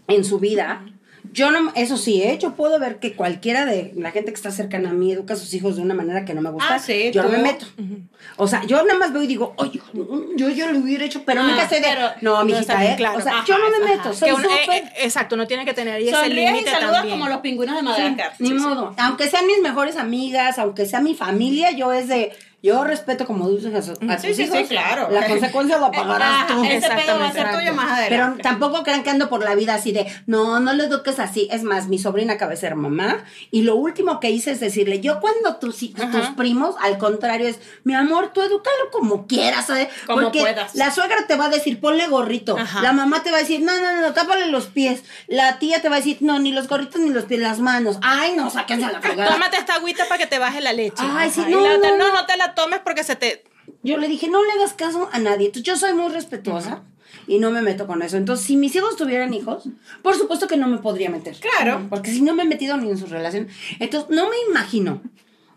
en 0.09 0.25
su 0.25 0.41
vida, 0.41 0.85
yo 1.33 1.51
no, 1.51 1.73
eso 1.75 1.97
sí, 1.97 2.23
¿eh? 2.23 2.39
yo 2.41 2.55
puedo 2.55 2.79
ver 2.79 2.99
que 2.99 3.15
cualquiera 3.15 3.67
de 3.67 3.93
la 3.97 4.11
gente 4.11 4.31
que 4.33 4.37
está 4.37 4.51
cercana 4.51 4.91
a 4.91 4.93
mí 4.93 5.13
educa 5.13 5.35
a 5.35 5.37
sus 5.37 5.53
hijos 5.55 5.77
de 5.77 5.83
una 5.83 5.95
manera 5.95 6.25
que 6.25 6.35
no 6.35 6.41
me 6.41 6.51
gusta. 6.51 6.75
Ah, 6.75 6.79
sí, 6.79 7.11
yo 7.13 7.23
no 7.23 7.29
me 7.29 7.39
meto. 7.39 7.67
O 8.37 8.47
sea, 8.49 8.65
yo 8.65 8.83
nada 8.85 8.99
más 8.99 9.13
veo 9.13 9.23
y 9.23 9.27
digo, 9.27 9.55
oye, 9.57 9.81
yo, 10.37 10.49
yo 10.51 10.71
lo 10.73 10.79
hubiera 10.79 11.05
hecho, 11.05 11.23
pero 11.25 11.43
Ah, 11.43 11.47
nunca 11.49 11.63
estoy 11.65 11.81
de, 11.81 11.89
no, 12.23 12.43
está 12.57 12.81
bien 12.81 12.93
¿eh? 12.93 12.97
claro. 12.97 13.19
O 13.19 13.21
sea, 13.23 13.33
Ajá, 13.39 13.45
yo 13.47 13.59
no 13.59 13.69
me 13.71 13.77
ajá. 13.93 13.97
meto, 13.97 14.13
soy 14.15 14.29
Que 14.29 14.35
uno- 14.35 14.49
eh, 14.49 14.67
eh, 14.73 14.93
exacto, 15.03 15.37
no 15.37 15.47
tiene 15.47 15.65
que 15.65 15.75
tener 15.75 16.01
ese 16.01 16.11
Sonríes 16.13 16.33
y 16.51 16.53
límite 16.53 16.71
saludas 16.71 16.93
también. 16.95 17.19
como 17.19 17.29
los 17.31 17.41
pingüinos 17.41 17.77
de 17.77 17.83
Madagascar. 17.83 18.33
Ni 18.39 18.55
modo. 18.55 18.95
Aunque 18.99 19.29
sean 19.29 19.47
mis 19.47 19.61
mejores 19.61 19.97
amigas, 19.97 20.59
aunque 20.59 20.87
sea 20.87 21.01
mi 21.01 21.15
familia, 21.15 21.73
yo 21.73 21.93
es 21.93 22.09
de. 22.09 22.33
Yo 22.61 22.83
respeto 22.83 23.25
como 23.25 23.49
dulces 23.49 23.73
a, 23.73 23.83
su- 23.83 23.93
a 24.11 24.19
Sí, 24.19 24.29
sus 24.29 24.37
sí, 24.37 24.43
hijos. 24.43 24.59
sí, 24.59 24.65
claro. 24.67 25.09
La 25.13 25.29
consecuencia 25.29 25.79
la 25.79 25.93
pagarás 25.93 26.29
Ah, 26.29 26.47
tú. 26.49 26.65
ese 26.65 26.89
pedo 26.91 27.17
va 27.21 27.29
a 27.29 27.33
ser 27.33 27.53
tuyo 27.53 27.73
más 27.73 27.87
Pero 28.09 28.23
adelante. 28.25 28.43
tampoco 28.43 28.83
crean 28.83 29.05
que 29.05 29.11
ando 29.11 29.29
por 29.29 29.45
la 29.45 29.55
vida 29.55 29.75
así 29.75 29.93
de, 29.93 30.13
no, 30.27 30.59
no 30.59 30.73
lo 30.73 30.83
eduques 30.83 31.21
así. 31.21 31.49
Es 31.53 31.63
más, 31.63 31.87
mi 31.87 32.01
sobrina 32.01 32.33
acaba 32.33 32.51
de 32.51 32.57
ser 32.57 32.75
mamá 32.75 33.23
y 33.53 33.63
lo 33.63 33.77
último 33.77 34.19
que 34.19 34.31
hice 34.31 34.51
es 34.51 34.59
decirle, 34.59 35.01
yo 35.01 35.21
cuando 35.21 35.55
tus, 35.57 35.77
primos, 36.37 36.75
al 36.83 36.99
contrario, 36.99 37.47
es, 37.47 37.61
mi 37.85 37.95
amor, 37.95 38.33
tú 38.35 38.43
edúcalo 38.43 38.91
como 38.91 39.29
quieras, 39.29 39.67
¿sabes? 39.69 39.87
Como 40.07 40.23
Porque 40.23 40.41
puedas. 40.41 40.75
la 40.75 40.91
suegra 40.91 41.29
te 41.29 41.37
va 41.37 41.45
a 41.45 41.51
decir, 41.51 41.79
ponle 41.81 42.09
gorrito. 42.09 42.59
Ajá. 42.59 42.83
La 42.83 42.93
mamá 42.93 43.23
te 43.23 43.31
va 43.31 43.37
a 43.37 43.41
decir, 43.41 43.61
no, 43.61 43.73
no, 43.81 44.01
no, 44.01 44.13
tápale 44.15 44.47
los 44.49 44.67
pies. 44.67 45.05
La 45.29 45.61
tía 45.61 45.81
te 45.81 45.89
va 45.89 45.95
a 45.95 45.99
decir, 45.99 46.19
no, 46.23 46.41
ni 46.41 46.51
los 46.51 46.67
gorritos 46.67 47.01
ni 47.01 47.11
los 47.11 47.25
pies, 47.27 47.39
las 47.41 47.61
manos. 47.61 47.99
Ay, 48.03 48.33
no, 48.35 48.51
sáquense 48.51 48.87
a 48.87 48.91
la 48.91 49.01
fregada. 49.01 49.31
Tómate 49.31 49.59
esta 49.59 49.75
agüita 49.75 50.07
para 50.09 50.19
que 50.19 50.27
te 50.27 50.41
baje 50.41 50.61
la 50.61 50.73
leche. 50.73 51.05
Ay, 51.09 51.31
sí, 51.31 51.43
no, 51.49 51.61
no, 51.79 51.97
no. 51.97 52.13
no 52.13 52.27
te 52.27 52.37
la 52.37 52.48
tomes 52.55 52.81
porque 52.81 53.05
se 53.05 53.17
te... 53.17 53.45
Yo 53.83 53.99
le 53.99 54.09
dije, 54.09 54.29
no 54.29 54.43
le 54.45 54.53
hagas 54.53 54.73
caso 54.73 55.09
a 55.13 55.19
nadie. 55.19 55.47
Entonces, 55.47 55.65
yo 55.65 55.77
soy 55.77 55.93
muy 55.93 56.11
respetuosa 56.11 56.83
y 57.27 57.39
no 57.39 57.51
me 57.51 57.63
meto 57.63 57.87
con 57.87 58.03
eso. 58.03 58.17
Entonces, 58.17 58.47
si 58.47 58.57
mis 58.57 58.75
hijos 58.75 58.97
tuvieran 58.97 59.35
hijos, 59.35 59.69
por 60.03 60.17
supuesto 60.17 60.47
que 60.49 60.57
no 60.57 60.69
me 60.69 60.79
podría 60.79 61.11
meter. 61.11 61.37
Claro. 61.37 61.87
Porque 61.91 62.11
si 62.11 62.23
no 62.23 62.35
me 62.35 62.45
he 62.45 62.47
metido 62.47 62.77
ni 62.77 62.91
en 62.91 62.99
su 62.99 63.07
relación. 63.07 63.49
Entonces, 63.79 64.11
no 64.11 64.29
me 64.29 64.37
imagino. 64.49 65.03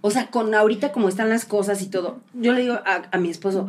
O 0.02 0.12
sea, 0.12 0.28
con 0.28 0.54
ahorita 0.54 0.92
como 0.92 1.10
están 1.10 1.30
las 1.30 1.46
cosas 1.46 1.82
y 1.82 1.88
todo. 1.90 2.20
Yo 2.34 2.54
le 2.54 2.62
digo 2.62 2.74
a, 2.74 3.04
a 3.12 3.18
mi 3.18 3.30
esposo 3.30 3.68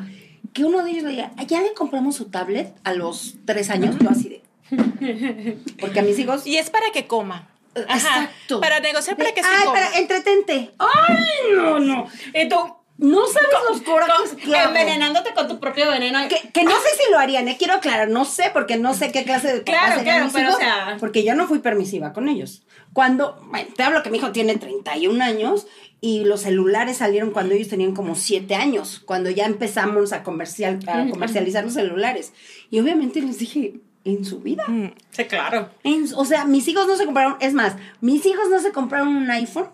que 0.53 0.65
uno 0.65 0.85
de 0.85 0.91
ellos 0.91 1.05
le 1.05 1.11
diga, 1.11 1.33
ya 1.47 1.63
le 1.63 1.73
compramos 1.73 2.17
su 2.17 2.27
tablet 2.27 2.75
a 2.85 2.93
los 2.95 3.37
tres 3.45 3.71
años. 3.71 3.97
Yo 4.01 4.11
así 4.11 4.29
de. 4.29 4.43
Porque 5.81 6.01
a 6.01 6.03
mis 6.03 6.19
hijos. 6.19 6.47
Y 6.47 6.57
es 6.57 6.71
para 6.71 6.91
que 6.93 7.07
coma. 7.07 7.49
Ajá. 7.89 7.95
Exacto. 7.95 8.61
Para 8.61 8.81
negociar 8.81 9.17
para 9.17 9.31
De, 9.31 9.35
que 9.35 9.43
se 9.43 9.49
Ay, 9.49 9.65
coma. 9.65 9.73
para, 9.75 9.99
entretente. 9.99 10.71
Ay, 10.79 11.55
no, 11.55 11.79
no. 11.79 12.07
Tú, 12.51 12.75
No 13.03 13.27
sabes 13.27 13.49
los 13.69 13.83
corajes 13.83 14.33
que 14.35 14.55
envenenándote 14.57 15.35
con 15.35 15.49
tu 15.49 15.59
propio 15.61 15.91
veneno. 15.91 16.21
Que, 16.29 16.51
que 16.51 16.63
no 16.65 16.71
sé 16.71 16.89
si 16.97 17.11
lo 17.11 17.19
harían, 17.19 17.49
¿eh? 17.49 17.57
quiero 17.59 17.75
aclarar, 17.75 18.09
no 18.09 18.25
sé, 18.25 18.51
porque 18.53 18.77
no 18.77 18.95
sé 18.95 19.11
qué 19.13 19.25
clase 19.25 19.53
de 19.53 19.63
Claro, 19.65 20.03
claro, 20.03 20.29
pero, 20.33 20.49
hijos, 20.51 20.55
o 20.57 20.59
sea- 20.61 20.97
Porque 21.01 21.25
yo 21.25 21.35
no 21.35 21.47
fui 21.49 21.59
permisiva 21.59 22.13
con 22.13 22.29
ellos. 22.29 22.63
Cuando, 22.93 23.41
bueno, 23.51 23.69
te 23.77 23.83
hablo 23.83 24.03
que 24.03 24.11
mi 24.11 24.19
hijo 24.19 24.33
tiene 24.33 24.57
31 24.57 25.23
años 25.25 25.67
y 26.01 26.25
los 26.25 26.43
celulares 26.43 26.99
salieron 26.99 27.31
cuando 27.31 27.55
ellos 27.55 27.69
tenían 27.69 27.95
como 27.95 28.15
7 28.15 28.55
años, 28.55 29.01
cuando 29.05 29.31
ya 29.31 29.47
empezamos 29.47 30.13
a, 30.13 30.23
comercial, 30.23 30.79
a 30.87 31.09
comercializar 31.11 31.65
los 31.65 31.75
celulares. 31.75 32.33
Y 32.71 32.81
obviamente 32.81 33.21
les 33.21 33.39
dije, 33.39 33.81
en 34.05 34.25
su 34.25 34.41
vida. 34.41 34.65
Sí, 35.11 35.25
claro. 35.27 35.71
En- 35.85 36.07
o 36.17 36.25
sea, 36.25 36.45
mis 36.45 36.67
hijos 36.69 36.87
no 36.87 36.97
se 36.97 37.05
compraron, 37.05 37.37
es 37.41 37.53
más, 37.55 37.75
mis 38.01 38.27
hijos 38.27 38.49
no 38.51 38.61
se 38.61 38.73
compraron 38.73 39.09
un 39.09 39.31
iPhone 39.31 39.69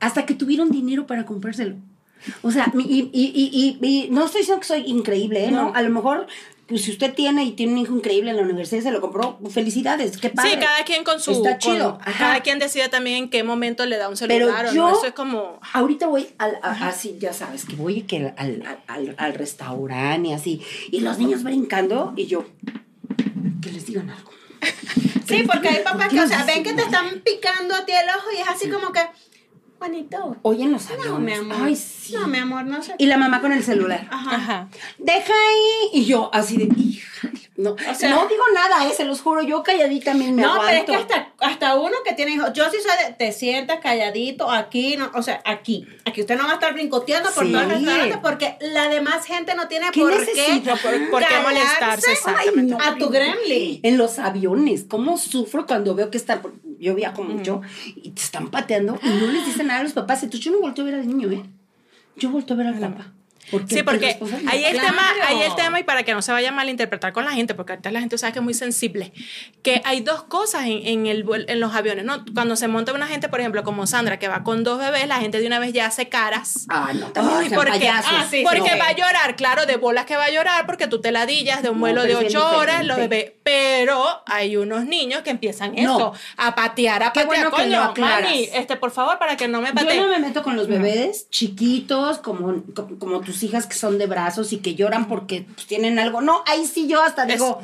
hasta 0.00 0.24
que 0.26 0.34
tuvieron 0.34 0.70
dinero 0.70 1.06
para 1.06 1.24
comprárselo. 1.26 1.76
O 2.42 2.50
sea, 2.50 2.72
y, 2.78 3.08
y, 3.12 3.32
y, 3.34 3.78
y- 3.86 4.08
no 4.10 4.24
estoy 4.26 4.42
diciendo 4.42 4.60
que 4.60 4.66
soy 4.66 4.82
increíble, 4.86 5.44
¿eh? 5.46 5.50
¿no? 5.50 5.72
A 5.74 5.82
lo 5.82 5.90
mejor, 5.90 6.26
pues, 6.68 6.82
si 6.82 6.90
usted 6.92 7.12
tiene 7.14 7.44
y 7.44 7.52
tiene 7.52 7.72
un 7.72 7.78
hijo 7.78 7.96
increíble 7.96 8.30
en 8.30 8.36
la 8.36 8.42
universidad 8.42 8.80
y 8.80 8.84
se 8.84 8.90
lo 8.92 9.00
compró, 9.00 9.38
felicidades, 9.50 10.16
qué 10.18 10.30
padre. 10.30 10.50
Sí, 10.52 10.56
cada 10.58 10.84
quien 10.84 11.02
con 11.04 11.20
su... 11.20 11.32
Está 11.32 11.58
chido. 11.58 11.98
Cada 12.18 12.40
quien 12.40 12.58
decide 12.60 12.88
también 12.88 13.24
en 13.24 13.30
qué 13.30 13.42
momento 13.42 13.84
le 13.86 13.96
da 13.96 14.08
un 14.08 14.16
Pero 14.16 14.46
celular 14.46 14.66
o 14.66 14.72
yo, 14.72 14.88
no. 14.90 14.96
Eso 14.96 15.06
es 15.06 15.12
como... 15.14 15.58
ahorita 15.72 16.06
voy 16.06 16.28
al, 16.38 16.58
a- 16.62 16.88
así, 16.88 17.16
ya 17.18 17.32
sabes, 17.32 17.64
que 17.64 17.74
voy 17.76 18.02
que 18.02 18.32
al, 18.36 18.62
al, 18.66 18.78
al, 18.86 19.14
al 19.18 19.34
restaurante 19.34 20.28
y 20.28 20.32
así, 20.32 20.62
y 20.90 21.00
los 21.00 21.18
niños 21.18 21.42
brincando, 21.42 22.12
y 22.16 22.26
yo, 22.26 22.44
que 23.60 23.72
les 23.72 23.86
digan 23.86 24.10
algo. 24.10 24.30
Sí, 25.26 25.44
porque 25.50 25.68
hay 25.68 25.82
papás 25.82 26.08
que, 26.08 26.20
o 26.20 26.26
sea, 26.26 26.44
¿Qué 26.46 26.52
ven 26.54 26.62
que 26.62 26.72
te 26.74 26.82
están 26.82 27.20
picando 27.24 27.74
a 27.74 27.84
ti 27.84 27.92
el 27.92 28.08
ojo 28.16 28.28
y 28.36 28.40
es 28.40 28.48
así 28.48 28.68
como 28.68 28.92
que, 28.92 29.00
Juanito. 29.82 30.36
Oyen 30.42 30.70
los 30.70 30.88
aviones. 30.90 31.10
No, 31.10 31.18
mi 31.18 31.32
amor. 31.32 31.56
Ay, 31.60 31.74
sí. 31.74 32.14
No, 32.14 32.28
mi 32.28 32.38
amor, 32.38 32.64
no 32.66 32.80
sé. 32.84 32.94
Y 32.98 33.06
la 33.06 33.16
mamá 33.16 33.40
con 33.40 33.52
el 33.52 33.64
celular. 33.64 34.06
Ajá. 34.12 34.36
Ajá. 34.36 34.68
deja 34.98 35.32
ahí. 35.32 36.00
Y 36.00 36.04
yo 36.04 36.30
así 36.32 36.56
de, 36.56 36.72
hija. 36.80 37.28
No, 37.62 37.76
sea- 37.94 38.10
no 38.10 38.26
digo 38.28 38.42
nada, 38.54 38.86
eh, 38.86 38.92
se 38.96 39.04
los 39.04 39.20
juro, 39.20 39.42
yo 39.42 39.62
calladita 39.62 40.10
también 40.12 40.34
me 40.34 40.42
no, 40.42 40.54
pero 40.54 40.62
es 40.62 40.82
aguanto. 40.82 40.92
que 40.92 41.14
hasta, 41.14 41.32
hasta 41.40 41.74
uno 41.78 41.96
que 42.04 42.12
tiene 42.14 42.32
hijos, 42.32 42.52
yo 42.52 42.64
sí 42.70 42.76
soy 42.82 43.06
de, 43.06 43.12
te 43.14 43.32
sientas 43.32 43.78
calladito 43.80 44.50
aquí, 44.50 44.96
no, 44.96 45.10
o 45.14 45.22
sea, 45.22 45.40
aquí, 45.44 45.86
aquí 46.04 46.20
usted 46.22 46.36
no 46.36 46.44
va 46.44 46.50
a 46.50 46.54
estar 46.54 46.72
brincoteando 46.74 47.30
por 47.30 47.46
Sí. 47.46 47.52
todo 47.52 47.62
el 47.62 47.70
restaurante 47.70 48.18
porque 48.22 48.56
la 48.60 48.88
demás 48.88 49.24
gente 49.24 49.54
no 49.54 49.68
tiene 49.68 49.86
¿Qué 49.92 50.00
por 50.00 50.10
necesita? 50.18 50.74
qué, 50.74 50.80
¿Por- 50.82 51.10
por 51.10 51.20
qué 51.26 51.34
molestarse? 51.42 52.12
Exactamente. 52.12 52.74
a 52.80 52.94
tu 52.96 53.08
gremlin. 53.08 53.80
En 53.82 53.96
los 53.98 54.18
aviones, 54.18 54.84
¿cómo 54.88 55.16
sufro 55.18 55.66
cuando 55.66 55.94
veo 55.94 56.10
que 56.10 56.18
están, 56.18 56.42
yo 56.78 56.94
viajo 56.94 57.22
mucho, 57.22 57.60
y 57.96 58.10
te 58.10 58.22
están 58.22 58.50
pateando 58.50 58.98
y 59.02 59.08
no 59.08 59.26
les 59.32 59.46
dicen 59.46 59.68
nada 59.68 59.80
a 59.80 59.82
los 59.84 59.92
papás? 59.92 60.22
Entonces 60.22 60.44
yo 60.44 60.52
no 60.52 60.58
volteo 60.60 60.84
a 60.84 60.86
ver 60.86 60.94
al 60.96 61.06
niño, 61.06 61.30
¿eh? 61.30 61.42
Yo 62.16 62.30
volteo 62.30 62.54
a 62.54 62.58
ver 62.58 62.66
al 62.68 62.78
papá. 62.78 63.12
Sí, 63.68 63.82
porque 63.82 64.18
ahí 64.48 64.64
el, 64.64 64.80
tema, 64.80 65.02
ahí 65.26 65.42
el 65.42 65.54
tema, 65.54 65.80
y 65.80 65.84
para 65.84 66.02
que 66.02 66.14
no 66.14 66.22
se 66.22 66.32
vaya 66.32 66.50
a 66.50 66.52
malinterpretar 66.52 67.12
con 67.12 67.24
la 67.24 67.32
gente, 67.32 67.54
porque 67.54 67.72
ahorita 67.72 67.90
la 67.90 68.00
gente 68.00 68.18
sabe 68.18 68.32
que 68.32 68.38
es 68.38 68.44
muy 68.44 68.54
sensible, 68.54 69.12
que 69.62 69.82
hay 69.84 70.00
dos 70.00 70.22
cosas 70.24 70.64
en, 70.64 70.86
en, 70.86 71.06
el, 71.06 71.24
en 71.48 71.60
los 71.60 71.74
aviones, 71.74 72.04
¿no? 72.04 72.24
Cuando 72.34 72.56
se 72.56 72.68
monta 72.68 72.92
una 72.92 73.06
gente, 73.06 73.28
por 73.28 73.40
ejemplo, 73.40 73.62
como 73.64 73.86
Sandra, 73.86 74.18
que 74.18 74.28
va 74.28 74.42
con 74.42 74.64
dos 74.64 74.78
bebés, 74.78 75.06
la 75.08 75.16
gente 75.16 75.40
de 75.40 75.46
una 75.46 75.58
vez 75.58 75.72
ya 75.72 75.86
hace 75.86 76.08
caras. 76.08 76.66
Ah, 76.68 76.92
no, 76.94 77.06
también 77.08 77.52
porque, 77.54 77.88
ah, 77.88 78.26
porque 78.44 78.76
va 78.76 78.88
a 78.88 78.92
llorar, 78.92 79.36
claro, 79.36 79.66
de 79.66 79.76
bolas 79.76 80.06
que 80.06 80.16
va 80.16 80.24
a 80.24 80.30
llorar, 80.30 80.66
porque 80.66 80.86
tú 80.86 81.00
te 81.00 81.12
ladillas 81.12 81.62
de 81.62 81.70
un 81.70 81.80
vuelo 81.80 82.02
de 82.04 82.16
ocho 82.16 82.56
horas, 82.56 82.84
los 82.84 82.96
bebés, 82.96 83.32
pero 83.42 84.22
hay 84.26 84.56
unos 84.56 84.84
niños 84.84 85.22
que 85.22 85.30
empiezan 85.30 85.76
eso, 85.76 86.12
a 86.36 86.54
patear, 86.54 87.02
a 87.02 87.12
patear, 87.12 87.50
coño, 87.50 87.94
mami, 87.98 88.48
este, 88.52 88.76
por 88.76 88.90
favor, 88.90 89.18
para 89.18 89.36
que 89.36 89.48
no 89.48 89.60
me 89.60 89.72
pateen. 89.72 89.96
Yo 89.96 90.06
no 90.06 90.12
me 90.12 90.18
meto 90.18 90.42
con 90.42 90.56
los 90.56 90.68
bebés 90.68 91.28
chiquitos, 91.30 92.18
como, 92.18 92.62
como 92.98 93.20
tus 93.32 93.42
hijas 93.42 93.66
que 93.66 93.74
son 93.74 93.98
de 93.98 94.06
brazos 94.06 94.52
y 94.52 94.58
que 94.58 94.74
lloran 94.74 95.08
porque 95.08 95.46
pues, 95.54 95.66
tienen 95.66 95.98
algo. 95.98 96.20
No, 96.20 96.42
ahí 96.46 96.66
sí 96.66 96.86
yo 96.86 97.02
hasta 97.02 97.24
digo, 97.24 97.60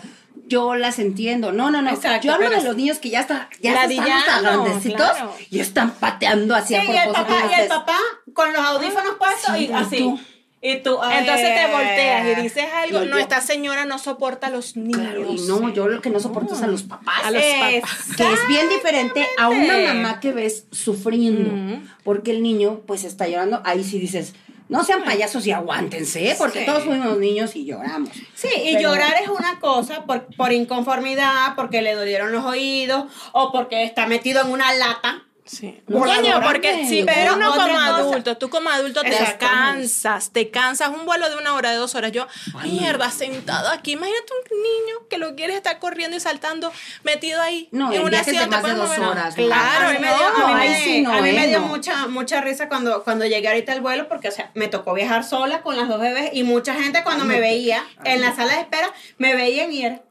yo 0.46 0.74
las 0.74 0.98
entiendo. 0.98 1.52
No, 1.52 1.70
no, 1.70 1.82
no. 1.82 1.90
yo 2.20 2.32
hablo 2.32 2.50
de 2.50 2.62
los 2.62 2.76
niños 2.76 2.98
que 2.98 3.10
ya 3.10 3.20
están, 3.20 3.48
ya 3.60 3.84
están 3.84 4.42
grandecitos 4.42 5.10
y 5.50 5.60
están 5.60 5.90
pateando 5.92 6.54
hacia 6.54 6.80
sí, 6.80 6.90
y 6.90 6.96
el 6.96 7.12
papá, 7.12 7.36
y 7.50 7.60
el 7.60 7.68
papá 7.68 7.98
con 8.32 8.52
los 8.52 8.64
audífonos 8.64 9.16
puestos 9.18 9.58
y 9.58 9.70
así. 9.72 10.14
Y 10.60 10.78
tú, 10.78 10.98
Entonces 11.00 11.54
te 11.54 11.72
volteas 11.72 12.38
y 12.38 12.42
dices 12.42 12.64
algo. 12.74 13.04
no, 13.04 13.16
esta 13.16 13.40
señora 13.40 13.84
no 13.84 13.98
soporta 13.98 14.48
a 14.48 14.50
los 14.50 14.76
niños. 14.76 15.46
no, 15.46 15.72
yo 15.72 15.86
lo 15.86 16.00
que 16.00 16.10
no 16.10 16.18
soporto 16.18 16.54
es 16.54 16.62
a 16.62 16.66
los 16.66 16.82
papás. 16.82 17.24
A 17.24 17.30
los 17.30 17.42
papás. 17.42 18.16
Que 18.16 18.32
es 18.32 18.48
bien 18.48 18.68
diferente 18.68 19.24
a 19.38 19.50
una 19.50 19.78
mamá 19.78 20.18
que 20.18 20.32
ves 20.32 20.64
sufriendo. 20.72 21.80
Porque 22.02 22.32
el 22.32 22.42
niño, 22.42 22.80
pues, 22.86 23.04
está 23.04 23.28
llorando. 23.28 23.62
Ahí 23.64 23.84
sí 23.84 24.00
dices, 24.00 24.34
no 24.68 24.84
sean 24.84 25.04
payasos 25.04 25.46
y 25.46 25.52
aguántense, 25.52 26.30
¿eh? 26.30 26.34
porque 26.38 26.62
todos 26.62 26.84
fuimos 26.84 27.16
niños 27.18 27.56
y 27.56 27.64
lloramos. 27.64 28.10
Sí, 28.34 28.48
y 28.64 28.78
llorar 28.78 29.14
es 29.22 29.28
una 29.28 29.58
cosa 29.60 30.04
por, 30.04 30.26
por 30.36 30.52
inconformidad, 30.52 31.54
porque 31.56 31.82
le 31.82 31.94
dolieron 31.94 32.32
los 32.32 32.44
oídos 32.44 33.04
o 33.32 33.50
porque 33.50 33.84
está 33.84 34.06
metido 34.06 34.42
en 34.42 34.50
una 34.50 34.74
lata. 34.74 35.27
Sí. 35.48 35.80
Coño, 35.90 36.42
porque 36.42 36.86
sí, 36.86 37.04
pero 37.06 37.34
uno 37.34 37.50
como 37.54 37.78
adulto, 37.78 38.36
tú 38.36 38.50
como 38.50 38.68
adulto 38.68 39.00
te 39.02 39.36
cansas, 39.38 40.30
te 40.30 40.50
cansas 40.50 40.90
un 40.90 41.06
vuelo 41.06 41.28
de 41.30 41.36
una 41.36 41.54
hora, 41.54 41.70
de 41.70 41.76
dos 41.76 41.94
horas. 41.94 42.12
Yo, 42.12 42.26
mierda, 42.62 43.10
sentado 43.10 43.70
aquí. 43.70 43.92
Imagínate 43.92 44.32
un 44.52 44.62
niño 44.62 45.08
que 45.08 45.16
lo 45.16 45.34
quiere 45.34 45.54
estar 45.54 45.78
corriendo 45.78 46.16
y 46.16 46.20
saltando, 46.20 46.70
metido 47.02 47.40
ahí. 47.40 47.68
No, 47.72 47.92
en 47.92 48.02
una 48.02 48.22
silla 48.22 48.46
más 48.46 48.62
de 48.62 48.74
dos 48.74 48.98
horas. 48.98 49.34
Claro, 49.34 49.88
a 49.88 49.92
mí 49.92 49.98
me 49.98 50.08
dio, 50.08 51.10
a 51.10 51.22
mí 51.22 51.32
me 51.32 51.46
dio 51.48 51.60
mucha, 51.60 52.06
mucha 52.08 52.40
risa 52.42 52.68
cuando, 52.68 53.02
cuando 53.02 53.24
llegué 53.24 53.48
ahorita 53.48 53.72
al 53.72 53.80
vuelo, 53.80 54.06
porque, 54.08 54.28
o 54.28 54.32
sea, 54.32 54.50
me 54.54 54.68
tocó 54.68 54.92
viajar 54.92 55.24
sola 55.24 55.62
con 55.62 55.76
las 55.76 55.88
dos 55.88 56.00
bebés 56.00 56.30
y 56.34 56.42
mucha 56.42 56.74
gente 56.74 57.02
cuando 57.02 57.24
me 57.24 57.40
veía 57.40 57.82
en 58.04 58.20
la 58.20 58.36
sala 58.36 58.54
de 58.54 58.60
espera, 58.60 58.92
me 59.16 59.34
veían 59.34 59.72
y 59.72 59.84
era 59.84 60.02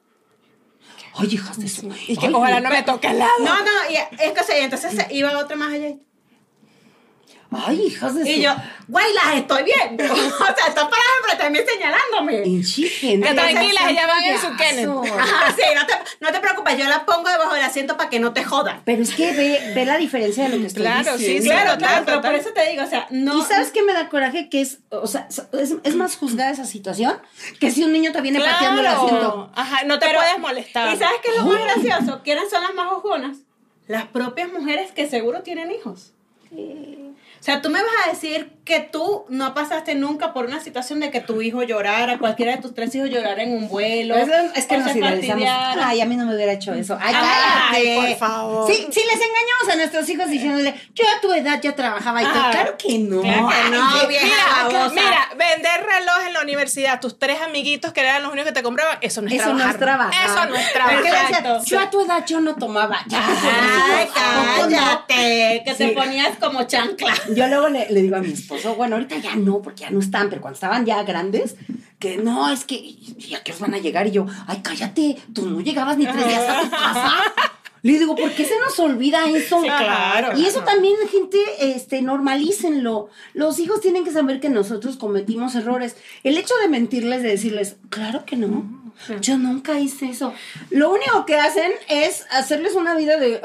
Oye, 1.20 1.36
hijas 1.36 1.60
de 1.60 1.68
su. 1.68 1.92
Y 2.08 2.18
que 2.18 2.28
ojalá 2.28 2.60
no 2.60 2.70
me 2.70 2.84
toque 2.84 3.08
al 3.08 3.20
lado. 3.20 3.32
No, 3.40 3.60
no, 3.60 3.92
y 3.92 3.96
es 3.96 4.32
que 4.32 4.44
se, 4.44 4.64
entonces 4.64 4.94
iba 5.12 5.38
otra 5.38 5.56
más 5.56 5.74
allá. 5.74 5.96
Ay, 7.52 7.82
hijas 7.88 8.14
de 8.16 8.30
Y 8.30 8.42
yo, 8.42 8.54
güey, 8.88 9.06
las 9.14 9.36
estoy 9.36 9.64
viendo. 9.64 10.04
o 10.14 10.18
sea, 10.18 10.68
están 10.68 10.90
paradas 10.90 11.44
de 11.44 11.50
mí 11.50 11.60
señalándome. 11.66 12.44
Que 12.44 13.34
tranquilas, 13.34 13.84
ellas 13.90 14.08
van 14.08 14.24
en 14.24 14.40
su 14.40 14.56
Kenneth. 14.58 15.20
Ajá, 15.20 15.56
sí, 15.56 15.64
no 15.76 15.86
te, 15.86 15.94
no 16.20 16.32
te 16.32 16.40
preocupes, 16.40 16.78
yo 16.78 16.88
la 16.90 17.06
pongo 17.06 17.30
debajo 17.30 17.54
del 17.54 17.64
asiento 17.64 17.96
para 17.96 18.10
que 18.10 18.20
no 18.20 18.34
te 18.34 18.44
jodan. 18.44 18.82
Pero 18.84 19.02
es 19.02 19.14
que 19.14 19.32
ve, 19.32 19.74
ve 19.74 19.86
la 19.86 19.98
diferencia 19.98 20.44
de 20.44 20.50
lo 20.50 20.58
que 20.58 20.68
estoy 20.68 20.84
claro, 20.84 21.18
diciendo. 21.18 21.44
Sí, 21.44 21.50
claro, 21.50 21.78
claro, 21.78 22.06
pero 22.06 22.22
por 22.22 22.36
eso 22.36 22.50
te 22.52 22.70
digo, 22.70 22.84
o 22.84 22.88
sea, 22.88 23.08
no. 23.12 23.40
¿Y 23.40 23.42
sabes 23.44 23.72
qué 23.72 23.82
me 23.82 23.94
da 23.94 24.10
coraje? 24.10 24.50
Que 24.50 24.62
es, 24.62 24.80
o 24.90 25.08
sea, 25.08 25.28
es, 25.54 25.76
es 25.84 25.96
más 25.96 26.18
juzgada 26.18 26.52
esa 26.52 26.66
situación 26.66 27.18
que 27.60 27.72
si 27.72 27.84
un 27.84 27.94
niño 27.94 28.12
te 28.12 28.22
viene 28.22 28.40
pateando 28.40 28.82
el 28.82 28.88
asiento. 28.88 29.52
Ajá, 29.56 29.84
no 29.86 30.00
te 30.00 30.08
puedes 30.14 30.40
molestar. 30.40 30.94
¿Y 30.94 30.98
sabes 30.98 31.20
qué 31.24 31.32
es 31.32 31.38
lo 31.38 31.46
más 31.46 31.62
gracioso? 31.62 32.22
¿Quiénes 32.24 32.50
son 32.50 32.62
las 32.64 32.74
más 32.74 32.92
ojonas? 32.92 33.38
Las 33.88 34.06
propias 34.08 34.52
mujeres 34.52 34.92
que 34.92 35.08
seguro 35.08 35.44
tienen 35.44 35.72
hijos. 35.72 36.12
Sí. 36.50 37.07
O 37.48 37.50
sea, 37.50 37.62
tú 37.62 37.70
me 37.70 37.82
vas 37.82 37.92
a 38.06 38.10
decir 38.10 38.58
que 38.66 38.82
tú 38.82 39.24
no 39.30 39.54
pasaste 39.54 39.96
nunca 39.96 40.34
por 40.34 40.48
una 40.48 40.60
situación 40.60 41.00
de 41.00 41.12
que 41.12 41.22
tu 41.22 41.42
hijo 41.42 41.64
llorara, 41.64 42.18
cualquiera 42.20 42.54
de 42.54 42.62
tus 42.62 42.74
tres 42.74 42.94
hijos 42.94 43.10
llorara 43.10 43.42
en 43.42 43.54
un 43.54 43.70
vuelo. 43.70 44.18
Es, 44.18 44.66
que 44.66 44.78
nos 44.78 44.94
idealizamos. 44.94 45.48
Ay, 45.82 46.02
a 46.02 46.06
mí 46.06 46.18
no 46.18 46.26
me 46.26 46.36
hubiera 46.36 46.52
hecho 46.52 46.74
eso. 46.74 46.98
Ay, 47.00 47.14
cállate. 47.14 47.96
por 47.96 48.18
favor. 48.18 48.68
Sí, 48.70 48.86
sí, 48.92 49.00
les 49.00 49.16
engañamos 49.16 49.70
a 49.72 49.76
nuestros 49.78 50.10
hijos 50.10 50.30
diciéndole, 50.30 50.76
yo 50.94 51.06
a 51.06 51.22
tu 51.22 51.32
edad 51.32 51.62
ya 51.62 51.74
trabajaba 51.74 52.22
y 52.22 52.26
todo. 52.26 52.36
Ah, 52.36 52.50
claro 52.52 52.76
que 52.78 53.00
no. 53.00 53.22
Claro 53.22 53.48
que 53.48 53.70
no, 53.70 54.08
mira, 54.10 54.90
mira, 54.94 55.30
vender 55.38 55.86
reloj 55.86 56.28
en 56.28 56.34
la 56.34 56.42
universidad, 56.42 57.00
tus 57.00 57.18
tres 57.18 57.40
amiguitos 57.42 57.94
que 57.94 58.02
eran 58.02 58.24
los 58.24 58.34
únicos 58.34 58.50
que 58.50 58.56
te 58.56 58.64
compraban, 58.64 58.98
eso 59.00 59.22
no 59.22 59.30
es 59.30 59.36
eso 59.36 59.44
trabajar. 59.44 59.66
No 59.66 59.72
es 59.72 59.78
trabajar. 59.78 60.26
Eso 60.26 60.46
no 60.50 60.56
es 60.58 60.74
trabajar. 60.74 61.62
yo 61.64 61.80
a 61.80 61.90
tu 61.90 62.02
edad 62.02 62.26
yo 62.26 62.42
no 62.42 62.56
tomaba. 62.56 63.00
Ya, 63.08 63.26
Ay, 63.26 64.10
cállate, 64.14 65.62
que 65.64 65.74
te 65.74 65.88
ponías 65.90 66.36
como 66.38 66.64
chancla. 66.64 67.14
Yo 67.38 67.48
luego 67.48 67.70
le, 67.70 67.90
le, 67.92 68.02
digo 68.02 68.16
a 68.16 68.22
mi 68.22 68.32
esposo, 68.32 68.76
bueno, 68.76 68.96
ahorita 68.96 69.18
ya 69.18 69.36
no, 69.36 69.62
porque 69.62 69.82
ya 69.82 69.92
no 69.92 70.00
están, 70.00 70.30
pero 70.30 70.42
cuando 70.42 70.56
estaban 70.56 70.86
ya 70.86 71.04
grandes, 71.04 71.56
que 72.00 72.18
no, 72.18 72.50
es 72.52 72.66
que 72.66 72.96
ya 73.18 73.44
que 73.44 73.52
os 73.52 73.60
van 73.60 73.74
a 73.74 73.80
llegar 73.80 74.08
y 74.08 74.12
yo, 74.12 74.26
ay, 74.48 74.62
cállate, 74.64 75.18
tú 75.34 75.50
no 75.50 75.62
llegabas 75.62 75.98
ni 75.98 76.06
tres 76.06 76.28
días 76.28 76.50
a 76.50 76.62
tu 76.62 76.70
casa. 76.70 77.14
Le 77.84 78.00
digo, 78.00 78.16
¿por 78.16 78.32
qué 78.32 78.44
se 78.44 78.60
nos 78.60 78.78
olvida 78.80 79.30
eso? 79.30 79.62
claro. 79.62 80.38
Y 80.38 80.46
eso 80.46 80.62
también, 80.64 80.96
gente, 81.10 81.38
este, 81.60 82.02
normalícenlo. 82.02 83.10
Los 83.34 83.60
hijos 83.60 83.82
tienen 83.82 84.04
que 84.04 84.12
saber 84.12 84.40
que 84.40 84.50
nosotros 84.50 84.98
cometimos 84.98 85.56
errores. 85.56 85.96
El 86.24 86.38
hecho 86.38 86.54
de 86.62 86.68
mentirles, 86.68 87.22
de 87.22 87.30
decirles, 87.30 87.78
claro 87.90 88.26
que 88.26 88.36
no. 88.36 88.87
Yo 89.22 89.38
nunca 89.38 89.80
hice 89.80 90.10
eso. 90.10 90.34
Lo 90.70 90.92
único 90.92 91.26
que 91.26 91.36
hacen 91.36 91.72
es 91.90 92.26
hacerles 92.32 92.76
una 92.76 92.96
vida 92.96 93.18
de... 93.18 93.42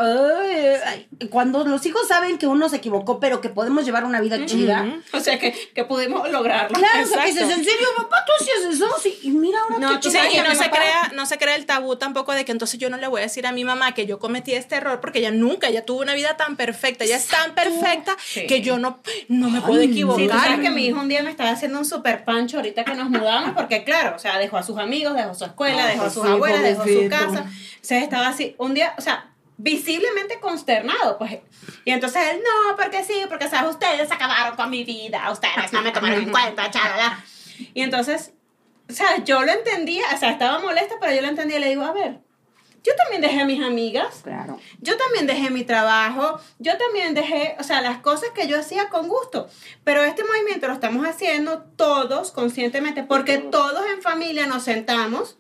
cuando 1.30 1.64
los 1.64 1.84
hijos 1.86 2.08
saben 2.08 2.38
que 2.38 2.46
uno 2.46 2.68
se 2.68 2.76
equivocó, 2.76 3.20
pero 3.20 3.40
que 3.40 3.48
podemos 3.48 3.84
llevar 3.84 4.04
una 4.04 4.20
vida 4.20 4.44
chida. 4.46 5.00
O 5.12 5.20
sea, 5.20 5.38
que, 5.38 5.52
que 5.74 5.84
pudimos 5.84 6.30
lograrlo. 6.30 6.78
Claro, 6.78 7.04
o 7.04 7.06
sea, 7.06 7.24
dices, 7.24 7.42
¿en 7.42 7.64
serio, 7.64 7.88
papá? 7.96 8.24
¿Tú 8.26 8.32
hacías 8.40 8.74
eso? 8.74 8.88
Sí, 9.02 9.18
y 9.22 9.30
mira 9.30 9.58
ahora 9.60 9.78
no, 9.78 10.00
que 10.00 10.10
sí, 10.10 10.18
y 10.18 10.38
no 10.38 10.54
se, 10.54 10.70
crea, 10.70 11.12
no 11.14 11.26
se 11.26 11.38
crea 11.38 11.56
el 11.56 11.66
tabú 11.66 11.96
tampoco 11.96 12.32
de 12.32 12.44
que 12.44 12.52
entonces 12.52 12.78
yo 12.78 12.90
no 12.90 12.96
le 12.96 13.06
voy 13.08 13.20
a 13.20 13.24
decir 13.24 13.46
a 13.46 13.52
mi 13.52 13.64
mamá 13.64 13.92
que 13.92 14.06
yo 14.06 14.18
cometí 14.18 14.52
este 14.52 14.76
error 14.76 15.00
porque 15.00 15.18
ella 15.18 15.30
nunca, 15.30 15.68
ella 15.68 15.84
tuvo 15.84 16.00
una 16.00 16.14
vida 16.14 16.36
tan 16.36 16.56
perfecta, 16.56 17.04
ella 17.04 17.16
es 17.16 17.26
tan 17.26 17.54
perfecta 17.54 18.16
que 18.34 18.60
yo 18.60 18.78
no, 18.78 19.00
no 19.28 19.50
me 19.50 19.60
puedo 19.60 19.80
equivocar. 19.80 20.22
Sí, 20.22 20.28
sabes 20.28 20.60
que 20.60 20.70
mi 20.70 20.86
hijo 20.86 21.00
un 21.00 21.08
día 21.08 21.22
me 21.22 21.30
estaba 21.30 21.50
haciendo 21.50 21.78
un 21.78 21.84
super 21.84 22.24
pancho 22.24 22.58
ahorita 22.58 22.84
que 22.84 22.94
nos 22.94 23.10
mudamos 23.10 23.52
porque 23.54 23.84
claro, 23.84 24.16
o 24.16 24.18
sea, 24.18 24.38
dejó 24.38 24.56
a 24.56 24.62
sus 24.62 24.78
amigos, 24.78 25.14
dejó 25.14 25.31
a 25.32 25.34
su 25.34 25.44
escuela, 25.44 25.86
dejó 25.86 26.04
a 26.04 26.10
sus 26.10 26.24
abuelas, 26.24 26.62
dejó 26.62 26.84
su 26.84 27.08
casa. 27.08 27.46
O 27.46 27.84
sea, 27.84 27.98
estaba 27.98 28.28
así, 28.28 28.54
un 28.58 28.74
día, 28.74 28.94
o 28.96 29.00
sea, 29.00 29.32
visiblemente 29.56 30.40
consternado, 30.40 31.18
pues. 31.18 31.38
Y 31.84 31.90
entonces 31.90 32.22
él, 32.32 32.40
no, 32.42 32.76
porque 32.76 33.04
sí, 33.04 33.24
porque, 33.28 33.48
¿sabes? 33.48 33.70
Ustedes 33.70 34.10
acabaron 34.10 34.56
con 34.56 34.70
mi 34.70 34.84
vida, 34.84 35.30
ustedes 35.30 35.72
no 35.72 35.82
me 35.82 35.92
tomaron 35.92 36.22
en 36.22 36.30
cuenta, 36.30 36.70
chalala. 36.70 37.24
Y 37.74 37.82
entonces, 37.82 38.32
o 38.88 38.92
sea, 38.92 39.22
yo 39.24 39.42
lo 39.42 39.52
entendía, 39.52 40.04
o 40.14 40.18
sea, 40.18 40.30
estaba 40.30 40.58
molesta, 40.58 40.96
pero 41.00 41.14
yo 41.14 41.22
lo 41.22 41.28
entendía 41.28 41.58
y 41.58 41.60
le 41.60 41.68
digo, 41.68 41.84
a 41.84 41.92
ver, 41.92 42.20
yo 42.82 42.92
también 42.96 43.22
dejé 43.22 43.40
a 43.40 43.44
mis 43.44 43.62
amigas. 43.62 44.20
Claro. 44.22 44.58
Yo 44.80 44.96
también 44.96 45.26
dejé 45.26 45.50
mi 45.50 45.64
trabajo. 45.64 46.40
Yo 46.58 46.76
también 46.76 47.14
dejé, 47.14 47.56
o 47.60 47.62
sea, 47.62 47.80
las 47.80 47.98
cosas 47.98 48.30
que 48.34 48.48
yo 48.48 48.58
hacía 48.58 48.88
con 48.88 49.08
gusto. 49.08 49.48
Pero 49.84 50.02
este 50.02 50.24
movimiento 50.24 50.66
lo 50.66 50.74
estamos 50.74 51.06
haciendo 51.06 51.62
todos 51.76 52.32
conscientemente, 52.32 53.02
porque 53.02 53.38
todos 53.38 53.84
en 53.94 54.02
familia 54.02 54.46
nos 54.46 54.64
sentamos, 54.64 55.36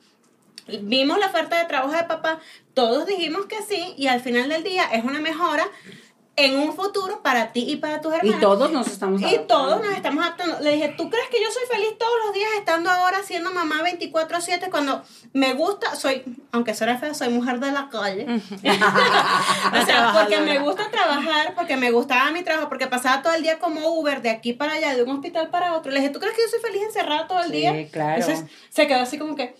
vimos 0.82 1.18
la 1.18 1.26
oferta 1.26 1.58
de 1.58 1.66
trabajo 1.66 1.94
de 1.94 2.04
papá, 2.04 2.40
todos 2.74 3.06
dijimos 3.06 3.46
que 3.46 3.62
sí, 3.62 3.94
y 3.96 4.06
al 4.06 4.20
final 4.20 4.48
del 4.48 4.62
día 4.62 4.84
es 4.92 5.04
una 5.04 5.20
mejora 5.20 5.66
en 6.46 6.58
un 6.58 6.74
futuro 6.74 7.22
para 7.22 7.52
ti 7.52 7.64
y 7.68 7.76
para 7.76 8.00
tus 8.00 8.12
hermanos. 8.12 8.36
Y 8.36 8.40
todos 8.40 8.70
nos 8.72 8.86
estamos 8.86 9.22
adaptando. 9.22 9.44
Y 9.44 9.46
todos 9.46 9.82
nos 9.82 9.94
estamos 9.94 10.24
adaptando. 10.24 10.60
Le 10.60 10.72
dije, 10.72 10.94
¿tú 10.96 11.10
crees 11.10 11.28
que 11.28 11.42
yo 11.42 11.50
soy 11.50 11.62
feliz 11.70 11.98
todos 11.98 12.12
los 12.26 12.34
días 12.34 12.50
estando 12.58 12.90
ahora 12.90 13.22
siendo 13.22 13.52
mamá 13.52 13.82
24/7 13.82 14.70
cuando 14.70 15.02
me 15.32 15.54
gusta, 15.54 15.94
soy, 15.94 16.22
aunque 16.52 16.74
suene 16.74 16.98
feo, 16.98 17.14
soy 17.14 17.28
mujer 17.28 17.60
de 17.60 17.72
la 17.72 17.88
calle? 17.88 18.26
o 18.28 19.86
sea, 19.86 20.12
porque 20.14 20.38
me 20.40 20.58
gusta 20.58 20.90
trabajar, 20.90 21.54
porque 21.54 21.76
me 21.76 21.90
gustaba 21.90 22.30
mi 22.30 22.42
trabajo, 22.42 22.68
porque 22.68 22.86
pasaba 22.86 23.22
todo 23.22 23.34
el 23.34 23.42
día 23.42 23.58
como 23.58 23.88
Uber 23.88 24.22
de 24.22 24.30
aquí 24.30 24.52
para 24.52 24.74
allá, 24.74 24.94
de 24.94 25.02
un 25.02 25.10
hospital 25.10 25.48
para 25.50 25.74
otro. 25.74 25.92
Le 25.92 26.00
dije, 26.00 26.10
¿tú 26.10 26.20
crees 26.20 26.34
que 26.34 26.42
yo 26.42 26.48
soy 26.48 26.60
feliz 26.60 26.82
encerrada 26.82 27.26
todo 27.26 27.40
el 27.40 27.50
sí, 27.50 27.52
día? 27.52 27.88
claro. 27.90 28.20
Entonces 28.20 28.44
se 28.68 28.86
quedó 28.86 29.00
así 29.00 29.18
como 29.18 29.36
que... 29.36 29.54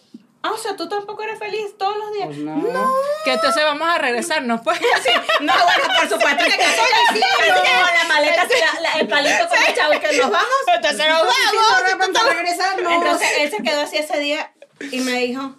Ah, 0.45 0.51
o 0.53 0.59
sea, 0.59 0.75
tú 0.77 0.89
tampoco 0.89 1.23
eres 1.23 1.39
feliz 1.39 1.77
todos 1.79 1.97
los 1.97 2.13
días. 2.13 2.27
Pues 2.27 2.39
no. 2.39 2.93
Que 3.25 3.33
entonces 3.35 3.63
vamos 3.65 3.89
a 3.89 3.99
regresar, 3.99 4.43
¿no? 4.43 4.61
Pues 4.63 4.79
sí. 4.79 5.11
No, 5.41 5.53
bueno, 5.53 5.85
por 6.01 6.09
supuesto 6.09 6.45
que 6.45 6.51
soy 6.51 7.21
la 7.21 8.09
maleta, 8.09 8.47
la, 8.81 8.93
el 9.01 9.09
palito 9.09 9.49
con 9.49 9.59
el 9.59 9.75
chavo 9.75 10.01
que 10.01 10.17
nos 10.19 10.31
vamos. 10.31 10.49
Entonces 10.75 10.99
nos 11.09 11.19
vamos. 11.21 12.09
No, 12.09 12.09
no, 12.25 12.31
regresar, 12.31 12.83
no. 12.83 12.91
Entonces 12.93 13.29
él 13.41 13.51
se 13.51 13.63
quedó 13.63 13.83
así 13.83 13.97
ese 13.99 14.19
día 14.19 14.53
y 14.91 15.01
me 15.01 15.13
dijo, 15.13 15.57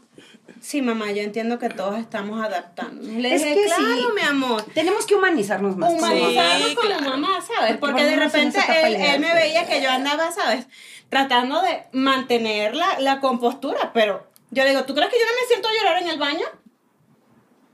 Sí, 0.61 0.81
mamá, 0.81 1.11
yo 1.11 1.21
entiendo 1.23 1.59
que 1.59 1.67
todos 1.67 1.99
estamos 1.99 2.41
adaptando. 2.43 3.01
Le 3.19 3.35
Es 3.35 3.43
dije, 3.43 3.55
que 3.55 3.65
claro, 3.65 3.83
sí. 3.85 4.07
mi 4.15 4.21
amor. 4.21 4.63
Tenemos 4.73 5.05
que 5.05 5.15
humanizarnos 5.15 5.75
más. 5.75 5.91
Humanizarnos 5.91 6.69
Sí, 6.69 6.75
con 6.75 6.85
claro. 6.87 7.03
la 7.03 7.09
mamá, 7.09 7.39
¿sabes? 7.41 7.71
Porque 7.77 7.79
Porque 7.79 8.03
de 8.05 8.15
repente 8.15 8.59
él, 8.85 8.95
él 8.95 9.19
me 9.19 9.33
veía 9.33 9.65
que 9.67 9.81
yo 9.81 9.89
andaba, 9.91 10.31
¿sabes? 10.31 10.67
Tratando 11.09 11.61
de 11.61 11.83
mantener 11.91 12.75
la, 12.75 12.97
la 12.99 13.19
compostura, 13.19 13.91
pero 13.93 14.25
yo 14.53 14.63
le 14.63 14.69
digo, 14.71 14.83
¿tú 14.85 14.93
crees 14.95 15.09
que 15.09 15.17
yo 15.19 15.25
no 15.25 15.41
me 15.41 15.47
siento 15.47 15.67
a 15.67 15.71
llorar 15.73 16.01
en 16.01 16.07
el 16.09 16.19
baño? 16.19 16.45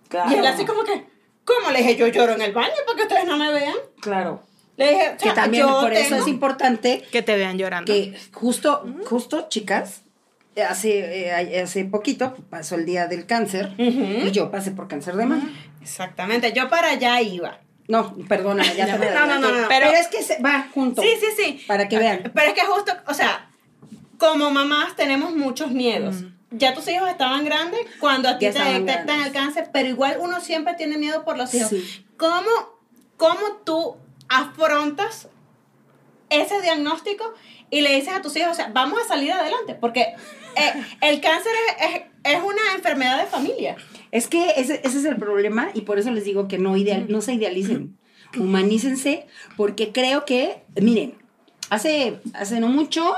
Claro. 0.07 0.31
Y 0.31 0.35
él 0.35 0.45
así 0.47 0.65
como 0.65 0.83
que, 0.83 1.05
¿cómo? 1.45 1.71
Le 1.71 1.79
dije, 1.79 1.95
yo 1.95 2.07
lloro 2.07 2.33
en 2.33 2.41
el 2.41 2.51
baño 2.53 2.73
para 2.85 2.95
que 2.97 3.03
ustedes 3.03 3.25
no 3.25 3.37
me 3.37 3.51
vean. 3.51 3.75
Claro. 4.01 4.43
Le 4.77 4.89
dije, 4.91 5.09
o 5.09 5.17
Que 5.17 5.23
sea, 5.25 5.33
también 5.33 5.67
yo 5.67 5.81
por 5.81 5.93
eso 5.93 6.15
es 6.15 6.27
importante 6.27 7.05
Que 7.11 7.21
te 7.21 7.35
vean 7.35 7.57
llorando. 7.57 7.91
que 7.93 8.17
justo, 8.33 8.85
justo, 9.05 9.47
chicas, 9.49 10.01
hace, 10.67 11.27
eh, 11.29 11.61
hace 11.61 11.85
poquito 11.85 12.35
pasó 12.49 12.75
el 12.75 12.85
día 12.85 13.07
del 13.07 13.25
cáncer 13.25 13.67
Ujú. 13.77 14.27
y 14.27 14.31
yo 14.31 14.49
pasé 14.51 14.71
por 14.71 14.87
cáncer 14.87 15.15
de 15.15 15.25
mama. 15.25 15.49
Exactamente, 15.81 16.53
yo 16.53 16.69
para 16.69 16.89
allá 16.91 17.21
iba. 17.21 17.59
No, 17.87 18.15
perdóname, 18.27 18.73
ya 18.75 18.85
te 18.85 18.99
me 18.99 19.11
No, 19.11 19.25
no, 19.25 19.39
no, 19.39 19.51
no, 19.51 19.61
no. 19.61 19.67
Pero, 19.67 19.87
Pero- 19.87 19.97
es 19.99 20.07
que 20.07 20.21
se 20.23 20.41
va 20.41 20.67
junto. 20.73 21.01
Sí, 21.01 21.09
sí, 21.19 21.25
sí. 21.37 21.63
Para 21.67 21.87
que 21.89 21.97
vean. 21.97 22.31
Pero 22.33 22.47
es 22.49 22.53
que 22.53 22.61
justo, 22.65 22.91
o 23.07 23.13
sea, 23.13 23.49
como 24.17 24.49
mamás 24.51 24.95
tenemos 24.95 25.35
muchos 25.35 25.71
miedos. 25.71 26.17
Ya 26.51 26.73
tus 26.73 26.87
hijos 26.87 27.07
estaban 27.09 27.45
grandes 27.45 27.79
cuando 27.99 28.27
a 28.29 28.37
ti 28.39 28.47
te 28.47 28.59
detectan 28.59 29.05
grandes. 29.05 29.27
el 29.27 29.33
cáncer, 29.33 29.69
pero 29.71 29.87
igual 29.89 30.17
uno 30.19 30.39
siempre 30.41 30.73
tiene 30.75 30.97
miedo 30.97 31.23
por 31.23 31.37
los 31.37 31.53
hijos. 31.53 31.69
Sí. 31.69 32.05
¿Cómo, 32.17 32.49
¿Cómo 33.17 33.57
tú 33.63 33.97
afrontas 34.29 35.29
ese 36.29 36.61
diagnóstico 36.61 37.33
y 37.69 37.81
le 37.81 37.93
dices 37.95 38.13
a 38.13 38.21
tus 38.21 38.35
hijos, 38.35 38.51
o 38.51 38.55
sea, 38.55 38.71
vamos 38.73 38.99
a 39.03 39.07
salir 39.07 39.31
adelante? 39.31 39.75
Porque 39.75 40.01
eh, 40.01 40.83
el 41.01 41.21
cáncer 41.21 41.51
es, 41.79 41.95
es- 41.95 42.01
es 42.23 42.43
una 42.43 42.61
enfermedad 42.75 43.17
de 43.19 43.27
familia. 43.27 43.77
Es 44.11 44.27
que 44.27 44.49
ese, 44.57 44.81
ese 44.83 44.97
es 44.99 45.05
el 45.05 45.15
problema 45.15 45.69
y 45.73 45.81
por 45.81 45.99
eso 45.99 46.11
les 46.11 46.25
digo 46.25 46.47
que 46.47 46.57
no, 46.57 46.75
ideal, 46.75 47.05
no 47.09 47.21
se 47.21 47.33
idealicen. 47.33 47.97
Humanícense 48.37 49.25
porque 49.55 49.91
creo 49.93 50.25
que, 50.25 50.63
miren, 50.81 51.15
hace, 51.69 52.19
hace 52.33 52.59
no 52.59 52.67
mucho 52.67 53.13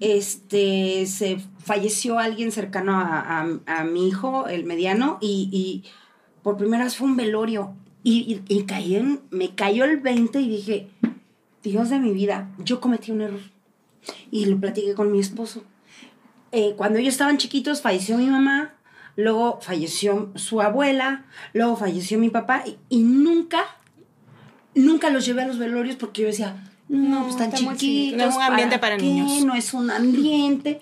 este, 0.00 1.06
se 1.06 1.38
falleció 1.74 2.18
alguien 2.18 2.50
cercano 2.50 2.98
a, 2.98 3.40
a- 3.42 3.78
a 3.80 3.84
mi 3.84 4.08
hijo, 4.08 4.48
el 4.48 4.64
mediano, 4.64 5.18
y, 5.20 5.48
y 5.52 5.88
por 6.42 6.56
primera 6.56 6.82
vez 6.84 6.96
fue 6.96 7.06
un 7.06 7.16
velorio. 7.16 7.74
Y, 8.02 8.42
y- 8.48 8.54
y 8.56 8.64
caí 8.64 8.96
en- 8.96 9.20
me 9.30 9.54
cayó 9.54 9.84
el 9.84 9.98
20 9.98 10.40
y 10.40 10.48
dije, 10.48 10.88
Dios 11.62 11.88
de 11.90 12.00
mi 12.00 12.10
vida, 12.12 12.48
yo 12.58 12.80
cometí 12.80 13.12
un 13.12 13.20
error. 13.20 13.40
Y 14.32 14.46
lo 14.46 14.58
platiqué 14.58 14.94
con 14.94 15.12
mi 15.12 15.20
esposo. 15.20 15.62
Eh, 16.50 16.74
cuando 16.76 16.98
ellos 16.98 17.12
estaban 17.14 17.38
chiquitos 17.38 17.82
falleció 17.82 18.18
mi 18.18 18.26
mamá, 18.26 18.74
luego 19.14 19.60
falleció 19.60 20.32
su 20.34 20.60
abuela, 20.60 21.26
luego 21.52 21.76
falleció 21.76 22.18
mi 22.18 22.30
papá 22.30 22.64
y, 22.66 22.78
y 22.88 23.02
nunca, 23.04 23.60
nunca 24.74 25.10
los 25.10 25.24
llevé 25.24 25.42
a 25.42 25.46
los 25.46 25.58
velorios 25.58 25.94
porque 25.96 26.22
yo 26.22 26.26
decía, 26.28 26.56
no, 26.88 27.20
pues 27.22 27.34
están 27.34 27.52
chiquitos. 27.52 28.18
no 28.18 28.24
es 28.24 28.34
un 28.34 28.42
ambiente 28.42 28.78
para 28.80 28.96
niños". 28.96 29.44
No 29.44 29.54
es 29.54 29.72
un 29.74 29.90
ambiente. 29.92 30.80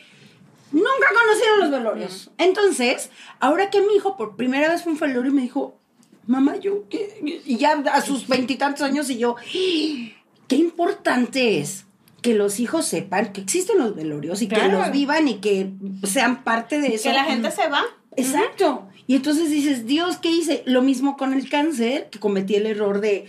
Nunca 0.73 1.09
conocieron 1.19 1.61
los 1.61 1.71
velorios. 1.71 2.31
Entonces, 2.39 3.11
ahora 3.41 3.71
que 3.71 3.81
mi 3.81 3.95
hijo 3.95 4.17
por 4.17 4.37
primera 4.37 4.69
vez 4.69 4.83
fue 4.83 4.93
un 4.93 4.99
velorio 4.99 5.33
me 5.33 5.43
dijo, 5.43 5.79
mamá, 6.27 6.57
yo, 6.57 6.89
¿qué? 6.89 7.43
y 7.45 7.57
ya 7.57 7.83
a 7.93 8.01
sus 8.03 8.29
veintitantos 8.29 8.83
años 8.83 9.09
y 9.11 9.19
yo, 9.19 9.37
qué 9.53 10.57
importante 10.57 11.59
es 11.59 11.87
que 12.23 12.35
los 12.35 12.61
hijos 12.61 12.85
sepan 12.85 13.33
que 13.33 13.41
existen 13.41 13.79
los 13.79 13.95
velorios 13.95 14.43
y 14.43 14.49
que 14.49 14.69
los 14.69 14.91
vivan 14.91 15.29
y 15.29 15.37
que 15.37 15.71
sean 16.05 16.45
parte 16.45 16.81
de 16.81 16.95
eso. 16.95 17.05
Que 17.05 17.15
la 17.15 17.25
gente 17.25 17.51
se 17.51 17.69
va. 17.69 17.83
Exacto. 18.17 18.89
Y 19.07 19.15
entonces 19.15 19.51
dices, 19.51 19.87
Dios, 19.87 20.19
¿qué 20.19 20.31
hice? 20.31 20.63
Lo 20.67 20.83
mismo 20.83 21.17
con 21.17 21.33
el 21.33 21.49
cáncer, 21.49 22.11
que 22.11 22.19
cometí 22.19 22.57
el 22.57 22.67
error 22.67 23.01
de 23.01 23.27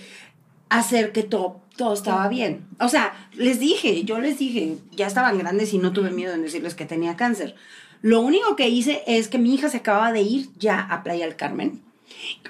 hacer 0.69 1.11
que 1.11 1.23
todo, 1.23 1.61
todo 1.75 1.93
estaba 1.93 2.27
bien. 2.27 2.67
O 2.79 2.89
sea, 2.89 3.13
les 3.33 3.59
dije, 3.59 4.03
yo 4.03 4.19
les 4.19 4.37
dije, 4.39 4.77
ya 4.91 5.07
estaban 5.07 5.37
grandes 5.37 5.73
y 5.73 5.77
no 5.77 5.93
tuve 5.93 6.11
miedo 6.11 6.33
en 6.33 6.43
decirles 6.43 6.75
que 6.75 6.85
tenía 6.85 7.15
cáncer. 7.15 7.55
Lo 8.01 8.21
único 8.21 8.55
que 8.55 8.69
hice 8.69 9.03
es 9.07 9.27
que 9.27 9.39
mi 9.39 9.53
hija 9.53 9.69
se 9.69 9.77
acababa 9.77 10.11
de 10.11 10.21
ir 10.21 10.49
ya 10.57 10.79
a 10.79 11.03
Playa 11.03 11.25
del 11.25 11.35
Carmen 11.35 11.81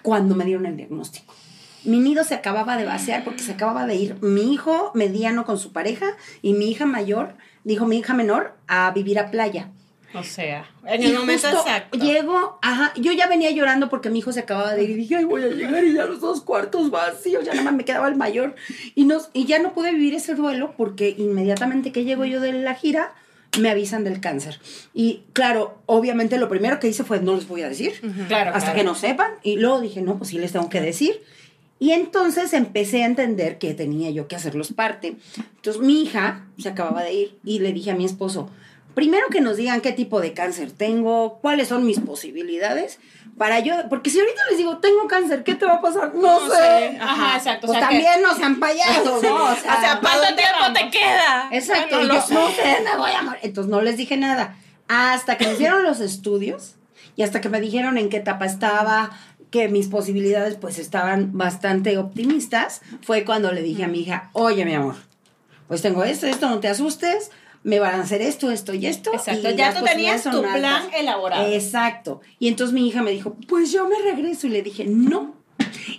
cuando 0.03 0.35
me 0.35 0.45
dieron 0.45 0.65
el 0.65 0.77
diagnóstico. 0.77 1.33
Mi 1.85 1.99
nido 1.99 2.23
se 2.23 2.35
acababa 2.35 2.77
de 2.77 2.85
vaciar 2.85 3.23
porque 3.23 3.41
se 3.41 3.53
acababa 3.53 3.85
de 3.85 3.95
ir 3.95 4.21
mi 4.21 4.53
hijo 4.53 4.91
mediano 4.93 5.45
con 5.45 5.57
su 5.57 5.71
pareja 5.71 6.07
y 6.41 6.53
mi 6.53 6.69
hija 6.69 6.85
mayor, 6.85 7.35
dijo 7.63 7.85
mi 7.85 7.97
hija 7.97 8.13
menor, 8.13 8.53
a 8.67 8.91
vivir 8.91 9.17
a 9.17 9.31
playa. 9.31 9.71
O 10.13 10.23
sea, 10.23 10.69
en 10.85 11.03
Y 11.03 11.07
el 11.07 11.19
momento 11.19 11.47
justo 11.47 11.61
exacto. 11.67 11.97
Llego, 11.99 12.57
ajá, 12.61 12.93
yo 12.95 13.11
ya 13.11 13.27
venía 13.27 13.51
llorando 13.51 13.89
porque 13.89 14.09
mi 14.09 14.19
hijo 14.19 14.31
se 14.31 14.39
acababa 14.39 14.73
de 14.73 14.83
ir 14.83 14.89
y 14.91 14.93
dije, 14.95 15.17
ay, 15.17 15.25
voy 15.25 15.43
a 15.43 15.47
llegar 15.47 15.83
y 15.83 15.93
ya 15.93 16.05
los 16.05 16.19
dos 16.19 16.41
cuartos 16.41 16.89
vacíos, 16.89 17.45
ya 17.45 17.51
nada 17.51 17.63
más 17.65 17.73
me 17.73 17.85
quedaba 17.85 18.07
el 18.07 18.15
mayor. 18.15 18.55
Y, 18.95 19.05
nos, 19.05 19.29
y 19.33 19.45
ya 19.45 19.59
no 19.59 19.73
pude 19.73 19.91
vivir 19.91 20.15
ese 20.15 20.33
duelo 20.35 20.73
porque 20.75 21.13
inmediatamente 21.17 21.91
que 21.91 22.05
llego 22.05 22.25
yo 22.25 22.39
de 22.41 22.53
la 22.53 22.73
gira, 22.73 23.13
me 23.59 23.69
avisan 23.69 24.03
del 24.03 24.19
cáncer. 24.19 24.59
Y 24.93 25.23
claro, 25.33 25.79
obviamente 25.85 26.37
lo 26.37 26.49
primero 26.49 26.79
que 26.79 26.87
hice 26.87 27.03
fue, 27.03 27.19
no 27.19 27.35
les 27.35 27.47
voy 27.47 27.61
a 27.61 27.69
decir, 27.69 27.93
Claro, 28.27 28.49
hasta 28.51 28.59
claro. 28.71 28.77
que 28.77 28.83
no 28.83 28.95
sepan. 28.95 29.31
Y 29.43 29.57
luego 29.57 29.79
dije, 29.81 30.01
no, 30.01 30.17
pues 30.17 30.29
sí 30.31 30.37
les 30.39 30.51
tengo 30.51 30.69
que 30.69 30.81
decir. 30.81 31.21
Y 31.79 31.91
entonces 31.91 32.51
empecé 32.53 33.03
a 33.03 33.05
entender 33.05 33.57
que 33.57 33.73
tenía 33.73 34.09
yo 34.11 34.27
que 34.27 34.35
hacerlos 34.35 34.73
parte. 34.73 35.15
Entonces 35.55 35.81
mi 35.81 36.01
hija 36.03 36.45
se 36.57 36.69
acababa 36.69 37.03
de 37.03 37.13
ir 37.13 37.37
y 37.43 37.59
le 37.59 37.71
dije 37.73 37.91
a 37.91 37.95
mi 37.95 38.05
esposo, 38.05 38.49
primero 38.99 39.27
que 39.31 39.39
nos 39.39 39.55
digan 39.55 39.79
qué 39.79 39.93
tipo 39.93 40.19
de 40.19 40.33
cáncer 40.33 40.73
tengo, 40.73 41.39
cuáles 41.41 41.69
son 41.69 41.85
mis 41.85 42.01
posibilidades, 42.01 42.99
para 43.37 43.61
yo, 43.61 43.73
porque 43.89 44.09
si 44.09 44.19
ahorita 44.19 44.41
les 44.49 44.57
digo, 44.57 44.79
tengo 44.79 45.07
cáncer, 45.07 45.45
¿qué 45.45 45.55
te 45.55 45.65
va 45.65 45.75
a 45.75 45.81
pasar? 45.81 46.13
No, 46.13 46.41
No 46.41 46.49
sé. 46.49 46.57
sé. 46.57 46.97
Ajá, 46.99 47.37
exacto. 47.37 47.67
Pues 47.67 47.77
o 47.77 47.79
sea, 47.79 47.87
que- 47.87 47.95
también 48.01 48.21
no 48.21 48.35
sean 48.35 48.59
payasos, 48.59 49.23
¿no? 49.23 49.35
O 49.35 49.47
O 49.53 49.55
sea, 49.55 50.01
¿pa' 50.01 50.09
¿Cuánto 50.17 50.35
tiempo 50.35 50.57
vamos? 50.59 50.79
te 50.79 50.89
queda? 50.89 51.47
Exacto, 51.53 51.95
Bueno, 51.99 52.15
yo, 52.15 52.21
sé. 52.21 52.33
no 52.33 52.49
sé, 52.49 52.77
me 52.83 52.97
voy 52.97 53.11
a 53.11 53.21
morir. 53.21 53.39
Entonces 53.43 53.71
no 53.71 53.81
les 53.81 53.95
dije 53.95 54.17
nada. 54.17 54.57
Hasta 54.89 55.37
que 55.37 55.45
me 55.47 55.53
hicieron 55.53 55.83
los 55.83 56.01
estudios 56.01 56.75
y 57.15 57.23
hasta 57.23 57.39
que 57.39 57.47
me 57.47 57.61
dijeron 57.61 57.97
en 57.97 58.09
qué 58.09 58.17
etapa 58.17 58.45
estaba, 58.45 59.11
que 59.51 59.69
mis 59.69 59.87
posibilidades 59.87 60.55
pues 60.55 60.77
estaban 60.77 61.37
bastante 61.37 61.97
optimistas, 61.97 62.81
fue 63.01 63.23
cuando 63.23 63.53
le 63.53 63.61
dije 63.61 63.85
a 63.85 63.87
mi 63.87 64.01
hija, 64.01 64.31
oye 64.33 64.65
mi 64.65 64.73
amor, 64.75 64.95
pues 65.69 65.81
tengo 65.81 66.03
esto, 66.03 66.27
esto, 66.27 66.49
no 66.49 66.59
te 66.59 66.67
asustes, 66.67 67.31
me 67.63 67.79
van 67.79 67.95
a 67.99 68.03
hacer 68.03 68.21
esto, 68.21 68.51
esto 68.51 68.73
y 68.73 68.85
esto. 68.85 69.11
Exacto, 69.13 69.49
y 69.49 69.55
ya 69.55 69.73
tú 69.73 69.83
tenías 69.83 70.23
tu 70.23 70.41
plan 70.41 70.65
altas". 70.65 70.93
elaborado. 70.97 71.47
Exacto. 71.51 72.21
Y 72.39 72.47
entonces 72.47 72.73
mi 72.73 72.87
hija 72.87 73.01
me 73.03 73.11
dijo, 73.11 73.35
pues 73.47 73.71
yo 73.71 73.87
me 73.87 73.99
regreso. 74.01 74.47
Y 74.47 74.51
le 74.51 74.61
dije, 74.61 74.85
no. 74.85 75.35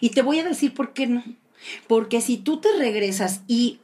Y 0.00 0.10
te 0.10 0.22
voy 0.22 0.38
a 0.38 0.44
decir 0.44 0.72
por 0.74 0.92
qué 0.92 1.06
no. 1.06 1.22
Porque 1.86 2.20
si 2.20 2.38
tú 2.38 2.60
te 2.60 2.68
regresas 2.78 3.42
y 3.46 3.80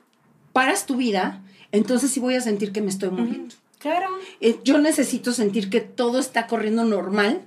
paras 0.52 0.86
tu 0.86 0.96
vida, 0.96 1.42
entonces 1.72 2.10
sí 2.10 2.20
voy 2.20 2.34
a 2.34 2.40
sentir 2.40 2.72
que 2.72 2.80
me 2.80 2.88
estoy 2.88 3.10
muriendo. 3.10 3.54
Claro. 3.78 4.08
Eh, 4.40 4.58
Yo 4.64 4.78
necesito 4.78 5.32
sentir 5.32 5.68
que 5.68 5.80
todo 5.80 6.18
está 6.18 6.46
corriendo 6.46 6.84
normal 6.84 7.46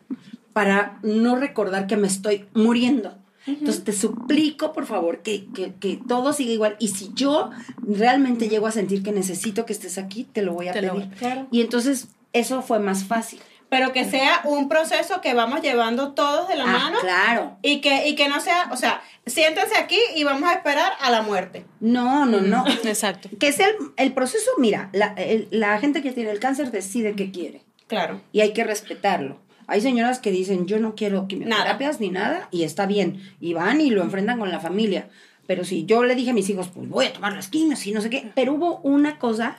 para 0.53 0.99
no 1.03 1.35
recordar 1.35 1.87
que 1.87 1.97
me 1.97 2.07
estoy 2.07 2.45
muriendo. 2.53 3.17
Entonces 3.59 3.83
te 3.83 3.93
suplico, 3.93 4.71
por 4.73 4.85
favor, 4.85 5.19
que, 5.21 5.45
que- 5.53 5.73
que 5.75 5.99
todo 6.07 6.33
siga 6.33 6.51
igual. 6.51 6.75
Y 6.79 6.89
si 6.89 7.11
yo 7.13 7.49
realmente 7.81 8.49
llego 8.49 8.67
a 8.67 8.71
sentir 8.71 9.03
que 9.03 9.11
necesito 9.11 9.65
que 9.65 9.73
estés 9.73 9.97
aquí, 9.97 10.23
te 10.25 10.41
lo 10.41 10.53
voy 10.53 10.67
a 10.67 10.73
Te 10.73 10.79
pedir. 10.81 10.91
voy 10.93 11.03
a 11.03 11.09
Claro. 11.11 11.47
Y 11.51 11.61
entonces 11.61 12.07
eso 12.33 12.61
fue 12.61 12.79
más 12.79 13.03
fácil. 13.05 13.39
Pero 13.69 13.93
que 13.93 14.03
sea 14.03 14.41
un 14.45 14.67
proceso 14.67 15.21
que 15.21 15.35
vamos 15.35 15.61
llevando 15.61 16.13
todos 16.13 16.47
de 16.47 16.55
la 16.55 16.63
Ah, 16.63 16.67
mano 16.67 16.97
claro. 17.01 17.57
y 17.61 17.81
que, 17.81 18.07
y 18.07 18.15
que 18.15 18.27
no 18.27 18.39
sea, 18.39 18.67
o 18.71 18.75
sea, 18.77 18.99
siéntense 19.27 19.77
aquí 19.77 19.99
y 20.15 20.23
vamos 20.23 20.49
a 20.49 20.53
esperar 20.55 20.93
a 20.99 21.11
la 21.11 21.21
muerte. 21.21 21.67
No, 21.79 22.25
no, 22.25 22.41
no. 22.41 22.65
Exacto. 22.83 23.29
Que 23.39 23.51
sea 23.51 23.67
el, 23.67 23.75
el 23.97 24.13
proceso, 24.13 24.49
mira, 24.57 24.89
la, 24.91 25.13
el- 25.17 25.47
la 25.51 25.77
gente 25.79 26.01
que 26.01 26.11
tiene 26.11 26.31
el 26.31 26.39
cáncer 26.39 26.71
decide 26.71 27.13
qué 27.15 27.29
quiere 27.29 27.61
Claro. 27.85 28.21
y 28.31 28.41
hay 28.41 28.53
que 28.53 28.63
respetarlo. 28.63 29.39
Hay 29.69 29.81
señoras 29.81 30.19
que 30.19 30.31
dicen, 30.31 30.65
yo 30.67 30.79
no 30.79 30.95
quiero 30.95 31.27
quimioterapias 31.27 31.99
ni 31.99 32.09
nada 32.09 32.47
y 32.51 32.63
está 32.63 32.85
bien. 32.85 33.21
Y 33.39 33.53
van 33.53 33.81
y 33.81 33.89
lo 33.89 34.01
enfrentan 34.03 34.39
con 34.39 34.49
la 34.51 34.59
familia. 34.59 35.09
Pero 35.47 35.63
si 35.63 35.85
yo 35.85 36.03
le 36.03 36.15
dije 36.15 36.31
a 36.31 36.33
mis 36.33 36.49
hijos, 36.49 36.69
pues 36.73 36.87
voy 36.89 37.05
a 37.07 37.13
tomar 37.13 37.33
las 37.33 37.47
quimios 37.47 37.85
y 37.87 37.91
no 37.91 38.01
sé 38.01 38.09
qué. 38.09 38.31
Pero 38.35 38.53
hubo 38.53 38.77
una 38.83 39.17
cosa, 39.17 39.57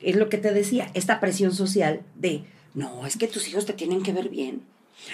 es 0.00 0.16
lo 0.16 0.28
que 0.28 0.38
te 0.38 0.52
decía, 0.52 0.88
esta 0.94 1.18
presión 1.20 1.52
social 1.52 2.00
de, 2.14 2.44
no, 2.74 3.06
es 3.06 3.16
que 3.16 3.26
tus 3.28 3.48
hijos 3.48 3.66
te 3.66 3.72
tienen 3.72 4.02
que 4.02 4.12
ver 4.12 4.28
bien. 4.28 4.62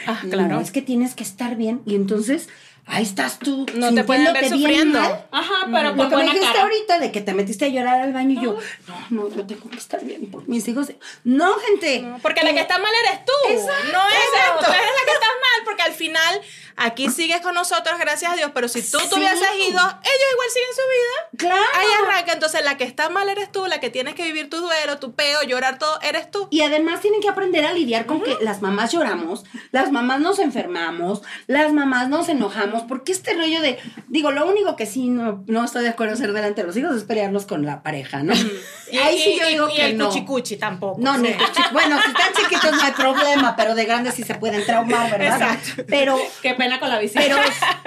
Ah, 0.06 0.20
No, 0.24 0.30
claro. 0.30 0.60
es 0.60 0.70
que 0.70 0.82
tienes 0.82 1.14
que 1.14 1.22
estar 1.24 1.56
bien. 1.56 1.80
Y 1.86 1.94
entonces, 1.94 2.48
ahí 2.88 3.02
estás 3.04 3.38
tú. 3.38 3.66
No 3.74 3.94
te 3.94 4.02
pueden 4.04 4.32
ver 4.32 4.48
sufriendo. 4.48 4.98
mal. 4.98 5.26
Ajá, 5.30 5.66
pero 5.72 5.90
Lo 5.94 5.94
que 5.94 6.02
me 6.02 6.08
buena 6.08 6.32
dijiste 6.32 6.46
cara. 6.52 6.62
ahorita 6.62 6.98
de 6.98 7.12
que 7.12 7.20
te 7.20 7.34
metiste 7.34 7.64
a 7.66 7.68
llorar 7.68 8.00
al 8.00 8.12
baño 8.12 8.40
y 8.40 8.44
yo, 8.44 8.58
no, 8.86 9.06
no, 9.10 9.34
yo 9.34 9.46
tengo 9.46 9.68
que 9.70 9.76
estar 9.78 10.04
bien 10.04 10.30
por 10.30 10.48
mis 10.48 10.66
hijos. 10.68 10.92
No, 11.24 11.54
gente. 11.58 12.04
Porque 12.22 12.42
la 12.42 12.52
que 12.52 12.60
está 12.60 12.78
mal 12.78 12.92
eres 13.06 13.24
tú. 13.24 13.32
Exacto. 13.52 13.92
No 13.92 14.08
es 14.08 14.64
tú 14.66 14.72
eres 14.72 14.86
la 14.86 15.04
que 15.06 15.12
estás 15.12 15.28
mal, 15.28 15.64
porque 15.64 15.82
al 15.82 15.92
final 15.92 16.40
aquí 16.78 17.10
sigues 17.10 17.40
con 17.40 17.54
nosotros, 17.54 17.98
gracias 17.98 18.32
a 18.32 18.36
Dios, 18.36 18.50
pero 18.54 18.68
si 18.68 18.80
tú 18.82 18.98
te 18.98 19.14
hubieses 19.14 19.40
ido, 19.56 19.78
ellos 19.78 20.28
igual 20.32 20.48
siguen 20.52 20.74
su 20.74 20.82
vida. 20.88 21.38
Claro. 21.52 21.62
Ahí 21.76 21.86
arranca, 22.04 22.32
entonces 22.32 22.64
la 22.64 22.76
que 22.76 22.84
está 22.84 23.08
mal 23.10 23.28
eres 23.28 23.52
tú, 23.52 23.66
la 23.66 23.80
que 23.80 23.90
tienes 23.90 24.14
que 24.14 24.24
vivir 24.24 24.48
tu 24.48 24.58
duelo, 24.60 24.98
tu 24.98 25.14
peo, 25.14 25.42
llorar 25.42 25.78
todo, 25.78 26.00
eres 26.02 26.30
tú. 26.30 26.48
Y 26.50 26.62
además 26.62 27.00
tienen 27.00 27.20
que 27.20 27.28
aprender 27.28 27.64
a 27.66 27.72
lidiar 27.72 28.06
con 28.06 28.22
que 28.22 28.36
las 28.40 28.62
mamás 28.62 28.92
lloramos, 28.92 29.44
las 29.72 29.90
mamás 29.92 30.20
nos 30.20 30.38
enfermamos, 30.38 31.22
las 31.46 31.72
mamás 31.72 32.08
nos 32.08 32.28
enojamos, 32.28 32.82
porque 32.84 33.12
este 33.12 33.34
rollo 33.34 33.60
de, 33.60 33.78
digo, 34.08 34.30
lo 34.30 34.46
único 34.46 34.76
que 34.76 34.86
sí 34.86 35.08
no, 35.08 35.44
no 35.46 35.64
estoy 35.64 35.82
de 35.82 35.90
acuerdo 35.90 36.14
hacer 36.14 36.32
delante 36.32 36.60
de 36.62 36.66
los 36.66 36.76
hijos 36.76 36.96
es 36.96 37.04
pelearlos 37.04 37.46
con 37.46 37.66
la 37.66 37.82
pareja, 37.82 38.22
¿no? 38.22 38.32
Ahí 38.32 39.18
sí 39.22 39.36
yo 39.38 39.46
digo 39.48 39.68
y 39.68 39.74
que 39.76 39.86
el 39.86 39.98
no. 39.98 40.08
cuchicuchi 40.08 40.56
tampoco. 40.56 40.98
No, 41.00 41.14
sí. 41.16 41.20
ni 41.22 41.28
cuchi- 41.34 41.72
bueno, 41.72 42.00
si 42.02 42.08
están 42.08 42.32
chiquitos 42.34 42.72
no 42.72 42.82
hay 42.82 42.92
problema, 42.92 43.54
pero 43.56 43.74
de 43.74 43.84
grandes 43.84 44.14
sí 44.14 44.22
se 44.22 44.34
pueden 44.34 44.64
traumar, 44.64 45.10
¿verdad? 45.10 45.52
Exacto. 45.52 45.84
Pero, 45.88 46.18
Qué 46.40 46.54
con 46.80 46.88
la 46.90 47.00
pero, 47.14 47.36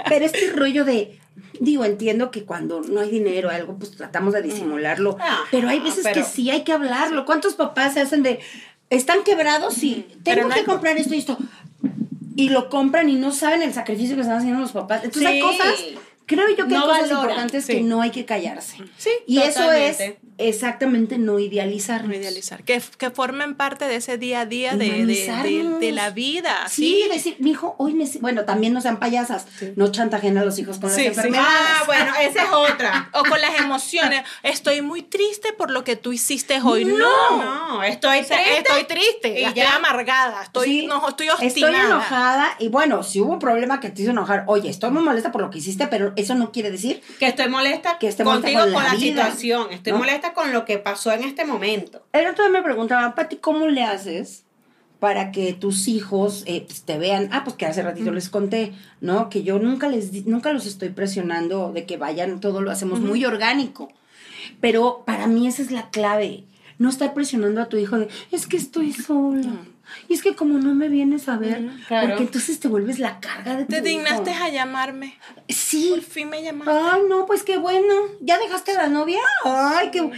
pero 0.10 0.26
este 0.26 0.52
rollo 0.52 0.84
de, 0.86 1.20
digo, 1.60 1.86
entiendo 1.86 2.32
que 2.32 2.44
cuando 2.44 2.82
no 2.82 3.00
hay 3.02 3.10
dinero 3.10 3.50
o 3.50 3.52
algo, 3.52 3.78
pues 3.78 3.92
tratamos 3.92 4.34
de 4.34 4.42
disimularlo, 4.42 5.18
Ah, 5.20 5.40
pero 5.52 5.70
hay 5.70 5.80
veces 5.80 6.02
pero- 6.04 6.16
que 6.16 6.24
sí 6.24 6.50
hay 6.50 6.64
que 6.64 6.74
hablarlo. 6.74 7.26
¿Cuántos 7.26 7.54
papás 7.56 7.94
se 7.94 8.02
hacen 8.02 8.24
de, 8.24 8.40
están 8.90 9.24
quebrados? 9.24 9.76
Pero 9.82 10.04
tengo 10.24 10.48
no 10.50 10.54
que 10.54 10.60
hay- 10.62 10.66
comprar 10.66 10.98
esto 10.98 11.14
y 11.14 11.20
esto. 11.20 11.38
Y 12.36 12.50
lo 12.50 12.70
compran 12.70 13.10
y 13.10 13.16
no 13.16 13.32
saben 13.32 13.62
el 13.62 13.74
sacrificio 13.74 14.16
que 14.16 14.22
están 14.22 14.38
haciendo 14.38 14.60
los 14.60 14.72
papás. 14.72 15.04
Entonces 15.04 15.30
hay 15.30 15.36
Sí. 15.40 15.46
cosas, 15.46 15.74
creo 16.26 16.48
yo 16.50 16.68
que 16.68 16.74
No 16.76 16.90
hay 16.92 17.02
cosas 17.04 17.12
importantes 17.12 17.66
sí. 17.66 17.74
que 17.74 17.82
no 17.82 18.02
hay 18.02 18.12
que 18.12 18.26
callarse. 18.26 18.78
Sí, 18.98 19.10
Y 19.28 19.40
eso 19.40 19.72
es 19.72 19.98
exactamente 20.38 21.18
no 21.18 21.40
idealizar. 21.40 22.06
No 22.08 22.16
idealizar. 22.16 22.64
Que, 22.64 22.82
que 22.98 23.10
formen 23.12 23.56
parte 23.56 23.86
de 23.86 23.96
ese 23.98 24.18
día 24.18 24.42
a 24.42 24.46
día 24.46 24.72
de, 24.72 24.78
de, 24.78 24.86
de, 24.92 24.96
Humanizarnos. 25.04 25.80
de 25.80 25.92
la 25.92 26.10
vida. 26.10 26.68
Sí, 26.68 26.82
Sí, 27.04 27.08
decir, 27.10 27.36
mi 27.40 27.52
hijo, 27.52 27.76
hoy 27.78 27.94
me... 27.94 28.06
Bueno, 28.22 28.44
también 28.46 28.74
no 28.74 28.82
sean 28.82 29.00
payasas, 29.00 29.46
no 29.76 29.92
chantajen 29.92 30.38
a 30.38 30.44
los 30.44 30.58
hijos 30.60 30.78
con 30.80 30.90
Sí, 30.90 31.04
las 31.06 31.14
sí. 31.14 31.20
enfermedades. 31.20 31.50
Ah, 31.52 31.84
bueno, 31.86 32.12
esa 32.22 32.44
es 32.44 32.50
otra. 32.52 33.10
O 33.14 33.24
con 33.24 33.40
las 33.40 33.60
emociones. 33.60 34.24
Estoy 34.44 34.82
muy 34.82 35.04
triste 35.04 35.54
por 35.54 35.70
lo 35.70 35.84
que 35.84 35.96
tú 35.96 36.12
hiciste 36.12 36.60
hoy. 36.64 36.86
No. 36.86 36.98
No, 37.38 37.84
estoy 37.84 38.20
O 38.20 38.24
sea, 38.24 38.38
triste. 38.38 38.58
estoy 38.60 38.84
triste, 38.86 39.42
Y 39.42 39.44
estoy 39.44 39.64
ya. 39.64 39.76
amargada, 39.76 40.44
estoy, 40.44 40.68
Sí, 40.68 40.86
no, 40.88 41.08
estoy 41.08 41.30
obstinada. 41.30 41.48
Estoy 41.78 41.86
enojada 41.92 42.50
y 42.60 42.68
bueno, 42.70 43.04
si 43.04 43.22
hubo 43.22 43.34
un 43.34 43.40
problema 43.40 43.80
que 43.80 43.90
te 43.90 44.02
hizo 44.02 44.12
enojar, 44.12 44.44
oye, 44.48 44.70
estoy 44.70 44.90
muy 44.92 45.04
molesta 45.04 45.32
por 45.32 45.42
lo 45.42 45.50
que 45.50 45.60
hiciste, 45.60 45.88
pero 45.88 46.14
eso 46.22 46.36
no 46.36 46.52
quiere 46.52 46.72
decir 46.72 47.02
Que 47.20 47.28
estoy 47.28 47.50
molesta 47.50 48.00
Que 48.00 48.08
esté 48.08 48.24
molesta 48.24 48.48
contigo 48.48 48.64
con 48.64 48.74
con 48.74 48.84
la 48.84 49.00
situación. 49.00 49.68
Estoy 49.72 49.94
¿no? 49.94 50.00
molesta 50.00 50.34
con 50.34 50.54
lo 50.54 50.66
que 50.66 50.78
pasó 50.78 51.12
en 51.12 51.24
este 51.24 51.46
momento. 51.46 52.06
El 52.14 52.28
otro 52.28 52.44
día 52.44 52.54
me 52.54 52.64
preguntaba, 52.64 53.16
Pati, 53.16 53.38
¿cómo 53.38 53.68
le 53.68 53.84
haces 53.84 54.44
para 55.00 55.32
que 55.32 55.54
tus 55.54 55.88
hijos 55.88 56.44
eh, 56.46 56.64
pues, 56.66 56.84
te 56.84 56.98
vean? 56.98 57.30
Ah, 57.32 57.44
pues 57.44 57.56
que 57.56 57.66
hace 57.66 57.82
ratito 57.82 58.12
les 58.12 58.30
conté, 58.30 58.74
¿no? 59.02 59.30
Que 59.30 59.44
yo 59.44 59.60
nunca 59.60 59.88
les 59.90 60.26
nunca 60.26 60.54
los 60.54 60.66
estoy 60.66 60.90
presionando 60.90 61.72
de 61.74 61.86
que 61.86 61.98
vayan, 61.98 62.40
todo 62.40 62.62
lo 62.62 62.72
hacemos 62.72 63.00
muy 63.00 63.26
orgánico. 63.26 63.92
Pero 64.60 65.04
para 65.06 65.28
mí 65.28 65.48
esa 65.48 65.62
es 65.62 65.72
la 65.72 65.90
clave. 65.90 66.44
No 66.78 66.90
estar 66.90 67.14
presionando 67.14 67.62
a 67.62 67.70
tu 67.70 67.78
hijo 67.78 67.98
de, 67.98 68.10
es 68.32 68.48
que 68.48 68.58
estoy 68.58 68.94
sola. 68.94 69.52
Y 70.08 70.14
es 70.14 70.22
que 70.22 70.36
como 70.36 70.58
no 70.60 70.74
me 70.76 70.88
vienes 70.90 71.28
a 71.30 71.38
ver, 71.38 71.70
claro. 71.88 72.08
porque 72.10 72.24
entonces 72.24 72.60
te 72.60 72.68
vuelves 72.68 73.00
la 73.00 73.20
carga 73.20 73.56
de 73.56 73.66
tu 73.66 73.72
Te 73.72 73.82
dignaste 73.82 74.32
hijo. 74.32 74.44
a 74.44 74.50
llamarme. 74.50 75.18
Sí, 75.50 75.90
Por 75.92 76.02
fin 76.02 76.30
me 76.30 76.42
llamaste. 76.44 76.72
Ay, 76.74 77.02
no, 77.10 77.26
pues 77.26 77.44
qué 77.44 77.58
bueno. 77.58 77.94
¿Ya 78.22 78.38
dejaste 78.40 78.72
a 78.72 78.84
la 78.84 78.88
novia? 78.88 79.20
Ay, 79.46 79.90
qué... 79.92 80.10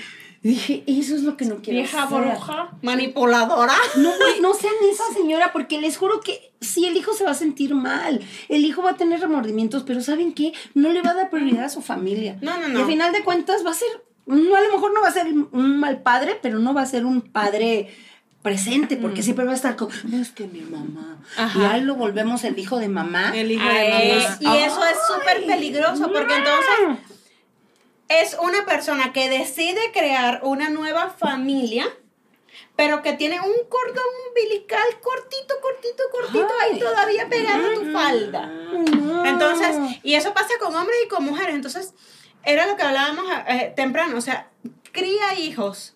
Dije, 0.41 0.83
eso 0.87 1.15
es 1.15 1.23
lo 1.23 1.37
que 1.37 1.45
no 1.45 1.61
quiero 1.61 1.79
Vieja 1.79 2.03
hacer. 2.03 2.19
bruja, 2.19 2.71
manipuladora. 2.81 3.73
No, 3.95 4.09
güey, 4.17 4.39
no 4.41 4.53
sean 4.53 4.73
esa 4.91 5.05
señora, 5.13 5.53
porque 5.53 5.79
les 5.79 5.95
juro 5.97 6.19
que 6.19 6.51
sí, 6.59 6.85
el 6.85 6.97
hijo 6.97 7.13
se 7.13 7.23
va 7.23 7.31
a 7.31 7.33
sentir 7.35 7.73
mal. 7.75 8.19
El 8.49 8.65
hijo 8.65 8.83
va 8.83 8.91
a 8.91 8.97
tener 8.97 9.21
remordimientos, 9.21 9.83
pero 9.83 10.01
¿saben 10.01 10.33
qué? 10.33 10.51
No 10.73 10.89
le 10.91 11.01
va 11.01 11.11
a 11.11 11.13
dar 11.13 11.29
prioridad 11.29 11.63
a 11.63 11.69
su 11.69 11.81
familia. 11.81 12.37
No, 12.41 12.57
no, 12.57 12.67
Y 12.67 12.71
no. 12.73 12.79
al 12.81 12.85
final 12.87 13.13
de 13.13 13.23
cuentas 13.23 13.65
va 13.65 13.71
a 13.71 13.73
ser, 13.73 13.87
no, 14.25 14.53
a 14.55 14.61
lo 14.61 14.71
mejor 14.73 14.93
no 14.93 15.01
va 15.01 15.07
a 15.07 15.13
ser 15.13 15.27
un 15.27 15.79
mal 15.79 16.01
padre, 16.01 16.37
pero 16.41 16.59
no 16.59 16.73
va 16.73 16.81
a 16.81 16.85
ser 16.87 17.05
un 17.05 17.21
padre 17.21 17.89
presente, 18.43 18.97
porque 18.97 19.23
siempre 19.23 19.45
va 19.45 19.53
a 19.53 19.55
estar 19.55 19.77
con, 19.77 19.89
es 20.13 20.31
que 20.31 20.45
mi 20.47 20.61
mamá. 20.61 21.17
Ajá. 21.37 21.59
Y 21.59 21.63
ahí 21.63 21.81
lo 21.81 21.95
volvemos 21.95 22.43
el 22.43 22.59
hijo 22.59 22.77
de 22.77 22.89
mamá. 22.89 23.31
El 23.33 23.51
hijo 23.51 23.65
de 23.65 23.89
mamá. 23.89 24.37
y 24.39 24.63
eso 24.63 24.85
es 24.85 24.97
súper 25.07 25.45
peligroso 25.45 26.11
porque 26.11 26.35
entonces 26.35 26.99
es 28.09 28.37
una 28.41 28.65
persona 28.65 29.13
que 29.13 29.29
decide 29.29 29.79
crear 29.93 30.41
una 30.43 30.69
nueva 30.69 31.09
familia, 31.11 31.85
pero 32.75 33.01
que 33.01 33.13
tiene 33.13 33.39
un 33.39 33.53
cordón 33.69 34.03
umbilical 34.27 34.83
cortito, 35.01 35.55
cortito, 35.61 36.03
cortito 36.11 36.53
ahí 36.61 36.71
Ay. 36.73 36.79
todavía 36.79 37.29
pegado 37.29 37.71
a 37.71 37.73
tu 37.73 37.91
falda. 37.93 38.47
No. 38.47 39.25
Entonces, 39.25 39.77
y 40.03 40.15
eso 40.15 40.33
pasa 40.33 40.49
con 40.59 40.75
hombres 40.75 40.97
y 41.05 41.07
con 41.07 41.23
mujeres. 41.23 41.55
Entonces, 41.55 41.93
era 42.43 42.67
lo 42.67 42.75
que 42.75 42.83
hablábamos 42.83 43.25
eh, 43.47 43.71
temprano, 43.73 44.17
o 44.17 44.21
sea, 44.21 44.49
cría 44.91 45.39
hijos 45.39 45.95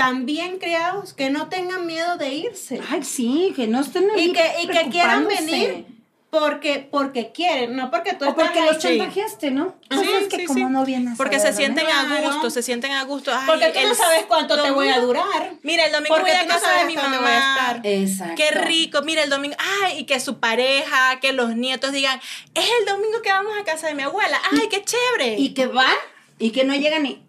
tan 0.00 0.26
bien 0.26 0.58
criados 0.58 1.12
que 1.14 1.30
no 1.30 1.48
tengan 1.48 1.86
miedo 1.86 2.16
de 2.16 2.34
irse 2.34 2.80
Ay, 2.90 3.02
sí, 3.02 3.52
que 3.54 3.66
no 3.66 3.80
estén 3.80 4.08
y 4.16 4.32
que, 4.32 4.44
y 4.62 4.66
que 4.68 4.88
quieran 4.90 5.26
venir 5.26 5.86
porque, 6.30 6.86
porque 6.88 7.32
quieren, 7.32 7.74
no 7.74 7.90
porque 7.90 8.14
tú 8.14 8.24
O 8.24 8.28
estás 8.28 8.44
porque 8.44 8.60
ahí. 8.60 8.66
los 8.68 8.78
chantajeaste, 8.78 9.50
¿no? 9.50 9.74
Sí, 9.90 9.96
Cosas 9.96 10.28
que 10.30 10.36
sí, 10.36 10.44
como 10.44 10.68
sí. 10.68 10.72
no 10.72 10.84
vienes 10.84 11.14
a 11.14 11.16
Porque 11.16 11.40
se 11.40 11.52
sienten 11.52 11.86
a 11.88 12.20
gusto, 12.20 12.50
se 12.50 12.62
sienten 12.62 12.92
a 12.92 13.02
gusto. 13.02 13.32
Ay, 13.34 13.42
Porque 13.48 13.72
tú 13.72 13.88
no 13.88 13.94
sabes 13.96 14.26
cuánto 14.28 14.62
te 14.62 14.70
voy 14.70 14.88
a 14.90 15.00
durar. 15.00 15.54
Mira, 15.64 15.86
el 15.86 15.92
domingo 15.92 16.14
Porque 16.14 16.30
voy 16.30 16.38
a 16.38 16.42
tú 16.42 16.48
no 16.48 16.54
casa 16.54 16.66
sabes 16.66 16.82
de 16.82 16.86
mi 16.86 16.94
dónde 16.94 17.18
voy 17.18 17.26
a 17.26 17.30
mamá. 17.30 17.56
estar. 17.56 17.80
Exacto. 17.84 18.34
Qué 18.36 18.50
rico, 18.52 19.02
mira 19.02 19.24
el 19.24 19.30
domingo, 19.30 19.56
ay, 19.82 19.98
y 19.98 20.04
que 20.04 20.20
su 20.20 20.38
pareja, 20.38 21.18
que 21.20 21.32
los 21.32 21.56
nietos 21.56 21.90
digan, 21.90 22.20
es 22.54 22.64
el 22.78 22.86
domingo 22.86 23.22
que 23.22 23.30
vamos 23.32 23.52
a 23.60 23.64
casa 23.64 23.88
de 23.88 23.94
mi 23.96 24.04
abuela, 24.04 24.40
ay, 24.52 24.68
qué 24.70 24.84
chévere. 24.84 25.34
Y 25.36 25.52
que 25.52 25.66
van 25.66 25.96
y 26.38 26.52
que 26.52 26.62
no 26.62 26.74
llegan 26.76 27.06
y. 27.06 27.20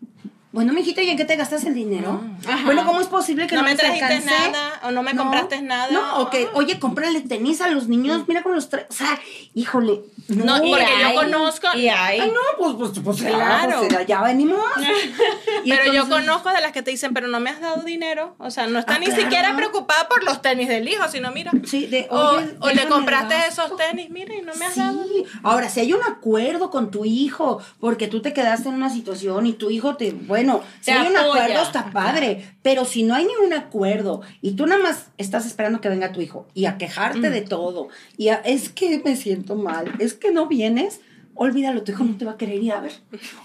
Bueno, 0.52 0.74
mijito, 0.74 1.00
¿y 1.02 1.10
en 1.10 1.16
qué 1.16 1.24
te 1.24 1.38
gastas 1.38 1.64
el 1.64 1.74
dinero? 1.74 2.22
Ajá. 2.46 2.66
Bueno, 2.66 2.86
¿cómo 2.86 3.00
es 3.00 3.08
posible 3.08 3.48
que 3.48 3.56
No 3.56 3.62
no, 3.62 3.70
me 3.70 3.76
trajiste 3.76 4.20
nada, 4.20 4.82
o 4.84 4.92
no 4.92 5.02
me 5.02 5.16
compraste 5.16 5.62
nada. 5.62 5.88
No, 5.92 6.20
o 6.20 6.30
que, 6.30 6.50
oye, 6.54 6.78
cómprale 6.78 7.22
tenis 7.22 7.62
a 7.62 7.70
los 7.70 7.88
niños, 7.88 8.24
mira 8.28 8.44
cómo 8.44 8.56
los 8.56 8.68
trae. 8.70 8.86
O 8.90 8.94
sea, 8.94 9.18
híjole. 9.54 10.02
No, 10.28 10.46
No, 10.46 10.58
porque 10.58 10.86
yo 11.02 11.14
conozco- 11.22 11.68
Y 11.78 11.88
hay. 11.88 12.20
Ay, 12.20 12.32
no, 12.32 12.40
pues, 12.58 12.92
pues, 12.92 13.00
pues 13.04 13.18
Claro. 13.22 13.38
claro. 13.38 13.88
Pues, 13.90 14.08
ya 14.08 14.22
venimos. 14.24 14.60
Y 15.64 15.70
pero 15.72 15.94
yo 15.94 16.10
conozco 16.10 16.50
de 16.50 16.60
las 16.60 16.72
que 16.72 16.82
te 16.82 16.90
dicen, 16.92 17.14
pero 17.14 17.28
no 17.28 17.40
me 17.40 17.50
has 17.52 17.62
dado 17.62 17.84
dinero. 17.84 18.36
O 18.40 18.50
sea, 18.50 18.66
no 18.68 18.80
está 18.80 18.96
Ah, 18.96 19.00
ni 19.00 19.06
claro. 19.06 19.22
siquiera 19.22 19.56
preocupada 19.56 20.08
por 20.10 20.24
los 20.24 20.42
tenis 20.42 20.68
del 20.68 20.88
hijo, 20.88 21.08
sino 21.08 21.32
mira. 21.32 21.52
Sí, 21.66 21.86
de, 21.86 22.08
o, 22.10 22.18
oye, 22.18 22.56
o 22.60 22.68
le 22.68 22.74
déjame 22.74 22.90
compraste 22.90 23.36
esos 23.48 23.76
tenis, 23.78 24.10
mira, 24.10 24.34
y 24.36 24.42
no 24.42 24.54
me 24.56 24.66
has 24.66 24.74
Sí. 24.74 24.80
dado. 24.80 25.06
Ahora, 25.44 25.70
si 25.70 25.80
hay 25.82 25.94
un 25.94 26.02
acuerdo 26.04 26.72
con 26.72 26.90
tu 26.92 27.06
hijo, 27.06 27.62
porque 27.80 28.08
tú 28.08 28.22
te 28.22 28.34
quedaste 28.34 28.70
en 28.70 28.76
una 28.76 28.90
situación 28.90 29.46
y 29.46 29.54
tu 29.54 29.70
hijo 29.70 29.96
te, 29.98 30.12
bueno, 30.14 30.41
si 30.80 30.86
Te 30.86 30.92
hay 30.92 31.08
un 31.10 31.18
acuerdo 31.18 31.62
está 31.62 31.92
padre, 31.92 32.56
pero 32.62 32.86
si 32.86 33.04
no 33.04 33.14
hay 33.16 33.26
ningún 33.26 33.54
acuerdo 33.54 34.22
y 34.42 34.52
tú 34.54 34.66
nada 34.66 34.82
más 34.82 35.08
estás 35.18 35.46
esperando 35.46 35.82
que 35.82 35.90
venga 35.90 36.12
tu 36.12 36.22
hijo 36.22 36.48
y 36.54 36.66
a 36.66 36.78
quejarte 36.78 37.30
Mm. 37.30 37.34
de 37.34 37.42
todo 37.42 37.88
y 38.18 38.30
a, 38.30 38.36
es 38.36 38.70
que 38.70 39.02
me 39.04 39.16
siento 39.16 39.56
mal, 39.56 39.92
es 40.00 40.14
que 40.14 40.32
no 40.32 40.48
vienes, 40.48 41.02
olvídalo, 41.36 41.84
tu 41.84 41.92
hijo 41.94 42.04
no 42.04 42.18
te 42.18 42.26
va 42.26 42.32
a 42.34 42.38
querer 42.38 42.62
ir 42.62 42.72
a 42.74 42.82
ver. 42.82 42.92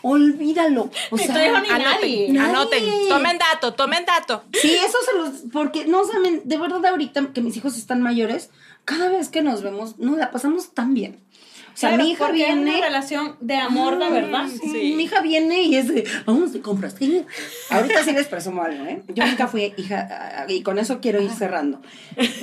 Olvídalo. 0.02 0.90
O 1.10 1.16
Ni 1.16 1.24
sea, 1.24 1.34
tu 1.34 1.40
hijo 1.40 1.60
ni 1.60 1.68
Anoten, 1.68 1.82
nadie. 2.00 2.28
Nadie. 2.32 2.50
anoten, 2.50 2.84
tomen 3.08 3.38
dato, 3.38 3.74
tomen 3.74 4.04
dato. 4.04 4.44
Sí, 4.52 4.74
eso 4.74 4.98
se 5.04 5.18
los. 5.18 5.30
Porque 5.52 5.86
no 5.86 6.04
saben, 6.04 6.42
de 6.44 6.56
verdad, 6.58 6.84
ahorita 6.86 7.32
que 7.32 7.40
mis 7.40 7.56
hijos 7.56 7.76
están 7.76 8.02
mayores, 8.02 8.50
cada 8.84 9.08
vez 9.08 9.28
que 9.28 9.42
nos 9.42 9.62
vemos, 9.62 9.98
nos 9.98 10.16
la 10.16 10.30
pasamos 10.30 10.72
tan 10.74 10.94
bien. 10.94 11.20
O 11.76 11.78
sea, 11.78 11.90
Claro, 11.90 12.04
mi 12.04 12.10
hija 12.12 12.26
es 12.28 12.32
viene. 12.32 12.70
una 12.76 12.80
relación 12.86 13.36
de 13.40 13.56
amor 13.56 13.98
de 13.98 14.06
Ah, 14.06 14.08
verdad. 14.08 14.46
sí, 14.48 14.58
Sí. 14.72 14.94
Mi 14.96 15.02
hija 15.04 15.20
viene 15.20 15.60
y 15.62 15.76
es 15.76 15.88
de, 15.88 16.08
vamos 16.24 16.54
de 16.54 16.62
compras. 16.62 16.94
Sí. 16.98 17.22
Ahorita 17.68 18.02
sí 18.02 18.12
les 18.12 18.26
presumo 18.28 18.62
algo, 18.62 18.82
¿eh? 18.86 19.02
Yo 19.08 19.26
nunca 19.26 19.46
fui 19.46 19.74
hija, 19.76 20.08
ah, 20.10 20.46
y 20.48 20.62
con 20.62 20.78
eso 20.78 21.00
quiero 21.02 21.20
ir 21.20 21.30
cerrando. 21.30 21.82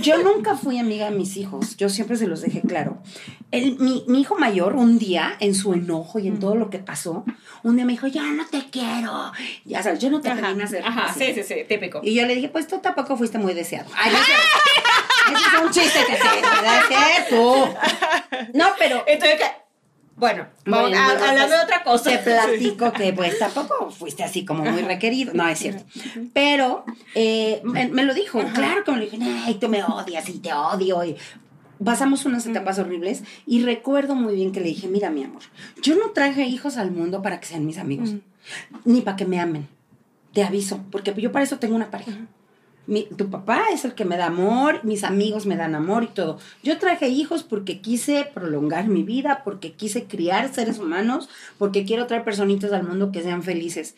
Yo 0.04 0.20
nunca 0.22 0.56
fui 0.56 0.78
amiga 0.78 1.10
de 1.10 1.18
mis 1.18 1.36
hijos, 1.38 1.76
yo 1.78 1.90
siempre 1.90 2.16
se 2.16 2.28
los 2.28 2.42
dejé 2.42 2.62
claro. 2.62 3.02
El, 3.50 3.80
mi, 3.80 4.04
mi 4.08 4.22
hijo 4.22 4.36
mayor, 4.38 4.76
un 4.76 5.00
día, 5.00 5.34
en 5.40 5.56
su 5.56 5.74
enojo 5.74 6.20
y 6.20 6.28
en 6.28 6.38
todo 6.40 6.56
lo 6.56 6.70
que 6.70 6.78
pasó, 6.80 7.26
un 7.64 7.76
día 7.76 7.86
me 7.86 7.94
dijo, 7.94 8.06
ya 8.08 8.24
no 8.24 8.46
te 8.46 8.66
quiero. 8.70 9.32
Ya 9.66 9.82
sabes, 9.82 9.98
yo 10.00 10.12
no 10.12 10.22
te 10.22 10.30
Ajá, 10.30 10.54
ajá, 10.84 11.06
así. 11.06 11.26
sí, 11.26 11.34
sí, 11.36 11.44
sí, 11.44 11.56
típico. 11.68 12.02
Y 12.04 12.14
yo 12.14 12.26
le 12.28 12.36
dije, 12.36 12.50
pues 12.50 12.68
tú 12.68 12.80
tampoco 12.80 13.18
fuiste 13.18 13.40
muy 13.40 13.54
deseado. 13.56 13.90
Ay, 13.96 14.12
no 14.12 14.18
cierto. 14.20 14.44
Ese 15.34 15.56
es 15.58 15.62
un 15.64 15.72
chiste 15.72 16.00
que 16.06 16.14
te. 16.16 17.38
No, 18.54 18.66
pero 18.78 19.04
Entonces, 19.08 19.40
¿qué? 19.40 19.46
Bueno, 20.16 20.46
vamos 20.66 20.90
Bueno, 20.92 21.04
a- 21.04 21.06
bueno, 21.08 21.26
hablando 21.26 21.48
pues, 21.48 21.60
de 21.60 21.64
otra 21.66 21.84
cosa. 21.84 22.10
Te 22.12 22.18
platico 22.20 22.94
que 22.94 23.14
pues 23.14 23.40
tampoco 23.40 23.90
fuiste 23.90 24.24
así 24.24 24.46
como 24.46 24.64
muy 24.64 24.84
requerido. 24.84 25.34
No, 25.34 25.48
es 25.48 25.58
cierto. 25.60 25.84
Pero 26.34 26.86
eh, 27.16 27.62
me, 27.64 27.88
me 27.88 28.04
lo 28.04 28.14
dijo. 28.14 28.40
Claro 28.54 28.84
que 28.84 28.92
me 28.92 28.98
lo 29.00 29.06
dijo. 29.10 29.18
Ay, 29.46 29.56
tú 29.56 29.70
me 29.70 29.84
odias 29.84 30.30
y 30.30 30.38
te 30.40 30.54
odio. 30.54 31.04
Y 31.04 31.16
pasamos 31.84 32.26
unas 32.26 32.46
etapas 32.46 32.78
horribles. 32.78 33.24
Y 33.48 33.64
recuerdo 33.64 34.14
muy 34.14 34.36
bien 34.36 34.52
que 34.52 34.60
le 34.60 34.68
dije, 34.68 34.88
mira 34.88 35.10
mi 35.10 35.24
amor, 35.24 35.42
yo 35.82 35.96
no 35.96 36.12
traje 36.12 36.44
hijos 36.46 36.78
al 36.78 36.92
mundo 36.92 37.22
para 37.24 37.40
que 37.40 37.48
sean 37.48 37.66
mis 37.66 37.80
amigos. 37.80 38.12
Ni 38.86 39.02
para 39.02 39.18
que 39.18 39.26
me 39.26 39.40
amen. 39.40 39.68
Te 40.32 40.44
aviso. 40.44 40.80
Porque 40.92 41.14
yo 41.18 41.32
para 41.32 41.44
eso 41.44 41.58
tengo 41.58 41.76
una 41.76 41.90
pareja. 41.90 42.12
Tu 43.18 43.30
papá 43.30 43.64
es 43.72 43.86
el 43.86 43.94
que 43.94 44.06
me 44.06 44.18
da 44.18 44.26
amor, 44.28 44.82
mis 44.84 45.04
amigos 45.04 45.46
me 45.46 45.56
dan 45.56 45.76
amor 45.76 46.04
y 46.04 46.08
todo. 46.08 46.38
Yo 46.64 46.78
traje 46.80 47.08
hijos 47.08 47.44
porque 47.44 47.80
quise 47.80 48.30
prolongar 48.34 48.88
mi 48.88 49.04
vida, 49.04 49.42
porque 49.44 49.74
quise 49.74 50.04
criar 50.06 50.54
seres 50.54 50.80
humanos, 50.80 51.30
porque 51.58 51.86
quiero 51.86 52.08
traer 52.08 52.24
personitas 52.24 52.74
al 52.74 52.84
mundo 52.84 53.12
que 53.12 53.24
sean 53.24 53.44
felices. 53.44 53.96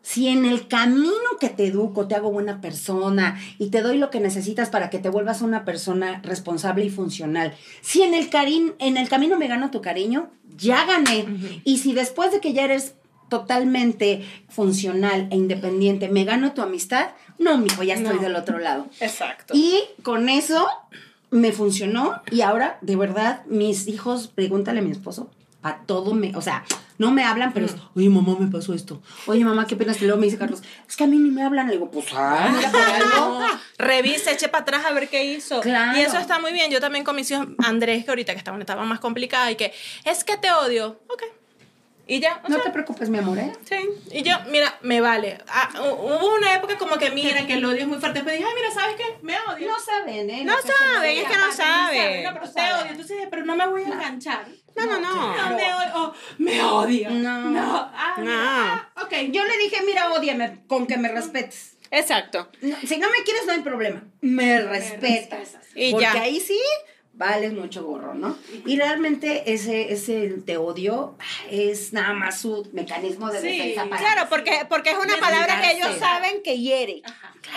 Si 0.00 0.28
en 0.28 0.46
el 0.46 0.68
camino 0.68 1.12
que 1.40 1.48
te 1.48 1.66
educo 1.66 2.06
te 2.06 2.14
hago 2.14 2.30
buena 2.30 2.60
persona 2.60 3.38
y 3.58 3.70
te 3.70 3.82
doy 3.82 3.98
lo 3.98 4.10
que 4.10 4.20
necesitas 4.20 4.70
para 4.70 4.88
que 4.90 5.00
te 5.00 5.08
vuelvas 5.08 5.42
una 5.42 5.64
persona 5.64 6.20
responsable 6.22 6.84
y 6.84 6.90
funcional, 6.90 7.54
si 7.82 8.02
en 8.02 8.14
el, 8.14 8.30
en 8.78 8.96
el 8.96 9.08
camino 9.08 9.36
me 9.36 9.48
gano 9.48 9.70
tu 9.70 9.82
cariño, 9.82 10.30
ya 10.56 10.86
gané. 10.86 11.26
Y 11.64 11.78
si 11.78 11.92
después 11.92 12.30
de 12.30 12.40
que 12.40 12.52
ya 12.52 12.64
eres 12.64 12.94
totalmente 13.28 14.24
funcional 14.48 15.28
e 15.30 15.36
independiente, 15.36 16.08
me 16.08 16.24
gano 16.24 16.52
tu 16.52 16.62
amistad, 16.62 17.10
no, 17.38 17.58
mijo, 17.58 17.82
ya 17.82 17.94
estoy 17.94 18.18
del 18.18 18.36
otro 18.36 18.58
lado. 18.58 18.86
Exacto. 19.00 19.54
Y 19.56 19.80
con 20.02 20.28
eso 20.28 20.66
me 21.30 21.52
funcionó 21.52 22.22
y 22.30 22.40
ahora, 22.40 22.78
de 22.80 22.96
verdad, 22.96 23.44
mis 23.46 23.86
hijos, 23.86 24.28
pregúntale 24.28 24.80
a 24.80 24.82
mi 24.82 24.90
esposo, 24.90 25.30
a 25.62 25.78
todo 25.84 26.14
me, 26.14 26.34
o 26.36 26.40
sea, 26.40 26.64
no 26.98 27.12
me 27.12 27.22
hablan, 27.22 27.52
pero 27.52 27.66
es, 27.66 27.76
mm. 27.76 27.80
oye, 27.94 28.08
mamá, 28.08 28.36
me 28.38 28.48
pasó 28.48 28.74
esto. 28.74 29.00
Oye, 29.26 29.44
mamá, 29.44 29.66
qué 29.66 29.76
pena. 29.76 29.94
Y 29.98 30.04
luego 30.04 30.18
me 30.18 30.26
dice 30.26 30.36
Carlos, 30.36 30.62
es 30.88 30.96
que 30.96 31.04
a 31.04 31.06
mí 31.06 31.16
ni 31.16 31.30
me 31.30 31.44
hablan. 31.44 31.68
Le 31.68 31.74
digo, 31.74 31.90
pues, 31.90 32.06
ah, 32.12 32.52
mira 32.52 32.70
por 32.72 32.80
algo. 32.80 33.40
Revisa, 33.78 34.32
eche 34.32 34.48
para 34.48 34.62
atrás 34.62 34.84
a 34.84 34.92
ver 34.92 35.08
qué 35.08 35.24
hizo. 35.24 35.60
Y 35.64 36.00
eso 36.00 36.18
está 36.18 36.40
muy 36.40 36.52
bien. 36.52 36.72
Yo 36.72 36.80
también 36.80 37.04
con 37.04 37.14
mis 37.14 37.30
hijos, 37.30 37.46
Andrés, 37.58 38.04
que 38.04 38.10
ahorita 38.10 38.32
que 38.32 38.38
estaba 38.38 38.56
en 38.56 38.62
etapa 38.62 38.84
más 38.84 38.98
complicada 38.98 39.50
y 39.52 39.54
que, 39.54 39.72
es 40.04 40.24
que 40.24 40.36
te 40.36 40.50
odio. 40.50 41.00
Ok, 41.08 41.22
y 42.08 42.20
ya. 42.20 42.40
no 42.48 42.58
te 42.60 42.70
preocupes, 42.70 43.10
mi 43.10 43.18
amor, 43.18 43.38
¿eh? 43.38 43.52
Sí. 43.68 43.76
Y 44.10 44.22
yo, 44.22 44.34
mira, 44.50 44.78
me 44.80 45.02
vale. 45.02 45.38
Ah, 45.46 45.68
hubo 45.78 46.34
una 46.36 46.54
época 46.54 46.78
como 46.78 46.96
que, 46.96 47.10
mira, 47.10 47.46
que 47.46 47.52
el 47.52 47.64
odio 47.66 47.82
es 47.82 47.86
muy 47.86 47.98
fuerte. 47.98 48.20
Pero 48.24 48.32
dije, 48.32 48.46
ay, 48.48 48.54
mira, 48.56 48.70
¿sabes 48.72 48.96
qué? 48.96 49.04
Me 49.20 49.34
odio. 49.40 49.68
No 49.68 49.78
saben, 49.78 50.30
¿eh? 50.30 50.42
No, 50.42 50.54
saben, 50.54 51.18
es 51.18 51.28
que 51.28 51.36
no 51.36 51.52
saben. 51.52 52.24
No, 52.24 52.32
pero 52.32 52.50
te 52.50 52.60
odio. 52.60 52.90
Entonces 52.92 53.16
dije, 53.16 53.28
pero 53.30 53.44
no 53.44 53.56
me 53.56 53.66
voy 53.66 53.82
a 53.82 53.88
enganchar. 53.88 54.46
No, 54.74 54.86
no, 54.86 55.00
no. 55.00 55.36
No, 55.36 55.56
me, 55.56 55.74
odio. 55.74 56.14
me 56.38 56.62
odio. 56.62 57.10
No. 57.10 57.50
No. 57.50 57.90
Ah, 57.94 58.14
no. 58.16 58.30
Ah, 58.32 58.88
ok, 59.02 59.12
yo 59.30 59.44
le 59.44 59.58
dije, 59.58 59.82
mira, 59.84 60.10
odiame 60.10 60.60
con 60.66 60.86
que 60.86 60.96
me 60.96 61.08
respetes. 61.08 61.76
Exacto. 61.90 62.50
si 62.86 62.96
no 62.96 63.10
me 63.10 63.22
quieres, 63.22 63.44
no 63.46 63.52
hay 63.52 63.60
problema. 63.60 64.02
Me 64.22 64.62
respetas. 64.62 65.58
Y 65.74 65.92
Porque 65.92 66.06
ahí 66.06 66.40
sí 66.40 66.58
vales 67.18 67.52
mucho 67.52 67.84
gorro, 67.84 68.14
¿no? 68.14 68.38
Y 68.64 68.76
realmente 68.76 69.52
ese, 69.52 69.92
ese 69.92 70.28
te 70.46 70.56
odio 70.56 71.16
es 71.50 71.92
nada 71.92 72.14
más 72.14 72.40
su 72.40 72.68
mecanismo 72.72 73.28
de 73.30 73.42
defensa 73.42 73.86
para 73.86 74.00
Claro, 74.00 74.28
porque, 74.30 74.64
porque 74.68 74.90
es 74.90 74.96
una 74.96 75.16
palabra 75.18 75.60
que 75.60 75.72
ellos 75.72 75.98
saben 75.98 76.42
que 76.42 76.58
hiere. 76.58 77.02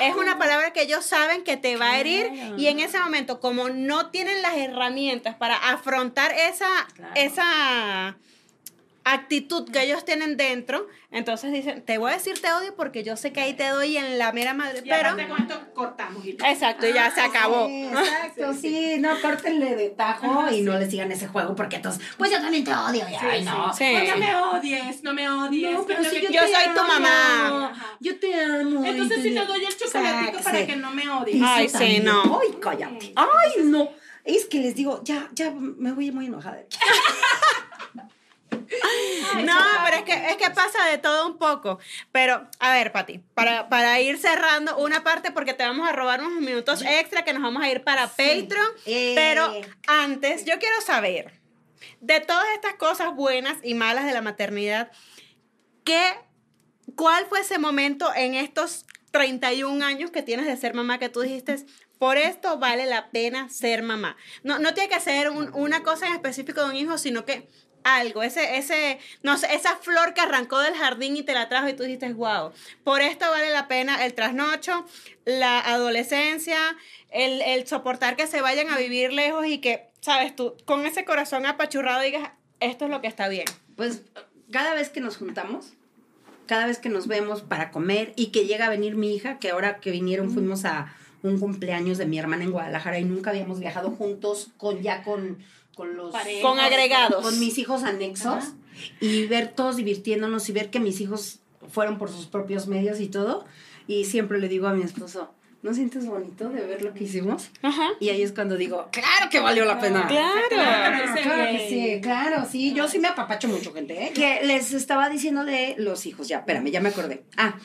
Es 0.01 0.15
una 0.15 0.37
palabra 0.37 0.73
que 0.73 0.81
ellos 0.81 1.05
saben 1.05 1.43
que 1.43 1.57
te 1.57 1.77
va 1.77 1.91
a 1.91 1.99
herir 1.99 2.31
y 2.57 2.67
en 2.67 2.79
ese 2.79 2.99
momento, 2.99 3.39
como 3.39 3.69
no 3.69 4.09
tienen 4.09 4.41
las 4.41 4.57
herramientas 4.57 5.35
para 5.35 5.55
afrontar 5.55 6.31
esa, 6.31 6.69
esa 7.15 8.17
actitud 9.03 9.69
que 9.69 9.83
ellos 9.83 10.05
tienen 10.05 10.37
dentro, 10.37 10.87
entonces 11.09 11.51
dicen, 11.51 11.83
te 11.83 11.97
voy 11.97 12.11
a 12.11 12.15
decir 12.15 12.39
te 12.39 12.51
odio 12.53 12.75
porque 12.75 13.03
yo 13.03 13.17
sé 13.17 13.33
que 13.33 13.41
ahí 13.41 13.53
te 13.53 13.67
doy 13.67 13.97
en 13.97 14.17
la 14.17 14.31
mera 14.31 14.53
madre, 14.53 14.83
pero... 14.83 15.11
con 15.27 15.41
esto 15.41 15.59
cortamos. 15.73 16.25
exacto, 16.25 16.87
y 16.87 16.93
ya 16.93 17.09
se 17.11 17.21
acabó. 17.21 17.67
exacto, 17.67 18.53
sí. 18.53 18.97
no, 18.99 19.19
córtenle 19.21 19.75
de 19.75 19.89
tajo 19.89 20.51
y 20.51 20.61
no 20.61 20.77
le 20.77 20.89
sigan 20.89 21.11
ese 21.11 21.27
juego 21.27 21.55
porque 21.55 21.77
entonces, 21.77 22.03
pues 22.17 22.31
yo 22.31 22.39
también 22.39 22.63
te 22.63 22.73
odio, 22.73 23.05
ya, 23.09 23.19
ay, 23.21 23.43
no. 23.43 23.67
no 23.67 24.17
me 24.17 24.35
odies, 24.35 25.03
no 25.03 25.13
me 25.13 25.29
odies. 25.29 25.79
pero 25.87 26.03
si 26.03 26.21
yo, 26.21 26.41
soy 26.41 26.73
tu 26.75 26.81
mamá. 26.81 27.97
Yo 27.99 28.19
te 28.19 28.43
amo. 28.43 28.83
Entonces 28.85 29.21
si 29.21 29.33
te 29.33 29.45
doy 29.45 29.65
el 29.65 29.77
chocolatito 29.77 30.43
para 30.43 30.65
que 30.65 30.75
no 30.75 30.91
me 30.91 31.09
odies. 31.09 31.43
Ay, 31.45 31.69
sí, 31.69 31.99
no. 32.03 32.39
Ay, 32.41 32.55
cállate. 32.59 33.13
Ay, 33.15 33.63
no. 33.63 33.89
Es 34.23 34.45
que 34.45 34.59
les 34.59 34.75
digo, 34.75 35.01
ya, 35.03 35.29
ya 35.33 35.51
me 35.51 35.91
voy 35.93 36.11
muy 36.11 36.27
enojada. 36.27 36.63
no, 39.43 39.59
pero 39.85 39.97
es 39.97 40.03
que, 40.03 40.13
es 40.13 40.37
que 40.37 40.49
pasa 40.51 40.85
de 40.89 40.97
todo 40.97 41.27
un 41.27 41.37
poco. 41.37 41.79
Pero, 42.11 42.47
a 42.59 42.73
ver, 42.73 42.91
Pati, 42.91 43.19
para, 43.33 43.69
para 43.69 43.99
ir 44.01 44.17
cerrando 44.17 44.77
una 44.77 45.03
parte, 45.03 45.31
porque 45.31 45.53
te 45.53 45.63
vamos 45.63 45.87
a 45.87 45.91
robar 45.91 46.21
unos 46.21 46.41
minutos 46.41 46.81
extra 46.81 47.23
que 47.23 47.33
nos 47.33 47.41
vamos 47.41 47.63
a 47.63 47.69
ir 47.69 47.83
para 47.83 48.07
Patreon. 48.07 48.67
Eh. 48.85 49.13
Pero 49.15 49.53
antes, 49.87 50.45
yo 50.45 50.59
quiero 50.59 50.79
saber, 50.81 51.39
de 51.99 52.19
todas 52.19 52.47
estas 52.55 52.75
cosas 52.75 53.15
buenas 53.15 53.57
y 53.63 53.73
malas 53.73 54.05
de 54.05 54.13
la 54.13 54.21
maternidad, 54.21 54.91
¿qué, 55.83 56.15
¿cuál 56.95 57.25
fue 57.25 57.41
ese 57.41 57.59
momento 57.59 58.13
en 58.15 58.35
estos 58.35 58.85
31 59.11 59.83
años 59.85 60.09
que 60.11 60.23
tienes 60.23 60.47
de 60.47 60.57
ser 60.57 60.73
mamá 60.73 60.97
que 60.97 61.09
tú 61.09 61.21
dijiste, 61.21 61.57
por 61.99 62.17
esto 62.17 62.57
vale 62.57 62.87
la 62.87 63.11
pena 63.11 63.49
ser 63.49 63.83
mamá. 63.83 64.17
No, 64.43 64.57
no 64.57 64.73
tiene 64.73 64.89
que 64.89 64.99
ser 64.99 65.29
una 65.29 65.83
cosa 65.83 66.07
en 66.07 66.13
específico 66.13 66.63
de 66.63 66.69
un 66.71 66.75
hijo, 66.75 66.97
sino 66.97 67.25
que 67.25 67.47
algo, 67.83 68.23
ese, 68.23 68.57
ese, 68.57 68.99
no 69.23 69.37
sé, 69.37 69.53
esa 69.53 69.75
flor 69.77 70.13
que 70.13 70.21
arrancó 70.21 70.59
del 70.59 70.75
jardín 70.75 71.17
y 71.17 71.23
te 71.23 71.33
la 71.33 71.49
trajo 71.49 71.67
y 71.69 71.73
tú 71.73 71.83
dijiste, 71.83 72.11
wow, 72.13 72.51
por 72.83 73.01
esto 73.01 73.29
vale 73.29 73.49
la 73.49 73.67
pena 73.67 74.05
el 74.05 74.13
trasnocho, 74.13 74.85
la 75.25 75.59
adolescencia, 75.59 76.59
el, 77.09 77.41
el 77.41 77.67
soportar 77.67 78.15
que 78.15 78.27
se 78.27 78.41
vayan 78.41 78.69
a 78.69 78.77
vivir 78.77 79.13
lejos 79.13 79.45
y 79.45 79.59
que, 79.59 79.89
sabes, 80.01 80.35
tú 80.35 80.55
con 80.65 80.85
ese 80.85 81.05
corazón 81.05 81.45
apachurrado 81.45 82.01
digas, 82.01 82.31
esto 82.59 82.85
es 82.85 82.91
lo 82.91 83.01
que 83.01 83.07
está 83.07 83.27
bien. 83.27 83.45
Pues 83.75 84.03
cada 84.51 84.73
vez 84.73 84.89
que 84.89 85.01
nos 85.01 85.17
juntamos, 85.17 85.73
cada 86.45 86.65
vez 86.65 86.79
que 86.79 86.89
nos 86.89 87.07
vemos 87.07 87.41
para 87.41 87.71
comer 87.71 88.13
y 88.15 88.27
que 88.27 88.45
llega 88.45 88.65
a 88.65 88.69
venir 88.69 88.95
mi 88.95 89.15
hija, 89.15 89.39
que 89.39 89.51
ahora 89.51 89.79
que 89.79 89.91
vinieron 89.91 90.31
fuimos 90.31 90.65
a 90.65 90.93
un 91.23 91.39
cumpleaños 91.39 91.97
de 91.97 92.05
mi 92.05 92.19
hermana 92.19 92.43
en 92.43 92.51
Guadalajara 92.51 92.99
y 92.99 93.05
nunca 93.05 93.29
habíamos 93.29 93.59
viajado 93.59 93.91
juntos 93.91 94.51
con 94.57 94.81
ya 94.81 95.03
con 95.03 95.39
con 95.75 95.95
los 95.95 96.13
con 96.41 96.59
agregados 96.59 97.23
con 97.23 97.39
mis 97.39 97.57
hijos 97.57 97.83
anexos 97.83 98.53
y 98.99 99.25
ver 99.27 99.49
todos 99.49 99.77
divirtiéndonos 99.77 100.47
y 100.49 100.51
ver 100.51 100.69
que 100.69 100.79
mis 100.79 101.01
hijos 101.01 101.39
fueron 101.69 101.97
por 101.97 102.09
sus 102.09 102.25
propios 102.25 102.67
medios 102.67 102.99
y 102.99 103.07
todo 103.07 103.45
y 103.87 104.05
siempre 104.05 104.39
le 104.39 104.47
digo 104.47 104.67
a 104.67 104.73
mi 104.73 104.83
esposo 104.83 105.31
¿No 105.63 105.75
sientes 105.75 106.07
bonito 106.07 106.49
de 106.49 106.65
ver 106.65 106.81
lo 106.81 106.91
que 106.91 107.03
hicimos? 107.03 107.49
Ajá. 107.61 107.89
Y 107.99 108.09
ahí 108.09 108.23
es 108.23 108.31
cuando 108.31 108.57
digo, 108.57 108.89
claro 108.91 109.29
que 109.29 109.39
valió 109.39 109.63
la 109.63 109.79
pena. 109.79 110.07
Claro, 110.07 110.47
claro, 110.49 111.13
claro 111.21 111.51
que 111.51 111.69
sí, 111.69 112.01
claro, 112.01 112.47
sí. 112.49 112.73
Yo 112.73 112.87
sí 112.87 112.97
me 112.97 113.09
apapacho 113.09 113.47
mucho, 113.47 113.71
gente. 113.71 114.05
¿eh? 114.05 114.11
Que 114.11 114.41
les 114.43 114.73
estaba 114.73 115.07
diciendo 115.07 115.45
de 115.45 115.75
los 115.77 116.07
hijos, 116.07 116.27
ya, 116.27 116.39
espérame, 116.39 116.71
ya 116.71 116.81
me 116.81 116.89
acordé. 116.89 117.25
Ah, 117.37 117.59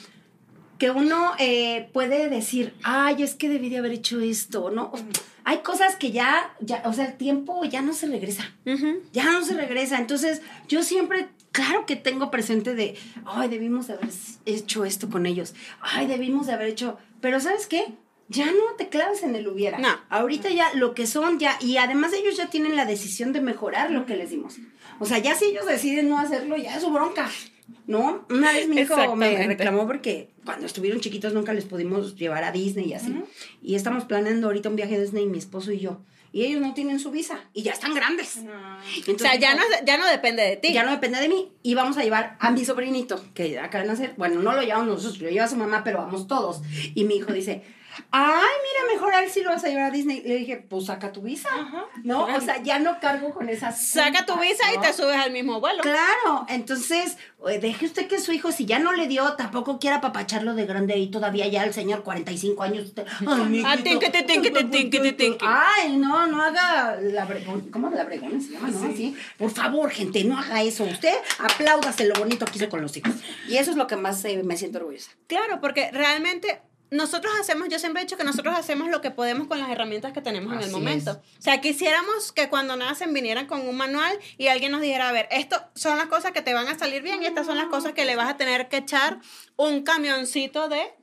que 0.79 0.91
uno 0.91 1.33
eh, 1.39 1.89
puede 1.93 2.29
decir, 2.29 2.75
ay, 2.83 3.23
es 3.23 3.35
que 3.35 3.49
debí 3.49 3.69
de 3.69 3.79
haber 3.79 3.93
hecho 3.93 4.21
esto, 4.21 4.71
¿no? 4.71 4.93
Hay 5.45 5.59
cosas 5.59 5.97
que 5.97 6.11
ya, 6.11 6.55
ya, 6.61 6.83
o 6.87 6.93
sea, 6.93 7.07
el 7.07 7.17
tiempo 7.17 7.65
ya 7.65 7.81
no 7.81 7.93
se 7.93 8.07
regresa, 8.07 8.53
ya 9.13 9.31
no 9.31 9.45
se 9.45 9.55
regresa. 9.55 9.99
Entonces, 9.99 10.43
yo 10.69 10.83
siempre, 10.83 11.29
claro 11.53 11.87
que 11.87 11.97
tengo 11.97 12.31
presente 12.31 12.75
de, 12.75 12.97
ay, 13.25 13.49
debimos 13.49 13.87
de 13.87 13.95
haber 13.95 14.11
hecho 14.45 14.85
esto 14.85 15.09
con 15.09 15.25
ellos, 15.25 15.55
ay, 15.81 16.07
debimos 16.07 16.47
de 16.47 16.55
haber 16.55 16.69
hecho, 16.69 16.99
pero 17.21 17.41
¿sabes 17.41 17.67
qué? 17.67 17.85
Ya 18.29 18.47
no 18.47 18.75
te 18.77 18.89
claves 18.89 19.23
en 19.23 19.37
el 19.37 19.47
hubiera. 19.47 19.79
No. 19.79 19.89
Ahorita 20.09 20.51
ya 20.51 20.75
lo 20.75 20.95
que 20.95 21.07
son, 21.07 21.39
ya, 21.39 21.57
y 21.61 21.77
además 21.77 22.13
ellos 22.13 22.37
ya 22.37 22.51
tienen 22.51 22.75
la 22.75 22.85
decisión 22.85 23.33
de 23.33 23.41
mejorar 23.41 23.93
lo 23.93 24.05
que 24.05 24.17
les 24.17 24.31
dimos. 24.31 24.57
O 24.99 25.07
sea, 25.07 25.19
ya 25.19 25.37
si 25.37 25.45
ellos 25.47 25.67
deciden 25.67 26.09
no 26.09 26.19
hacerlo, 26.19 26.57
ya 26.57 26.75
es 26.75 26.83
su 26.83 26.91
bronca. 26.91 27.31
¿No? 27.87 28.27
Una 28.31 28.53
vez 28.53 28.69
mi 28.69 28.81
hijo 28.81 29.17
me 29.17 29.47
reclamó 29.47 29.87
porque 29.87 30.31
cuando 30.45 30.67
estuvieron 30.67 31.01
chiquitos 31.01 31.33
nunca 31.33 31.53
les 31.53 31.65
pudimos 31.65 32.17
llevar 32.17 32.45
a 32.45 32.53
Disney 32.53 32.91
y 32.91 32.95
así. 32.95 33.15
Y 33.63 33.75
estamos 33.75 34.05
planeando 34.05 34.47
ahorita 34.47 34.69
un 34.69 34.77
viaje 34.77 34.97
a 34.97 35.01
Disney, 35.01 35.27
mi 35.27 35.39
esposo 35.39 35.73
y 35.73 35.81
yo. 35.81 36.01
Y 36.33 36.45
ellos 36.45 36.61
no 36.61 36.75
tienen 36.75 36.99
su 36.99 37.11
visa 37.11 37.41
y 37.55 37.63
ya 37.63 37.73
están 37.73 37.95
grandes. 37.95 38.39
o 38.39 39.19
sea, 39.19 39.37
ya 39.37 39.55
no, 39.55 39.63
ya 39.87 39.97
no 39.97 40.07
depende 40.07 40.43
de 40.43 40.57
ti. 40.57 40.73
Ya 40.73 40.85
no 40.85 40.91
depende 40.91 41.19
de 41.19 41.29
mí. 41.29 41.51
Y 41.63 41.75
vamos 41.75 41.97
a 41.97 42.03
llevar 42.03 42.37
a 42.41 42.51
mi 42.51 42.65
sobrinito, 42.65 43.25
que 43.33 43.59
acaba 43.59 43.85
de 43.85 43.89
nacer. 43.89 44.15
Bueno, 44.19 44.43
no 44.43 44.53
lo 44.53 44.63
llevamos 44.63 44.87
nosotros, 44.87 45.21
lo 45.23 45.31
lleva 45.31 45.49
su 45.49 45.57
mamá, 45.57 45.83
pero 45.83 45.99
vamos 45.99 46.27
todos. 46.27 46.61
Y 46.95 47.05
mi 47.05 47.17
hijo 47.17 47.33
dice, 47.33 47.63
ay, 48.11 48.55
mira, 48.63 48.95
mejor 48.95 49.15
a 49.15 49.23
él 49.23 49.31
sí 49.31 49.43
lo 49.43 49.51
vas 49.51 49.65
a 49.65 49.69
llevar 49.69 49.85
a 49.85 49.91
Disney. 49.91 50.23
Le 50.23 50.37
dije, 50.37 50.57
pues 50.57 50.87
saca 50.87 51.13
tu 51.13 51.23
visa, 51.23 51.49
¿no? 52.03 52.25
O 52.25 52.41
sea, 52.41 52.63
ya 52.63 52.79
no 52.79 53.01
cargo 53.01 53.33
con 53.33 53.49
esas. 53.49 53.89
Saca 53.89 54.27
tu 54.27 54.39
visa 54.39 54.65
y 54.75 54.81
te 54.81 54.93
subes 54.93 55.17
al 55.17 55.33
mismo 55.33 55.61
vuelo. 55.61 55.83
Claro, 55.83 56.47
entonces, 56.49 57.17
deje 57.61 57.87
usted 57.87 58.09
que 58.09 58.19
su 58.19 58.33
hijo, 58.33 58.53
si 58.53 58.67
ya 58.67 58.79
no 58.79 58.93
le 58.93 59.07
dio, 59.07 59.35
tampoco 59.35 59.79
quiera 59.79 60.01
papacharlo 60.01 60.55
de 60.55 60.67
grande 60.67 60.97
y 60.99 61.09
todavía 61.11 61.47
ya 61.47 61.65
el 61.65 61.73
señor 61.73 62.03
45 62.03 62.63
años. 62.63 62.93
Ay, 65.43 65.87
Ay, 65.87 65.97
no, 65.97 66.27
no 66.27 66.43
haga 66.43 66.99
la 67.01 67.27
¿Cómo 67.71 67.91
la 67.91 68.05
bregona 68.05 68.41
se 68.41 68.53
llama? 68.53 68.69
¿no? 68.69 68.97
Sí. 68.97 69.17
Por 69.37 69.51
favor, 69.51 69.91
gente, 69.91 70.25
no 70.25 70.39
haga 70.39 70.63
eso. 70.63 70.85
Usted 70.85 71.15
apláudase 71.39 72.07
lo 72.07 72.15
bonito 72.15 72.45
que 72.47 72.59
hizo 72.59 72.69
con 72.69 72.81
los 72.83 72.97
hijos. 72.97 73.15
Y 73.49 73.57
eso 73.57 73.71
es 73.71 73.77
lo 73.77 73.87
que 73.87 73.97
más 73.97 74.25
eh, 74.25 74.43
me 74.43 74.57
siento 74.57 74.79
orgullosa. 74.79 75.11
Claro, 75.27 75.61
porque 75.61 75.91
realmente 75.93 76.61
nosotros 76.91 77.33
hacemos, 77.41 77.69
yo 77.69 77.79
siempre 77.79 78.03
he 78.03 78.05
dicho 78.05 78.17
que 78.17 78.25
nosotros 78.25 78.55
hacemos 78.57 78.89
lo 78.89 79.01
que 79.01 79.11
podemos 79.11 79.49
con 79.49 79.59
las 79.59 79.71
herramientas 79.71 80.13
que 80.13 80.23
tenemos 80.23 80.53
en 80.53 80.61
el 80.61 80.71
momento. 80.71 81.21
O 81.39 81.43
sea, 81.43 81.61
quisiéramos 81.61 82.33
que 82.33 82.49
cuando 82.49 82.77
nacen 82.77 83.13
vinieran 83.13 83.47
con 83.47 83.67
un 83.67 83.77
manual 83.77 84.17
y 84.39 84.47
alguien 84.49 84.73
nos 84.73 84.81
dijera, 84.81 85.09
a 85.09 85.13
ver, 85.13 85.29
esto 85.31 85.61
son 85.75 85.99
las 85.99 86.07
cosas 86.07 86.33
que 86.33 86.43
te 86.43 86.55
van 86.55 86.69
a 86.69 86.79
salir 86.79 87.03
bien 87.03 87.23
y 87.23 87.27
estas 87.27 87.47
son 87.47 87.57
las 87.57 87.67
cosas 87.67 87.93
que 87.93 88.05
le 88.05 88.15
vas 88.15 88.29
a 88.29 88.37
tener 88.37 88.69
que 88.69 88.79
echar 88.79 89.19
un 89.57 89.83
camioncito 89.83 90.69
de 90.69 90.95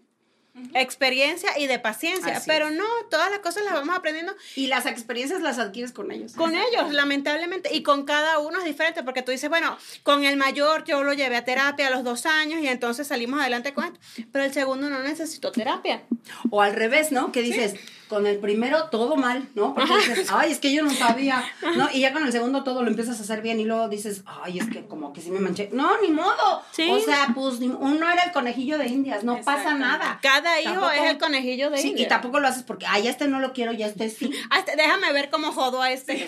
experiencia 0.73 1.57
y 1.57 1.67
de 1.67 1.79
paciencia, 1.79 2.41
pero 2.45 2.69
no, 2.69 2.85
todas 3.09 3.31
las 3.31 3.39
cosas 3.39 3.63
las 3.63 3.73
vamos 3.73 3.95
aprendiendo. 3.95 4.35
Y 4.55 4.67
las 4.67 4.85
experiencias 4.85 5.41
las 5.41 5.57
adquieres 5.57 5.91
con 5.91 6.11
ellos. 6.11 6.33
Con 6.33 6.55
ellos, 6.55 6.91
lamentablemente, 6.91 7.73
y 7.73 7.81
con 7.83 8.05
cada 8.05 8.39
uno 8.39 8.59
es 8.59 8.65
diferente, 8.65 9.03
porque 9.03 9.21
tú 9.23 9.31
dices, 9.31 9.49
bueno, 9.49 9.77
con 10.03 10.23
el 10.25 10.37
mayor 10.37 10.83
yo 10.83 11.03
lo 11.03 11.13
llevé 11.13 11.37
a 11.37 11.45
terapia 11.45 11.87
a 11.87 11.89
los 11.89 12.03
dos 12.03 12.25
años 12.25 12.61
y 12.61 12.67
entonces 12.67 13.07
salimos 13.07 13.39
adelante 13.39 13.73
con 13.73 13.85
esto, 13.85 13.99
pero 14.31 14.43
el 14.45 14.53
segundo 14.53 14.89
no 14.89 14.99
necesitó 14.99 15.51
terapia. 15.51 16.03
O 16.49 16.61
al 16.61 16.73
revés, 16.73 17.11
¿no? 17.11 17.31
Que 17.31 17.41
dices, 17.41 17.75
con 18.07 18.27
el 18.27 18.37
primero 18.37 18.89
todo 18.89 19.15
mal, 19.15 19.47
¿no? 19.55 19.73
Porque 19.73 19.95
dices, 19.95 20.29
ay, 20.33 20.51
es 20.51 20.59
que 20.59 20.73
yo 20.73 20.83
no 20.83 20.91
sabía, 20.91 21.43
¿no? 21.75 21.89
Y 21.91 22.01
ya 22.01 22.13
con 22.13 22.25
el 22.25 22.31
segundo 22.31 22.63
todo 22.63 22.83
lo 22.83 22.89
empiezas 22.89 23.19
a 23.19 23.23
hacer 23.23 23.41
bien 23.41 23.59
y 23.59 23.65
luego 23.65 23.87
dices, 23.89 24.23
ay, 24.25 24.59
es 24.59 24.69
que 24.69 24.85
como 24.85 25.13
que 25.13 25.21
sí 25.21 25.31
me 25.31 25.39
manché. 25.39 25.69
No, 25.73 25.99
ni 26.01 26.11
modo. 26.11 26.61
O 26.89 26.99
sea, 26.99 27.29
pues 27.33 27.59
uno 27.59 28.09
era 28.09 28.23
el 28.23 28.31
conejillo 28.31 28.77
de 28.77 28.87
Indias, 28.87 29.23
no 29.23 29.41
pasa 29.41 29.73
nada. 29.75 30.19
Cada 30.21 30.61
hijo 30.61 30.89
es 30.91 31.09
el 31.09 31.17
conejillo 31.17 31.69
de 31.69 31.77
sí, 31.77 31.93
Y 31.95 32.07
tampoco 32.07 32.39
lo 32.39 32.47
haces 32.47 32.63
porque, 32.63 32.85
ay, 32.87 33.07
este 33.07 33.27
no 33.27 33.39
lo 33.39 33.53
quiero, 33.53 33.71
ya 33.71 33.87
este 33.87 34.09
sí. 34.09 34.31
Déjame 34.77 35.11
ver 35.13 35.29
cómo 35.29 35.51
jodo 35.51 35.81
a 35.81 35.91
este. 35.91 36.27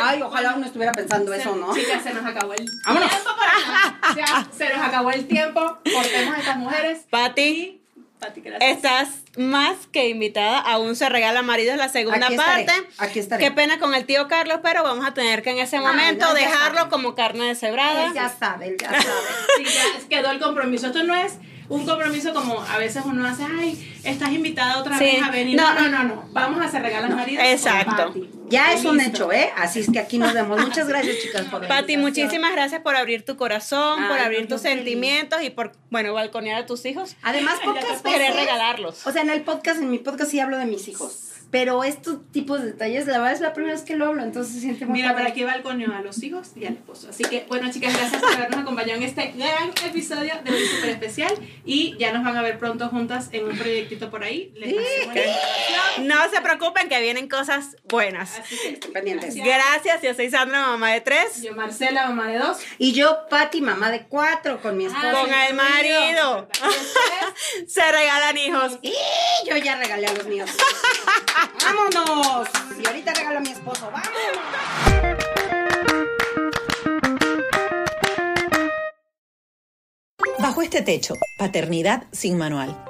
ay, 0.00 0.22
ojalá 0.22 0.54
uno 0.56 0.66
estuviera 0.66 0.92
pensando 0.92 1.32
eso, 1.34 1.56
¿no? 1.56 1.74
Sí, 1.74 1.82
ya 1.88 2.00
se 2.00 2.12
nos 2.12 2.24
acabó 2.24 2.52
el 2.52 2.58
tiempo 2.58 3.00
ya, 4.16 4.48
se 4.50 4.68
nos 4.68 4.86
acabó 4.86 5.10
el 5.10 5.26
tiempo. 5.26 5.60
Cortemos 5.60 6.34
a 6.34 6.38
estas 6.38 6.56
mujeres. 6.56 7.06
Pati. 7.10 7.79
Estás 8.60 9.08
más 9.36 9.86
que 9.92 10.08
invitada. 10.08 10.58
Aún 10.58 10.96
se 10.96 11.08
regala 11.08 11.42
marido 11.42 11.72
en 11.72 11.78
la 11.78 11.88
segunda 11.88 12.28
parte. 12.36 12.72
Aquí 12.98 13.18
estaré. 13.18 13.42
Qué 13.42 13.50
pena 13.50 13.78
con 13.78 13.94
el 13.94 14.04
tío 14.04 14.28
Carlos, 14.28 14.60
pero 14.62 14.82
vamos 14.82 15.06
a 15.06 15.14
tener 15.14 15.42
que 15.42 15.50
en 15.50 15.58
ese 15.58 15.78
momento 15.80 16.32
dejarlo 16.34 16.88
como 16.90 17.14
carne 17.14 17.46
de 17.46 17.54
cebrada. 17.54 18.12
ya 18.14 18.28
sabe, 18.28 18.76
ya 18.80 18.90
sabe. 18.90 19.04
sí, 19.58 19.64
ya 19.64 20.08
quedó 20.08 20.30
el 20.30 20.40
compromiso. 20.40 20.88
Esto 20.88 21.02
no 21.04 21.14
es 21.14 21.34
un 21.70 21.86
compromiso 21.86 22.34
como 22.34 22.60
a 22.60 22.78
veces 22.78 23.02
uno 23.06 23.26
hace, 23.26 23.44
ay, 23.44 24.00
estás 24.02 24.32
invitada 24.32 24.78
otra 24.78 24.98
vez 24.98 25.22
a 25.22 25.30
venir. 25.30 25.56
No, 25.56 25.72
no, 25.72 25.88
no, 25.88 26.02
no. 26.02 26.24
Vamos 26.32 26.60
a 26.60 26.64
hacer 26.64 26.82
regalos 26.82 27.10
maridos. 27.10 27.44
Exacto. 27.46 28.12
Ya 28.48 28.72
es 28.72 28.84
un 28.84 29.00
hecho, 29.00 29.32
¿eh? 29.32 29.52
Así 29.56 29.78
es 29.78 29.90
que 29.90 30.00
aquí 30.00 30.18
nos 30.18 30.34
vemos. 30.34 30.60
Muchas 30.66 30.88
gracias, 30.88 31.18
chicas, 31.22 31.42
por 31.46 31.68
Pati, 31.68 31.96
muchísimas 31.96 32.52
gracias 32.52 32.82
por 32.82 32.96
abrir 32.96 33.24
tu 33.24 33.36
corazón, 33.36 34.08
por 34.08 34.18
abrir 34.18 34.48
tus 34.48 34.62
sentimientos 34.62 35.42
y 35.42 35.50
por, 35.50 35.72
bueno, 35.90 36.12
balconear 36.12 36.62
a 36.62 36.66
tus 36.66 36.84
hijos. 36.84 37.14
Además, 37.22 37.60
pocas 37.64 37.84
veces. 37.84 38.02
Querer 38.02 38.34
regalarlos. 38.34 39.06
O 39.06 39.12
sea, 39.12 39.22
en 39.22 39.30
el 39.30 39.42
podcast, 39.42 39.80
en 39.80 39.90
mi 39.90 39.98
podcast 39.98 40.32
sí 40.32 40.40
hablo 40.40 40.58
de 40.58 40.66
mis 40.66 40.88
hijos. 40.88 41.29
Pero 41.50 41.82
estos 41.82 42.18
tipos 42.30 42.60
de 42.60 42.66
detalles, 42.66 43.06
la 43.06 43.18
verdad 43.18 43.32
es 43.32 43.40
la 43.40 43.52
primera 43.52 43.74
vez 43.74 43.82
que 43.82 43.96
lo 43.96 44.06
hablo, 44.06 44.22
entonces 44.22 44.54
se 44.54 44.60
siente 44.60 44.86
muy 44.86 45.00
Mira, 45.00 45.14
para 45.14 45.28
aquí 45.28 45.42
balconeo 45.42 45.92
a 45.92 46.00
los 46.00 46.22
hijos 46.22 46.52
y 46.54 46.64
al 46.64 46.74
esposo. 46.74 47.08
Así 47.10 47.24
que, 47.24 47.44
bueno, 47.48 47.70
chicas, 47.72 47.92
gracias 47.92 48.22
por 48.22 48.32
habernos 48.32 48.60
acompañado 48.60 48.98
en 48.98 49.02
este 49.02 49.32
gran 49.36 49.70
episodio 49.84 50.34
de 50.44 50.50
un 50.50 50.68
super 50.68 50.90
especial. 50.90 51.34
Y 51.64 51.96
ya 51.98 52.12
nos 52.12 52.24
van 52.24 52.36
a 52.36 52.42
ver 52.42 52.58
pronto 52.58 52.88
juntas 52.88 53.30
en 53.32 53.46
un 53.46 53.56
proyectito 53.56 54.10
por 54.10 54.22
ahí. 54.22 54.52
Les 54.54 54.76
no 56.00 56.30
se 56.30 56.40
preocupen 56.40 56.88
que 56.88 57.00
vienen 57.00 57.28
cosas 57.28 57.76
buenas. 57.84 58.38
Así 58.38 58.56
que 58.80 58.88
pendientes. 58.88 59.34
Gracias. 59.34 60.02
Yo 60.02 60.14
soy 60.14 60.30
Sandra, 60.30 60.68
mamá 60.68 60.92
de 60.92 61.00
tres. 61.00 61.42
Yo, 61.42 61.54
Marcela, 61.54 62.06
mamá 62.08 62.28
de 62.28 62.38
dos. 62.38 62.58
Y 62.78 62.92
yo, 62.92 63.26
Patti, 63.28 63.60
mamá 63.60 63.90
de 63.90 64.06
cuatro, 64.06 64.60
con 64.62 64.76
mi 64.76 64.86
esposo. 64.86 65.10
con 65.10 65.32
el 65.32 65.54
marido. 65.54 66.48
se 67.66 67.92
regalan 67.92 68.36
hijos. 68.38 68.78
Y 68.82 68.94
yo 69.48 69.56
ya 69.56 69.76
regalé 69.76 70.06
a 70.06 70.12
los 70.12 70.26
míos. 70.26 70.50
¡Vámonos! 71.64 72.48
Y 72.78 72.86
ahorita 72.86 73.14
regalo 73.14 73.38
a 73.38 73.40
mi 73.40 73.50
esposo. 73.50 73.90
¡Vámonos! 73.90 74.10
Bajo 80.38 80.62
este 80.62 80.82
techo, 80.82 81.14
paternidad 81.38 82.04
sin 82.12 82.38
manual 82.38 82.89